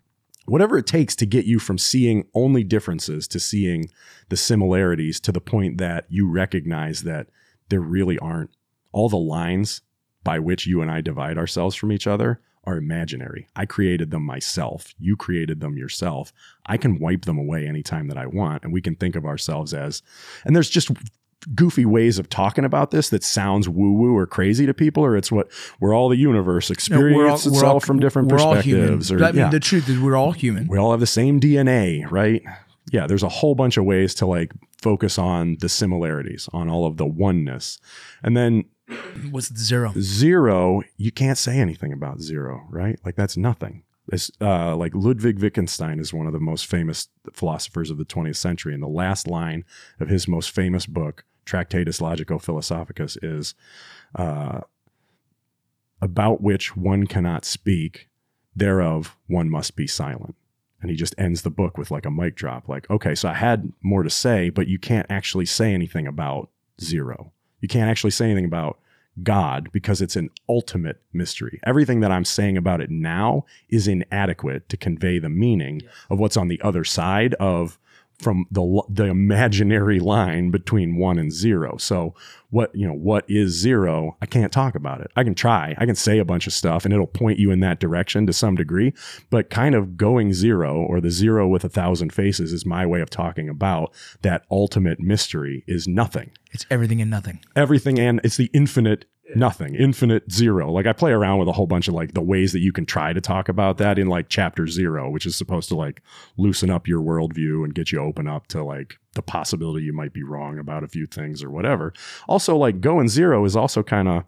whatever 0.46 0.78
it 0.78 0.86
takes 0.88 1.16
to 1.18 1.26
get 1.26 1.46
you 1.46 1.60
from 1.60 1.78
seeing 1.78 2.28
only 2.34 2.64
differences 2.64 3.28
to 3.28 3.40
seeing 3.40 3.90
the 4.30 4.38
similarities 4.38 5.20
to 5.20 5.32
the 5.32 5.42
point 5.42 5.78
that 5.80 6.06
you 6.10 6.30
recognize 6.30 7.04
that 7.04 7.28
there 7.70 7.82
really 7.82 8.18
aren't 8.20 8.52
all 8.92 9.10
the 9.10 9.18
lines 9.18 9.82
by 10.24 10.40
which 10.40 10.66
you 10.66 10.82
and 10.82 10.90
I 10.90 11.02
divide 11.02 11.38
ourselves 11.38 11.76
from 11.76 11.92
each 11.92 12.08
other 12.08 12.42
are 12.66 12.78
imaginary. 12.78 13.48
I 13.56 13.66
created 13.66 14.12
them 14.12 14.24
myself. 14.24 14.94
You 15.00 15.16
created 15.16 15.60
them 15.60 15.78
yourself. 15.78 16.34
I 16.66 16.78
can 16.78 17.00
wipe 17.00 17.26
them 17.26 17.38
away 17.38 17.68
anytime 17.68 18.08
that 18.08 18.18
I 18.18 18.26
want. 18.26 18.64
And 18.64 18.74
we 18.74 18.82
can 18.82 18.96
think 18.96 19.16
of 19.16 19.26
ourselves 19.26 19.74
as, 19.74 20.02
and 20.44 20.56
there's 20.56 20.70
just 20.70 20.92
goofy 21.54 21.86
ways 21.86 22.18
of 22.18 22.28
talking 22.28 22.66
about 22.66 22.90
this 22.90 23.10
that 23.10 23.24
sounds 23.24 23.70
woo 23.70 23.94
woo 23.94 24.16
or 24.18 24.26
crazy 24.26 24.66
to 24.66 24.74
people, 24.74 25.06
or 25.06 25.16
it's 25.16 25.32
what 25.32 25.52
we're 25.80 25.94
all 25.94 26.10
the 26.10 26.18
universe 26.18 26.70
No, 26.70 26.74
experience 26.74 27.46
itself 27.46 27.86
from 27.86 28.00
different 28.00 28.32
we're 28.32 28.40
all 28.40 28.56
perspectives. 28.56 29.12
Or, 29.12 29.24
I 29.24 29.28
mean, 29.28 29.36
yeah, 29.36 29.50
the 29.50 29.60
truth 29.60 29.88
is, 29.88 30.00
we're 30.00 30.16
all 30.16 30.32
human. 30.32 30.68
we 30.68 30.78
all 30.78 30.92
have 30.92 31.00
the 31.00 31.06
same 31.06 31.40
DNA, 31.40 32.10
right? 32.10 32.44
Yeah, 32.92 33.08
there's 33.08 33.24
a 33.24 33.30
whole 33.30 33.56
bunch 33.56 33.78
of 33.78 33.86
ways 33.86 34.16
to 34.16 34.26
like 34.26 34.54
focus 34.82 35.18
on 35.18 35.58
the 35.60 35.70
similarities, 35.70 36.50
on 36.54 36.70
all 36.70 36.86
of 36.86 36.98
the 36.98 37.06
oneness. 37.06 37.80
And 38.24 38.36
then 38.36 38.66
What's 39.32 39.56
zero? 39.58 39.94
zero, 40.00 40.82
you 40.98 41.12
can't 41.12 41.38
say 41.38 41.58
anything 41.58 41.94
about 41.94 42.22
zero, 42.22 42.68
right? 42.70 43.00
Like 43.04 43.16
that's 43.16 43.38
nothing. 43.38 43.84
It's 44.12 44.30
uh, 44.40 44.76
like 44.76 44.94
Ludwig 44.94 45.40
Wittgenstein 45.40 46.00
is 46.00 46.14
one 46.14 46.28
of 46.28 46.34
the 46.34 46.40
most 46.40 46.68
famous 46.68 47.08
philosophers 47.34 47.90
of 47.90 47.98
the 47.98 48.06
20th 48.06 48.36
century, 48.36 48.74
and 48.74 48.84
the 48.84 48.88
last 48.88 49.28
line 49.28 49.66
of 50.00 50.10
his 50.10 50.28
most 50.28 50.52
famous 50.52 50.86
book, 50.86 51.26
Tractatus 51.44 52.00
Logico 52.00 52.40
Philosophicus, 52.40 53.18
is 53.24 53.56
uh, 54.14 54.62
about 56.02 56.42
which 56.42 56.78
one 56.78 57.08
cannot 57.08 57.46
speak, 57.46 58.10
thereof 58.56 59.18
one 59.28 59.50
must 59.50 59.76
be 59.76 59.88
silent. 59.88 60.36
And 60.82 60.92
he 60.92 60.96
just 60.96 61.16
ends 61.18 61.42
the 61.42 61.50
book 61.50 61.78
with 61.78 61.90
like 61.90 62.06
a 62.06 62.12
mic 62.12 62.36
drop, 62.36 62.70
like, 62.70 62.88
okay, 62.92 63.16
so 63.16 63.30
I 63.30 63.34
had 63.34 63.74
more 63.82 64.04
to 64.04 64.10
say, 64.10 64.52
but 64.52 64.68
you 64.68 64.78
can't 64.78 65.08
actually 65.10 65.48
say 65.48 65.74
anything 65.74 66.06
about 66.06 66.50
zero. 66.80 67.32
You 67.60 67.68
can't 67.68 67.90
actually 67.90 68.12
say 68.12 68.26
anything 68.26 68.46
about 68.46 68.80
God 69.24 69.70
because 69.72 70.02
it's 70.02 70.16
an 70.16 70.30
ultimate 70.50 71.02
mystery. 71.14 71.60
Everything 71.64 72.02
that 72.02 72.12
I'm 72.12 72.26
saying 72.26 72.58
about 72.58 72.82
it 72.82 72.90
now 72.90 73.46
is 73.70 73.88
inadequate 73.88 74.68
to 74.70 74.78
convey 74.78 75.20
the 75.20 75.30
meaning 75.30 75.82
of 76.10 76.20
what's 76.20 76.38
on 76.38 76.50
the 76.50 76.62
other 76.62 76.84
side 76.84 77.34
of 77.36 77.80
from 78.20 78.46
the 78.52 78.82
the 78.90 79.06
imaginary 79.06 80.00
line 80.00 80.52
between 80.52 80.98
one 80.98 81.20
and 81.20 81.32
zero. 81.32 81.78
So 81.78 82.14
what 82.50 82.74
you 82.74 82.88
know 82.88 82.94
what 82.94 83.26
is 83.28 83.52
zero? 83.52 84.16
I 84.22 84.26
can't 84.26 84.52
talk 84.54 84.76
about 84.76 85.02
it. 85.02 85.12
I 85.16 85.24
can 85.24 85.36
try. 85.36 85.76
I 85.78 85.86
can 85.86 85.96
say 85.96 86.20
a 86.20 86.26
bunch 86.26 86.48
of 86.48 86.54
stuff, 86.54 86.86
and 86.86 86.94
it'll 86.94 87.08
point 87.08 87.40
you 87.40 87.52
in 87.52 87.60
that 87.60 87.80
direction 87.80 88.26
to 88.28 88.34
some 88.34 88.56
degree. 88.56 88.94
But 89.30 89.50
kind 89.50 89.76
of 89.76 89.98
going 89.98 90.34
zero 90.34 90.76
or 90.78 91.02
the 91.02 91.12
zero 91.12 91.48
with 91.48 91.64
a 91.66 91.70
thousand 91.70 92.14
faces 92.14 92.54
is 92.54 92.66
my 92.66 92.86
way 92.86 93.02
of 93.02 93.10
talking 93.10 93.50
about 93.50 93.94
that 94.22 94.46
ultimate 94.50 95.00
mystery 95.00 95.64
is 95.68 95.88
nothing 95.88 96.32
It's 96.52 96.66
everything 96.70 97.02
and 97.02 97.12
nothing. 97.12 97.40
everything 97.56 98.00
and 98.00 98.22
it's 98.24 98.38
the 98.38 98.50
infinite 98.54 99.06
nothing. 99.36 99.76
Infinite 99.76 100.32
zero. 100.32 100.72
Like 100.72 100.86
i 100.86 100.94
play 100.94 101.12
around 101.12 101.40
with 101.40 101.48
a 101.48 101.52
whole 101.52 101.68
bunch 101.68 101.88
of 101.88 101.94
like 101.94 102.14
the 102.14 102.22
ways 102.22 102.52
that 102.54 102.60
you 102.60 102.72
can 102.72 102.86
try 102.86 103.14
to 103.14 103.22
talk 103.22 103.50
about 103.50 103.78
that 103.78 103.98
in 103.98 104.08
like 104.08 104.28
chapter 104.30 104.68
zero 104.68 105.10
which 105.10 105.26
is 105.26 105.36
supposed 105.36 105.70
to 105.70 105.76
like 105.76 106.02
loosen 106.38 106.70
up 106.70 106.88
your 106.88 107.02
worldview 107.02 107.64
and 107.64 107.74
get 107.74 107.92
you 107.92 108.00
open 108.00 108.28
up 108.28 108.48
to 108.48 108.64
like 108.64 108.98
the 109.14 109.22
possibility 109.22 109.84
you 109.86 109.94
might 109.94 110.14
be 110.14 110.24
wrong 110.24 110.60
about 110.60 110.84
a 110.84 110.88
few 110.88 111.06
things 111.06 111.42
or 111.44 111.50
whatever. 111.50 111.94
Also 112.28 112.56
like 112.58 112.82
going 112.82 113.08
zero 113.08 113.44
is 113.46 113.56
also 113.56 113.82
kind 113.82 114.08
of 114.08 114.24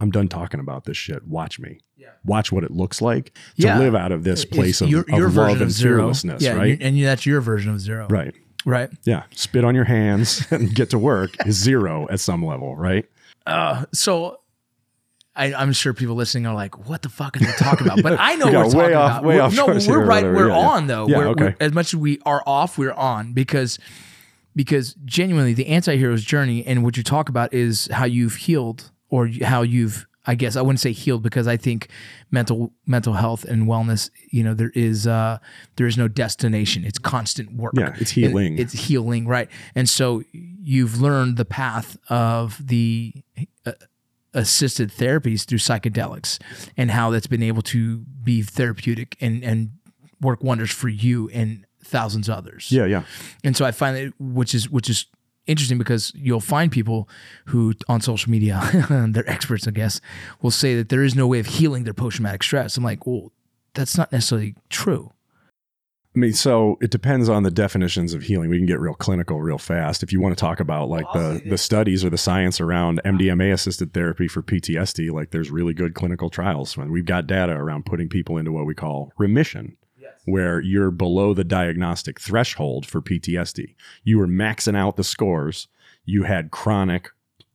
i'm 0.00 0.10
done 0.10 0.28
talking 0.28 0.60
about 0.60 0.84
this 0.84 0.96
shit. 0.96 1.26
Watch 1.26 1.58
me. 1.58 1.80
Watch 2.24 2.50
what 2.50 2.64
it 2.64 2.70
looks 2.72 3.00
like 3.00 3.26
to 3.58 3.66
Yeah. 3.66 3.78
live 3.78 3.94
out 3.94 4.10
of 4.12 4.24
this 4.24 4.44
place 4.44 4.68
It's 4.70 4.80
of, 4.82 4.88
your, 4.90 5.00
of 5.02 5.08
your 5.10 5.22
love 5.28 5.32
version 5.32 5.52
and 5.54 5.62
of 5.62 5.70
zero. 5.70 5.98
fearlessness 6.00 6.42
yeah, 6.42 6.54
right? 6.54 6.76
and 6.80 6.98
you, 6.98 7.04
that's 7.04 7.24
your 7.24 7.40
version 7.40 7.72
of 7.72 7.80
zero. 7.80 8.06
right. 8.08 8.34
Right. 8.64 8.90
yeah. 9.04 9.24
Spit 9.30 9.64
on 9.64 9.76
your 9.76 9.84
hands 9.84 10.44
and 10.50 10.74
get 10.74 10.90
to 10.90 10.98
work 10.98 11.30
is 11.46 11.54
zero 11.56 12.08
at 12.10 12.18
some 12.18 12.44
level 12.44 12.74
right 12.76 13.06
Uh, 13.46 13.84
so 13.92 14.40
I, 15.34 15.54
I'm 15.54 15.72
sure 15.72 15.92
people 15.94 16.14
listening 16.16 16.46
are 16.46 16.54
like, 16.54 16.88
"What 16.88 17.02
the 17.02 17.08
fuck 17.08 17.36
are 17.36 17.40
they 17.40 17.52
talking 17.52 17.86
about?" 17.86 18.02
But 18.02 18.16
I 18.18 18.34
know 18.36 18.46
we 18.50 18.52
we're 18.56 18.64
talking 18.64 18.80
off- 18.94 19.10
about. 19.20 19.24
way 19.24 19.34
We're- 19.36 19.40
off 19.46 19.54
no, 19.54 19.66
we're 19.66 20.04
right. 20.04 20.24
We're 20.24 20.48
Yeah, 20.48 20.58
yeah. 20.58 20.68
on 20.68 20.86
though. 20.86 21.06
Yeah, 21.08 21.18
we're, 21.18 21.26
okay. 21.28 21.42
we're- 21.44 21.56
as 21.60 21.72
much 21.72 21.88
as 21.94 21.96
we 21.96 22.18
are 22.26 22.42
off, 22.46 22.76
we're 22.78 22.92
on 22.92 23.32
because 23.32 23.78
because 24.54 24.94
genuinely 25.04 25.52
the 25.52 25.66
anti-hero's 25.66 26.24
journey 26.24 26.64
and 26.66 26.82
what 26.82 26.96
you 26.96 27.02
talk 27.02 27.28
about 27.28 27.52
is 27.52 27.88
how 27.92 28.06
you've 28.06 28.36
healed 28.36 28.90
or 29.10 29.28
how 29.42 29.60
you've 29.62 30.06
I 30.26 30.34
guess 30.34 30.56
I 30.56 30.62
wouldn't 30.62 30.80
say 30.80 30.92
healed 30.92 31.22
because 31.22 31.46
I 31.46 31.56
think 31.56 31.88
mental 32.30 32.72
mental 32.86 33.14
health 33.14 33.44
and 33.44 33.66
wellness, 33.66 34.10
you 34.30 34.42
know, 34.42 34.54
there 34.54 34.72
is 34.74 35.06
uh 35.06 35.38
there 35.76 35.86
is 35.86 35.96
no 35.96 36.08
destination. 36.08 36.84
It's 36.84 36.98
constant 36.98 37.52
work. 37.54 37.74
Yeah, 37.76 37.94
it's 38.00 38.10
healing. 38.10 38.58
it's 38.58 38.72
healing, 38.72 39.26
right? 39.28 39.48
And 39.74 39.88
so 39.88 40.22
you've 40.32 41.00
learned 41.00 41.36
the 41.36 41.44
path 41.44 41.96
of 42.08 42.66
the 42.66 43.12
uh, 43.64 43.72
assisted 44.34 44.90
therapies 44.90 45.44
through 45.46 45.58
psychedelics 45.58 46.38
and 46.76 46.90
how 46.90 47.10
that's 47.10 47.26
been 47.26 47.42
able 47.42 47.62
to 47.62 47.98
be 48.22 48.42
therapeutic 48.42 49.16
and 49.20 49.42
and 49.44 49.70
work 50.20 50.42
wonders 50.42 50.70
for 50.70 50.88
you 50.88 51.28
and 51.32 51.64
thousands 51.84 52.28
of 52.28 52.36
others. 52.36 52.68
yeah 52.72 52.84
yeah 52.84 53.02
And 53.44 53.56
so 53.56 53.64
I 53.64 53.70
find 53.70 53.96
that 53.96 54.12
which 54.18 54.54
is 54.54 54.68
which 54.68 54.90
is 54.90 55.06
interesting 55.46 55.78
because 55.78 56.12
you'll 56.14 56.40
find 56.40 56.70
people 56.70 57.08
who 57.46 57.74
on 57.88 58.00
social 58.00 58.30
media, 58.30 58.60
they're 59.08 59.28
experts, 59.28 59.66
I 59.66 59.70
guess, 59.70 60.00
will 60.42 60.50
say 60.50 60.74
that 60.76 60.88
there 60.88 61.02
is 61.02 61.14
no 61.14 61.26
way 61.26 61.38
of 61.38 61.46
healing 61.46 61.84
their 61.84 61.94
post 61.94 62.16
traumatic 62.16 62.42
stress. 62.42 62.76
I'm 62.76 62.84
like, 62.84 63.06
well, 63.06 63.32
that's 63.74 63.96
not 63.96 64.12
necessarily 64.12 64.54
true. 64.70 65.12
I 66.16 66.18
mean, 66.18 66.32
so 66.32 66.78
it 66.80 66.90
depends 66.90 67.28
on 67.28 67.42
the 67.42 67.50
definitions 67.50 68.14
of 68.14 68.22
healing. 68.22 68.48
We 68.48 68.56
can 68.56 68.64
get 68.64 68.80
real 68.80 68.94
clinical 68.94 69.42
real 69.42 69.58
fast. 69.58 70.02
If 70.02 70.12
you 70.12 70.20
want 70.20 70.36
to 70.36 70.40
talk 70.40 70.60
about 70.60 70.88
like 70.88 71.04
the, 71.12 71.42
the 71.44 71.58
studies 71.58 72.06
or 72.06 72.10
the 72.10 72.16
science 72.16 72.58
around 72.58 73.02
MDMA 73.04 73.52
assisted 73.52 73.92
therapy 73.92 74.26
for 74.26 74.40
PTSD, 74.40 75.12
like 75.12 75.30
there's 75.30 75.50
really 75.50 75.74
good 75.74 75.94
clinical 75.94 76.30
trials. 76.30 76.74
And 76.78 76.90
we've 76.90 77.04
got 77.04 77.26
data 77.26 77.52
around 77.52 77.84
putting 77.84 78.08
people 78.08 78.38
into 78.38 78.50
what 78.50 78.64
we 78.64 78.74
call 78.74 79.12
remission, 79.18 79.76
where 80.26 80.60
you're 80.60 80.90
below 80.90 81.32
the 81.32 81.44
diagnostic 81.44 82.20
threshold 82.20 82.84
for 82.84 83.00
PTSD. 83.00 83.74
You 84.04 84.18
were 84.18 84.28
maxing 84.28 84.76
out 84.76 84.96
the 84.96 85.04
scores. 85.04 85.68
You 86.04 86.24
had 86.24 86.50
chronic 86.50 87.08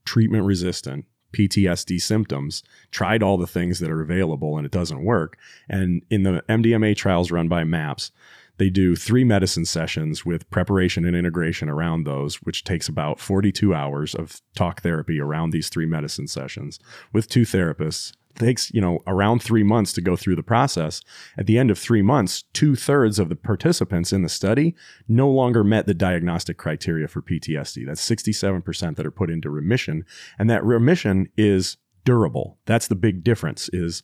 treatment 0.06 0.46
resistant 0.46 1.06
PTSD 1.34 2.02
symptoms, 2.02 2.64
tried 2.92 3.24
all 3.24 3.38
the 3.38 3.48
things 3.48 3.80
that 3.80 3.92
are 3.92 4.02
available 4.02 4.58
and 4.58 4.66
it 4.66 4.72
doesn't 4.72 5.04
work. 5.04 5.38
And 5.70 6.04
in 6.10 6.24
the 6.24 6.44
MDMA 6.50 6.96
trials 6.96 7.32
run 7.32 7.48
by 7.48 7.64
MAPS, 7.64 8.12
they 8.58 8.70
do 8.70 8.96
three 8.96 9.24
medicine 9.24 9.66
sessions 9.66 10.26
with 10.26 10.50
preparation 10.50 11.06
and 11.06 11.16
integration 11.16 11.70
around 11.70 12.04
those, 12.04 12.36
which 12.44 12.64
takes 12.64 12.88
about 12.88 13.20
42 13.20 13.74
hours 13.74 14.14
of 14.14 14.42
talk 14.56 14.82
therapy 14.82 15.20
around 15.20 15.52
these 15.52 15.70
three 15.70 15.86
medicine 15.86 16.28
sessions 16.28 16.80
with 17.14 17.28
two 17.28 17.42
therapists. 17.42 18.14
Takes, 18.36 18.72
you 18.74 18.82
know, 18.82 19.00
around 19.08 19.42
three 19.42 19.64
months 19.64 19.94
to 19.94 20.02
go 20.02 20.16
through 20.16 20.36
the 20.36 20.44
process. 20.44 21.02
At 21.38 21.46
the 21.46 21.58
end 21.58 21.72
of 21.72 21.78
three 21.78 22.02
months, 22.02 22.44
two 22.54 22.76
thirds 22.76 23.20
of 23.20 23.30
the 23.30 23.36
participants 23.36 24.14
in 24.14 24.22
the 24.22 24.30
study 24.30 24.76
no 25.08 25.30
longer 25.30 25.64
met 25.64 25.86
the 25.86 25.94
diagnostic 25.94 26.58
criteria 26.58 27.08
for 27.08 27.22
PTSD. 27.22 27.86
That's 27.86 28.08
67% 28.08 28.96
that 28.96 29.06
are 29.06 29.12
put 29.12 29.30
into 29.30 29.50
remission. 29.50 30.06
And 30.38 30.50
that 30.50 30.64
remission 30.64 31.30
is 31.38 31.78
durable. 32.04 32.58
That's 32.66 32.88
the 32.88 32.96
big 32.96 33.24
difference 33.24 33.70
is, 33.74 34.04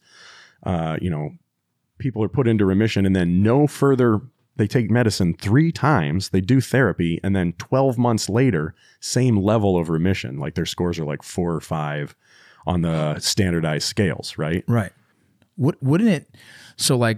uh, 0.64 0.98
you 1.02 1.10
know, 1.10 1.32
people 1.98 2.24
are 2.24 2.30
put 2.30 2.48
into 2.48 2.66
remission 2.66 3.06
and 3.06 3.16
then 3.16 3.42
no 3.42 3.68
further 3.68 4.22
they 4.56 4.68
take 4.68 4.90
medicine 4.90 5.36
three 5.36 5.72
times 5.72 6.30
they 6.30 6.42
do 6.42 6.60
therapy 6.60 7.20
and 7.24 7.36
then 7.36 7.54
12 7.54 7.98
months 7.98 8.30
later 8.30 8.74
same 9.00 9.38
level 9.38 9.78
of 9.78 9.90
remission 9.90 10.40
like 10.40 10.56
their 10.56 10.66
scores 10.66 11.00
are 11.00 11.06
like 11.06 11.24
four 11.24 11.54
or 11.54 11.62
five 11.62 12.16
on 12.68 12.82
the 12.82 13.18
standardized 13.20 13.88
scales 13.88 14.38
right 14.38 14.64
Right. 14.68 14.92
Would, 15.56 15.78
wouldn't 15.82 16.12
it? 16.12 16.28
So 16.76 16.98
like, 16.98 17.18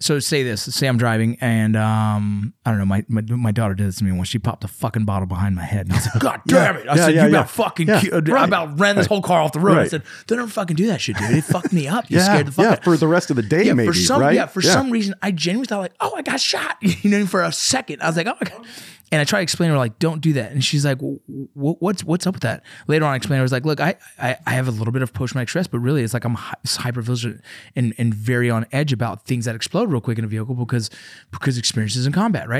so 0.00 0.18
say 0.18 0.42
this. 0.42 0.62
Say 0.74 0.88
I'm 0.88 0.98
driving 0.98 1.38
and 1.40 1.76
um, 1.76 2.54
I 2.66 2.70
don't 2.70 2.78
know. 2.78 2.84
My, 2.84 3.04
my 3.08 3.22
my 3.22 3.52
daughter 3.52 3.74
did 3.74 3.86
this 3.86 3.96
to 3.98 4.04
me 4.04 4.10
once. 4.12 4.28
She 4.28 4.38
popped 4.40 4.64
a 4.64 4.68
fucking 4.68 5.04
bottle 5.04 5.26
behind 5.26 5.54
my 5.54 5.62
head, 5.64 5.86
and 5.86 5.92
I 5.92 5.96
was 5.96 6.06
like, 6.14 6.18
God 6.22 6.40
damn 6.48 6.76
it! 6.76 6.88
I 6.88 6.96
Yeah, 6.96 7.04
said, 7.06 7.14
yeah, 7.14 7.26
you 7.26 7.32
yeah. 7.32 7.38
about 7.38 7.50
fucking, 7.50 7.86
Yeah, 7.88 8.00
ki- 8.00 8.10
I 8.12 8.44
about 8.44 8.78
ran 8.80 8.96
this 8.96 9.06
whole 9.06 9.22
car 9.22 9.40
off 9.40 9.52
the 9.52 9.60
road. 9.60 9.76
I 9.76 9.80
Right. 9.82 9.90
said, 9.90 10.02
don't 10.26 10.40
ever 10.40 10.48
fucking 10.48 10.74
do 10.76 10.88
that 10.88 11.00
shit, 11.00 11.16
dude. 11.16 11.30
It 11.30 11.44
fucked 11.44 11.72
me 11.72 11.86
up. 11.88 12.10
You 12.10 12.18
yeah 12.18 12.24
scared 12.24 12.46
the 12.48 12.52
fuck 12.52 12.64
yeah 12.64 12.72
out. 12.72 12.84
for 12.84 12.96
the 12.96 13.06
rest 13.08 13.30
of 13.30 13.36
the 13.36 13.42
day 13.42 13.64
yeah, 13.64 13.72
maybe 13.72 13.86
for 13.88 13.94
some, 13.94 14.20
right 14.20 14.34
yeah, 14.34 14.46
for 14.46 14.60
some 14.60 14.90
reason, 14.90 15.14
I 15.22 15.30
genuinely 15.30 15.66
thought 15.68 15.78
like, 15.80 15.94
oh, 16.00 16.12
I 16.16 16.22
got 16.22 16.40
shot. 16.40 16.76
You 16.82 17.10
know, 17.10 17.26
for 17.26 17.42
a 17.42 17.52
second, 17.52 18.02
I 18.02 18.08
was 18.08 18.16
like, 18.16 18.26
oh 18.26 18.34
my 18.40 18.50
god. 18.50 18.66
And 19.12 19.20
I 19.20 19.24
tried 19.24 19.38
to 19.38 19.42
explain 19.44 19.68
to 19.68 19.74
her 19.74 19.78
like, 19.78 20.00
don't 20.00 20.20
do 20.20 20.32
that. 20.32 20.50
And 20.50 20.64
she's 20.64 20.84
like, 20.84 20.98
"Wh- 20.98 21.22
wh- 21.54 21.80
what's 21.80 22.02
what's 22.02 22.26
up 22.26 22.34
with 22.34 22.42
that? 22.42 22.64
Later 22.88 23.04
on, 23.04 23.12
I 23.12 23.16
explained. 23.16 23.38
I 23.38 23.42
was 23.42 23.52
like, 23.52 23.64
look, 23.64 23.78
I, 23.78 23.94
I 24.20 24.36
I 24.44 24.50
have 24.54 24.66
a 24.66 24.72
little 24.72 24.90
bit 24.92 25.00
of 25.02 25.12
post 25.12 25.30
traumatic 25.30 25.48
stress, 25.48 25.68
but 25.68 25.78
really, 25.78 26.02
it's 26.02 26.12
like 26.12 26.24
I'm 26.24 26.34
hyper 26.34 27.02
vigilant 27.02 27.40
and 27.76 27.94
and 27.98 28.12
very 28.12 28.50
on 28.50 28.66
edge 28.72 28.92
about 28.92 29.24
things 29.24 29.44
that 29.44 29.54
explode 29.54 29.92
real 29.92 30.00
quick 30.00 30.18
in 30.18 30.24
a 30.24 30.26
vehicle 30.26 30.56
because 30.56 30.90
because 31.30 31.56
experiences 31.56 32.04
in 32.04 32.12
combat, 32.12 32.48
right? 32.48 32.55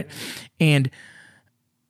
And 0.60 0.90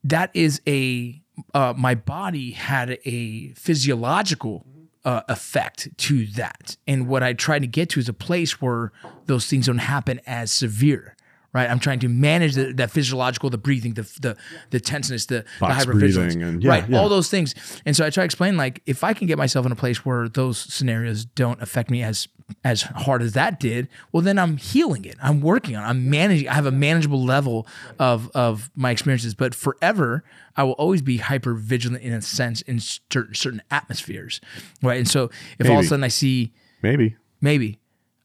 that 0.05 0.31
is 0.35 0.61
a 0.67 1.21
uh, 1.53 1.75
my 1.77 1.95
body 1.95 2.53
had 2.53 2.99
a 3.05 3.53
physiological 3.55 4.65
uh, 5.05 5.23
effect 5.29 5.89
to 5.97 6.27
that. 6.27 6.77
And 6.87 7.09
what 7.09 7.23
i 7.23 7.33
try 7.33 7.59
to 7.59 7.67
get 7.67 7.91
to 7.91 8.01
is 8.01 8.09
a 8.09 8.13
place 8.13 8.61
where 8.61 8.93
those 9.27 9.47
things 9.47 9.67
don't 9.67 9.79
happen 9.79 10.21
as 10.27 10.53
severe 10.53 11.16
right? 11.57 11.71
I'm 11.71 11.79
trying 11.81 11.99
to 12.01 12.09
manage 12.09 12.55
the, 12.55 12.73
that 12.75 12.91
physiological 12.91 13.49
the 13.51 13.59
breathing 13.59 13.95
the 13.95 14.03
the, 14.21 14.37
the 14.71 14.79
tenseness 14.81 15.27
the, 15.27 15.37
the 15.37 15.45
Box 15.61 15.85
hypervigilance 15.87 16.35
and- 16.41 16.63
yeah, 16.63 16.71
right 16.71 16.89
yeah. 16.89 16.99
all 16.99 17.09
those 17.09 17.31
things. 17.31 17.55
And 17.87 17.97
so 17.97 18.05
i 18.05 18.11
try 18.11 18.23
to 18.23 18.25
explain 18.27 18.57
like 18.57 18.83
if 18.87 19.03
i 19.03 19.13
can 19.13 19.27
get 19.27 19.39
myself 19.39 19.65
in 19.67 19.73
a 19.73 19.77
place 19.77 20.05
where 20.05 20.29
those 20.29 20.59
scenarios 20.59 21.25
don't 21.25 21.61
affect 21.63 21.91
me 21.91 22.03
as 22.03 22.29
as 22.63 22.83
hard 22.83 23.23
as 23.23 23.33
that 23.33 23.59
did 23.59 23.89
well 24.13 24.23
then 24.23 24.39
i'm 24.39 24.57
healing 24.57 25.05
it. 25.05 25.17
I'm 25.23 25.41
working 25.41 25.75
on 25.77 25.83
it. 25.83 25.87
i'm 25.87 26.09
managing 26.11 26.49
i 26.49 26.55
have 26.55 26.67
a 26.67 26.71
manageable 26.71 27.25
level 27.25 27.67
of 27.99 28.31
of 28.35 28.71
my 28.77 28.91
experiences. 28.91 29.35
But 29.35 29.55
forever 29.55 30.23
i 30.57 30.63
will 30.63 30.73
always 30.85 31.03
be 31.03 31.17
hyper 31.17 31.55
vigilant 31.55 32.03
in 32.05 32.13
a 32.13 32.21
sense 32.23 32.61
in 32.63 32.79
certain 32.81 33.35
certain 33.35 33.63
atmospheres 33.71 34.41
right? 34.83 34.99
And 34.99 35.09
so 35.09 35.31
if 35.59 35.69
all 35.69 35.79
of 35.79 35.85
a 35.85 35.89
sudden 35.89 36.05
i 36.05 36.09
see 36.09 36.53
maybe. 36.83 37.17
Maybe 37.41 37.79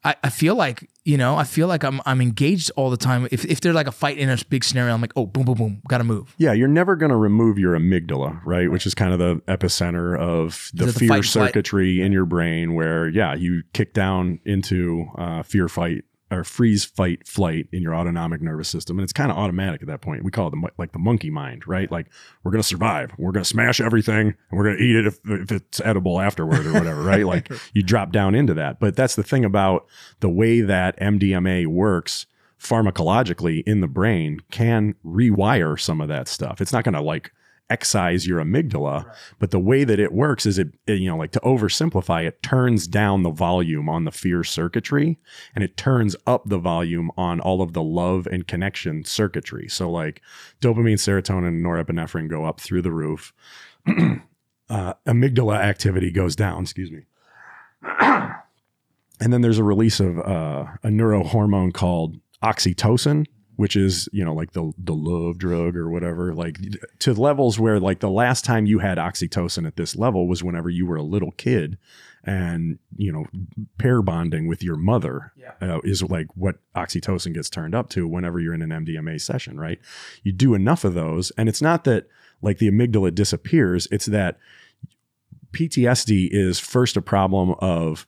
I, 0.04 0.16
I 0.24 0.30
feel 0.30 0.56
like 0.56 0.89
you 1.04 1.18
know 1.18 1.36
i 1.36 1.43
feel 1.43 1.68
like 1.68 1.84
i'm 1.84 2.02
i'm 2.06 2.22
engaged 2.22 2.72
all 2.76 2.89
the 2.89 2.97
time. 2.97 3.28
If, 3.32 3.45
if 3.45 3.62
there's 3.62 3.76
like 3.76 3.88
a 3.88 3.91
fight 3.91 4.18
in 4.18 4.30
a 4.30 4.38
big 4.49 4.64
scenario 4.64 4.93
i'm 4.93 5.02
like 5.02 5.14
oh 5.16 5.26
boom 5.26 5.45
boom 5.45 5.56
boom 5.56 5.82
gotta 5.88 6.04
move. 6.04 6.34
Yeah, 6.38 6.54
you're 6.54 6.68
never 6.68 6.95
going 6.95 7.10
to 7.12 7.16
remove 7.18 7.60
your 7.60 7.78
amygdala, 7.78 8.41
right? 8.45 8.72
Which 8.72 8.86
is 8.86 8.95
kind 8.95 9.14
of 9.14 9.20
the 9.20 9.36
epicenter 9.47 10.18
of 10.18 10.70
the 10.74 10.86
the 10.86 10.93
fear 10.93 11.10
fight 11.10 11.26
circuitry 11.26 12.02
in 12.02 12.12
your 12.12 12.26
brain, 12.26 12.74
where 12.74 13.08
yeah, 13.10 13.36
you 13.36 13.64
kick 13.74 13.93
down 13.93 14.39
into 14.45 15.06
uh, 15.18 15.43
fear, 15.43 15.68
fight, 15.68 16.04
or 16.32 16.43
freeze, 16.43 16.86
fight, 16.86 17.27
flight 17.27 17.67
in 17.71 17.82
your 17.82 17.93
autonomic 17.93 18.41
nervous 18.41 18.69
system, 18.69 18.97
and 18.97 19.03
it's 19.03 19.13
kind 19.13 19.32
of 19.32 19.38
automatic 19.38 19.82
at 19.82 19.88
that 19.88 20.01
point. 20.01 20.23
We 20.23 20.32
call 20.32 20.47
it 20.47 20.51
the, 20.51 20.69
like 20.77 20.93
the 20.93 20.99
monkey 20.99 21.29
mind, 21.29 21.67
right? 21.67 21.91
Like 21.91 22.07
we're 22.43 22.51
going 22.51 22.61
to 22.61 22.67
survive, 22.67 23.11
we're 23.17 23.32
going 23.32 23.43
to 23.43 23.49
smash 23.49 23.82
everything, 23.82 24.27
and 24.49 24.57
we're 24.57 24.63
going 24.63 24.77
to 24.77 24.84
eat 24.84 24.95
it 24.95 25.07
if, 25.07 25.19
if 25.25 25.51
it's 25.51 25.82
edible 25.82 26.19
afterward 26.19 26.65
or 26.65 26.73
whatever, 26.73 27.01
right? 27.01 27.25
Like 27.25 27.51
you 27.73 27.84
drop 27.84 28.11
down 28.11 28.34
into 28.34 28.53
that. 28.53 28.79
But 28.79 28.95
that's 28.95 29.15
the 29.15 29.23
thing 29.23 29.45
about 29.45 29.86
the 30.21 30.29
way 30.29 30.61
that 30.61 30.99
MDMA 30.99 31.67
works 31.67 32.25
pharmacologically 32.59 33.63
in 33.65 33.82
the 33.82 33.88
brain 33.88 34.39
can 34.51 34.95
rewire 35.05 35.79
some 35.79 35.99
of 35.99 36.07
that 36.07 36.27
stuff. 36.27 36.61
It's 36.61 36.71
not 36.71 36.84
going 36.84 36.93
to 36.93 37.01
like 37.01 37.34
excise 37.72 38.28
your 38.28 38.39
amygdala. 38.39 39.11
But 39.39 39.51
the 39.51 39.59
way 39.59 39.84
that 39.84 39.99
it 39.99 40.11
works 40.11 40.45
is 40.45 40.59
it, 40.59 40.74
it, 40.86 40.99
you 40.99 41.09
know, 41.09 41.17
like 41.17 41.32
to 41.32 41.39
oversimplify, 41.39 42.26
it 42.26 42.43
turns 42.43 42.88
down 42.88 43.24
the 43.24 43.32
volume 43.32 43.88
on 43.89 44.03
the 44.03 44.11
fear 44.11 44.43
circuitry 44.43 45.17
and 45.55 45.63
it 45.63 45.78
turns 45.78 46.15
up 46.28 46.43
the 46.45 46.57
volume 46.57 47.09
on 47.17 47.39
all 47.39 47.61
of 47.61 47.74
the 47.74 47.82
love 47.82 48.28
and 48.28 48.47
connection 48.47 49.03
circuitry. 49.05 49.67
So 49.69 49.89
like 49.89 50.22
dopamine, 50.59 50.95
serotonin, 50.95 51.47
and 51.47 51.65
norepinephrine 51.65 52.30
go 52.30 52.45
up 52.45 52.59
through 52.59 52.82
the 52.82 52.91
roof. 52.91 53.34
uh, 53.88 54.93
amygdala 55.07 55.57
activity 55.57 56.11
goes 56.11 56.36
down, 56.36 56.63
excuse 56.63 56.91
me. 56.91 57.05
and 57.99 59.32
then 59.34 59.41
there's 59.41 59.59
a 59.59 59.63
release 59.63 59.99
of 59.99 60.19
uh, 60.19 60.65
a 60.84 60.89
neurohormone 60.89 61.74
called 61.74 62.17
oxytocin 62.43 63.26
which 63.62 63.76
is 63.76 64.09
you 64.12 64.26
know 64.26 64.34
like 64.34 64.53
the 64.53 64.74
the 64.78 64.93
love 64.95 65.38
drug 65.38 65.76
or 65.76 65.88
whatever 65.89 66.34
like 66.34 66.57
to 66.97 67.14
levels 67.14 67.59
where 67.59 67.80
like 67.80 67.99
the 67.99 68.09
last 68.09 68.43
time 68.43 68.66
you 68.66 68.80
had 68.80 68.97
oxytocin 68.97 69.68
at 69.68 69.76
this 69.76 69.95
level 69.95 70.28
was 70.28 70.43
whenever 70.43 70.68
you 70.70 70.86
were 70.88 70.95
a 70.95 71.03
little 71.03 71.32
kid 71.34 71.78
and 72.24 72.80
you 72.97 73.12
know 73.12 73.26
pair 73.78 74.01
bonding 74.01 74.47
with 74.47 74.64
your 74.64 74.76
mother 74.76 75.32
Yeah. 75.38 75.53
uh, 75.62 75.80
is 75.84 76.01
like 76.01 76.26
what 76.36 76.55
oxytocin 76.76 77.36
gets 77.36 77.49
turned 77.51 77.76
up 77.76 77.89
to 77.91 78.07
whenever 78.07 78.39
you're 78.39 78.55
in 78.55 78.64
an 78.64 78.86
MDMA 78.86 79.22
session 79.22 79.59
right 79.59 79.80
you 80.24 80.32
do 80.32 80.55
enough 80.55 80.84
of 80.84 80.95
those 80.95 81.32
and 81.38 81.47
it's 81.47 81.62
not 81.62 81.84
that 81.84 82.07
like 82.41 82.57
the 82.57 82.70
amygdala 82.72 83.14
disappears 83.14 83.88
it's 83.91 84.07
that 84.07 84.39
PTSD 85.53 86.30
is 86.32 86.59
first 86.59 86.97
a 86.97 87.01
problem 87.01 87.55
of 87.59 88.07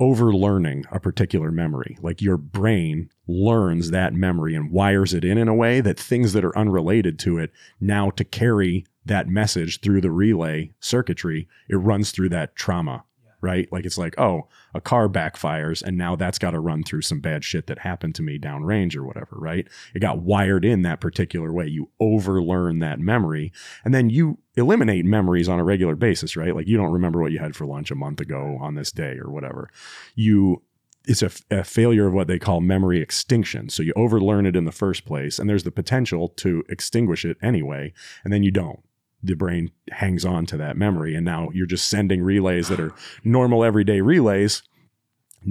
overlearning 0.00 0.84
a 0.92 1.00
particular 1.00 1.50
memory. 1.50 1.98
Like 2.00 2.22
your 2.22 2.36
brain 2.36 3.10
learns 3.26 3.90
that 3.90 4.14
memory 4.14 4.54
and 4.54 4.70
wires 4.70 5.12
it 5.12 5.24
in 5.24 5.38
in 5.38 5.48
a 5.48 5.54
way 5.54 5.80
that 5.80 5.98
things 5.98 6.32
that 6.32 6.44
are 6.44 6.56
unrelated 6.56 7.18
to 7.20 7.38
it 7.38 7.52
now 7.80 8.10
to 8.10 8.24
carry 8.24 8.86
that 9.04 9.28
message 9.28 9.80
through 9.80 10.00
the 10.00 10.10
relay 10.10 10.72
circuitry, 10.80 11.48
it 11.68 11.76
runs 11.76 12.10
through 12.10 12.28
that 12.28 12.54
trauma. 12.54 13.04
Right? 13.40 13.70
Like 13.70 13.86
it's 13.86 13.98
like, 13.98 14.18
oh, 14.18 14.48
a 14.74 14.80
car 14.80 15.08
backfires 15.08 15.82
and 15.82 15.96
now 15.96 16.16
that's 16.16 16.38
got 16.38 16.50
to 16.50 16.60
run 16.60 16.82
through 16.82 17.02
some 17.02 17.20
bad 17.20 17.44
shit 17.44 17.68
that 17.68 17.80
happened 17.80 18.16
to 18.16 18.22
me 18.22 18.38
downrange 18.38 18.96
or 18.96 19.04
whatever, 19.04 19.36
right? 19.36 19.68
It 19.94 20.00
got 20.00 20.18
wired 20.18 20.64
in 20.64 20.82
that 20.82 21.00
particular 21.00 21.52
way. 21.52 21.68
You 21.68 21.90
overlearn 22.00 22.80
that 22.80 22.98
memory 22.98 23.52
and 23.84 23.94
then 23.94 24.10
you 24.10 24.38
eliminate 24.56 25.04
memories 25.04 25.48
on 25.48 25.60
a 25.60 25.64
regular 25.64 25.94
basis, 25.94 26.36
right? 26.36 26.54
Like 26.54 26.66
you 26.66 26.76
don't 26.76 26.92
remember 26.92 27.22
what 27.22 27.30
you 27.30 27.38
had 27.38 27.54
for 27.54 27.64
lunch 27.64 27.92
a 27.92 27.94
month 27.94 28.20
ago 28.20 28.58
on 28.60 28.74
this 28.74 28.90
day 28.90 29.16
or 29.18 29.30
whatever. 29.30 29.70
You 30.16 30.62
it's 31.08 31.22
a, 31.22 31.30
a 31.50 31.64
failure 31.64 32.06
of 32.06 32.12
what 32.12 32.28
they 32.28 32.38
call 32.38 32.60
memory 32.60 33.00
extinction. 33.00 33.70
So 33.70 33.82
you 33.82 33.94
overlearn 33.96 34.46
it 34.46 34.54
in 34.54 34.66
the 34.66 34.72
first 34.72 35.06
place, 35.06 35.38
and 35.38 35.48
there's 35.48 35.64
the 35.64 35.70
potential 35.70 36.28
to 36.36 36.62
extinguish 36.68 37.24
it 37.24 37.38
anyway, 37.42 37.94
and 38.22 38.32
then 38.32 38.42
you 38.42 38.50
don't. 38.50 38.80
The 39.22 39.34
brain 39.34 39.70
hangs 39.90 40.24
on 40.24 40.46
to 40.46 40.56
that 40.58 40.76
memory, 40.76 41.14
and 41.14 41.24
now 41.24 41.50
you're 41.52 41.66
just 41.66 41.88
sending 41.88 42.22
relays 42.22 42.68
that 42.68 42.80
are 42.80 42.94
normal 43.24 43.64
everyday 43.64 44.00
relays. 44.00 44.62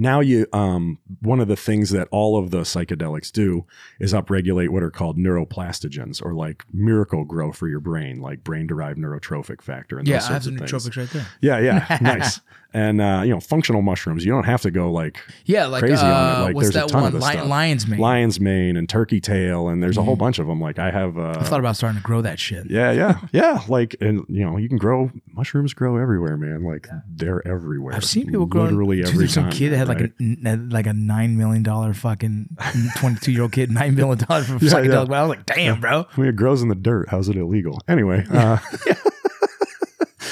Now 0.00 0.20
you 0.20 0.46
um 0.52 0.98
one 1.20 1.40
of 1.40 1.48
the 1.48 1.56
things 1.56 1.90
that 1.90 2.06
all 2.12 2.38
of 2.38 2.50
the 2.50 2.60
psychedelics 2.60 3.32
do 3.32 3.66
is 3.98 4.12
upregulate 4.14 4.68
what 4.68 4.82
are 4.82 4.90
called 4.90 5.18
neuroplastogens 5.18 6.22
or 6.24 6.34
like 6.34 6.64
Miracle-Gro 6.72 7.52
for 7.52 7.68
your 7.68 7.80
brain, 7.80 8.20
like 8.20 8.44
brain 8.44 8.66
derived 8.66 8.98
neurotrophic 8.98 9.60
factor 9.60 9.98
and 9.98 10.06
Yeah, 10.06 10.18
those 10.18 10.28
I 10.28 10.32
have 10.34 10.46
of 10.46 10.58
things. 10.58 10.72
nootropics 10.72 10.96
right 10.96 11.10
there. 11.10 11.26
Yeah, 11.40 11.58
yeah, 11.58 11.98
nice. 12.00 12.40
And 12.74 13.00
uh, 13.00 13.22
you 13.24 13.30
know, 13.32 13.40
functional 13.40 13.80
mushrooms. 13.80 14.26
You 14.26 14.32
don't 14.32 14.44
have 14.44 14.60
to 14.62 14.70
go 14.70 14.92
like 14.92 15.18
Yeah, 15.46 15.66
like 15.66 15.80
Crazy 15.80 16.04
on 16.04 16.10
it. 16.10 16.12
uh, 16.12 16.42
Like, 16.44 16.54
what's 16.54 16.66
there's 16.70 16.76
a 16.76 16.86
that 16.86 16.88
ton 16.90 16.98
of 16.98 17.02
one? 17.04 17.12
this 17.14 17.22
Lion, 17.22 17.38
stuff. 17.38 17.48
lion's 17.48 17.86
mane. 17.88 17.98
lion's 18.00 18.40
mane 18.40 18.76
and 18.76 18.88
turkey 18.88 19.20
tail, 19.20 19.68
and 19.68 19.82
there's 19.82 19.96
a 19.96 20.02
whole 20.02 20.16
bunch 20.16 20.38
of 20.38 20.46
them. 20.46 20.60
Like 20.60 20.78
I 20.78 20.90
have. 20.90 21.16
Uh, 21.18 21.34
I 21.38 21.44
thought 21.44 21.60
about 21.60 21.76
starting 21.76 21.96
to 21.98 22.02
grow 22.04 22.20
that 22.22 22.38
shit. 22.38 22.70
yeah, 22.70 22.92
yeah, 22.92 23.20
yeah. 23.32 23.62
Like, 23.68 23.96
and 24.02 24.24
you 24.28 24.44
know, 24.44 24.58
you 24.58 24.68
can 24.68 24.76
grow 24.76 25.10
mushrooms. 25.32 25.72
Grow 25.72 25.96
everywhere, 25.96 26.36
man. 26.36 26.62
Like 26.62 26.86
they're 27.08 27.46
everywhere. 27.48 27.94
I've 27.94 28.04
seen 28.04 28.26
people 28.26 28.44
grow 28.46 28.64
literally 28.64 28.98
Dude, 28.98 29.08
every 29.14 29.28
some 29.28 29.44
time. 29.44 29.52
kid 29.52 29.70
that 29.72 29.78
had 29.78 29.87
like 29.88 30.00
a 30.00 30.56
like 30.74 30.86
a 30.86 30.92
nine 30.92 31.36
million 31.36 31.62
dollar 31.62 31.94
fucking 31.94 32.56
twenty 32.96 33.18
two 33.20 33.32
year 33.32 33.42
old 33.42 33.52
kid, 33.52 33.70
nine 33.80 33.94
million 33.94 34.18
dollars 34.18 34.46
for 34.46 34.52
Yeah, 34.54 34.72
psychedelic. 34.72 34.88
yeah. 34.92 35.04
But 35.04 35.12
I 35.14 35.22
was 35.22 35.28
like, 35.30 35.46
damn, 35.46 35.80
bro. 35.80 36.06
I 36.16 36.20
mean, 36.20 36.30
it 36.30 36.36
grows 36.36 36.62
in 36.62 36.68
the 36.68 36.74
dirt. 36.74 37.08
How's 37.08 37.28
it 37.28 37.36
illegal? 37.36 37.80
Anyway, 37.88 38.24
uh, 38.30 38.58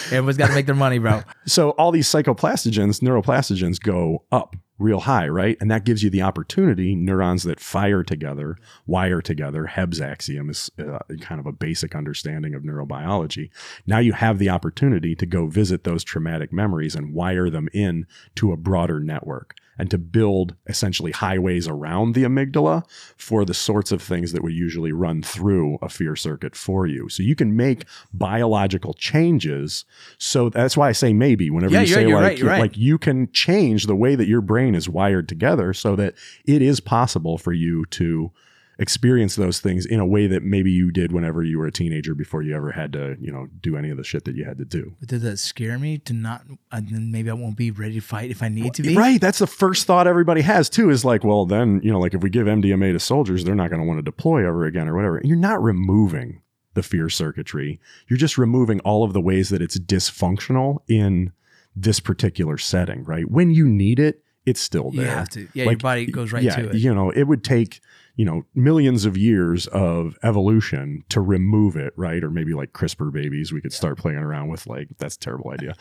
Everyone's 0.07 0.37
got 0.37 0.49
to 0.49 0.55
make 0.55 0.67
their 0.67 0.75
money, 0.75 0.99
bro. 0.99 1.23
so 1.47 1.71
all 1.71 1.91
these 1.91 2.09
psychoplastogens, 2.09 3.01
neuroplastogens 3.01 3.81
go 3.81 4.25
up 4.31 4.57
real 4.79 5.01
high, 5.01 5.27
right? 5.29 5.57
And 5.61 5.71
that 5.71 5.85
gives 5.85 6.03
you 6.03 6.11
the 6.11 6.23
opportunity, 6.23 6.95
neurons 6.95 7.45
that 7.45 7.61
fire 7.61 8.03
together, 8.03 8.57
wire 8.87 9.23
together. 9.23 9.67
Hebb's 9.67 10.01
axiom 10.01 10.51
is 10.51 10.71
uh, 10.79 10.99
kind 11.21 11.41
of 11.41 11.47
a 11.47 11.53
basic 11.53 11.95
understanding 11.95 12.55
of 12.55 12.63
neurobiology. 12.63 13.51
Now 13.87 13.99
you 13.99 14.13
have 14.13 14.39
the 14.39 14.51
opportunity 14.51 15.15
to 15.15 15.27
go 15.27 15.47
visit 15.47 15.85
those 15.85 16.05
traumatic 16.05 16.53
memories 16.53 16.95
and 16.95 17.15
wire 17.15 17.49
them 17.49 17.69
in 17.73 18.07
to 18.37 18.53
a 18.53 18.57
broader 18.57 19.01
network 19.01 19.55
and 19.79 19.91
to 19.91 19.99
build 19.99 20.55
essentially 20.67 21.13
highways 21.13 21.69
around 21.69 22.15
the 22.15 22.25
amygdala 22.25 22.83
for 23.17 23.45
the 23.45 23.55
sorts 23.55 23.93
of 23.93 24.03
things 24.03 24.33
that 24.33 24.43
would 24.43 24.53
usually 24.53 24.93
run 24.93 25.23
through 25.23 25.79
a 25.83 25.89
fear 25.89 26.17
circuit 26.17 26.57
for 26.57 26.87
you. 26.87 27.09
So 27.09 27.23
you 27.23 27.35
can 27.35 27.57
make 27.57 27.85
biological 28.13 28.95
changes. 28.95 29.85
So 30.19 30.49
that's 30.49 30.77
why 30.77 30.89
I 30.89 30.93
say 30.93 31.13
maybe 31.13 31.51
whenever 31.51 31.75
Yeah, 31.75 31.81
you 31.81 31.87
say 31.87 32.07
like, 32.07 32.23
right, 32.23 32.43
right. 32.43 32.61
like 32.61 32.77
you 32.77 32.99
can 32.99 33.31
change 33.33 33.87
the 33.87 33.97
way 33.97 34.15
that 34.15 34.29
your 34.29 34.41
brain 34.41 34.75
is 34.75 34.89
wired 34.89 35.29
together 35.29 35.73
so 35.73 35.97
that 35.97 36.15
it 36.45 36.63
is 36.63 36.81
possible 36.81 37.39
for 37.39 37.53
you 37.53 37.85
to 37.87 38.33
experience 38.79 39.37
those 39.37 39.59
things 39.59 39.87
in 39.87 40.01
a 40.01 40.07
way 40.07 40.27
that 40.27 40.43
maybe 40.43 40.71
you 40.71 40.91
did 40.91 41.11
whenever 41.11 41.43
you 41.43 41.59
were 41.59 41.67
a 41.67 41.73
teenager 41.73 42.15
before 42.15 42.43
you 42.43 42.55
ever 42.55 42.73
had 42.73 42.93
to, 42.93 43.17
you 43.19 43.33
know, 43.33 43.47
do 43.61 43.77
any 43.77 43.89
of 43.89 43.97
the 43.97 44.05
shit 44.05 44.25
that 44.25 44.37
you 44.37 44.45
had 44.45 44.59
to 44.59 44.65
do. 44.65 44.95
But 45.01 45.09
does 45.09 45.23
that 45.23 45.39
scare 45.39 45.79
me 45.79 45.99
to 45.99 46.13
not? 46.13 46.43
And 46.71 46.89
then 46.91 47.11
maybe 47.11 47.31
I 47.31 47.33
won't 47.33 47.57
be 47.57 47.71
ready 47.71 47.95
to 47.95 48.01
fight 48.01 48.31
if 48.31 48.43
I 48.43 48.49
need 48.49 48.75
to 48.75 48.83
be. 48.83 48.95
Right. 48.95 49.21
That's 49.21 49.39
the 49.39 49.47
first 49.47 49.87
thought 49.87 50.07
everybody 50.07 50.43
has 50.43 50.69
too 50.69 50.91
is 50.91 51.05
like, 51.05 51.25
well, 51.25 51.47
then, 51.47 51.81
you 51.83 51.91
know, 51.91 51.99
like 51.99 52.13
if 52.13 52.23
we 52.23 52.29
give 52.29 52.47
MDMA 52.47 52.93
to 52.93 53.01
soldiers, 53.01 53.45
they're 53.45 53.55
not 53.55 53.71
going 53.71 53.81
to 53.81 53.87
want 53.87 53.99
to 53.99 54.03
deploy 54.03 54.47
ever 54.47 54.67
again 54.67 54.89
or 54.89 54.95
whatever. 54.95 55.21
You're 55.25 55.37
not 55.37 55.63
removing 55.63 56.43
the 56.75 56.83
fear 56.83 57.09
circuitry. 57.09 57.81
You're 58.09 58.19
just 58.19 58.37
removing 58.37 58.81
all 58.81 59.05
of 59.05 59.15
the 59.15 59.21
ways 59.23 59.49
that 59.49 59.63
it's 59.63 59.79
dysfunctional 59.79 60.81
in 60.87 61.33
this 61.75 62.01
particular 62.01 62.59
setting, 62.59 63.05
right? 63.05 63.31
When 63.31 63.51
you 63.51 63.67
need 63.67 63.99
it, 63.99 64.23
it's 64.45 64.61
still 64.61 64.91
You 64.93 65.01
there. 65.01 65.11
have 65.11 65.29
to. 65.31 65.49
Yeah, 65.55 65.65
your 65.65 65.77
body 65.77 66.07
goes 66.07 66.33
right 66.33 66.43
yeah, 66.43 66.57
to 66.57 66.71
it. 66.71 66.77
You 66.77 66.95
know, 66.95 67.11
it 67.11 67.25
would 67.25 67.43
take, 67.43 67.81
you 68.17 68.25
know, 68.25 68.45
millions 68.55 69.05
of 69.05 69.17
years 69.17 69.67
of 69.69 70.17
evolution 70.23 71.05
to 71.11 71.21
remove 71.21 71.77
it, 71.77 71.93
right? 71.97 72.25
Or 72.25 72.31
maybe 72.31 72.55
like 72.55 72.73
CRISPR 72.73 73.13
babies, 73.13 73.53
we 73.53 73.61
could 73.61 73.75
start 73.75 73.99
playing 73.99 74.19
around 74.19 74.49
with 74.49 74.67
like, 74.67 74.89
that's 74.99 75.17
a 75.17 75.21
terrible 75.21 75.51
idea. 75.51 75.75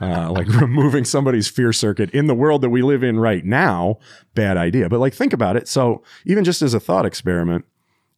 Uh, 0.00 0.30
like 0.32 0.48
removing 0.60 1.04
somebody's 1.04 1.48
fear 1.48 1.70
circuit 1.72 2.10
in 2.12 2.28
the 2.28 2.34
world 2.34 2.62
that 2.62 2.70
we 2.70 2.80
live 2.80 3.02
in 3.02 3.20
right 3.20 3.44
now, 3.44 3.98
bad 4.34 4.56
idea. 4.56 4.88
But 4.88 5.00
like, 5.00 5.12
think 5.12 5.34
about 5.34 5.54
it. 5.56 5.68
So 5.68 6.02
even 6.24 6.44
just 6.44 6.62
as 6.62 6.72
a 6.72 6.80
thought 6.80 7.04
experiment, 7.04 7.66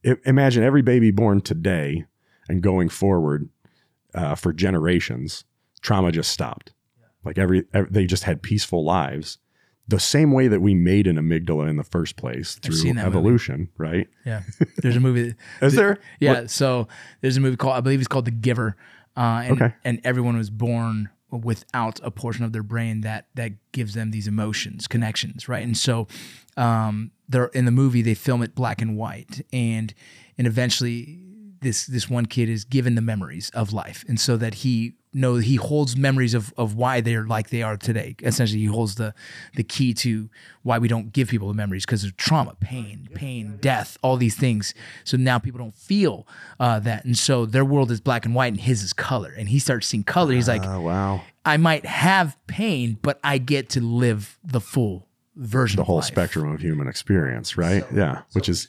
i- 0.07 0.17
imagine 0.25 0.63
every 0.63 0.83
baby 0.83 1.11
born 1.11 1.41
today 1.41 2.05
and 2.49 2.63
going 2.63 2.89
forward 2.89 3.49
uh, 4.15 4.37
for 4.37 4.53
generations, 4.53 5.45
trauma 5.83 6.13
just 6.13 6.31
stopped. 6.31 6.73
Like 7.25 7.39
every, 7.39 7.65
ev 7.73 7.93
they 7.93 8.07
just 8.07 8.23
had 8.23 8.41
peaceful 8.43 8.85
lives. 8.85 9.39
The 9.89 10.01
same 10.01 10.33
way 10.33 10.49
that 10.49 10.61
we 10.61 10.75
made 10.75 11.07
an 11.07 11.17
amygdala 11.17 11.69
in 11.69 11.77
the 11.77 11.85
first 11.85 12.17
place 12.17 12.55
through 12.55 12.77
that 12.77 12.85
movie. 12.95 13.01
evolution, 13.01 13.69
right? 13.77 14.09
Yeah. 14.25 14.43
There's 14.79 14.97
a 14.97 15.01
movie. 15.01 15.35
Is 15.63 15.75
there? 15.75 15.99
Yeah. 16.21 16.47
So 16.47 16.89
there's 17.21 17.37
a 17.37 17.41
movie 17.41 17.57
called, 17.57 17.75
I 17.77 17.81
believe 17.81 17.99
it's 18.01 18.09
called 18.09 18.25
The 18.25 18.31
Giver. 18.31 18.77
Uh, 19.17 19.43
and, 19.45 19.53
Okay. 19.63 19.75
and 19.85 20.01
everyone 20.03 20.37
was 20.39 20.49
born 20.51 21.11
without 21.31 22.01
a 22.03 22.11
portion 22.11 22.45
of 22.45 22.53
their 22.53 22.63
brain 22.63 23.03
that 23.03 23.27
that 23.35 23.53
gives 23.73 23.95
them 23.95 24.11
these 24.11 24.27
emotions, 24.27 24.87
connections, 24.89 25.49
right? 25.49 25.63
And 25.65 25.77
so 25.77 26.07
um, 26.57 27.11
they're 27.29 27.47
in 27.47 27.65
the 27.65 27.71
movie 27.73 28.03
they 28.03 28.15
film 28.15 28.43
it 28.43 28.55
black 28.55 28.81
and 28.81 28.97
white, 28.97 29.45
and 29.53 29.93
and 30.39 30.47
eventually 30.47 31.21
this 31.61 31.87
this 31.87 32.09
one 32.09 32.27
kid 32.27 32.49
is 32.49 32.65
given 32.65 32.95
the 32.95 33.01
memories 33.03 33.51
of 33.51 33.73
life, 33.73 34.05
and 34.09 34.19
so 34.21 34.37
that 34.37 34.55
he 34.57 34.95
know 35.15 35.37
he 35.37 35.55
holds 35.57 35.97
memories 35.97 36.35
of 36.35 36.53
of 36.57 36.75
why 36.75 37.01
they're 37.01 37.25
like 37.27 37.51
they 37.51 37.63
are 37.63 37.77
today. 37.77 38.17
Essentially, 38.23 38.61
he 38.61 38.67
holds 38.67 38.97
the 38.97 39.15
the 39.55 39.63
key 39.63 39.95
to 39.95 40.29
why 40.63 40.79
we 40.79 40.89
don't 40.89 41.13
give 41.13 41.29
people 41.29 41.49
the 41.49 41.55
memories 41.55 41.87
because 41.87 42.05
of 42.05 42.17
trauma, 42.17 42.57
pain, 42.61 43.09
pain, 43.15 43.59
death, 43.61 43.97
all 44.03 44.17
these 44.17 44.35
things. 44.37 44.75
So 45.05 45.17
now 45.17 45.39
people 45.39 45.59
don't 45.59 45.75
feel 45.75 46.27
uh, 46.59 46.81
that, 46.81 47.05
and 47.05 47.17
so 47.17 47.47
their 47.47 47.65
world 47.65 47.91
is 47.91 48.01
black 48.01 48.25
and 48.27 48.35
white, 48.35 48.49
and 48.53 48.61
his 48.61 48.83
is 48.83 48.93
color. 48.93 49.33
And 49.37 49.49
he 49.49 49.59
starts 49.59 49.87
seeing 49.87 50.05
color. 50.05 50.33
He's 50.35 50.49
like, 50.49 50.65
Oh, 50.67 50.81
wow. 50.81 51.23
I 51.47 51.57
might 51.59 51.85
have 51.87 52.37
pain, 52.47 52.99
but 53.03 53.21
I 53.23 53.39
get 53.39 53.69
to 53.71 53.81
live 53.81 54.39
the 54.43 54.61
full 54.61 55.07
version 55.37 55.79
of 55.79 55.85
The 55.87 55.93
whole 55.93 56.01
spectrum 56.03 56.51
of 56.53 56.61
human 56.61 56.89
experience, 56.89 57.57
right? 57.59 57.85
yeah. 57.95 58.23
Which 58.33 58.49
is 58.49 58.69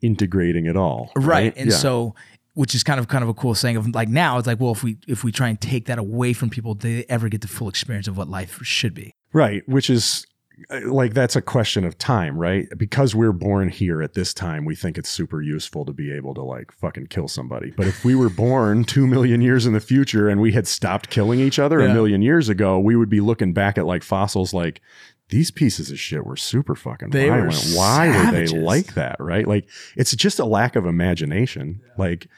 integrating 0.00 0.66
it 0.66 0.76
all. 0.76 1.10
right 1.16 1.54
and 1.56 1.70
Yeah. 1.70 1.76
so 1.76 2.14
which 2.54 2.74
is 2.74 2.82
kind 2.82 2.98
of 3.00 3.08
kind 3.08 3.22
of 3.22 3.28
a 3.28 3.34
cool 3.34 3.54
saying 3.54 3.76
of 3.76 3.86
like 3.94 4.08
now 4.08 4.38
it's 4.38 4.46
like 4.46 4.60
well 4.60 4.72
if 4.72 4.82
we 4.82 4.96
if 5.06 5.22
we 5.24 5.30
try 5.32 5.48
and 5.48 5.60
take 5.60 5.86
that 5.86 5.98
away 5.98 6.32
from 6.32 6.48
people 6.50 6.74
do 6.74 6.96
they 6.96 7.04
ever 7.08 7.28
get 7.28 7.40
the 7.40 7.48
full 7.48 7.68
experience 7.68 8.08
of 8.08 8.16
what 8.16 8.28
life 8.28 8.58
should 8.62 8.94
be 8.94 9.12
Right, 9.32 9.68
which 9.68 9.90
is 9.90 10.24
uh, 10.70 10.78
like 10.86 11.12
that's 11.14 11.34
a 11.34 11.42
question 11.42 11.84
of 11.84 11.98
time, 11.98 12.38
right? 12.38 12.68
Because 12.76 13.12
we're 13.16 13.32
born 13.32 13.68
here 13.68 14.00
at 14.00 14.14
this 14.14 14.32
time, 14.32 14.64
we 14.64 14.76
think 14.76 14.96
it's 14.96 15.08
super 15.10 15.42
useful 15.42 15.84
to 15.84 15.92
be 15.92 16.12
able 16.12 16.32
to 16.34 16.42
like 16.42 16.70
fucking 16.70 17.08
kill 17.08 17.26
somebody. 17.26 17.72
But 17.76 17.88
if 17.88 18.04
we 18.04 18.14
were 18.14 18.30
born 18.30 18.84
two 18.94 19.08
million 19.08 19.40
years 19.40 19.66
in 19.66 19.72
the 19.72 19.80
future 19.80 20.28
and 20.28 20.40
we 20.40 20.52
had 20.52 20.68
stopped 20.68 21.10
killing 21.10 21.40
each 21.40 21.58
other 21.58 21.80
Yeah. 21.80 21.90
a 21.90 21.94
million 21.94 22.22
years 22.22 22.48
ago, 22.48 22.78
we 22.78 22.94
would 22.94 23.10
be 23.10 23.20
looking 23.20 23.52
back 23.52 23.76
at 23.76 23.86
like 23.86 24.04
fossils 24.04 24.54
like 24.54 24.80
these 25.30 25.50
pieces 25.50 25.90
of 25.90 25.98
shit 25.98 26.24
were 26.24 26.36
super 26.36 26.74
fucking 26.74 27.10
They 27.10 27.30
were 27.30 27.50
violent. 27.50 27.74
Why 27.74 28.08
were 28.08 28.30
they 28.32 28.46
like 28.46 28.94
that? 28.94 29.16
Right? 29.18 29.46
Like 29.46 29.68
it's 29.96 30.14
just 30.14 30.38
a 30.38 30.44
lack 30.44 30.76
of 30.76 30.86
imagination. 30.86 31.80
Like 31.98 32.28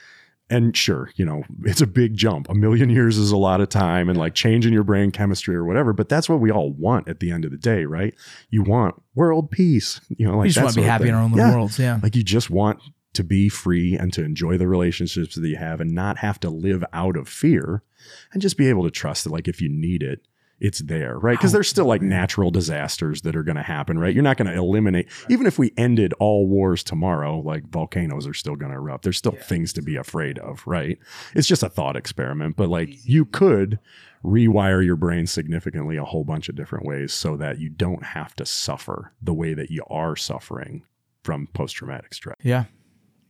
and 0.49 0.77
sure, 0.77 1.11
you 1.15 1.25
know, 1.25 1.43
it's 1.65 1.81
a 1.81 1.87
big 1.87 2.15
jump. 2.15 2.49
A 2.49 2.53
million 2.55 2.89
years 2.89 3.17
is 3.17 3.31
a 3.31 3.37
lot 3.37 3.59
of 3.59 3.67
time 3.67 4.07
and 4.07 4.17
like 4.17 4.33
changing 4.33 4.71
your 4.71 4.85
brain 4.85 5.11
chemistry 5.11 5.53
or 5.53 5.65
whatever, 5.65 5.91
but 5.91 6.07
that's 6.07 6.29
what 6.29 6.39
we 6.39 6.49
all 6.51 6.71
want 6.71 7.09
at 7.09 7.19
the 7.19 7.31
end 7.31 7.43
of 7.43 7.51
the 7.51 7.57
day, 7.57 7.83
right? 7.83 8.13
You 8.49 8.63
want 8.63 8.95
world 9.13 9.51
peace. 9.51 9.99
You 10.07 10.25
know, 10.25 10.37
like 10.37 10.45
we 10.45 10.49
just 10.51 10.63
want 10.63 10.75
to 10.75 10.79
be 10.81 10.85
happy 10.87 11.09
in 11.09 11.15
our 11.15 11.21
own 11.21 11.31
little 11.33 11.49
Yeah. 11.49 11.53
worlds. 11.55 11.77
Yeah. 11.77 11.99
Like 12.01 12.15
you 12.15 12.23
just 12.23 12.49
want 12.49 12.79
to 13.13 13.23
be 13.25 13.49
free 13.49 13.97
and 13.97 14.13
to 14.13 14.23
enjoy 14.23 14.57
the 14.57 14.67
relationships 14.69 15.35
that 15.35 15.45
you 15.45 15.57
have 15.57 15.81
and 15.81 15.91
not 15.91 16.19
have 16.19 16.39
to 16.39 16.49
live 16.49 16.83
out 16.93 17.17
of 17.17 17.27
fear 17.27 17.83
and 18.31 18.41
just 18.41 18.57
be 18.57 18.69
able 18.69 18.83
to 18.83 18.91
trust 18.91 19.25
that 19.25 19.31
like 19.33 19.49
if 19.49 19.59
you 19.61 19.67
need 19.67 20.01
it, 20.01 20.21
it's 20.59 20.79
there, 20.79 21.19
right? 21.19 21.37
Because 21.37 21.53
oh, 21.53 21.57
there's 21.57 21.69
still 21.69 21.85
like 21.85 22.01
natural 22.01 22.49
disasters 22.49 23.21
that 23.21 23.35
are 23.35 23.43
going 23.43 23.57
to 23.57 23.63
happen, 23.63 23.99
right? 23.99 24.13
You're 24.13 24.23
not 24.23 24.37
going 24.37 24.51
to 24.51 24.57
eliminate, 24.57 25.07
even 25.29 25.45
if 25.45 25.59
we 25.59 25.71
ended 25.77 26.13
all 26.19 26.47
wars 26.47 26.83
tomorrow, 26.83 27.39
like 27.39 27.67
volcanoes 27.69 28.25
are 28.25 28.33
still 28.33 28.55
going 28.55 28.71
to 28.71 28.77
erupt. 28.77 29.03
There's 29.03 29.17
still 29.17 29.33
things 29.33 29.71
to 29.73 29.81
be 29.81 29.95
afraid 29.95 30.39
of, 30.39 30.63
right? 30.65 30.97
It's 31.35 31.47
just 31.47 31.63
a 31.63 31.69
thought 31.69 31.95
experiment, 31.95 32.55
but 32.55 32.69
like 32.69 32.89
you 33.05 33.25
could 33.25 33.79
rewire 34.23 34.83
your 34.83 34.95
brain 34.95 35.27
significantly 35.27 35.95
a 35.95 36.03
whole 36.03 36.23
bunch 36.23 36.49
of 36.49 36.55
different 36.55 36.85
ways 36.85 37.13
so 37.13 37.37
that 37.37 37.59
you 37.59 37.69
don't 37.69 38.03
have 38.03 38.35
to 38.35 38.45
suffer 38.45 39.13
the 39.21 39.33
way 39.33 39.53
that 39.53 39.69
you 39.69 39.83
are 39.89 40.15
suffering 40.15 40.83
from 41.23 41.47
post 41.53 41.75
traumatic 41.75 42.13
stress. 42.13 42.35
Yeah. 42.41 42.65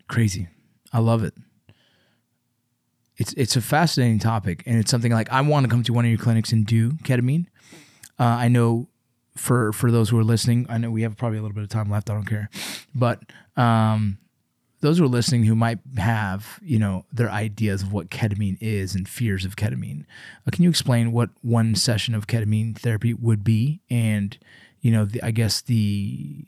Crazy. 0.08 0.48
I 0.94 1.00
love 1.00 1.24
it. 1.24 1.34
It's 3.18 3.34
it's 3.34 3.56
a 3.56 3.62
fascinating 3.62 4.20
topic 4.20 4.64
and 4.66 4.78
it's 4.78 4.92
something 4.92 5.12
like 5.12 5.32
I 5.32 5.42
want 5.42 5.64
to 5.66 5.70
come 5.70 5.84
to 5.84 5.94
one 5.94 6.06
of 6.06 6.10
your 6.10 6.20
clinics 6.20 6.52
and 6.52 6.66
do 6.66 6.92
ketamine. 6.92 7.48
Uh, 8.20 8.24
I 8.24 8.48
know 8.48 8.88
for 9.36 9.72
for 9.74 9.92
those 9.92 10.10
who 10.10 10.20
are 10.20 10.24
listening, 10.24 10.66
I 10.70 10.78
know 10.78 10.92
we 10.92 11.02
have 11.02 11.18
probably 11.18 11.40
a 11.40 11.42
little 11.42 11.56
bit 11.56 11.64
of 11.64 11.70
time 11.70 11.90
left. 11.90 12.10
I 12.10 12.14
don't 12.14 12.26
care, 12.26 12.50
but 12.94 13.22
um, 13.56 14.20
those 14.82 15.00
who 15.00 15.06
are 15.06 15.10
listening 15.10 15.44
who 15.46 15.56
might 15.56 15.80
have 15.98 16.60
you 16.62 16.80
know 16.80 17.06
their 17.12 17.30
ideas 17.30 17.82
of 17.82 17.92
what 17.92 18.10
ketamine 18.10 18.58
is 18.62 18.96
and 18.96 19.08
fears 19.08 19.46
of 19.46 19.56
ketamine, 19.56 20.06
uh, 20.46 20.52
can 20.52 20.64
you 20.64 20.70
explain 20.70 21.12
what 21.12 21.30
one 21.42 21.76
session 21.76 22.14
of 22.14 22.28
ketamine 22.28 22.78
therapy 22.78 23.14
would 23.14 23.44
be 23.44 23.82
and 23.90 24.38
you 24.82 24.92
know 24.92 25.06
the, 25.06 25.22
I 25.24 25.32
guess 25.32 25.62
the 25.62 26.46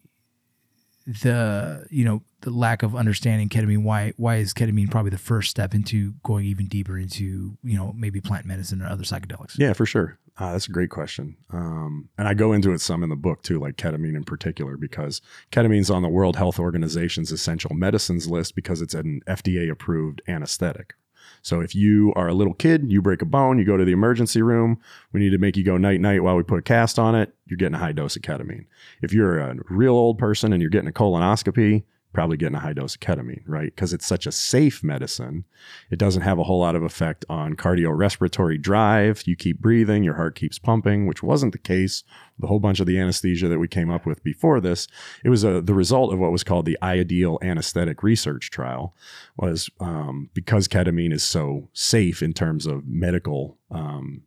the 1.07 1.87
you 1.89 2.05
know 2.05 2.21
the 2.41 2.49
lack 2.49 2.83
of 2.83 2.95
understanding 2.95 3.49
ketamine 3.49 3.83
why 3.83 4.13
why 4.17 4.37
is 4.37 4.53
ketamine 4.53 4.89
probably 4.89 5.11
the 5.11 5.17
first 5.17 5.49
step 5.49 5.73
into 5.73 6.13
going 6.23 6.45
even 6.45 6.67
deeper 6.67 6.97
into 6.97 7.57
you 7.63 7.77
know 7.77 7.93
maybe 7.97 8.21
plant 8.21 8.45
medicine 8.45 8.81
or 8.81 8.87
other 8.87 9.03
psychedelics 9.03 9.57
Yeah, 9.57 9.73
for 9.73 9.85
sure. 9.85 10.17
Uh, 10.37 10.53
that's 10.53 10.67
a 10.67 10.71
great 10.71 10.89
question. 10.89 11.35
Um, 11.51 12.07
and 12.17 12.25
I 12.25 12.33
go 12.33 12.53
into 12.53 12.71
it 12.71 12.79
some 12.79 13.03
in 13.03 13.09
the 13.09 13.17
book 13.17 13.43
too, 13.43 13.59
like 13.59 13.75
ketamine 13.75 14.15
in 14.15 14.23
particular, 14.23 14.77
because 14.77 15.21
ketamine's 15.51 15.89
on 15.89 16.01
the 16.01 16.07
World 16.07 16.37
Health 16.37 16.59
Organization's 16.59 17.33
essential 17.33 17.75
medicines 17.75 18.29
list 18.29 18.55
because 18.55 18.81
it's 18.81 18.93
an 18.93 19.21
FDA 19.27 19.69
approved 19.69 20.21
anesthetic. 20.29 20.93
So 21.41 21.59
if 21.59 21.75
you 21.75 22.13
are 22.15 22.29
a 22.29 22.33
little 22.33 22.53
kid, 22.53 22.91
you 22.91 23.01
break 23.01 23.21
a 23.21 23.25
bone, 23.25 23.59
you 23.59 23.65
go 23.65 23.77
to 23.77 23.85
the 23.85 23.91
emergency 23.91 24.41
room, 24.41 24.79
we 25.11 25.19
need 25.19 25.31
to 25.31 25.37
make 25.37 25.57
you 25.57 25.63
go 25.63 25.77
night 25.77 25.99
night 25.99 26.23
while 26.23 26.35
we 26.35 26.43
put 26.43 26.59
a 26.59 26.63
cast 26.63 26.97
on 26.97 27.15
it, 27.15 27.33
you're 27.45 27.57
getting 27.57 27.75
a 27.75 27.79
high 27.79 27.91
dose 27.91 28.15
of 28.15 28.21
ketamine. 28.21 28.65
If 29.01 29.13
you're 29.13 29.39
a 29.39 29.55
real 29.69 29.93
old 29.93 30.17
person 30.17 30.53
and 30.53 30.61
you're 30.61 30.71
getting 30.71 30.89
a 30.89 30.93
colonoscopy, 30.93 31.83
probably 32.11 32.38
getting 32.38 32.56
a 32.56 32.60
high 32.60 32.73
dose 32.73 32.95
of 32.95 33.02
ketamine, 33.02 33.44
right? 33.45 33.73
Because 33.73 33.94
it's 33.94 34.06
such 34.06 34.26
a 34.26 34.31
safe 34.31 34.84
medicine. 34.84 35.45
It 35.91 35.99
doesn't 35.99 36.23
have 36.23 36.40
a 36.40 36.44
whole 36.44 36.60
lot 36.60 36.76
of 36.76 36.81
effect 36.81 37.23
on 37.30 37.56
cardiorespiratory 37.56 38.60
drive. 38.61 39.23
You 39.27 39.36
keep 39.36 39.60
breathing, 39.60 40.03
your 40.03 40.15
heart 40.15 40.36
keeps 40.36 40.57
pumping, 40.57 41.06
which 41.06 41.22
wasn't 41.22 41.52
the 41.52 41.60
case 41.60 42.03
with 42.38 42.45
a 42.45 42.48
whole 42.48 42.60
bunch 42.60 42.80
of 42.80 42.88
the 42.88 42.99
anesthesia 42.99 43.48
that 43.48 43.60
we 43.60 43.68
came 43.68 43.91
up 43.91 44.07
with 44.07 44.23
before 44.23 44.60
this. 44.60 44.88
It 45.23 45.30
was 45.30 45.44
a, 45.44 45.61
the 45.61 45.76
result 45.76 46.11
of 46.11 46.19
what 46.19 46.31
was 46.31 46.44
called 46.44 46.65
the 46.65 46.80
ideal 46.81 47.38
anesthetic 47.44 48.02
research 48.02 48.49
trial 48.49 48.95
was 49.38 49.69
um, 49.80 50.30
because 50.34 50.68
ketamine 50.68 51.14
is 51.14 51.23
so 51.23 51.69
safe 51.73 52.23
in 52.23 52.34
terms 52.34 52.65
of 52.65 52.88
medical 52.88 53.57
um, 53.69 54.23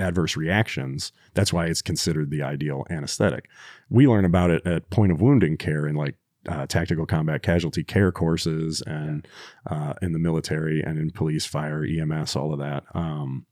adverse 0.00 0.36
reactions. 0.36 1.12
That's 1.34 1.52
why 1.52 1.66
it's 1.66 1.82
considered 1.82 2.30
the 2.30 2.42
ideal 2.42 2.86
anesthetic. 2.90 3.48
We 3.88 4.08
learn 4.08 4.24
about 4.24 4.50
it 4.50 4.66
at 4.66 4.90
point 4.90 5.12
of 5.12 5.20
wounding 5.20 5.56
care 5.56 5.86
in 5.86 5.94
like 5.94 6.16
uh, 6.48 6.66
tactical 6.66 7.06
combat 7.06 7.42
casualty 7.42 7.84
care 7.84 8.12
courses 8.12 8.82
and 8.86 9.26
uh, 9.70 9.94
in 10.00 10.12
the 10.12 10.18
military 10.18 10.82
and 10.82 10.98
in 10.98 11.10
police, 11.10 11.46
fire, 11.46 11.84
EMS, 11.84 12.36
all 12.36 12.52
of 12.52 12.58
that. 12.58 12.84
Um, 12.94 13.46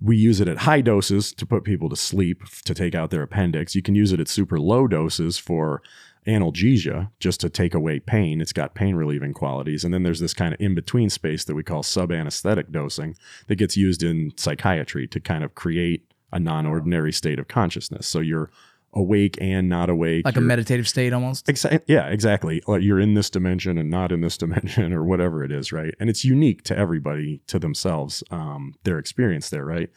we 0.00 0.16
use 0.16 0.40
it 0.40 0.48
at 0.48 0.58
high 0.58 0.80
doses 0.80 1.32
to 1.32 1.46
put 1.46 1.64
people 1.64 1.88
to 1.88 1.96
sleep 1.96 2.44
to 2.64 2.74
take 2.74 2.94
out 2.94 3.10
their 3.10 3.22
appendix. 3.22 3.74
You 3.74 3.82
can 3.82 3.94
use 3.94 4.12
it 4.12 4.20
at 4.20 4.28
super 4.28 4.60
low 4.60 4.86
doses 4.86 5.38
for 5.38 5.82
analgesia 6.26 7.10
just 7.18 7.40
to 7.40 7.48
take 7.48 7.74
away 7.74 7.98
pain. 7.98 8.40
It's 8.40 8.52
got 8.52 8.74
pain 8.74 8.94
relieving 8.94 9.32
qualities. 9.32 9.84
And 9.84 9.92
then 9.92 10.02
there's 10.02 10.20
this 10.20 10.34
kind 10.34 10.54
of 10.54 10.60
in 10.60 10.74
between 10.74 11.10
space 11.10 11.44
that 11.44 11.54
we 11.54 11.62
call 11.62 11.82
sub 11.82 12.12
anesthetic 12.12 12.70
dosing 12.70 13.16
that 13.46 13.56
gets 13.56 13.76
used 13.76 14.02
in 14.02 14.32
psychiatry 14.36 15.08
to 15.08 15.20
kind 15.20 15.42
of 15.42 15.54
create 15.54 16.12
a 16.30 16.38
non 16.38 16.66
ordinary 16.66 17.12
state 17.12 17.38
of 17.38 17.48
consciousness. 17.48 18.06
So 18.06 18.20
you're 18.20 18.50
awake 18.94 19.36
and 19.40 19.68
not 19.68 19.90
awake. 19.90 20.24
like 20.24 20.34
a 20.36 20.40
You're- 20.40 20.46
meditative 20.48 20.88
state 20.88 21.12
almost 21.12 21.46
Exa- 21.46 21.82
yeah, 21.86 22.06
exactly. 22.08 22.62
Like 22.66 22.82
you're 22.82 22.98
in 23.00 23.14
this 23.14 23.28
dimension 23.30 23.76
and 23.78 23.90
not 23.90 24.12
in 24.12 24.20
this 24.22 24.36
dimension 24.44 24.92
or 24.92 25.04
whatever 25.04 25.44
it 25.44 25.52
is, 25.52 25.72
right? 25.72 25.94
And 26.00 26.08
it's 26.10 26.24
unique 26.24 26.62
to 26.64 26.76
everybody, 26.76 27.40
to 27.48 27.58
themselves, 27.58 28.24
um, 28.30 28.74
their 28.84 28.98
experience 28.98 29.50
there, 29.50 29.64
right? 29.64 29.90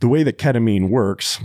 The 0.00 0.08
way 0.08 0.22
that 0.22 0.38
ketamine 0.38 0.90
works 0.90 1.40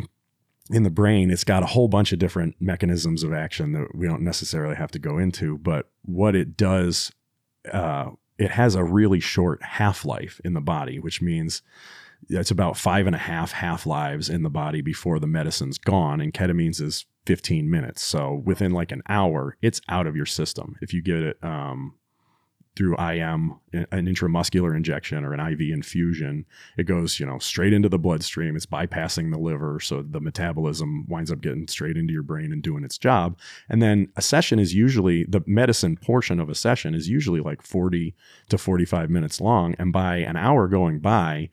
in 0.69 0.83
the 0.83 0.89
brain, 0.89 1.31
it's 1.31 1.43
got 1.43 1.63
a 1.63 1.67
whole 1.67 1.87
bunch 1.87 2.11
of 2.11 2.19
different 2.19 2.55
mechanisms 2.59 3.23
of 3.23 3.33
action 3.33 3.71
that 3.73 3.95
we 3.95 4.05
don't 4.05 4.21
necessarily 4.21 4.75
have 4.75 4.91
to 4.91 4.99
go 4.99 5.17
into. 5.17 5.57
But 5.57 5.89
what 6.03 6.35
it 6.35 6.55
does, 6.57 7.11
uh, 7.71 8.11
it 8.37 8.51
has 8.51 8.75
a 8.75 8.83
really 8.83 9.19
short 9.19 9.63
half 9.63 10.05
life 10.05 10.39
in 10.43 10.53
the 10.53 10.61
body, 10.61 10.99
which 10.99 11.21
means 11.21 11.61
it's 12.27 12.51
about 12.51 12.77
five 12.77 13.07
and 13.07 13.15
a 13.15 13.19
half 13.19 13.51
half 13.51 13.85
lives 13.85 14.29
in 14.29 14.43
the 14.43 14.49
body 14.49 14.81
before 14.81 15.19
the 15.19 15.27
medicine's 15.27 15.77
gone. 15.77 16.21
And 16.21 16.33
ketamine's 16.33 16.81
is 16.81 17.05
15 17.25 17.69
minutes. 17.69 18.01
So 18.03 18.41
within 18.45 18.71
like 18.71 18.91
an 18.91 19.03
hour, 19.07 19.55
it's 19.61 19.81
out 19.89 20.07
of 20.07 20.15
your 20.15 20.25
system. 20.25 20.75
If 20.81 20.93
you 20.93 21.01
get 21.01 21.21
it 21.21 21.37
um, 21.43 21.95
through 22.75 22.97
IM, 22.97 23.59
an 23.73 24.07
intramuscular 24.07 24.75
injection 24.75 25.23
or 25.23 25.33
an 25.33 25.39
IV 25.39 25.61
infusion, 25.71 26.45
it 26.77 26.83
goes, 26.83 27.19
you 27.19 27.25
know, 27.25 27.39
straight 27.39 27.73
into 27.73 27.89
the 27.89 27.99
bloodstream. 27.99 28.55
It's 28.55 28.65
bypassing 28.65 29.31
the 29.31 29.39
liver. 29.39 29.79
So 29.79 30.01
the 30.01 30.19
metabolism 30.19 31.05
winds 31.07 31.31
up 31.31 31.41
getting 31.41 31.67
straight 31.67 31.97
into 31.97 32.13
your 32.13 32.23
brain 32.23 32.51
and 32.51 32.61
doing 32.61 32.83
its 32.83 32.97
job. 32.97 33.37
And 33.67 33.81
then 33.81 34.09
a 34.15 34.21
session 34.21 34.59
is 34.59 34.73
usually 34.73 35.23
the 35.23 35.43
medicine 35.45 35.97
portion 35.97 36.39
of 36.39 36.49
a 36.49 36.55
session 36.55 36.93
is 36.93 37.09
usually 37.09 37.39
like 37.39 37.61
40 37.61 38.15
to 38.49 38.57
45 38.57 39.09
minutes 39.09 39.41
long. 39.41 39.75
And 39.79 39.91
by 39.91 40.17
an 40.17 40.37
hour 40.37 40.67
going 40.67 40.99
by, 40.99 41.49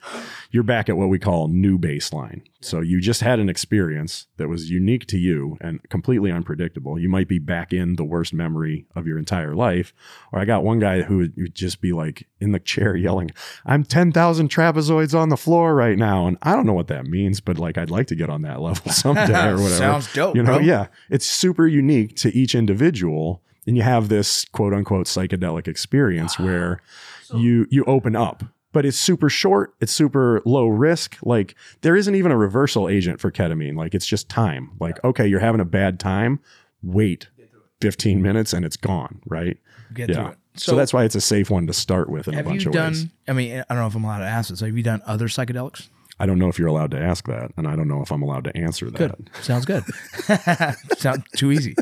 you're 0.50 0.62
back 0.62 0.88
at 0.88 0.96
what 0.96 1.08
we 1.08 1.18
call 1.18 1.48
new 1.48 1.78
baseline. 1.78 2.42
So 2.60 2.80
you 2.80 3.00
just 3.00 3.20
had 3.20 3.38
an 3.38 3.48
experience 3.48 4.26
that 4.38 4.48
was 4.48 4.70
unique 4.70 5.06
to 5.06 5.18
you 5.18 5.56
and 5.60 5.80
completely 5.88 6.32
unpredictable. 6.32 6.98
You 6.98 7.08
might 7.08 7.28
be 7.28 7.38
back 7.38 7.72
in 7.72 7.96
the 7.96 8.04
worst 8.04 8.32
memory 8.32 8.86
of 8.96 9.06
your 9.06 9.18
entire 9.18 9.54
life. 9.54 9.92
Or 10.32 10.40
I 10.40 10.44
got 10.44 10.64
one 10.64 10.80
guy 10.80 11.02
who 11.02 11.18
would 11.18 11.36
would 11.36 11.54
just 11.54 11.80
be 11.80 11.92
like 11.92 12.05
in 12.40 12.52
the 12.52 12.58
chair 12.58 12.96
yelling, 12.96 13.30
I'm 13.64 13.84
10,000 13.84 14.50
trapezoids 14.50 15.18
on 15.18 15.28
the 15.28 15.36
floor 15.36 15.74
right 15.74 15.96
now. 15.98 16.26
And 16.26 16.36
I 16.42 16.54
don't 16.54 16.66
know 16.66 16.72
what 16.72 16.88
that 16.88 17.06
means, 17.06 17.40
but 17.40 17.58
like 17.58 17.78
I'd 17.78 17.90
like 17.90 18.06
to 18.08 18.14
get 18.14 18.30
on 18.30 18.42
that 18.42 18.60
level 18.60 18.90
someday 18.92 19.48
or 19.48 19.56
whatever. 19.62 19.68
Sounds 19.68 20.12
dope, 20.12 20.36
You 20.36 20.42
know, 20.42 20.56
bro. 20.56 20.60
yeah. 20.60 20.86
It's 21.10 21.26
super 21.26 21.66
unique 21.66 22.16
to 22.16 22.34
each 22.36 22.54
individual. 22.54 23.42
And 23.66 23.76
you 23.76 23.82
have 23.82 24.08
this 24.08 24.44
quote 24.46 24.72
unquote 24.72 25.06
psychedelic 25.06 25.66
experience 25.66 26.36
ah, 26.38 26.44
where 26.44 26.80
you 27.34 27.66
you 27.70 27.82
open 27.84 28.14
up 28.14 28.44
but 28.70 28.86
it's 28.86 28.96
super 28.96 29.28
short 29.28 29.74
it's 29.80 29.90
super 29.90 30.40
low 30.44 30.68
risk 30.68 31.16
like 31.24 31.56
there 31.80 31.96
isn't 31.96 32.14
even 32.14 32.30
a 32.30 32.36
reversal 32.36 32.88
agent 32.88 33.18
for 33.18 33.32
ketamine 33.32 33.76
like 33.76 33.94
it's 33.94 34.06
just 34.06 34.28
time 34.28 34.70
like 34.78 35.02
okay 35.02 35.26
you're 35.26 35.40
having 35.40 35.60
a 35.60 35.64
bad 35.64 35.98
time 35.98 36.38
wait 36.84 37.26
15 37.80 38.22
minutes 38.22 38.52
and 38.52 38.64
it's 38.64 38.76
gone 38.76 39.20
right 39.26 39.58
get 39.92 40.06
through 40.06 40.22
yeah 40.22 40.34
it 40.56 40.60
so, 40.60 40.76
that's 40.76 40.92
why 40.92 41.04
it's 41.04 41.14
a 41.14 41.20
safe 41.20 41.50
one 41.50 41.66
to 41.66 41.72
start 41.72 42.08
with 42.08 42.28
in 42.28 42.34
a 42.34 42.36
have 42.38 42.46
bunch 42.46 42.64
you 42.64 42.70
of 42.70 42.74
done 42.74 42.92
ways 42.92 43.06
i 43.28 43.32
mean 43.32 43.64
i 43.68 43.74
don't 43.74 43.82
know 43.82 43.86
if 43.86 43.94
i'm 43.94 44.04
allowed 44.04 44.18
to 44.18 44.26
ask 44.26 44.50
this 44.50 44.60
have 44.60 44.76
you 44.76 44.82
done 44.82 45.02
other 45.06 45.28
psychedelics 45.28 45.88
i 46.18 46.26
don't 46.26 46.38
know 46.38 46.48
if 46.48 46.58
you're 46.58 46.68
allowed 46.68 46.90
to 46.90 46.98
ask 46.98 47.26
that 47.26 47.50
and 47.56 47.66
i 47.66 47.76
don't 47.76 47.88
know 47.88 48.02
if 48.02 48.10
i'm 48.10 48.22
allowed 48.22 48.44
to 48.44 48.56
answer 48.56 48.90
that 48.90 48.98
Good. 48.98 49.30
Sounds 49.42 49.64
good. 49.64 49.84
Sounds 50.98 51.22
too 51.36 51.52
easy. 51.52 51.76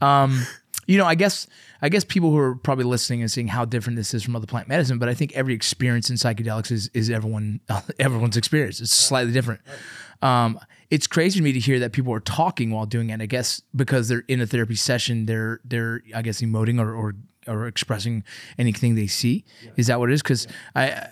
Um, 0.00 0.46
you 0.86 0.98
know, 0.98 1.04
I 1.04 1.14
guess 1.14 1.46
I 1.82 1.88
guess 1.88 2.04
people 2.04 2.30
who 2.30 2.38
are 2.38 2.56
probably 2.56 2.84
listening 2.84 3.20
and 3.20 3.30
seeing 3.30 3.46
how 3.46 3.64
different 3.64 3.96
this 3.96 4.12
is 4.12 4.24
from 4.24 4.34
other 4.34 4.46
plant 4.46 4.66
medicine, 4.66 4.98
but 4.98 5.08
I 5.08 5.14
think 5.14 5.32
every 5.34 5.54
experience 5.54 6.10
in 6.10 6.16
psychedelics 6.16 6.72
is 6.72 6.90
is 6.94 7.10
everyone 7.10 7.60
everyone's 8.00 8.36
experience. 8.36 8.80
It's 8.80 8.92
slightly 8.92 9.32
different. 9.32 9.60
Um, 10.20 10.58
it's 10.90 11.06
crazy 11.06 11.38
to 11.38 11.44
me 11.44 11.52
to 11.52 11.60
hear 11.60 11.78
that 11.78 11.92
people 11.92 12.12
are 12.12 12.20
talking 12.20 12.72
while 12.72 12.86
doing 12.86 13.10
it. 13.10 13.12
And 13.14 13.22
I 13.22 13.26
guess 13.26 13.62
because 13.74 14.08
they're 14.08 14.24
in 14.26 14.40
a 14.40 14.46
therapy 14.46 14.74
session, 14.74 15.26
they're 15.26 15.60
they're 15.64 16.02
I 16.14 16.22
guess 16.22 16.40
emoting 16.40 16.80
or 16.80 16.92
or, 16.92 17.14
or 17.46 17.66
expressing 17.66 18.24
anything 18.58 18.94
they 18.94 19.06
see. 19.06 19.44
Is 19.76 19.86
that 19.86 19.98
what 19.98 20.10
it 20.10 20.14
is? 20.14 20.22
Because 20.22 20.46
I 20.74 21.08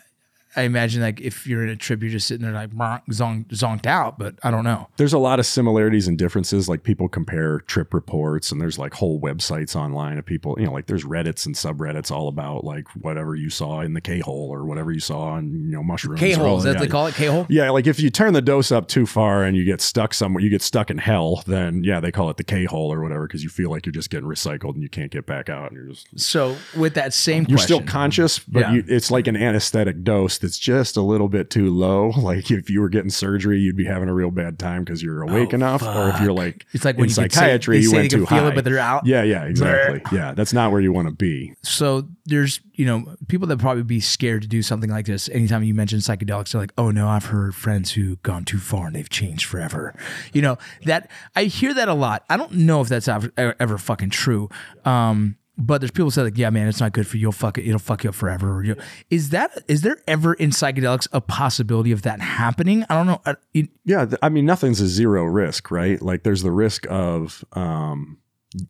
I 0.57 0.63
imagine 0.63 1.03
like 1.03 1.21
if 1.21 1.47
you're 1.47 1.63
in 1.63 1.69
a 1.69 1.77
trip, 1.77 2.01
you're 2.03 2.11
just 2.11 2.27
sitting 2.27 2.45
there 2.45 2.55
like 2.55 2.71
zong, 2.71 3.47
zonked 3.49 3.87
out, 3.87 4.19
but 4.19 4.35
I 4.43 4.51
don't 4.51 4.65
know. 4.65 4.89
There's 4.97 5.13
a 5.13 5.19
lot 5.19 5.39
of 5.39 5.47
similarities 5.47 6.09
and 6.09 6.17
differences. 6.19 6.69
Like 6.69 6.83
people 6.83 7.09
compare 7.09 7.61
trip 7.61 7.93
reports, 7.93 8.51
and 8.51 8.61
there's 8.61 8.79
like 8.79 8.95
whole 8.95 9.21
websites 9.21 9.77
online 9.77 10.19
of 10.19 10.25
people, 10.25 10.57
you 10.59 10.67
know, 10.67 10.73
like 10.73 10.87
there's 10.87 11.05
Reddits 11.05 11.47
and 11.47 11.55
subreddits 11.55 12.11
all 12.11 12.29
about 12.29 12.65
like 12.65 12.89
whatever 13.01 13.35
you 13.35 13.51
saw 13.51 13.81
in 13.81 13.93
the 13.93 14.01
K 14.01 14.21
hole 14.21 14.49
or 14.53 14.65
whatever 14.65 14.91
you 14.91 15.01
saw 15.01 15.21
on, 15.33 15.51
you 15.51 15.73
know, 15.73 15.83
mushrooms. 15.83 16.19
K 16.21 16.33
hole, 16.33 16.59
is 16.59 16.65
that 16.65 16.75
yeah, 16.75 16.81
they 16.81 16.87
call 16.89 17.07
it? 17.07 17.15
K 17.15 17.27
hole. 17.27 17.47
Yeah, 17.49 17.71
like 17.71 17.87
if 17.87 18.01
you 18.01 18.09
turn 18.11 18.33
the 18.33 18.43
dose 18.43 18.73
up 18.73 18.89
too 18.89 19.07
far 19.07 19.45
and 19.45 19.57
you 19.57 19.65
get 19.65 19.81
stuck 19.81 20.15
somewhere, 20.15 20.43
you 20.43 20.51
get 20.51 20.63
stuck 20.63 20.91
in 20.91 20.99
hell, 20.99 21.43
then 21.47 21.85
yeah, 21.85 22.01
they 22.01 22.11
call 22.11 22.31
it 22.31 22.37
the 22.39 22.45
K 22.45 22.65
hole 22.65 22.93
or 22.93 23.03
whatever 23.03 23.27
because 23.27 23.43
you 23.43 23.51
feel 23.51 23.71
like 23.71 23.85
you're 23.85 23.93
just 23.93 24.11
getting 24.11 24.29
recycled 24.29 24.75
and 24.75 24.83
you 24.83 24.89
can't 24.89 25.11
get 25.11 25.27
back 25.27 25.49
out 25.49 25.71
and 25.71 25.77
you're 25.77 25.89
just 25.95 26.19
So 26.19 26.57
with 26.77 26.95
that 26.95 27.13
same, 27.13 27.45
you're 27.49 27.59
question, 27.59 27.77
still 27.77 27.87
conscious, 27.87 28.39
but 28.39 28.61
Yeah. 28.61 28.73
you, 28.73 28.85
it's 28.89 29.11
like 29.11 29.27
an 29.27 29.37
anesthetic 29.37 30.03
dose 30.03 30.38
that's 30.39 30.59
just 30.59 30.97
a 30.97 31.03
little 31.03 31.29
bit 31.29 31.51
too 31.51 31.71
low. 31.71 32.13
Like 32.29 32.51
if 32.51 32.69
you 32.69 32.81
were 32.81 32.89
getting 32.89 33.11
surgery, 33.11 33.59
you'd 33.59 33.77
be 33.77 33.85
having 33.87 34.09
a 34.09 34.15
real 34.15 34.31
bad 34.31 34.59
time 34.59 34.85
because 34.85 35.03
you're 35.03 35.23
awake 35.23 35.53
enough, 35.55 35.83
or 35.83 36.11
if 36.11 36.21
you're 36.21 36.33
like 36.33 36.65
Oh, 36.67 36.71
It's 36.73 36.85
like 36.85 36.97
in 36.97 37.01
when 37.01 37.09
you 37.09 37.15
psychiatry, 37.15 37.79
they 37.79 37.83
you 37.85 37.93
went 37.93 38.11
too 38.11 38.27
feel 38.27 38.39
high. 38.41 38.49
it, 38.49 38.55
but 38.55 38.65
they're 38.65 38.79
out. 38.79 39.07
Yeah, 39.07 39.23
yeah, 39.23 39.45
exactly. 39.45 40.03
yeah, 40.13 40.35
that's 40.35 40.53
not 40.53 40.71
where 40.73 40.81
you 40.81 40.93
want 40.93 41.09
to 41.09 41.15
be. 41.15 41.55
so 41.63 42.07
there's 42.27 42.61
you 42.75 42.85
know 42.85 43.17
people 43.29 43.47
that 43.47 43.59
probably 43.59 43.83
be 43.83 44.01
scared 44.01 44.43
to 44.43 44.49
do 44.49 44.61
something 44.63 44.91
like 44.91 45.07
this 45.07 45.31
anytime 45.31 45.63
you 45.65 45.73
mention 45.73 45.99
psychedelics 45.99 46.53
they're 46.53 46.61
like 46.61 46.73
oh 46.77 46.91
no 46.91 47.09
i've 47.09 47.25
heard 47.25 47.55
friends 47.55 47.93
who 47.93 48.17
gone 48.17 48.45
too 48.45 48.59
far 48.59 48.87
and 48.89 48.95
they've 48.95 49.09
changed 49.09 49.47
forever 49.47 49.95
you 50.35 50.43
know 50.43 50.59
that 50.85 51.11
i 51.35 51.45
hear 51.45 51.73
that 51.73 51.89
a 51.89 51.95
lot 51.95 52.23
i 52.29 52.37
don't 52.37 52.53
know 52.53 52.83
if 52.83 52.89
that's 52.89 53.09
ever, 53.09 53.33
ever 53.39 53.79
fucking 53.79 54.11
true 54.11 54.51
um 54.85 55.38
but 55.59 55.81
there's 55.81 55.91
people 55.91 56.07
who 56.07 56.11
say 56.11 56.23
like 56.23 56.39
yeah 56.39 56.49
man 56.51 56.69
it's 56.69 56.81
not 56.81 56.93
good 56.93 57.07
for 57.07 57.17
you 57.17 57.23
you'll 57.23 57.33
fuck 57.33 57.59
it 57.59 57.67
it'll 57.67 57.79
fuck 57.79 58.05
you 58.05 58.11
up 58.11 58.17
forever 58.17 58.65
is 59.11 59.31
that 59.31 59.63
is 59.69 59.83
there 59.83 59.99
ever 60.07 60.35
in 60.35 60.51
psychedelics 60.51 61.07
a 61.13 61.21
possibility 61.21 61.93
of 61.93 62.03
that 62.03 62.21
happening 62.21 62.85
i 62.89 62.95
don't 62.95 63.07
know 63.07 63.19
I, 63.27 63.35
it, 63.53 63.69
Yeah, 63.85 64.07
I 64.23 64.29
mean, 64.29 64.47
nothing's 64.47 64.81
a 64.81 64.87
zero 64.87 65.25
risk, 65.25 65.71
right? 65.71 66.01
Like, 66.01 66.23
there's 66.23 66.43
the 66.43 66.51
risk 66.51 66.87
of, 66.89 67.45
um, 67.53 68.19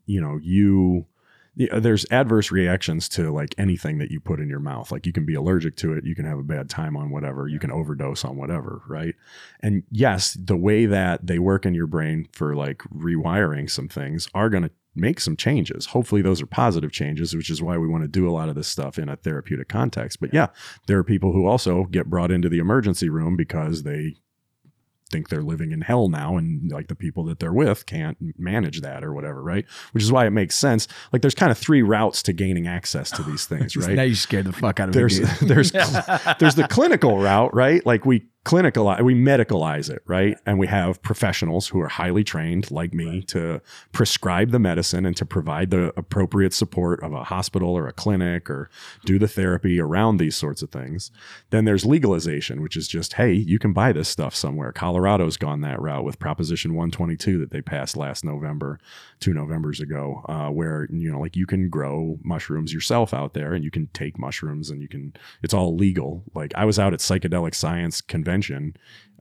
you 0.06 0.20
know, 0.20 0.39
you. 0.43 1.06
There's 1.56 2.06
adverse 2.12 2.52
reactions 2.52 3.09
to 3.10 3.32
like 3.32 3.52
anything 3.59 3.98
that 3.98 4.12
you 4.12 4.20
put 4.20 4.39
in 4.39 4.48
your 4.48 4.60
mouth. 4.60 4.93
Like 4.93 5.06
you 5.06 5.12
can 5.12 5.27
be 5.27 5.35
allergic 5.35 5.74
to 5.78 5.93
it, 5.93 6.05
you 6.05 6.15
can 6.15 6.24
have 6.24 6.39
a 6.39 6.44
bad 6.44 6.70
time 6.70 6.97
on 6.97 7.10
whatever, 7.10 7.48
you 7.48 7.59
can 7.59 7.73
overdose 7.73 8.24
on 8.24 8.36
whatever, 8.36 8.82
right? 8.86 9.16
And 9.59 9.82
yes, 9.90 10.39
the 10.40 10.56
way 10.56 10.86
that 10.86 11.27
they 11.27 11.40
work 11.40 11.66
in 11.66 11.74
your 11.74 11.89
brain 11.89 12.28
for 12.31 12.55
like 12.55 12.78
rewiring 12.94 13.69
some 13.69 13.89
things 13.89 14.28
are 14.35 14.48
going 14.51 14.62
to 14.62 14.70
make 14.99 15.20
some 15.20 15.37
changes. 15.37 15.87
Hopefully, 15.87 16.23
those 16.23 16.43
are 16.43 16.47
positive 16.47 16.93
changes, 16.93 17.35
which 17.35 17.51
is 17.51 17.62
why 17.62 17.79
we 17.79 17.89
want 17.89 18.05
to 18.05 18.09
do 18.09 18.29
a 18.29 18.33
lot 18.33 18.49
of 18.49 18.55
this 18.55 18.69
stuff 18.69 18.99
in 18.99 19.09
a 19.09 19.16
therapeutic 19.16 19.69
context. 19.69 20.20
But 20.20 20.35
yeah, 20.35 20.49
there 20.87 20.99
are 20.99 21.05
people 21.05 21.33
who 21.33 21.47
also 21.47 21.85
get 21.85 22.11
brought 22.11 22.31
into 22.31 22.49
the 22.49 22.59
emergency 22.59 23.09
room 23.09 23.37
because 23.37 23.83
they 23.83 24.16
think 25.11 25.29
they're 25.29 25.43
living 25.43 25.73
in 25.73 25.81
hell 25.81 26.09
now 26.09 26.37
and 26.37 26.70
like 26.70 26.89
the 26.89 26.95
people 26.95 27.25
that 27.25 27.39
they're 27.39 27.53
with 27.53 27.87
can't 27.87 28.19
manage 28.37 28.83
that 28.83 29.03
or 29.03 29.15
whatever 29.15 29.43
right 29.43 29.65
which 29.93 30.03
is 30.03 30.12
why 30.12 30.27
it 30.27 30.31
makes 30.31 30.55
sense 30.55 30.87
like 31.15 31.23
there's 31.23 31.35
kind 31.35 31.51
of 31.51 31.57
three 31.57 31.81
routes 31.81 32.23
to 32.23 32.33
gaining 32.33 32.66
access 32.66 33.11
to 33.11 33.23
these 33.23 33.47
things 33.47 33.75
right 33.87 33.97
now 33.97 34.03
you 34.03 34.15
scared 34.15 34.45
the 34.45 34.53
fuck 34.53 34.81
out 34.81 34.89
of 34.89 34.95
there's 34.95 35.20
me 35.20 35.27
dude. 35.39 35.49
there's 35.49 35.73
there's 36.39 36.55
the 36.57 36.66
clinical 36.69 37.19
route, 37.19 37.55
right? 37.55 37.85
Like 37.87 38.05
we 38.05 38.27
clinicalize, 38.49 39.03
we 39.03 39.15
medicalize 39.15 39.91
it, 39.91 40.03
right? 40.07 40.39
And 40.47 40.59
we 40.59 40.66
have 40.69 41.03
professionals 41.03 41.69
who 41.69 41.81
are 41.83 41.89
highly 41.89 42.25
trained, 42.25 42.70
like 42.70 42.95
me, 42.95 43.20
to 43.25 43.61
prescribe 43.93 44.53
the 44.53 44.59
medicine 44.59 45.05
and 45.05 45.15
to 45.19 45.27
provide 45.27 45.70
the 45.70 45.93
appropriate 45.99 46.55
support 46.55 47.03
of 47.03 47.12
a 47.12 47.25
hospital 47.25 47.77
or 47.77 47.87
a 47.87 47.93
clinic 47.93 48.49
or 48.49 48.70
do 49.05 49.19
the 49.19 49.29
therapy 49.29 49.79
around 49.79 50.16
these 50.16 50.35
sorts 50.35 50.62
of 50.62 50.70
things. 50.70 51.11
Then 51.51 51.66
there's 51.66 51.85
legalization, 51.85 52.62
which 52.62 52.75
is 52.75 52.89
just, 52.89 53.12
hey, 53.15 53.35
you 53.35 53.59
can 53.59 53.75
buy 53.75 53.93
this 53.93 54.09
stuff 54.09 54.35
somewhere. 54.35 54.73
Colorado's 54.73 55.37
gone 55.37 55.61
that 55.61 55.79
route 55.79 56.05
with 56.05 56.19
Proposition 56.19 56.73
122 56.73 57.37
that 57.41 57.51
they 57.51 57.61
passed 57.61 57.99
last 57.99 58.25
November, 58.25 58.81
two 59.20 59.35
Novembers 59.35 59.79
ago, 59.79 60.23
uh, 60.27 60.49
where 60.49 60.89
you 60.91 61.12
know, 61.12 61.20
like 61.20 61.37
you 61.37 61.45
can 61.45 61.69
grow 61.69 62.19
mushrooms 62.23 62.73
yourself 62.73 63.12
out 63.12 63.35
there, 63.35 63.53
and 63.53 63.62
you 63.62 63.70
can 63.70 63.89
take 63.89 64.19
mushrooms, 64.19 64.70
and 64.70 64.81
you 64.81 64.89
can. 64.89 65.12
It's 65.43 65.53
all 65.53 65.77
legal. 65.77 66.25
Like 66.35 66.55
I 66.55 66.65
was 66.65 66.79
out 66.79 66.95
at 66.95 67.01
Psychedelic 67.01 67.55
Science 67.55 68.01
Convention 68.01 68.38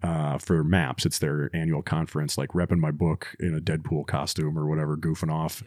uh, 0.04 0.38
for 0.38 0.64
MAPS. 0.64 1.06
It's 1.06 1.20
their 1.20 1.50
annual 1.54 1.82
conference, 1.82 2.38
like 2.38 2.50
repping 2.50 2.80
my 2.80 2.92
book 2.92 3.36
in 3.40 3.56
a 3.56 3.62
Deadpool 3.62 4.08
costume 4.08 4.58
or 4.58 4.68
whatever, 4.68 4.98
goofing 4.98 5.32
off. 5.32 5.64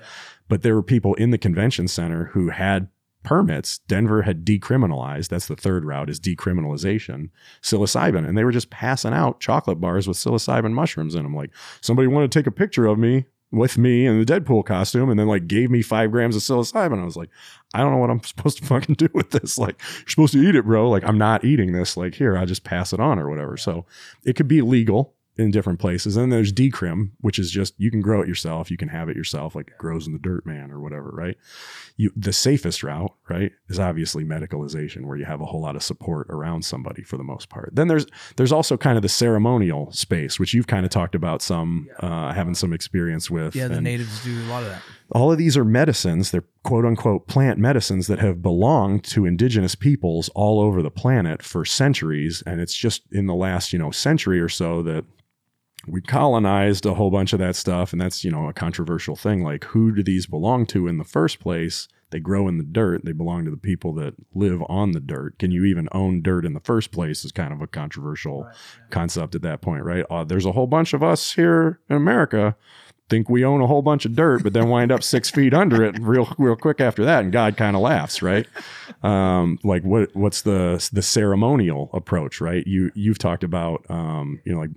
But 0.49 0.63
there 0.63 0.75
were 0.75 0.83
people 0.83 1.15
in 1.15 1.31
the 1.31 1.39
convention 1.39 1.89
center 1.89 2.27
who 2.27 2.51
had 2.51 2.89
permits. 3.23 3.79
Denver 3.79 4.23
had 4.23 4.45
decriminalized. 4.45 5.29
That's 5.29 5.47
the 5.47 5.57
third 5.57 5.85
route 5.85 6.09
is 6.09 6.21
decriminalization. 6.21 7.31
Psilocybin, 7.63 8.27
and 8.27 8.37
they 8.37 8.45
were 8.45 8.53
just 8.53 8.71
passing 8.71 9.13
out 9.13 9.41
chocolate 9.41 9.81
bars 9.81 10.09
with 10.09 10.17
psilocybin 10.17 10.73
mushrooms 10.73 11.15
in 11.15 11.23
them. 11.23 11.35
Like 11.35 11.51
somebody 11.81 12.09
wanted 12.09 12.33
to 12.33 12.39
take 12.39 12.47
a 12.47 12.53
picture 12.53 12.87
of 12.87 12.99
me 12.99 13.27
with 13.53 13.77
me 13.77 14.07
in 14.07 14.23
the 14.23 14.25
Deadpool 14.25 14.65
costume, 14.65 15.11
and 15.11 15.19
then 15.19 15.27
like 15.27 15.47
gave 15.47 15.71
me 15.71 15.83
five 15.83 16.11
grams 16.11 16.37
of 16.37 16.43
psilocybin. 16.43 17.01
I 17.01 17.05
was 17.05 17.17
like, 17.17 17.31
I 17.75 17.81
don't 17.81 17.93
know 17.93 17.99
what 17.99 18.11
I'm 18.11 18.23
supposed 18.25 18.59
to 18.59 18.65
fucking 18.65 18.97
do 18.97 19.09
with 19.13 19.31
this. 19.31 19.59
Like, 19.59 19.81
you're 19.99 20.09
supposed 20.09 20.33
to 20.35 20.47
eat 20.47 20.55
it, 20.55 20.65
bro. 20.65 20.89
Like, 20.89 21.05
I'm 21.05 21.19
not 21.19 21.45
eating 21.45 21.73
this. 21.73 21.97
Like, 21.97 22.15
here, 22.15 22.37
I'll 22.37 22.47
just 22.47 22.65
pass 22.65 22.93
it 22.93 23.01
on 23.01 23.19
or 23.19 23.29
whatever. 23.29 23.57
So 23.57 23.87
it 24.25 24.37
could 24.37 24.49
be 24.49 24.63
legal 24.63 25.15
in 25.41 25.51
different 25.51 25.79
places. 25.79 26.17
And 26.17 26.25
then 26.25 26.31
there's 26.31 26.53
decrim, 26.53 27.11
which 27.21 27.39
is 27.39 27.51
just 27.51 27.75
you 27.79 27.91
can 27.91 28.01
grow 28.01 28.21
it 28.21 28.29
yourself, 28.29 28.71
you 28.71 28.77
can 28.77 28.89
have 28.89 29.09
it 29.09 29.17
yourself, 29.17 29.55
like 29.55 29.69
it 29.69 29.79
grows 29.79 30.07
in 30.07 30.13
the 30.13 30.19
dirt, 30.19 30.45
man, 30.45 30.71
or 30.71 30.81
whatever, 30.81 31.11
right? 31.11 31.37
You 31.97 32.13
the 32.15 32.33
safest 32.33 32.83
route, 32.83 33.13
right, 33.29 33.53
is 33.69 33.79
obviously 33.79 34.25
medicalization, 34.25 35.07
where 35.07 35.17
you 35.17 35.25
have 35.25 35.41
a 35.41 35.47
whole 35.47 35.63
lot 35.63 35.77
of 35.77 35.83
support 35.83 36.27
around 36.31 36.65
somebody 36.65 37.03
for 37.03 37.17
the 37.17 37.25
most 37.25 37.49
part. 37.49 37.71
Then 37.73 37.89
there's 37.89 38.07
there's 38.37 38.53
also 38.53 38.77
kind 38.77 38.97
of 38.97 39.03
the 39.03 39.09
ceremonial 39.09 39.91
space, 39.93 40.39
which 40.39 40.55
you've 40.55 40.67
kind 40.67 40.85
of 40.85 40.91
talked 40.91 41.15
about 41.15 41.43
some 41.43 41.89
uh, 42.01 42.33
having 42.33 42.55
some 42.55 42.73
experience 42.73 43.31
with. 43.31 43.57
yeah 43.57 43.69
the 43.69 43.75
and- 43.77 43.85
natives 43.85 44.23
do 44.23 44.39
a 44.43 44.49
lot 44.51 44.63
of 44.63 44.69
that 44.69 44.83
all 45.13 45.33
of 45.33 45.39
these 45.39 45.57
are 45.57 45.65
medicines 45.65 46.31
they're 46.31 46.45
quote 46.63 46.85
unquote 46.85 47.27
plant 47.27 47.59
medicines 47.59 48.07
that 48.07 48.19
have 48.21 48.41
belonged 48.43 49.03
to 49.03 49.27
indigenous 49.27 49.75
peoples 49.75 50.29
all 50.35 50.61
over 50.61 50.83
the 50.83 50.91
planet 50.91 51.43
for 51.43 51.65
centuries 51.65 52.43
and 52.47 52.61
it's 52.61 52.77
just 52.77 53.03
in 53.11 53.27
the 53.27 53.35
last 53.35 53.73
you 53.73 53.79
know 53.79 53.91
century 53.91 54.41
or 54.41 54.49
so 54.49 54.83
that 54.83 55.05
we 55.87 56.01
colonized 56.01 56.85
a 56.85 56.95
whole 56.95 57.11
bunch 57.11 57.33
of 57.33 57.39
that 57.39 57.57
stuff 57.57 57.93
and 57.93 58.01
that's 58.01 58.25
you 58.25 58.31
know 58.31 58.49
a 58.49 58.53
controversial 58.53 59.17
thing 59.17 59.43
like 59.43 59.65
who 59.65 59.95
do 59.95 60.03
these 60.03 60.27
belong 60.27 60.67
to 60.67 60.87
in 60.87 60.99
the 60.99 61.05
first 61.05 61.41
place? 61.41 61.89
They 62.11 62.19
grow 62.19 62.49
in 62.49 62.59
the 62.59 62.65
dirt. 62.65 63.05
They 63.05 63.13
belong 63.13 63.45
to 63.45 63.53
the 63.53 63.57
people 63.57 63.95
that 63.95 64.15
live 64.35 64.65
on 64.69 64.91
the 64.91 65.01
dirt. 65.01 65.39
Can 65.39 65.53
you 65.53 65.65
even 65.65 65.89
own 65.93 66.23
dirt 66.23 66.45
in 66.45 66.55
the 66.55 66.61
first 66.61 66.91
place 66.91 67.25
is 67.25 67.31
kind 67.31 67.53
of 67.53 67.61
a 67.61 67.69
controversial 67.69 68.51
concept 68.91 69.37
at 69.37 69.43
that 69.43 69.61
point 69.61 69.85
right? 69.85 70.05
Uh, 70.11 70.25
there's 70.25 70.47
a 70.47 70.53
whole 70.53 70.67
bunch 70.67 70.93
of 70.93 71.03
us 71.03 71.33
here 71.33 71.81
in 71.89 71.97
america 71.97 72.57
think 73.11 73.29
we 73.29 73.45
own 73.45 73.61
a 73.61 73.67
whole 73.67 73.83
bunch 73.83 74.07
of 74.07 74.15
dirt, 74.15 74.43
but 74.43 74.53
then 74.55 74.69
wind 74.69 74.91
up 74.93 75.03
six 75.03 75.29
feet 75.29 75.53
under 75.53 75.85
it 75.85 75.99
real 76.01 76.33
real 76.39 76.57
quick 76.57 76.81
after 76.81 77.05
that, 77.05 77.25
and 77.25 77.33
God 77.33 77.57
kind 77.57 77.77
of 77.77 77.83
laughs, 77.83 78.23
right? 78.23 78.47
Um, 79.03 79.59
like 79.65 79.83
what 79.83 80.15
what's 80.15 80.43
the 80.43 80.87
the 80.93 81.01
ceremonial 81.01 81.89
approach, 81.95 82.39
right? 82.39 82.67
You 82.67 82.93
you've 82.95 83.17
talked 83.17 83.43
about 83.43 83.87
um, 83.89 84.43
you 84.45 84.53
know 84.53 84.61
like 84.61 84.73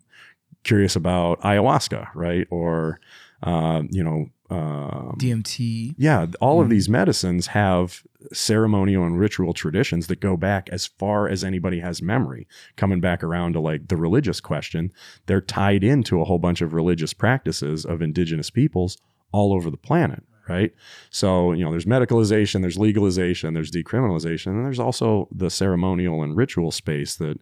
curious 0.63 0.95
about 0.95 1.41
ayahuasca, 1.41 2.09
right? 2.15 2.47
Or 2.49 2.99
uh, 3.41 3.83
you 3.89 4.03
know 4.03 4.27
um, 4.49 5.15
dmt 5.17 5.95
yeah, 5.97 6.27
all 6.39 6.61
of 6.61 6.69
these 6.69 6.87
medicines 6.87 7.47
have 7.47 8.03
ceremonial 8.31 9.03
and 9.03 9.19
ritual 9.19 9.53
traditions 9.53 10.07
that 10.07 10.19
go 10.19 10.37
back 10.37 10.69
as 10.71 10.87
far 10.87 11.27
as 11.27 11.43
anybody 11.43 11.79
has 11.79 12.01
memory. 12.01 12.47
Coming 12.75 13.01
back 13.01 13.23
around 13.23 13.53
to 13.53 13.59
like 13.59 13.87
the 13.87 13.97
religious 13.97 14.39
question, 14.39 14.91
they're 15.25 15.41
tied 15.41 15.83
into 15.83 16.21
a 16.21 16.25
whole 16.25 16.39
bunch 16.39 16.61
of 16.61 16.73
religious 16.73 17.13
practices 17.13 17.85
of 17.85 18.01
indigenous 18.01 18.49
peoples 18.49 18.97
all 19.31 19.53
over 19.53 19.69
the 19.69 19.77
planet, 19.77 20.23
right? 20.47 20.73
So, 21.09 21.53
you 21.53 21.63
know, 21.63 21.71
there's 21.71 21.85
medicalization, 21.85 22.61
there's 22.61 22.77
legalization, 22.77 23.53
there's 23.53 23.71
decriminalization, 23.71 24.47
and 24.47 24.65
there's 24.65 24.79
also 24.79 25.27
the 25.31 25.49
ceremonial 25.49 26.21
and 26.23 26.35
ritual 26.35 26.71
space 26.71 27.15
that 27.15 27.39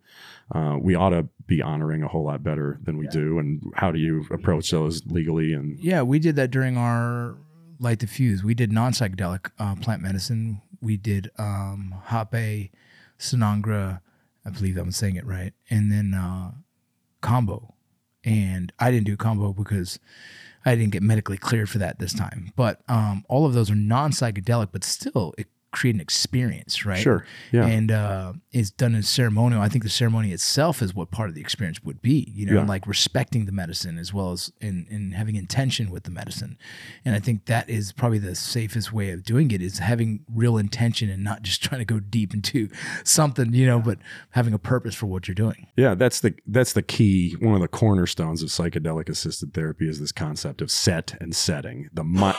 uh, 0.54 0.78
we 0.82 0.96
ought 0.96 1.10
to 1.10 1.28
be 1.46 1.62
honoring 1.62 2.04
a 2.04 2.08
whole 2.08 2.24
lot 2.24 2.44
better 2.44 2.80
than 2.84 2.98
we 2.98 3.08
do. 3.08 3.40
And 3.40 3.62
how 3.76 3.92
do 3.92 4.00
you 4.00 4.26
approach 4.32 4.72
those 4.72 5.06
legally 5.06 5.54
and 5.54 5.80
Yeah, 5.80 6.02
we 6.02 6.20
did 6.20 6.36
that 6.38 6.52
during 6.52 6.78
our 6.78 7.38
light 7.80 8.00
the 8.00 8.08
fuse. 8.08 8.44
We 8.44 8.54
did 8.54 8.72
non 8.72 8.94
psychedelic 8.94 9.52
uh, 9.60 9.76
plant 9.76 10.02
medicine. 10.02 10.62
We 10.82 10.98
did 10.98 11.32
um, 11.38 11.96
Hape, 12.08 12.72
Sananga, 13.20 14.00
I 14.46 14.50
believe 14.50 14.78
I'm 14.78 14.92
saying 14.92 15.16
it 15.16 15.26
right, 15.26 15.54
and 15.70 15.92
then 15.92 16.14
uh, 16.14 16.52
Kambo. 17.22 17.74
And 18.24 18.72
I 18.80 18.92
didn't 18.92 19.08
do 19.08 19.18
Kambo 19.18 19.56
because 19.56 20.00
I 20.64 20.76
didn't 20.76 20.92
get 20.92 21.02
medically 21.02 21.38
cleared 21.38 21.70
for 21.70 21.80
that 21.80 22.00
this 22.00 22.14
time. 22.14 22.54
But 22.56 22.82
um, 22.88 23.26
all 23.28 23.46
of 23.46 23.54
those 23.54 23.72
are 23.72 23.76
non 23.76 24.12
psychedelic, 24.12 24.70
but 24.72 24.84
still, 24.84 25.34
it 25.38 25.48
create 25.72 25.96
an 25.96 26.02
experience, 26.02 26.86
right? 26.86 27.00
Sure. 27.00 27.26
Yeah. 27.52 27.66
And 27.66 27.92
uh, 27.92 28.34
it's 28.52 28.72
done 28.72 28.94
in 28.94 29.04
ceremonial. 29.04 29.62
I 29.62 29.70
think 29.70 29.84
the 29.86 29.90
ceremony 29.90 30.32
itself 30.34 30.82
is 30.82 30.94
what 30.94 31.12
part 31.12 31.30
of 31.30 31.36
the 31.36 31.42
experience 31.42 31.82
would 31.84 32.02
be, 32.02 32.32
you 32.36 32.46
know, 32.46 32.56
Yeah. 32.56 32.66
like 32.66 32.86
respecting 32.86 33.46
the 33.46 33.52
medicine 33.54 33.98
as 33.98 34.14
well 34.14 34.32
as 34.34 34.52
in, 34.60 34.86
in 34.90 35.12
having 35.14 35.36
intention 35.36 35.90
with 35.90 36.04
the 36.04 36.12
medicine. 36.12 36.58
And 37.06 37.16
I 37.16 37.20
think 37.20 37.46
that 37.46 37.70
is 37.70 37.94
probably 37.94 38.20
the 38.20 38.36
safest 38.36 38.92
way 38.92 39.12
of 39.12 39.24
doing 39.24 39.52
it 39.52 39.62
is 39.62 39.80
having 39.80 40.26
real 40.34 40.58
intention 40.58 41.10
and 41.10 41.24
not 41.24 41.42
just 41.42 41.64
trying 41.68 41.80
to 41.80 41.86
go 41.86 42.00
deep 42.00 42.34
into 42.34 42.68
something, 43.04 43.54
you 43.54 43.66
know, 43.66 43.80
but 43.80 43.98
having 44.32 44.54
a 44.54 44.60
purpose 44.60 44.94
for 44.94 45.06
what 45.06 45.28
you're 45.28 45.36
doing. 45.36 45.68
Yeah, 45.78 45.96
that's 45.96 46.20
the 46.20 46.34
that's 46.48 46.74
the 46.74 46.84
key. 46.84 47.36
One 47.40 47.56
of 47.56 47.62
the 47.62 47.68
cornerstones 47.68 48.44
of 48.44 48.50
psychedelic 48.50 49.08
assisted 49.10 49.54
therapy 49.54 49.88
is 49.90 50.00
this 50.00 50.12
concept 50.12 50.62
of 50.62 50.70
set 50.70 51.16
and 51.22 51.36
setting. 51.36 51.90
The 51.94 52.04
mi- 52.04 52.34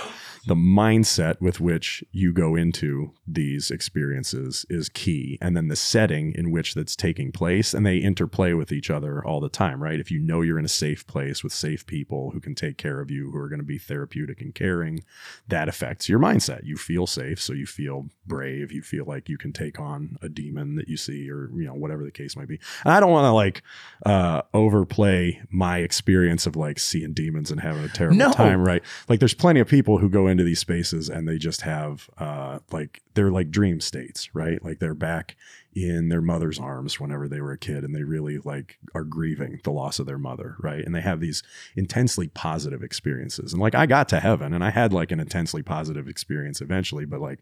the 0.46 0.54
mindset 0.54 1.40
with 1.40 1.60
which 1.60 2.02
you 2.12 2.32
go 2.32 2.56
into 2.56 3.12
these 3.34 3.70
experiences 3.70 4.66
is 4.68 4.88
key, 4.88 5.38
and 5.40 5.56
then 5.56 5.68
the 5.68 5.76
setting 5.76 6.32
in 6.34 6.50
which 6.50 6.74
that's 6.74 6.96
taking 6.96 7.32
place, 7.32 7.72
and 7.74 7.84
they 7.86 7.96
interplay 7.98 8.52
with 8.52 8.72
each 8.72 8.90
other 8.90 9.24
all 9.24 9.40
the 9.40 9.48
time, 9.48 9.82
right? 9.82 10.00
If 10.00 10.10
you 10.10 10.18
know 10.18 10.40
you're 10.40 10.58
in 10.58 10.64
a 10.64 10.68
safe 10.68 11.06
place 11.06 11.42
with 11.44 11.52
safe 11.52 11.86
people 11.86 12.30
who 12.32 12.40
can 12.40 12.54
take 12.54 12.78
care 12.78 13.00
of 13.00 13.10
you, 13.10 13.30
who 13.30 13.38
are 13.38 13.48
going 13.48 13.60
to 13.60 13.64
be 13.64 13.78
therapeutic 13.78 14.40
and 14.40 14.54
caring, 14.54 15.02
that 15.48 15.68
affects 15.68 16.08
your 16.08 16.18
mindset. 16.18 16.64
You 16.64 16.76
feel 16.76 17.06
safe, 17.06 17.40
so 17.40 17.52
you 17.52 17.66
feel 17.66 18.08
brave. 18.26 18.72
You 18.72 18.82
feel 18.82 19.04
like 19.04 19.28
you 19.28 19.38
can 19.38 19.52
take 19.52 19.78
on 19.80 20.16
a 20.22 20.28
demon 20.28 20.76
that 20.76 20.88
you 20.88 20.96
see, 20.96 21.30
or 21.30 21.50
you 21.54 21.64
know 21.66 21.74
whatever 21.74 22.04
the 22.04 22.10
case 22.10 22.36
might 22.36 22.48
be. 22.48 22.58
And 22.84 22.92
I 22.92 23.00
don't 23.00 23.10
want 23.10 23.24
to 23.24 23.32
like 23.32 23.62
uh, 24.06 24.42
overplay 24.54 25.40
my 25.50 25.78
experience 25.78 26.46
of 26.46 26.56
like 26.56 26.78
seeing 26.78 27.12
demons 27.12 27.50
and 27.50 27.60
having 27.60 27.84
a 27.84 27.88
terrible 27.88 28.16
No. 28.16 28.32
time, 28.32 28.62
right? 28.64 28.82
Like 29.08 29.20
there's 29.20 29.34
plenty 29.34 29.60
of 29.60 29.68
people 29.68 29.98
who 29.98 30.08
go 30.08 30.26
into 30.26 30.44
these 30.44 30.58
spaces 30.60 31.08
and 31.08 31.28
they 31.28 31.38
just 31.38 31.62
have 31.62 32.08
uh, 32.18 32.60
like 32.70 33.02
they're 33.22 33.30
like 33.30 33.52
dream 33.52 33.80
states, 33.80 34.34
right? 34.34 34.64
Like 34.64 34.80
they're 34.80 34.94
back 34.94 35.36
in 35.76 36.08
their 36.08 36.20
mother's 36.20 36.58
arms 36.58 36.98
whenever 36.98 37.28
they 37.28 37.40
were 37.40 37.52
a 37.52 37.58
kid 37.58 37.84
and 37.84 37.94
they 37.94 38.02
really 38.02 38.38
like 38.38 38.78
are 38.96 39.04
grieving 39.04 39.60
the 39.62 39.70
loss 39.70 40.00
of 40.00 40.06
their 40.06 40.18
mother, 40.18 40.56
right? 40.58 40.84
And 40.84 40.92
they 40.92 41.02
have 41.02 41.20
these 41.20 41.44
intensely 41.76 42.26
positive 42.26 42.82
experiences. 42.82 43.52
And 43.52 43.62
like 43.62 43.76
I 43.76 43.86
got 43.86 44.08
to 44.08 44.18
heaven 44.18 44.52
and 44.52 44.64
I 44.64 44.70
had 44.70 44.92
like 44.92 45.12
an 45.12 45.20
intensely 45.20 45.62
positive 45.62 46.08
experience 46.08 46.60
eventually, 46.60 47.04
but 47.04 47.20
like 47.20 47.38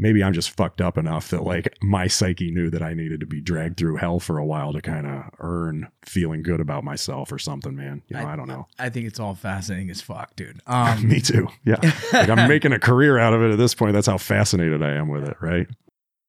maybe 0.00 0.24
I'm 0.24 0.32
just 0.32 0.50
fucked 0.50 0.80
up 0.80 0.96
enough 0.96 1.28
that 1.30 1.44
like 1.44 1.76
my 1.82 2.06
psyche 2.06 2.50
knew 2.50 2.70
that 2.70 2.82
I 2.82 2.94
needed 2.94 3.20
to 3.20 3.26
be 3.26 3.40
dragged 3.40 3.76
through 3.76 3.96
hell 3.96 4.18
for 4.18 4.38
a 4.38 4.44
while 4.44 4.72
to 4.72 4.80
kind 4.80 5.06
of 5.06 5.24
earn 5.38 5.88
feeling 6.04 6.42
good 6.42 6.60
about 6.60 6.82
myself 6.82 7.30
or 7.30 7.38
something, 7.38 7.76
man. 7.76 8.02
You 8.08 8.16
know, 8.16 8.26
I, 8.26 8.34
don't 8.34 8.48
know. 8.48 8.66
I 8.78 8.88
think 8.88 9.06
it's 9.06 9.20
all 9.20 9.34
fascinating 9.34 9.90
as 9.90 10.00
fuck, 10.00 10.34
dude. 10.36 10.60
Um, 10.66 11.06
Me 11.08 11.20
too. 11.20 11.48
Yeah. 11.64 11.76
like 12.12 12.30
I'm 12.30 12.48
making 12.48 12.72
a 12.72 12.78
career 12.78 13.18
out 13.18 13.34
of 13.34 13.42
it 13.42 13.52
at 13.52 13.58
this 13.58 13.74
point. 13.74 13.92
That's 13.92 14.06
how 14.06 14.18
fascinated 14.18 14.82
I 14.82 14.92
am 14.92 15.08
with 15.08 15.24
it, 15.24 15.36
right? 15.40 15.66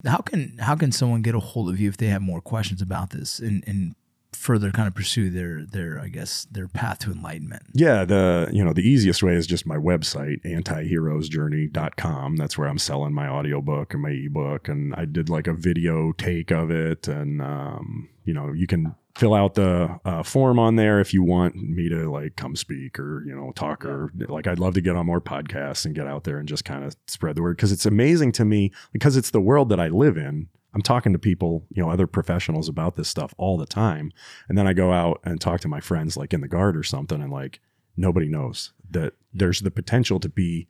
how 0.06 0.18
can 0.18 0.58
how 0.58 0.76
can 0.76 0.92
someone 0.92 1.22
get 1.22 1.36
a 1.36 1.40
hold 1.40 1.70
of 1.70 1.80
you 1.80 1.88
if 1.88 1.98
they 1.98 2.08
have 2.08 2.24
more 2.24 2.42
questions 2.42 2.82
about 2.82 3.12
this 3.12 3.38
and, 3.38 3.64
and 3.68 3.94
further 4.34 4.72
kind 4.72 4.88
of 4.88 4.96
pursue 4.96 5.30
their 5.30 5.66
their 5.66 6.00
I 6.00 6.08
guess 6.08 6.46
their 6.52 6.68
path 6.68 7.00
to 7.00 7.12
enlightenment? 7.12 7.64
Yeah, 7.74 8.06
the 8.06 8.50
you 8.52 8.64
know, 8.64 8.74
the 8.74 8.88
easiest 8.88 9.24
way 9.24 9.34
is 9.34 9.48
just 9.48 9.66
my 9.66 9.78
website, 9.78 10.44
antiheroesjourney.com. 10.44 12.36
That's 12.38 12.58
where 12.58 12.68
I'm 12.68 12.80
selling 12.80 13.14
my 13.14 13.28
audiobook 13.28 13.94
and 13.94 14.02
my 14.02 14.12
ebook 14.12 14.68
and 14.68 14.96
I 14.96 15.06
did 15.06 15.30
like 15.30 15.48
a 15.48 15.54
video 15.54 16.12
take 16.14 16.52
of 16.52 16.72
it 16.72 17.08
and 17.08 17.42
um, 17.42 18.10
you 18.24 18.34
know, 18.34 18.52
you 18.54 18.68
can 18.68 18.96
fill 19.16 19.34
out 19.34 19.56
the 19.56 20.00
uh, 20.06 20.24
form 20.24 20.58
on 20.60 20.76
there 20.76 21.00
if 21.00 21.14
you 21.14 21.24
want 21.24 21.56
me 21.56 21.90
to 21.90 22.10
like 22.10 22.36
come 22.36 22.56
speak 22.56 22.98
or 23.00 23.24
you 23.26 23.36
know 23.36 23.52
talk 23.54 23.86
or 23.86 24.12
like 24.28 24.48
I'd 24.48 24.60
love 24.60 24.74
to 24.76 24.82
get 24.82 24.96
on 24.96 25.06
more 25.06 25.22
podcasts 25.22 25.86
and 25.86 25.96
get 25.96 26.08
out 26.08 26.24
there 26.24 26.38
and 26.38 26.48
just 26.48 26.66
kind 26.66 26.84
of 26.84 26.96
spread 27.08 27.36
the 27.36 27.42
word 27.42 27.58
because 27.58 27.72
it's 27.72 27.86
amazing 27.86 28.32
to 28.34 28.46
me 28.46 28.72
because 28.94 29.18
it's 29.18 29.32
the 29.32 29.42
world 29.42 29.70
that 29.70 29.80
I 29.80 29.88
live 29.88 30.18
in. 30.18 30.48
I'm 30.74 30.82
talking 30.82 31.12
to 31.12 31.20
people, 31.20 31.66
you 31.70 31.84
know, 31.84 31.90
other 31.90 32.08
professionals 32.08 32.70
about 32.70 32.96
this 32.96 33.10
stuff 33.10 33.34
all 33.38 33.58
the 33.58 33.66
time, 33.66 34.14
and 34.48 34.58
then 34.58 34.68
I 34.68 34.74
go 34.74 34.94
out 34.94 35.20
and 35.26 35.42
talk 35.42 35.60
to 35.62 35.68
my 35.68 35.82
friends 35.82 36.16
like 36.16 36.34
in 36.34 36.42
the 36.42 36.48
guard 36.48 36.78
or 36.78 36.84
something, 36.84 37.22
and 37.22 37.32
like 37.32 37.60
nobody 37.98 38.30
knows 38.30 38.72
that 38.90 39.14
there's 39.34 39.60
the 39.62 39.72
potential 39.72 40.20
to 40.22 40.30
be 40.30 40.68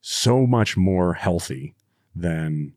so 0.00 0.46
much 0.46 0.76
more 0.76 1.14
healthy 1.14 1.74
than 2.14 2.74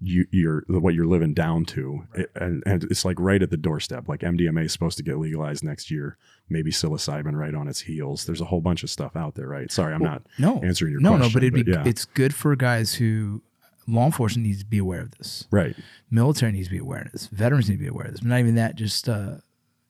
you, 0.00 0.26
you're 0.30 0.62
what 0.68 0.94
you're 0.94 1.06
living 1.06 1.32
down 1.34 1.64
to, 1.66 2.06
It- 2.14 2.30
and, 2.34 2.62
and 2.66 2.84
it's 2.84 3.04
like 3.04 3.18
right 3.18 3.42
at 3.42 3.50
the 3.50 3.56
doorstep. 3.56 4.08
Like 4.08 4.20
MDMA 4.20 4.64
is 4.66 4.72
supposed 4.72 4.96
to 4.98 5.02
get 5.02 5.18
legalized 5.18 5.64
next 5.64 5.90
year, 5.90 6.18
maybe 6.48 6.70
psilocybin 6.70 7.32
right 7.34 7.54
on 7.54 7.66
its 7.68 7.80
heels. 7.80 8.26
There's 8.26 8.40
a 8.42 8.44
whole 8.46 8.60
bunch 8.60 8.82
of 8.82 8.90
stuff 8.90 9.16
out 9.16 9.34
there, 9.36 9.48
right? 9.48 9.70
Sorry, 9.72 9.94
I'm 9.94 10.02
not 10.02 10.22
No, 10.38 10.60
answering 10.62 10.92
your 10.92 11.00
no, 11.00 11.10
question. 11.16 11.28
no, 11.28 11.32
but 11.32 11.42
it'd 11.44 11.64
be 11.64 11.70
yeah, 11.72 11.82
it's 11.86 12.04
good 12.04 12.34
for 12.34 12.54
guys 12.56 12.94
who 12.94 13.42
law 13.88 14.04
enforcement 14.06 14.46
needs 14.46 14.60
to 14.60 14.66
be 14.66 14.78
aware 14.78 15.00
of 15.00 15.12
this. 15.12 15.46
right. 15.50 15.76
Military 16.10 16.52
needs 16.52 16.66
to 16.68 16.72
be 16.72 16.78
aware 16.78 17.02
of 17.02 17.12
this. 17.12 17.28
Veterans 17.28 17.68
need 17.70 17.76
to 17.76 17.82
be 17.82 17.88
aware 17.88 18.06
of 18.06 18.12
this. 18.12 18.20
But 18.20 18.28
not 18.28 18.40
even 18.40 18.54
that, 18.56 18.76
just 18.76 19.08
uh, 19.08 19.36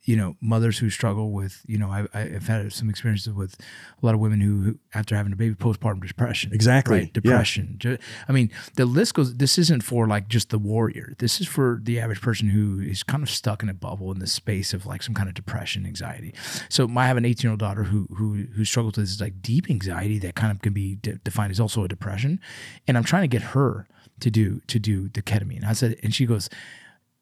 you 0.06 0.16
know, 0.16 0.36
mothers 0.40 0.78
who 0.78 0.88
struggle 0.88 1.32
with, 1.32 1.62
you 1.66 1.76
know, 1.76 1.90
I, 1.90 2.06
I've 2.14 2.46
had 2.46 2.72
some 2.72 2.88
experiences 2.88 3.32
with 3.32 3.56
a 4.00 4.06
lot 4.06 4.14
of 4.14 4.20
women 4.20 4.40
who, 4.40 4.60
who 4.62 4.78
after 4.94 5.16
having 5.16 5.32
a 5.32 5.36
baby, 5.36 5.56
postpartum 5.56 6.06
depression. 6.06 6.52
Exactly. 6.54 6.98
Right? 7.00 7.12
Depression. 7.12 7.74
Ju- 7.78 7.98
I 8.28 8.32
mean, 8.32 8.52
the 8.76 8.86
list 8.86 9.14
goes, 9.14 9.34
this 9.34 9.58
isn't 9.58 9.82
for 9.82 10.06
like 10.06 10.28
just 10.28 10.50
the 10.50 10.60
warrior. 10.60 11.14
This 11.18 11.40
is 11.40 11.48
for 11.48 11.80
the 11.82 11.98
average 11.98 12.20
person 12.20 12.48
who 12.48 12.80
is 12.80 13.02
kind 13.02 13.24
of 13.24 13.28
stuck 13.28 13.64
in 13.64 13.68
a 13.68 13.74
bubble 13.74 14.12
in 14.12 14.20
the 14.20 14.28
space 14.28 14.72
of 14.72 14.86
like 14.86 15.02
some 15.02 15.14
kind 15.14 15.28
of 15.28 15.34
depression, 15.34 15.84
anxiety. 15.84 16.32
So 16.68 16.88
I 16.96 17.08
have 17.08 17.16
an 17.16 17.24
18 17.24 17.42
year 17.42 17.50
old 17.50 17.60
daughter 17.60 17.82
who, 17.82 18.06
who, 18.14 18.46
who 18.54 18.64
struggles 18.64 18.96
with 18.96 19.06
this 19.06 19.20
like 19.20 19.42
deep 19.42 19.68
anxiety 19.68 20.20
that 20.20 20.36
kind 20.36 20.52
of 20.52 20.62
can 20.62 20.72
be 20.72 20.94
de- 20.94 21.16
defined 21.16 21.50
as 21.50 21.58
also 21.58 21.82
a 21.82 21.88
depression. 21.88 22.38
And 22.86 22.96
I'm 22.96 23.04
trying 23.04 23.22
to 23.22 23.28
get 23.28 23.42
her 23.42 23.88
to 24.20 24.30
do, 24.30 24.60
to 24.68 24.78
do 24.78 25.08
the 25.08 25.20
ketamine. 25.20 25.64
I 25.64 25.72
said, 25.72 25.96
and 26.04 26.14
she 26.14 26.26
goes, 26.26 26.48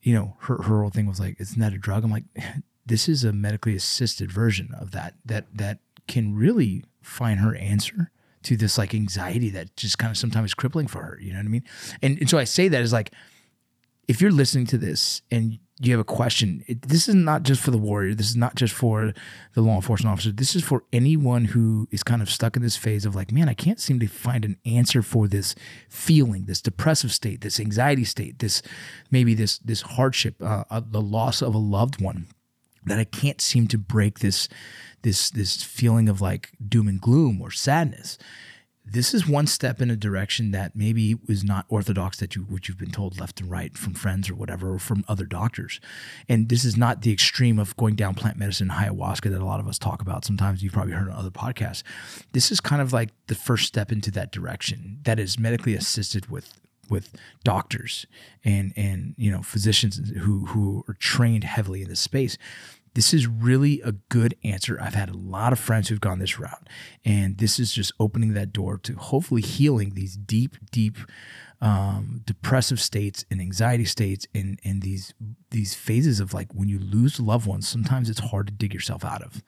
you 0.02 0.12
know, 0.14 0.36
her, 0.40 0.58
her 0.58 0.82
whole 0.82 0.90
thing 0.90 1.06
was 1.06 1.18
like, 1.18 1.40
isn't 1.40 1.58
that 1.58 1.72
a 1.72 1.78
drug? 1.78 2.04
I'm 2.04 2.10
like, 2.10 2.24
this 2.86 3.08
is 3.08 3.24
a 3.24 3.32
medically 3.32 3.74
assisted 3.74 4.30
version 4.30 4.70
of 4.78 4.90
that, 4.92 5.14
that, 5.24 5.46
that 5.54 5.78
can 6.06 6.34
really 6.34 6.84
find 7.02 7.40
her 7.40 7.54
answer 7.56 8.10
to 8.42 8.56
this 8.56 8.78
like 8.78 8.94
anxiety 8.94 9.50
that 9.50 9.74
just 9.76 9.98
kind 9.98 10.10
of 10.10 10.16
sometimes 10.16 10.50
is 10.50 10.54
crippling 10.54 10.86
for 10.86 11.02
her. 11.02 11.18
You 11.20 11.32
know 11.32 11.38
what 11.38 11.46
I 11.46 11.48
mean? 11.48 11.64
And, 12.02 12.18
and 12.18 12.30
so 12.30 12.38
I 12.38 12.44
say 12.44 12.68
that 12.68 12.82
is 12.82 12.92
like, 12.92 13.12
if 14.06 14.20
you're 14.20 14.30
listening 14.30 14.66
to 14.66 14.78
this 14.78 15.22
and 15.30 15.58
you 15.80 15.90
have 15.92 16.00
a 16.00 16.04
question, 16.04 16.62
it, 16.66 16.82
this 16.82 17.08
is 17.08 17.14
not 17.14 17.42
just 17.42 17.60
for 17.60 17.70
the 17.70 17.78
warrior. 17.78 18.14
This 18.14 18.28
is 18.28 18.36
not 18.36 18.54
just 18.54 18.74
for 18.74 19.12
the 19.54 19.62
law 19.62 19.76
enforcement 19.76 20.12
officer. 20.12 20.30
This 20.30 20.54
is 20.54 20.62
for 20.62 20.84
anyone 20.92 21.46
who 21.46 21.88
is 21.90 22.02
kind 22.02 22.22
of 22.22 22.30
stuck 22.30 22.54
in 22.54 22.62
this 22.62 22.76
phase 22.76 23.06
of 23.06 23.16
like, 23.16 23.32
man, 23.32 23.48
I 23.48 23.54
can't 23.54 23.80
seem 23.80 23.98
to 24.00 24.06
find 24.06 24.44
an 24.44 24.58
answer 24.66 25.02
for 25.02 25.26
this 25.26 25.54
feeling, 25.88 26.44
this 26.44 26.60
depressive 26.60 27.12
state, 27.12 27.40
this 27.40 27.58
anxiety 27.58 28.04
state, 28.04 28.38
this 28.38 28.62
maybe 29.10 29.34
this 29.34 29.58
this 29.58 29.80
hardship, 29.80 30.36
uh, 30.42 30.64
uh, 30.70 30.82
the 30.86 31.00
loss 31.00 31.42
of 31.42 31.54
a 31.54 31.58
loved 31.58 32.00
one 32.00 32.26
that 32.86 32.98
I 32.98 33.04
can't 33.04 33.40
seem 33.40 33.66
to 33.68 33.78
break 33.78 34.20
this 34.20 34.48
this 35.02 35.30
this 35.30 35.62
feeling 35.62 36.08
of 36.08 36.20
like 36.20 36.50
doom 36.66 36.88
and 36.88 37.00
gloom 37.00 37.40
or 37.40 37.50
sadness. 37.50 38.18
This 38.86 39.14
is 39.14 39.26
one 39.26 39.46
step 39.46 39.80
in 39.80 39.90
a 39.90 39.96
direction 39.96 40.50
that 40.50 40.76
maybe 40.76 41.16
is 41.26 41.42
not 41.42 41.64
orthodox 41.70 42.18
that 42.18 42.36
you 42.36 42.42
what 42.42 42.68
you've 42.68 42.78
been 42.78 42.90
told 42.90 43.18
left 43.18 43.40
and 43.40 43.50
right 43.50 43.76
from 43.78 43.94
friends 43.94 44.28
or 44.28 44.34
whatever 44.34 44.74
or 44.74 44.78
from 44.78 45.04
other 45.08 45.24
doctors. 45.24 45.80
And 46.28 46.50
this 46.50 46.66
is 46.66 46.76
not 46.76 47.00
the 47.00 47.10
extreme 47.10 47.58
of 47.58 47.74
going 47.78 47.94
down 47.94 48.14
plant 48.14 48.36
medicine 48.36 48.68
ayahuasca 48.68 49.30
that 49.30 49.40
a 49.40 49.44
lot 49.44 49.60
of 49.60 49.68
us 49.68 49.78
talk 49.78 50.02
about. 50.02 50.26
Sometimes 50.26 50.62
you've 50.62 50.74
probably 50.74 50.92
heard 50.92 51.08
on 51.08 51.16
other 51.16 51.30
podcasts. 51.30 51.82
This 52.32 52.52
is 52.52 52.60
kind 52.60 52.82
of 52.82 52.92
like 52.92 53.08
the 53.28 53.34
first 53.34 53.66
step 53.66 53.90
into 53.90 54.10
that 54.10 54.32
direction 54.32 54.98
that 55.04 55.18
is 55.18 55.38
medically 55.38 55.74
assisted 55.74 56.26
with 56.26 56.60
with 56.90 57.14
doctors 57.42 58.06
and 58.44 58.72
and 58.76 59.14
you 59.16 59.30
know 59.30 59.42
physicians 59.42 60.00
who 60.20 60.46
who 60.46 60.84
are 60.88 60.94
trained 60.94 61.44
heavily 61.44 61.82
in 61.82 61.88
this 61.88 62.00
space. 62.00 62.36
This 62.94 63.12
is 63.12 63.26
really 63.26 63.80
a 63.80 63.92
good 64.08 64.36
answer. 64.44 64.78
I've 64.80 64.94
had 64.94 65.08
a 65.08 65.16
lot 65.16 65.52
of 65.52 65.58
friends 65.58 65.88
who've 65.88 66.00
gone 66.00 66.20
this 66.20 66.38
route 66.38 66.68
and 67.04 67.38
this 67.38 67.58
is 67.58 67.72
just 67.72 67.92
opening 67.98 68.34
that 68.34 68.52
door 68.52 68.78
to 68.78 68.94
hopefully 68.94 69.42
healing 69.42 69.94
these 69.94 70.16
deep 70.16 70.56
deep 70.70 70.98
um, 71.60 72.20
depressive 72.24 72.80
states 72.80 73.24
and 73.30 73.40
anxiety 73.40 73.84
states 73.84 74.26
and 74.34 74.60
and 74.64 74.82
these 74.82 75.14
these 75.50 75.74
phases 75.74 76.20
of 76.20 76.34
like 76.34 76.52
when 76.52 76.68
you 76.68 76.78
lose 76.78 77.18
loved 77.18 77.46
ones 77.46 77.66
sometimes 77.66 78.10
it's 78.10 78.20
hard 78.20 78.46
to 78.46 78.52
dig 78.52 78.74
yourself 78.74 79.04
out 79.04 79.22
of. 79.22 79.42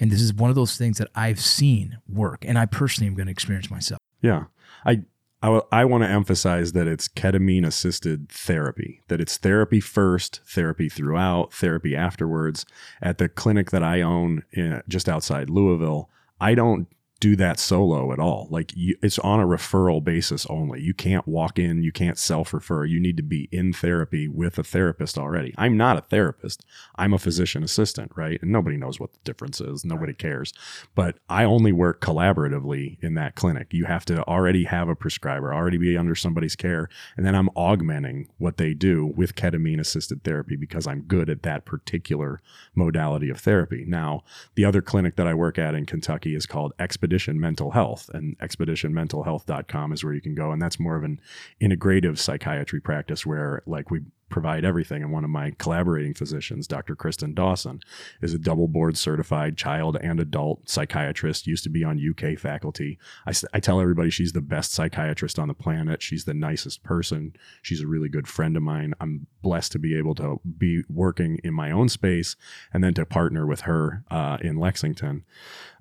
And 0.00 0.10
this 0.10 0.20
is 0.20 0.34
one 0.34 0.50
of 0.50 0.56
those 0.56 0.76
things 0.76 0.98
that 0.98 1.08
i've 1.14 1.40
seen 1.40 1.98
work 2.08 2.44
and 2.46 2.58
i 2.58 2.66
personally 2.66 3.08
am 3.08 3.14
going 3.14 3.26
to 3.26 3.32
experience 3.32 3.70
myself. 3.70 3.98
Yeah. 4.20 4.44
I 4.84 5.02
I, 5.42 5.84
want 5.84 6.04
to 6.04 6.08
emphasize 6.08 6.72
that 6.72 6.86
it's 6.86 7.08
ketamine 7.08 7.66
assisted 7.66 8.28
therapy, 8.28 9.02
that 9.08 9.20
it's 9.20 9.36
therapy 9.36 9.80
first, 9.80 10.40
therapy 10.46 10.88
throughout, 10.88 11.52
therapy 11.52 11.96
afterwards. 11.96 12.64
At 13.00 13.18
the 13.18 13.28
clinic 13.28 13.72
that 13.72 13.82
I 13.82 14.02
own 14.02 14.44
in, 14.52 14.82
just 14.88 15.08
outside 15.08 15.50
Louisville, 15.50 16.08
I 16.40 16.54
don't 16.54 16.86
do 17.22 17.36
that 17.36 17.60
solo 17.60 18.12
at 18.12 18.18
all. 18.18 18.48
Like 18.50 18.72
you, 18.74 18.96
it's 19.00 19.20
on 19.20 19.38
a 19.38 19.46
referral 19.46 20.02
basis 20.02 20.44
only. 20.46 20.80
You 20.80 20.92
can't 20.92 21.26
walk 21.28 21.56
in, 21.56 21.84
you 21.84 21.92
can't 21.92 22.18
self 22.18 22.52
refer. 22.52 22.84
You 22.84 22.98
need 22.98 23.16
to 23.16 23.22
be 23.22 23.48
in 23.52 23.72
therapy 23.72 24.26
with 24.26 24.58
a 24.58 24.64
therapist 24.64 25.16
already. 25.16 25.54
I'm 25.56 25.76
not 25.76 25.96
a 25.96 26.00
therapist. 26.00 26.64
I'm 26.96 27.14
a 27.14 27.20
physician 27.20 27.62
assistant, 27.62 28.10
right? 28.16 28.42
And 28.42 28.50
nobody 28.50 28.76
knows 28.76 28.98
what 28.98 29.12
the 29.12 29.20
difference 29.22 29.60
is. 29.60 29.84
Nobody 29.84 30.14
cares. 30.14 30.52
But 30.96 31.16
I 31.28 31.44
only 31.44 31.70
work 31.70 32.00
collaboratively 32.00 33.00
in 33.00 33.14
that 33.14 33.36
clinic. 33.36 33.68
You 33.72 33.84
have 33.84 34.04
to 34.06 34.26
already 34.26 34.64
have 34.64 34.88
a 34.88 34.96
prescriber, 34.96 35.54
already 35.54 35.78
be 35.78 35.96
under 35.96 36.16
somebody's 36.16 36.56
care, 36.56 36.88
and 37.16 37.24
then 37.24 37.36
I'm 37.36 37.50
augmenting 37.54 38.30
what 38.38 38.56
they 38.56 38.74
do 38.74 39.06
with 39.06 39.36
ketamine 39.36 39.78
assisted 39.78 40.24
therapy 40.24 40.56
because 40.56 40.88
I'm 40.88 41.02
good 41.02 41.30
at 41.30 41.44
that 41.44 41.66
particular 41.66 42.40
modality 42.74 43.30
of 43.30 43.38
therapy. 43.38 43.84
Now, 43.86 44.24
the 44.56 44.64
other 44.64 44.82
clinic 44.82 45.14
that 45.14 45.28
I 45.28 45.34
work 45.34 45.56
at 45.56 45.76
in 45.76 45.86
Kentucky 45.86 46.34
is 46.34 46.46
called 46.46 46.72
Expedition 46.80 47.11
Mental 47.40 47.70
Health, 47.70 48.10
and 48.12 48.38
expeditionmentalhealth.com 48.38 49.92
is 49.92 50.04
where 50.04 50.14
you 50.14 50.20
can 50.20 50.34
go. 50.34 50.52
And 50.52 50.60
that's 50.60 50.80
more 50.80 50.96
of 50.96 51.04
an 51.04 51.20
integrative 51.60 52.18
psychiatry 52.18 52.80
practice 52.80 53.26
where, 53.26 53.62
like, 53.66 53.90
we 53.90 54.00
provide 54.32 54.64
everything. 54.64 55.02
And 55.02 55.12
one 55.12 55.22
of 55.22 55.30
my 55.30 55.52
collaborating 55.58 56.14
physicians, 56.14 56.66
Dr. 56.66 56.96
Kristen 56.96 57.34
Dawson, 57.34 57.80
is 58.20 58.34
a 58.34 58.38
double 58.38 58.66
board 58.66 58.96
certified 58.96 59.56
child 59.56 59.96
and 60.00 60.18
adult 60.18 60.68
psychiatrist, 60.68 61.46
used 61.46 61.62
to 61.64 61.70
be 61.70 61.84
on 61.84 62.00
UK 62.00 62.36
faculty. 62.38 62.98
I, 63.26 63.32
I, 63.52 63.60
tell 63.60 63.80
everybody 63.80 64.10
she's 64.10 64.32
the 64.32 64.40
best 64.40 64.72
psychiatrist 64.72 65.38
on 65.38 65.48
the 65.48 65.54
planet. 65.54 66.02
She's 66.02 66.24
the 66.24 66.34
nicest 66.34 66.82
person. 66.82 67.36
She's 67.60 67.82
a 67.82 67.86
really 67.86 68.08
good 68.08 68.26
friend 68.26 68.56
of 68.56 68.62
mine. 68.62 68.94
I'm 69.00 69.26
blessed 69.42 69.72
to 69.72 69.78
be 69.78 69.96
able 69.96 70.14
to 70.16 70.40
be 70.58 70.82
working 70.88 71.38
in 71.44 71.54
my 71.54 71.70
own 71.70 71.88
space 71.88 72.34
and 72.72 72.82
then 72.82 72.94
to 72.94 73.04
partner 73.04 73.46
with 73.46 73.60
her 73.62 74.02
uh, 74.10 74.38
in 74.40 74.56
Lexington. 74.56 75.24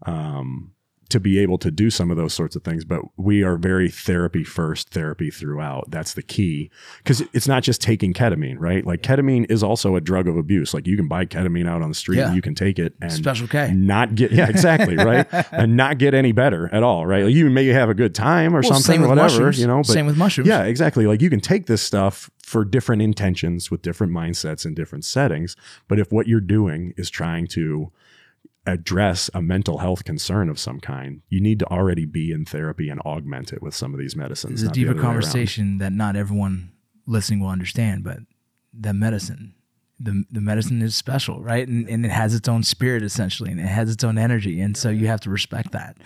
Um, 0.05 0.73
to 1.11 1.19
be 1.19 1.39
able 1.39 1.57
to 1.59 1.71
do 1.71 1.89
some 1.89 2.11
of 2.11 2.17
those 2.17 2.33
sorts 2.33 2.55
of 2.55 2.63
things. 2.63 2.83
But 2.83 3.01
we 3.17 3.43
are 3.43 3.55
very 3.57 3.89
therapy 3.89 4.43
first, 4.43 4.89
therapy 4.89 5.29
throughout. 5.29 5.91
That's 5.91 6.13
the 6.13 6.21
key 6.23 6.69
because 6.97 7.21
it's 7.33 7.47
not 7.47 7.63
just 7.63 7.81
taking 7.81 8.13
ketamine, 8.13 8.55
right? 8.59 8.85
Like 8.85 9.01
ketamine 9.01 9.49
is 9.49 9.61
also 9.63 9.95
a 9.95 10.01
drug 10.01 10.27
of 10.27 10.38
abuse. 10.38 10.73
Like 10.73 10.88
you 10.88 10.97
can 10.97 11.07
buy 11.07 11.25
ketamine 11.25 11.67
out 11.69 11.81
on 11.81 11.89
the 11.89 11.95
street 11.95 12.17
Yeah. 12.17 12.27
and 12.27 12.35
you 12.35 12.41
can 12.41 12.55
take 12.55 12.79
it 12.79 12.93
and 13.01 13.11
Special 13.11 13.47
K. 13.47 13.71
not 13.73 14.15
get 14.15 14.31
yeah 14.31 14.49
exactly 14.49 14.95
right 14.95 15.27
and 15.51 15.77
not 15.77 15.97
get 15.97 16.13
any 16.13 16.31
better 16.31 16.69
at 16.73 16.83
all, 16.83 17.05
right? 17.05 17.25
Like 17.25 17.33
you 17.33 17.49
may 17.49 17.67
have 17.67 17.89
a 17.89 17.93
good 17.93 18.15
time 18.15 18.55
or 18.55 18.61
Well, 18.61 18.73
something, 18.73 19.01
with 19.01 19.09
whatever, 19.09 19.27
mushrooms. 19.27 19.59
you 19.59 19.67
know. 19.67 19.77
But 19.77 19.88
Same 19.88 20.05
with 20.05 20.17
mushrooms. 20.17 20.47
Yeah, 20.47 20.63
exactly. 20.63 21.05
Like 21.07 21.21
you 21.21 21.29
can 21.29 21.39
take 21.41 21.67
this 21.67 21.81
stuff 21.81 22.29
for 22.41 22.65
different 22.65 23.01
intentions 23.01 23.69
with 23.71 23.81
different 23.81 24.11
mindsets 24.11 24.65
and 24.65 24.75
different 24.75 25.05
settings. 25.05 25.55
But 25.88 25.99
if 25.99 26.11
what 26.11 26.27
you're 26.27 26.41
doing 26.41 26.93
is 26.97 27.09
trying 27.09 27.47
to 27.47 27.91
address 28.65 29.29
a 29.33 29.41
mental 29.41 29.79
health 29.79 30.03
concern 30.03 30.49
of 30.49 30.59
some 30.59 30.79
kind, 30.79 31.21
you 31.29 31.41
need 31.41 31.59
to 31.59 31.65
already 31.65 32.05
be 32.05 32.31
in 32.31 32.45
therapy 32.45 32.89
and 32.89 32.99
augment 33.01 33.51
it 33.51 33.61
with 33.61 33.73
some 33.73 33.93
of 33.93 33.99
these 33.99 34.15
medicines. 34.15 34.61
It's 34.61 34.71
a 34.71 34.73
deeper 34.73 34.91
other 34.91 34.97
way 34.97 35.03
around. 35.03 35.13
conversation 35.13 35.77
that 35.79 35.91
not 35.91 36.15
everyone 36.15 36.71
listening 37.07 37.39
will 37.39 37.49
understand, 37.49 38.03
but 38.03 38.19
that 38.73 38.93
medicine, 38.93 39.55
the 39.99 40.23
the 40.31 40.41
medicine 40.41 40.81
is 40.81 40.95
special, 40.95 41.41
right? 41.41 41.67
And, 41.67 41.89
and 41.89 42.05
it 42.05 42.11
has 42.11 42.33
its 42.35 42.47
own 42.47 42.63
spirit 42.63 43.03
essentially, 43.03 43.51
and 43.51 43.59
it 43.59 43.67
has 43.67 43.89
its 43.91 44.03
own 44.03 44.17
energy, 44.17 44.61
and 44.61 44.77
so 44.77 44.89
you 44.89 45.07
have 45.07 45.21
to 45.21 45.29
respect 45.29 45.71
that. 45.71 45.97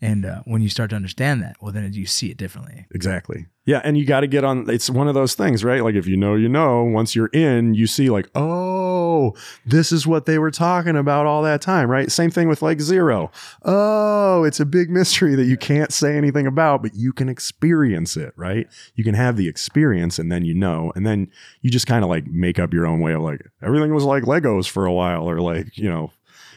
And 0.00 0.24
uh, 0.24 0.42
when 0.44 0.62
you 0.62 0.68
start 0.68 0.90
to 0.90 0.96
understand 0.96 1.42
that, 1.42 1.56
well, 1.60 1.72
then 1.72 1.90
you 1.92 2.06
see 2.06 2.30
it 2.30 2.36
differently. 2.36 2.86
Exactly. 2.94 3.46
Yeah, 3.66 3.80
and 3.82 3.96
you 3.96 4.04
got 4.04 4.20
to 4.20 4.26
get 4.26 4.44
on. 4.44 4.68
It's 4.68 4.90
one 4.90 5.08
of 5.08 5.14
those 5.14 5.34
things, 5.34 5.64
right? 5.64 5.82
Like 5.82 5.94
if 5.94 6.06
you 6.06 6.18
know, 6.18 6.34
you 6.34 6.50
know. 6.50 6.84
Once 6.84 7.16
you're 7.16 7.28
in, 7.28 7.74
you 7.74 7.86
see, 7.86 8.10
like, 8.10 8.28
oh, 8.34 9.34
this 9.64 9.90
is 9.90 10.06
what 10.06 10.26
they 10.26 10.38
were 10.38 10.50
talking 10.50 10.96
about 10.96 11.24
all 11.24 11.42
that 11.42 11.62
time, 11.62 11.90
right? 11.90 12.12
Same 12.12 12.30
thing 12.30 12.46
with 12.46 12.60
like 12.60 12.80
zero. 12.82 13.30
Oh, 13.62 14.44
it's 14.44 14.60
a 14.60 14.66
big 14.66 14.90
mystery 14.90 15.34
that 15.34 15.46
you 15.46 15.56
can't 15.56 15.92
say 15.92 16.16
anything 16.16 16.46
about, 16.46 16.82
but 16.82 16.94
you 16.94 17.12
can 17.12 17.30
experience 17.30 18.18
it, 18.18 18.34
right? 18.36 18.66
You 18.96 19.04
can 19.04 19.14
have 19.14 19.36
the 19.36 19.48
experience, 19.48 20.18
and 20.18 20.30
then 20.30 20.44
you 20.44 20.54
know, 20.54 20.92
and 20.94 21.06
then 21.06 21.30
you 21.62 21.70
just 21.70 21.86
kind 21.86 22.04
of 22.04 22.10
like 22.10 22.26
make 22.26 22.58
up 22.58 22.74
your 22.74 22.86
own 22.86 23.00
way 23.00 23.14
of 23.14 23.22
like 23.22 23.40
everything 23.62 23.94
was 23.94 24.04
like 24.04 24.24
Legos 24.24 24.68
for 24.68 24.84
a 24.84 24.92
while, 24.92 25.28
or 25.28 25.40
like 25.40 25.78
you 25.78 25.88
know, 25.88 26.12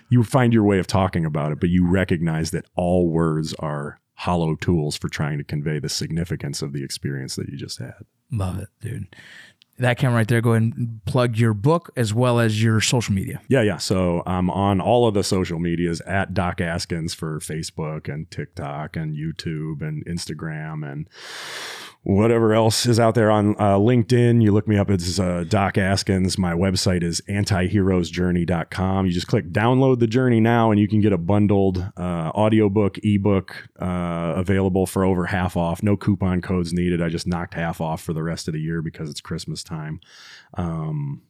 you 0.09 0.25
find 0.25 0.53
your 0.53 0.63
way 0.63 0.77
of 0.77 0.87
talking 0.87 1.23
about 1.23 1.53
it, 1.53 1.61
but 1.61 1.69
you 1.69 1.87
recognize 1.87 2.51
that 2.51 2.65
all 2.75 3.07
words 3.07 3.53
are 3.59 3.99
hollow 4.17 4.55
tools 4.55 4.97
for 4.97 5.09
trying 5.09 5.37
to 5.37 5.43
convey 5.43 5.79
the 5.79 5.89
significance 5.89 6.61
of 6.61 6.73
the 6.73 6.83
experience 6.83 7.35
that 7.35 7.49
you 7.49 7.57
just 7.57 7.79
had. 7.79 7.93
Love 8.31 8.59
it, 8.59 8.69
dude. 8.81 9.07
That 9.79 9.99
camera 9.99 10.17
right 10.17 10.27
there. 10.27 10.41
Go 10.41 10.53
ahead 10.53 10.73
and 10.75 10.99
plug 11.05 11.37
your 11.37 11.53
book 11.53 11.91
as 11.95 12.11
well 12.11 12.39
as 12.39 12.63
your 12.63 12.81
social 12.81 13.13
media. 13.13 13.39
Yeah, 13.47 13.61
yeah. 13.61 13.77
So 13.77 14.23
I'm 14.25 14.49
on 14.49 14.81
all 14.81 15.07
of 15.07 15.13
the 15.13 15.23
social 15.23 15.59
medias 15.59 16.01
at 16.01 16.33
Doc 16.33 16.57
Askins 16.57 17.13
for 17.13 17.39
Facebook 17.39 18.11
and 18.11 18.29
TikTok 18.31 18.95
and 18.95 19.15
YouTube 19.15 19.87
and 19.87 20.03
Instagram 20.07 20.91
and 20.91 21.07
whatever 22.07 22.53
else 22.53 22.85
is 22.85 23.01
out 23.01 23.15
there 23.15 23.29
on 23.29 23.49
uh, 23.59 23.75
LinkedIn. 23.75 24.41
You 24.41 24.53
look 24.53 24.65
me 24.65 24.77
up 24.77 24.89
as 24.89 25.19
uh, 25.19 25.43
Doc 25.45 25.73
Askins. 25.73 26.37
My 26.37 26.53
website 26.53 27.03
is 27.03 27.21
antiheroesjourney.com. 27.27 29.05
You 29.05 29.11
just 29.11 29.27
click 29.27 29.51
download 29.51 29.99
the 29.99 30.07
journey 30.07 30.39
now 30.39 30.71
and 30.71 30.79
you 30.79 30.87
can 30.87 31.01
get 31.01 31.11
a 31.11 31.17
bundled 31.17 31.85
uh, 31.97 32.31
audiobook, 32.33 32.97
ebook 33.03 33.67
uh, 33.81 34.35
available 34.37 34.85
for 34.85 35.03
over 35.03 35.25
half 35.25 35.57
off. 35.57 35.83
No 35.83 35.97
coupon 35.97 36.41
codes 36.41 36.71
needed. 36.71 37.01
I 37.01 37.09
just 37.09 37.27
knocked 37.27 37.55
half 37.55 37.81
off 37.81 38.01
for 38.01 38.13
the 38.13 38.23
rest 38.23 38.47
of 38.47 38.53
the 38.53 38.61
year 38.61 38.81
because 38.81 39.09
it's 39.09 39.19
Christmas 39.19 39.61
time. 39.61 39.99
Um, 40.53 41.23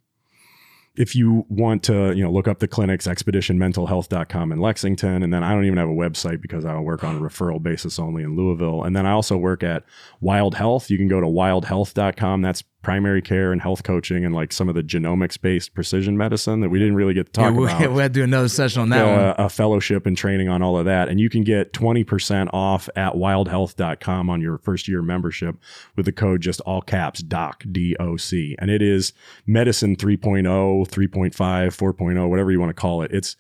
if 0.98 1.16
you 1.16 1.46
want 1.48 1.84
to, 1.84 2.14
you 2.14 2.24
know, 2.24 2.32
look 2.32 2.48
up 2.48 2.60
the 2.60 2.68
clinics, 2.68 3.08
expeditionmentalhealth.com 3.08 4.52
in 4.52 4.60
Lexington. 4.60 5.24
And 5.24 5.32
then 5.32 5.44
I 5.44 5.54
don't 5.54 5.66
even 5.66 5.78
have 5.78 5.90
a 5.90 5.94
website 5.94 6.42
because 6.42 6.66
I 6.66 6.78
work 6.80 7.04
on 7.04 7.18
a 7.18 7.20
referral 7.20 7.62
basis 7.62 8.00
only 8.00 8.24
in 8.24 8.36
Louisville. 8.36 8.84
And 8.84 8.96
then 8.96 9.06
I 9.06 9.12
also 9.12 9.38
work 9.38 9.64
at 9.64 9.84
Wild 10.22 10.56
Health. 10.56 10.90
You 10.90 10.98
can 10.98 11.08
go 11.08 11.22
to 11.22 11.28
wildhealth.com. 11.28 12.42
That's 12.42 12.64
primary 12.88 13.22
care 13.22 13.52
and 13.52 13.62
health 13.62 13.84
coaching 13.84 14.24
and 14.24 14.34
like 14.34 14.54
some 14.54 14.70
of 14.70 14.74
the 14.74 14.82
genomics 14.82 15.38
based 15.42 15.74
precision 15.74 16.18
medicine 16.18 16.62
that 16.62 16.70
we 16.70 16.80
didn't 16.80 16.96
really 16.96 17.14
get 17.14 17.26
to 17.26 17.32
talk 17.34 17.52
yeah, 17.52 17.60
we, 17.60 17.66
about 17.66 17.92
we 17.92 18.02
had 18.02 18.14
to 18.14 18.22
do 18.22 18.24
another 18.24 18.48
session 18.48 18.82
on 18.82 18.88
that 18.88 19.04
one. 19.04 19.20
uh, 19.20 19.36
a 19.38 19.50
fellowship 19.50 20.06
and 20.06 20.16
training 20.16 20.48
on 20.48 20.62
all 20.62 20.78
of 20.78 20.86
that. 20.86 21.10
And 21.10 21.20
you 21.20 21.30
can 21.30 21.44
get 21.44 21.74
20% 21.74 22.50
off 22.54 22.88
at 22.96 23.16
wildhealth.com 23.16 24.30
on 24.30 24.40
your 24.40 24.58
first 24.60 24.88
year 24.88 25.02
membership 25.02 25.58
with 25.98 26.06
the 26.06 26.14
code 26.14 26.40
just 26.40 26.62
all 26.62 26.82
caps 26.82 27.22
DOC, 27.22 27.66
D 27.74 27.94
O 28.00 28.16
C. 28.16 28.56
And 28.58 28.72
it 28.72 28.82
is 28.82 29.12
medicine 29.46 29.98
3.0, 29.98 30.44
3.5, 30.88 31.34
4.0, 31.36 32.30
whatever 32.30 32.54
you 32.54 32.60
want 32.62 32.70
to 32.70 32.74
call 32.74 33.02
it. 33.02 33.12
It's 33.12 33.36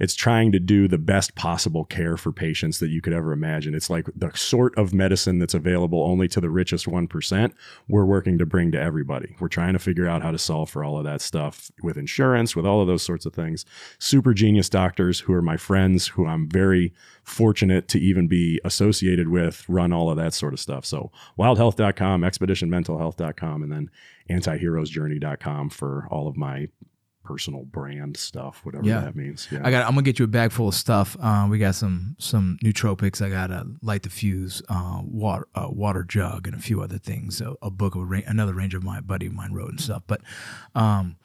it's 0.00 0.14
trying 0.14 0.52
to 0.52 0.58
do 0.58 0.88
the 0.88 0.98
best 0.98 1.34
possible 1.34 1.84
care 1.84 2.16
for 2.16 2.32
patients 2.32 2.78
that 2.78 2.90
you 2.90 3.00
could 3.00 3.12
ever 3.12 3.32
imagine. 3.32 3.74
It's 3.74 3.90
like 3.90 4.06
the 4.14 4.30
sort 4.34 4.76
of 4.76 4.92
medicine 4.92 5.38
that's 5.38 5.54
available 5.54 6.02
only 6.02 6.28
to 6.28 6.40
the 6.40 6.50
richest 6.50 6.86
1%. 6.86 7.52
We're 7.88 8.04
working 8.04 8.38
to 8.38 8.46
bring 8.46 8.72
to 8.72 8.80
everybody. 8.80 9.36
We're 9.38 9.48
trying 9.48 9.74
to 9.74 9.78
figure 9.78 10.08
out 10.08 10.22
how 10.22 10.30
to 10.30 10.38
solve 10.38 10.70
for 10.70 10.84
all 10.84 10.98
of 10.98 11.04
that 11.04 11.20
stuff 11.20 11.70
with 11.82 11.96
insurance, 11.96 12.56
with 12.56 12.66
all 12.66 12.80
of 12.80 12.86
those 12.86 13.02
sorts 13.02 13.26
of 13.26 13.34
things. 13.34 13.64
Super 13.98 14.34
genius 14.34 14.68
doctors 14.68 15.20
who 15.20 15.32
are 15.32 15.42
my 15.42 15.56
friends, 15.56 16.08
who 16.08 16.26
I'm 16.26 16.48
very 16.48 16.92
fortunate 17.24 17.88
to 17.88 18.00
even 18.00 18.28
be 18.28 18.60
associated 18.64 19.28
with, 19.28 19.68
run 19.68 19.92
all 19.92 20.10
of 20.10 20.16
that 20.16 20.34
sort 20.34 20.52
of 20.52 20.60
stuff. 20.60 20.84
So 20.84 21.10
wildhealth.com, 21.38 22.22
expeditionmentalhealth.com, 22.22 23.62
and 23.62 23.72
then 23.72 23.90
antiheroesjourney.com 24.30 25.70
for 25.70 26.06
all 26.10 26.28
of 26.28 26.36
my 26.36 26.68
personal 27.24 27.64
brand 27.64 28.16
stuff, 28.16 28.60
whatever 28.64 28.84
Yeah. 28.86 29.00
that 29.00 29.14
means. 29.16 29.48
Yeah. 29.50 29.60
I 29.64 29.70
got. 29.70 29.84
I'm 29.86 29.92
gonna 29.92 30.02
get 30.02 30.18
you 30.18 30.24
a 30.24 30.28
bag 30.28 30.52
full 30.52 30.68
of 30.68 30.74
stuff. 30.74 31.16
Uh, 31.20 31.46
we 31.50 31.58
got 31.58 31.74
some 31.74 32.16
some 32.18 32.58
nootropics. 32.64 33.20
I 33.24 33.28
got 33.30 33.50
a 33.50 33.66
light 33.82 34.02
the 34.02 34.10
fuse, 34.10 34.62
uh, 34.68 35.00
water 35.04 35.46
uh, 35.54 35.68
water 35.70 36.04
jug, 36.04 36.46
and 36.46 36.56
a 36.56 36.60
few 36.60 36.82
other 36.82 36.98
things. 36.98 37.40
A, 37.40 37.54
a 37.62 37.70
book 37.70 37.94
of 37.94 38.02
a 38.02 38.04
ra- 38.04 38.20
another 38.26 38.54
ranger 38.54 38.80
my 38.80 39.00
buddy 39.00 39.26
of 39.26 39.32
mine 39.34 39.52
wrote 39.52 39.70
and 39.70 39.80
stuff. 39.80 40.02
But 40.06 40.20
um, 40.74 41.16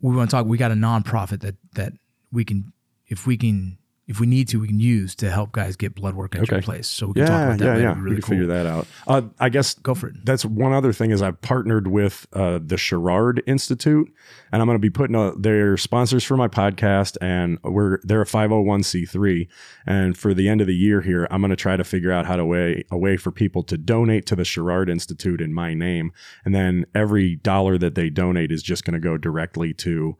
we 0.00 0.14
want 0.14 0.30
to 0.30 0.36
talk. 0.36 0.46
We 0.46 0.58
got 0.58 0.70
a 0.70 0.74
nonprofit 0.74 1.40
that 1.40 1.56
that 1.74 1.92
we 2.32 2.44
can, 2.44 2.72
if 3.08 3.26
we 3.26 3.36
can, 3.36 3.78
if 4.06 4.20
we 4.20 4.26
need 4.26 4.46
to, 4.48 4.60
we 4.60 4.68
can 4.68 4.78
use 4.78 5.16
to 5.16 5.30
help 5.30 5.50
guys 5.50 5.74
get 5.74 5.94
blood 5.94 6.14
work 6.14 6.36
at 6.36 6.48
your 6.48 6.62
place. 6.62 6.86
So 6.86 7.08
we 7.08 7.14
can 7.14 7.22
yeah, 7.22 7.28
talk 7.28 7.42
about 7.42 7.58
that 7.58 7.64
yeah, 7.64 7.72
later. 7.72 7.82
yeah. 7.82 7.94
Really 7.98 8.02
we 8.02 8.14
can 8.14 8.22
cool. 8.22 8.28
figure 8.30 8.46
that 8.46 8.66
out. 8.66 8.86
Uh, 9.06 9.22
I 9.40 9.48
guess 9.48 9.74
Go 9.74 9.94
for 9.94 10.08
it. 10.08 10.24
that's 10.24 10.44
one 10.44 10.72
other 10.72 10.92
thing 10.92 11.10
is 11.10 11.22
I've 11.22 11.40
partnered 11.40 11.88
with 11.88 12.26
uh, 12.32 12.60
the 12.64 12.76
Sherrard 12.76 13.42
Institute, 13.46 14.12
and 14.52 14.62
I'm 14.62 14.66
going 14.66 14.76
to 14.76 14.80
be 14.80 14.90
putting 14.90 15.16
a, 15.16 15.32
their 15.36 15.76
sponsors 15.76 16.22
for 16.22 16.36
my 16.36 16.46
podcast, 16.46 17.16
and 17.20 17.58
we're 17.64 17.98
they're 18.04 18.22
a 18.22 18.26
501c3, 18.26 19.48
and 19.86 20.16
for 20.16 20.34
the 20.34 20.48
end 20.48 20.60
of 20.60 20.68
the 20.68 20.74
year 20.74 21.00
here, 21.00 21.26
I'm 21.30 21.40
going 21.40 21.50
to 21.50 21.56
try 21.56 21.76
to 21.76 21.84
figure 21.84 22.12
out 22.12 22.26
how 22.26 22.36
to 22.36 22.44
way 22.44 22.84
a 22.90 22.96
way 22.96 23.16
for 23.16 23.32
people 23.32 23.64
to 23.64 23.76
donate 23.76 24.24
to 24.26 24.36
the 24.36 24.44
Sherrard 24.44 24.88
Institute 24.88 25.40
in 25.40 25.52
my 25.52 25.74
name, 25.74 26.12
and 26.44 26.54
then 26.54 26.86
every 26.94 27.36
dollar 27.36 27.76
that 27.78 27.96
they 27.96 28.10
donate 28.10 28.52
is 28.52 28.62
just 28.62 28.84
going 28.84 28.94
to 28.94 29.00
go 29.00 29.16
directly 29.16 29.74
to 29.74 30.16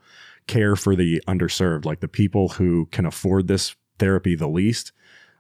care 0.47 0.77
for 0.77 0.97
the 0.97 1.23
underserved, 1.27 1.85
like 1.85 2.01
the 2.01 2.09
people 2.09 2.51
who 2.51 2.86
can 2.86 3.06
afford 3.06 3.48
this 3.48 3.74
therapy 3.98 4.35
the 4.35 4.48
least. 4.48 4.93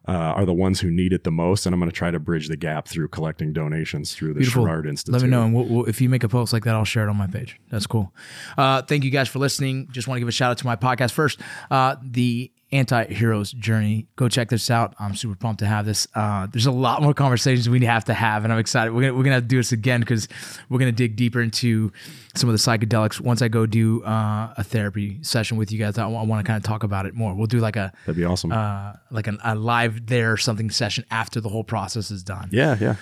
Uh, 0.08 0.12
are 0.12 0.46
the 0.46 0.54
ones 0.54 0.78
who 0.78 0.88
need 0.88 1.12
it 1.12 1.24
the 1.24 1.32
most, 1.32 1.66
and 1.66 1.74
I'm 1.74 1.80
going 1.80 1.90
to 1.90 1.96
try 1.96 2.12
to 2.12 2.20
bridge 2.20 2.46
the 2.46 2.56
gap 2.56 2.86
through 2.86 3.08
collecting 3.08 3.52
donations 3.52 4.14
through 4.14 4.34
the 4.34 4.38
Beautiful. 4.38 4.64
Sherrard 4.64 4.86
Institute. 4.86 5.12
Let 5.12 5.22
me 5.22 5.28
know, 5.28 5.42
and 5.42 5.52
we'll, 5.52 5.64
we'll, 5.64 5.84
if 5.86 6.00
you 6.00 6.08
make 6.08 6.22
a 6.22 6.28
post 6.28 6.52
like 6.52 6.62
that, 6.62 6.76
I'll 6.76 6.84
share 6.84 7.04
it 7.04 7.10
on 7.10 7.16
my 7.16 7.26
page. 7.26 7.58
That's 7.70 7.88
cool. 7.88 8.14
Uh, 8.56 8.82
thank 8.82 9.02
you 9.02 9.10
guys 9.10 9.28
for 9.28 9.40
listening. 9.40 9.88
Just 9.90 10.06
want 10.06 10.14
to 10.14 10.20
give 10.20 10.28
a 10.28 10.30
shout 10.30 10.52
out 10.52 10.58
to 10.58 10.64
my 10.64 10.76
podcast 10.76 11.10
first. 11.10 11.40
Uh, 11.72 11.96
the 12.00 12.52
anti-hero's 12.72 13.52
journey. 13.52 14.06
Go 14.16 14.28
check 14.28 14.48
this 14.48 14.70
out. 14.70 14.94
I'm 14.98 15.14
super 15.14 15.36
pumped 15.36 15.60
to 15.60 15.66
have 15.66 15.86
this. 15.86 16.08
Uh, 16.14 16.46
there's 16.48 16.66
a 16.66 16.72
lot 16.72 17.00
more 17.00 17.14
conversations 17.14 17.68
we 17.68 17.84
have 17.84 18.04
to 18.06 18.14
have 18.14 18.44
and 18.44 18.52
i'm 18.52 18.58
excited. 18.58 18.92
We're 18.92 19.02
gonna, 19.02 19.14
we're 19.14 19.22
gonna 19.24 19.36
have 19.36 19.44
to 19.44 19.48
do 19.48 19.58
this 19.58 19.72
again 19.72 20.00
because 20.00 20.28
we're 20.68 20.78
gonna 20.78 20.92
dig 20.92 21.16
deeper 21.16 21.40
into 21.40 21.92
some 22.34 22.50
of 22.50 22.52
the 22.54 22.58
psychedelics 22.58 23.20
once 23.20 23.40
i 23.40 23.48
go 23.48 23.66
do 23.66 24.02
uh, 24.04 24.52
a 24.56 24.64
therapy 24.64 25.18
session 25.22 25.56
with 25.56 25.70
you 25.70 25.78
guys. 25.78 25.96
I, 25.96 26.06
want 26.06 26.44
to 26.44 26.46
kind 26.46 26.56
of 26.56 26.62
talk 26.64 26.82
about 26.82 27.06
it 27.06 27.14
more. 27.14 27.34
We'll 27.34 27.46
do 27.46 27.58
like 27.58 27.76
a 27.76 27.92
That'd 28.04 28.16
be 28.16 28.24
awesome. 28.24 28.52
uh, 28.52 28.94
like 29.10 29.26
an, 29.26 29.38
a 29.44 29.54
live 29.54 30.06
there 30.06 30.32
or 30.32 30.36
something 30.36 30.70
session 30.70 31.04
after 31.10 31.40
the 31.40 31.48
whole 31.48 31.64
process 31.64 32.10
is 32.10 32.22
done. 32.22 32.48
Yeah, 32.50 32.76
yeah. 32.80 32.96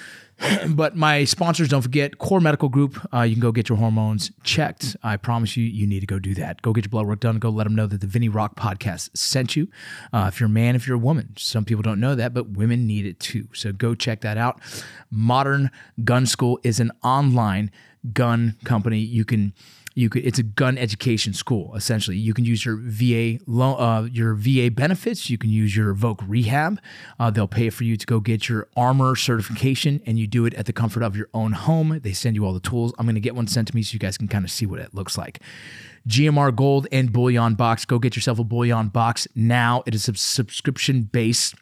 But 0.68 0.96
my 0.96 1.24
sponsors, 1.24 1.68
don't 1.68 1.82
forget 1.82 2.18
Core 2.18 2.40
Medical 2.40 2.68
Group. 2.68 2.98
Uh, 3.12 3.22
you 3.22 3.34
can 3.34 3.40
go 3.40 3.52
get 3.52 3.68
your 3.68 3.78
hormones 3.78 4.30
checked. 4.42 4.96
I 5.02 5.16
promise 5.16 5.56
you, 5.56 5.64
you 5.64 5.86
need 5.86 6.00
to 6.00 6.06
go 6.06 6.18
do 6.18 6.34
that. 6.34 6.60
Go 6.62 6.72
get 6.72 6.84
your 6.84 6.90
blood 6.90 7.06
work 7.06 7.20
done. 7.20 7.38
Go 7.38 7.50
let 7.50 7.64
them 7.64 7.74
know 7.74 7.86
that 7.86 8.00
the 8.00 8.06
VinnyRoc 8.06 8.56
podcast 8.56 9.16
sent 9.16 9.56
you. 9.56 9.68
Uh, 10.12 10.26
if 10.32 10.40
you're 10.40 10.48
a 10.48 10.50
man, 10.50 10.76
if 10.76 10.86
you're 10.86 10.96
a 10.96 11.00
woman, 11.00 11.34
some 11.36 11.64
people 11.64 11.82
don't 11.82 12.00
know 12.00 12.14
that, 12.14 12.34
but 12.34 12.50
women 12.50 12.86
need 12.86 13.06
it 13.06 13.20
too. 13.20 13.48
So 13.52 13.72
go 13.72 13.94
check 13.94 14.20
that 14.22 14.36
out. 14.36 14.60
Modern 15.10 15.70
Gun 16.02 16.26
School 16.26 16.58
is 16.62 16.80
an 16.80 16.90
online 17.02 17.70
gun 18.12 18.56
company. 18.64 18.98
You 18.98 19.24
can 19.24 19.54
you 19.94 20.08
could 20.08 20.26
it's 20.26 20.38
a 20.38 20.42
gun 20.42 20.76
education 20.76 21.32
school 21.32 21.74
essentially. 21.74 22.16
You 22.16 22.34
can 22.34 22.44
use 22.44 22.64
your 22.64 22.76
va 22.76 23.38
loan 23.46 23.80
uh, 23.80 24.08
your 24.10 24.34
va 24.34 24.70
benefits. 24.70 25.30
You 25.30 25.38
can 25.38 25.50
use 25.50 25.76
your 25.76 25.94
voc 25.94 26.22
rehab. 26.26 26.80
Uh, 27.18 27.30
they'll 27.30 27.46
pay 27.48 27.70
for 27.70 27.84
you 27.84 27.96
to 27.96 28.06
go 28.06 28.20
get 28.20 28.48
your 28.48 28.68
armor 28.76 29.14
certification 29.14 30.00
and 30.06 30.18
you 30.18 30.26
do 30.26 30.46
it 30.46 30.54
at 30.54 30.66
the 30.66 30.72
comfort 30.72 31.02
of 31.02 31.16
your 31.16 31.28
own 31.32 31.52
home. 31.52 32.00
They 32.02 32.12
send 32.12 32.36
you 32.36 32.44
all 32.44 32.52
the 32.52 32.60
tools. 32.60 32.92
I'm 32.98 33.06
going 33.06 33.14
to 33.14 33.20
get 33.20 33.34
one 33.34 33.46
sent 33.46 33.68
to 33.68 33.76
me 33.76 33.82
so 33.82 33.94
you 33.94 34.00
guys 34.00 34.18
can 34.18 34.28
kind 34.28 34.44
of 34.44 34.50
see 34.50 34.66
what 34.66 34.80
it 34.80 34.94
looks 34.94 35.16
like. 35.16 35.40
Gmr 36.08 36.54
gold 36.54 36.86
and 36.92 37.12
bullion 37.12 37.54
box. 37.54 37.84
Go 37.84 37.98
get 37.98 38.16
yourself 38.16 38.38
a 38.38 38.44
bullion 38.44 38.88
box 38.88 39.28
now. 39.34 39.82
It 39.86 39.94
is 39.94 40.08
a 40.08 40.14
subscription 40.14 41.02
based 41.02 41.54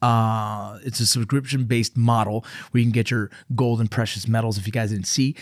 uh, 0.00 0.78
it's 0.84 1.00
a 1.00 1.06
subscription 1.06 1.64
based 1.64 1.96
model 1.96 2.44
where 2.70 2.80
you 2.80 2.84
can 2.84 2.92
get 2.92 3.10
your 3.10 3.30
gold 3.54 3.80
and 3.80 3.90
precious 3.90 4.28
metals. 4.28 4.56
If 4.56 4.66
you 4.66 4.72
guys 4.72 4.90
didn't 4.90 5.06
see, 5.06 5.34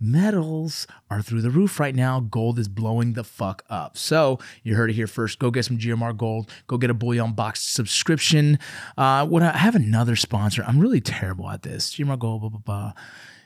metals 0.00 0.86
are 1.10 1.22
through 1.22 1.42
the 1.42 1.50
roof 1.50 1.80
right 1.80 1.94
now. 1.94 2.20
Gold 2.20 2.58
is 2.58 2.68
blowing 2.68 3.14
the 3.14 3.24
fuck 3.24 3.64
up. 3.68 3.96
So 3.96 4.38
you 4.62 4.74
heard 4.74 4.90
it 4.90 4.94
here 4.94 5.06
first. 5.06 5.38
Go 5.38 5.50
get 5.50 5.64
some 5.64 5.78
GMR 5.78 6.16
gold. 6.16 6.50
Go 6.66 6.78
get 6.78 6.90
a 6.90 6.94
bullion 6.94 7.32
box 7.32 7.62
subscription. 7.62 8.58
Uh, 8.96 9.26
when 9.26 9.42
I 9.42 9.56
have 9.56 9.74
another 9.74 10.16
sponsor, 10.16 10.64
I'm 10.66 10.78
really 10.78 11.00
terrible 11.00 11.48
at 11.50 11.62
this. 11.62 11.94
GMR 11.94 12.18
gold, 12.18 12.40
blah 12.40 12.50
blah 12.50 12.60
blah. 12.60 12.92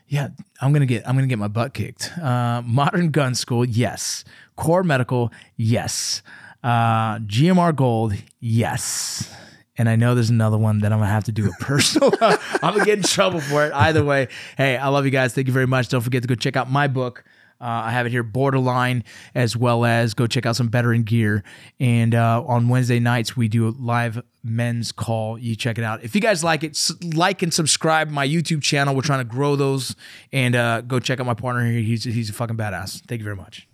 Yeah, 0.08 0.28
I'm 0.60 0.72
gonna 0.72 0.86
get 0.86 1.08
I'm 1.08 1.14
gonna 1.14 1.26
get 1.26 1.38
my 1.38 1.48
butt 1.48 1.74
kicked. 1.74 2.16
Uh, 2.18 2.62
Modern 2.64 3.10
Gun 3.10 3.34
School, 3.34 3.64
yes. 3.64 4.24
Core 4.56 4.82
Medical, 4.82 5.32
yes. 5.56 6.22
Uh, 6.62 7.18
GMR 7.20 7.74
Gold, 7.74 8.14
yes. 8.38 9.34
And 9.78 9.88
I 9.88 9.96
know 9.96 10.14
there's 10.14 10.30
another 10.30 10.58
one 10.58 10.80
that 10.80 10.92
I'm 10.92 10.98
gonna 10.98 11.10
have 11.10 11.24
to 11.24 11.32
do 11.32 11.48
a 11.48 11.52
personal. 11.62 12.12
I'm 12.20 12.74
gonna 12.74 12.84
get 12.84 12.98
in 12.98 13.04
trouble 13.04 13.40
for 13.40 13.66
it. 13.66 13.72
Either 13.72 14.04
way, 14.04 14.28
hey, 14.56 14.76
I 14.76 14.88
love 14.88 15.04
you 15.04 15.10
guys. 15.10 15.34
Thank 15.34 15.46
you 15.46 15.52
very 15.52 15.66
much. 15.66 15.88
Don't 15.88 16.02
forget 16.02 16.22
to 16.22 16.28
go 16.28 16.34
check 16.34 16.56
out 16.56 16.70
my 16.70 16.88
book. 16.88 17.24
Uh, 17.62 17.84
I 17.84 17.90
have 17.92 18.06
it 18.06 18.10
here, 18.10 18.24
Borderline, 18.24 19.04
as 19.36 19.56
well 19.56 19.84
as 19.84 20.14
go 20.14 20.26
check 20.26 20.46
out 20.46 20.56
some 20.56 20.68
Veteran 20.68 21.04
Gear. 21.04 21.44
And 21.78 22.12
uh, 22.12 22.42
on 22.44 22.68
Wednesday 22.68 22.98
nights, 22.98 23.36
we 23.36 23.46
do 23.46 23.68
a 23.68 23.70
live 23.78 24.20
men's 24.42 24.90
call. 24.90 25.38
You 25.38 25.54
check 25.54 25.78
it 25.78 25.84
out. 25.84 26.02
If 26.02 26.16
you 26.16 26.20
guys 26.20 26.42
like 26.42 26.64
it, 26.64 26.76
like 27.14 27.40
and 27.40 27.54
subscribe 27.54 28.10
my 28.10 28.26
YouTube 28.26 28.62
channel. 28.62 28.96
We're 28.96 29.02
trying 29.02 29.20
to 29.20 29.32
grow 29.32 29.54
those. 29.54 29.94
And 30.32 30.56
uh, 30.56 30.80
go 30.80 30.98
check 30.98 31.20
out 31.20 31.26
my 31.26 31.34
partner 31.34 31.64
here. 31.70 31.80
He's, 31.82 32.02
he's 32.02 32.30
a 32.30 32.32
fucking 32.32 32.56
badass. 32.56 33.06
Thank 33.06 33.20
you 33.20 33.24
very 33.24 33.36
much. 33.36 33.68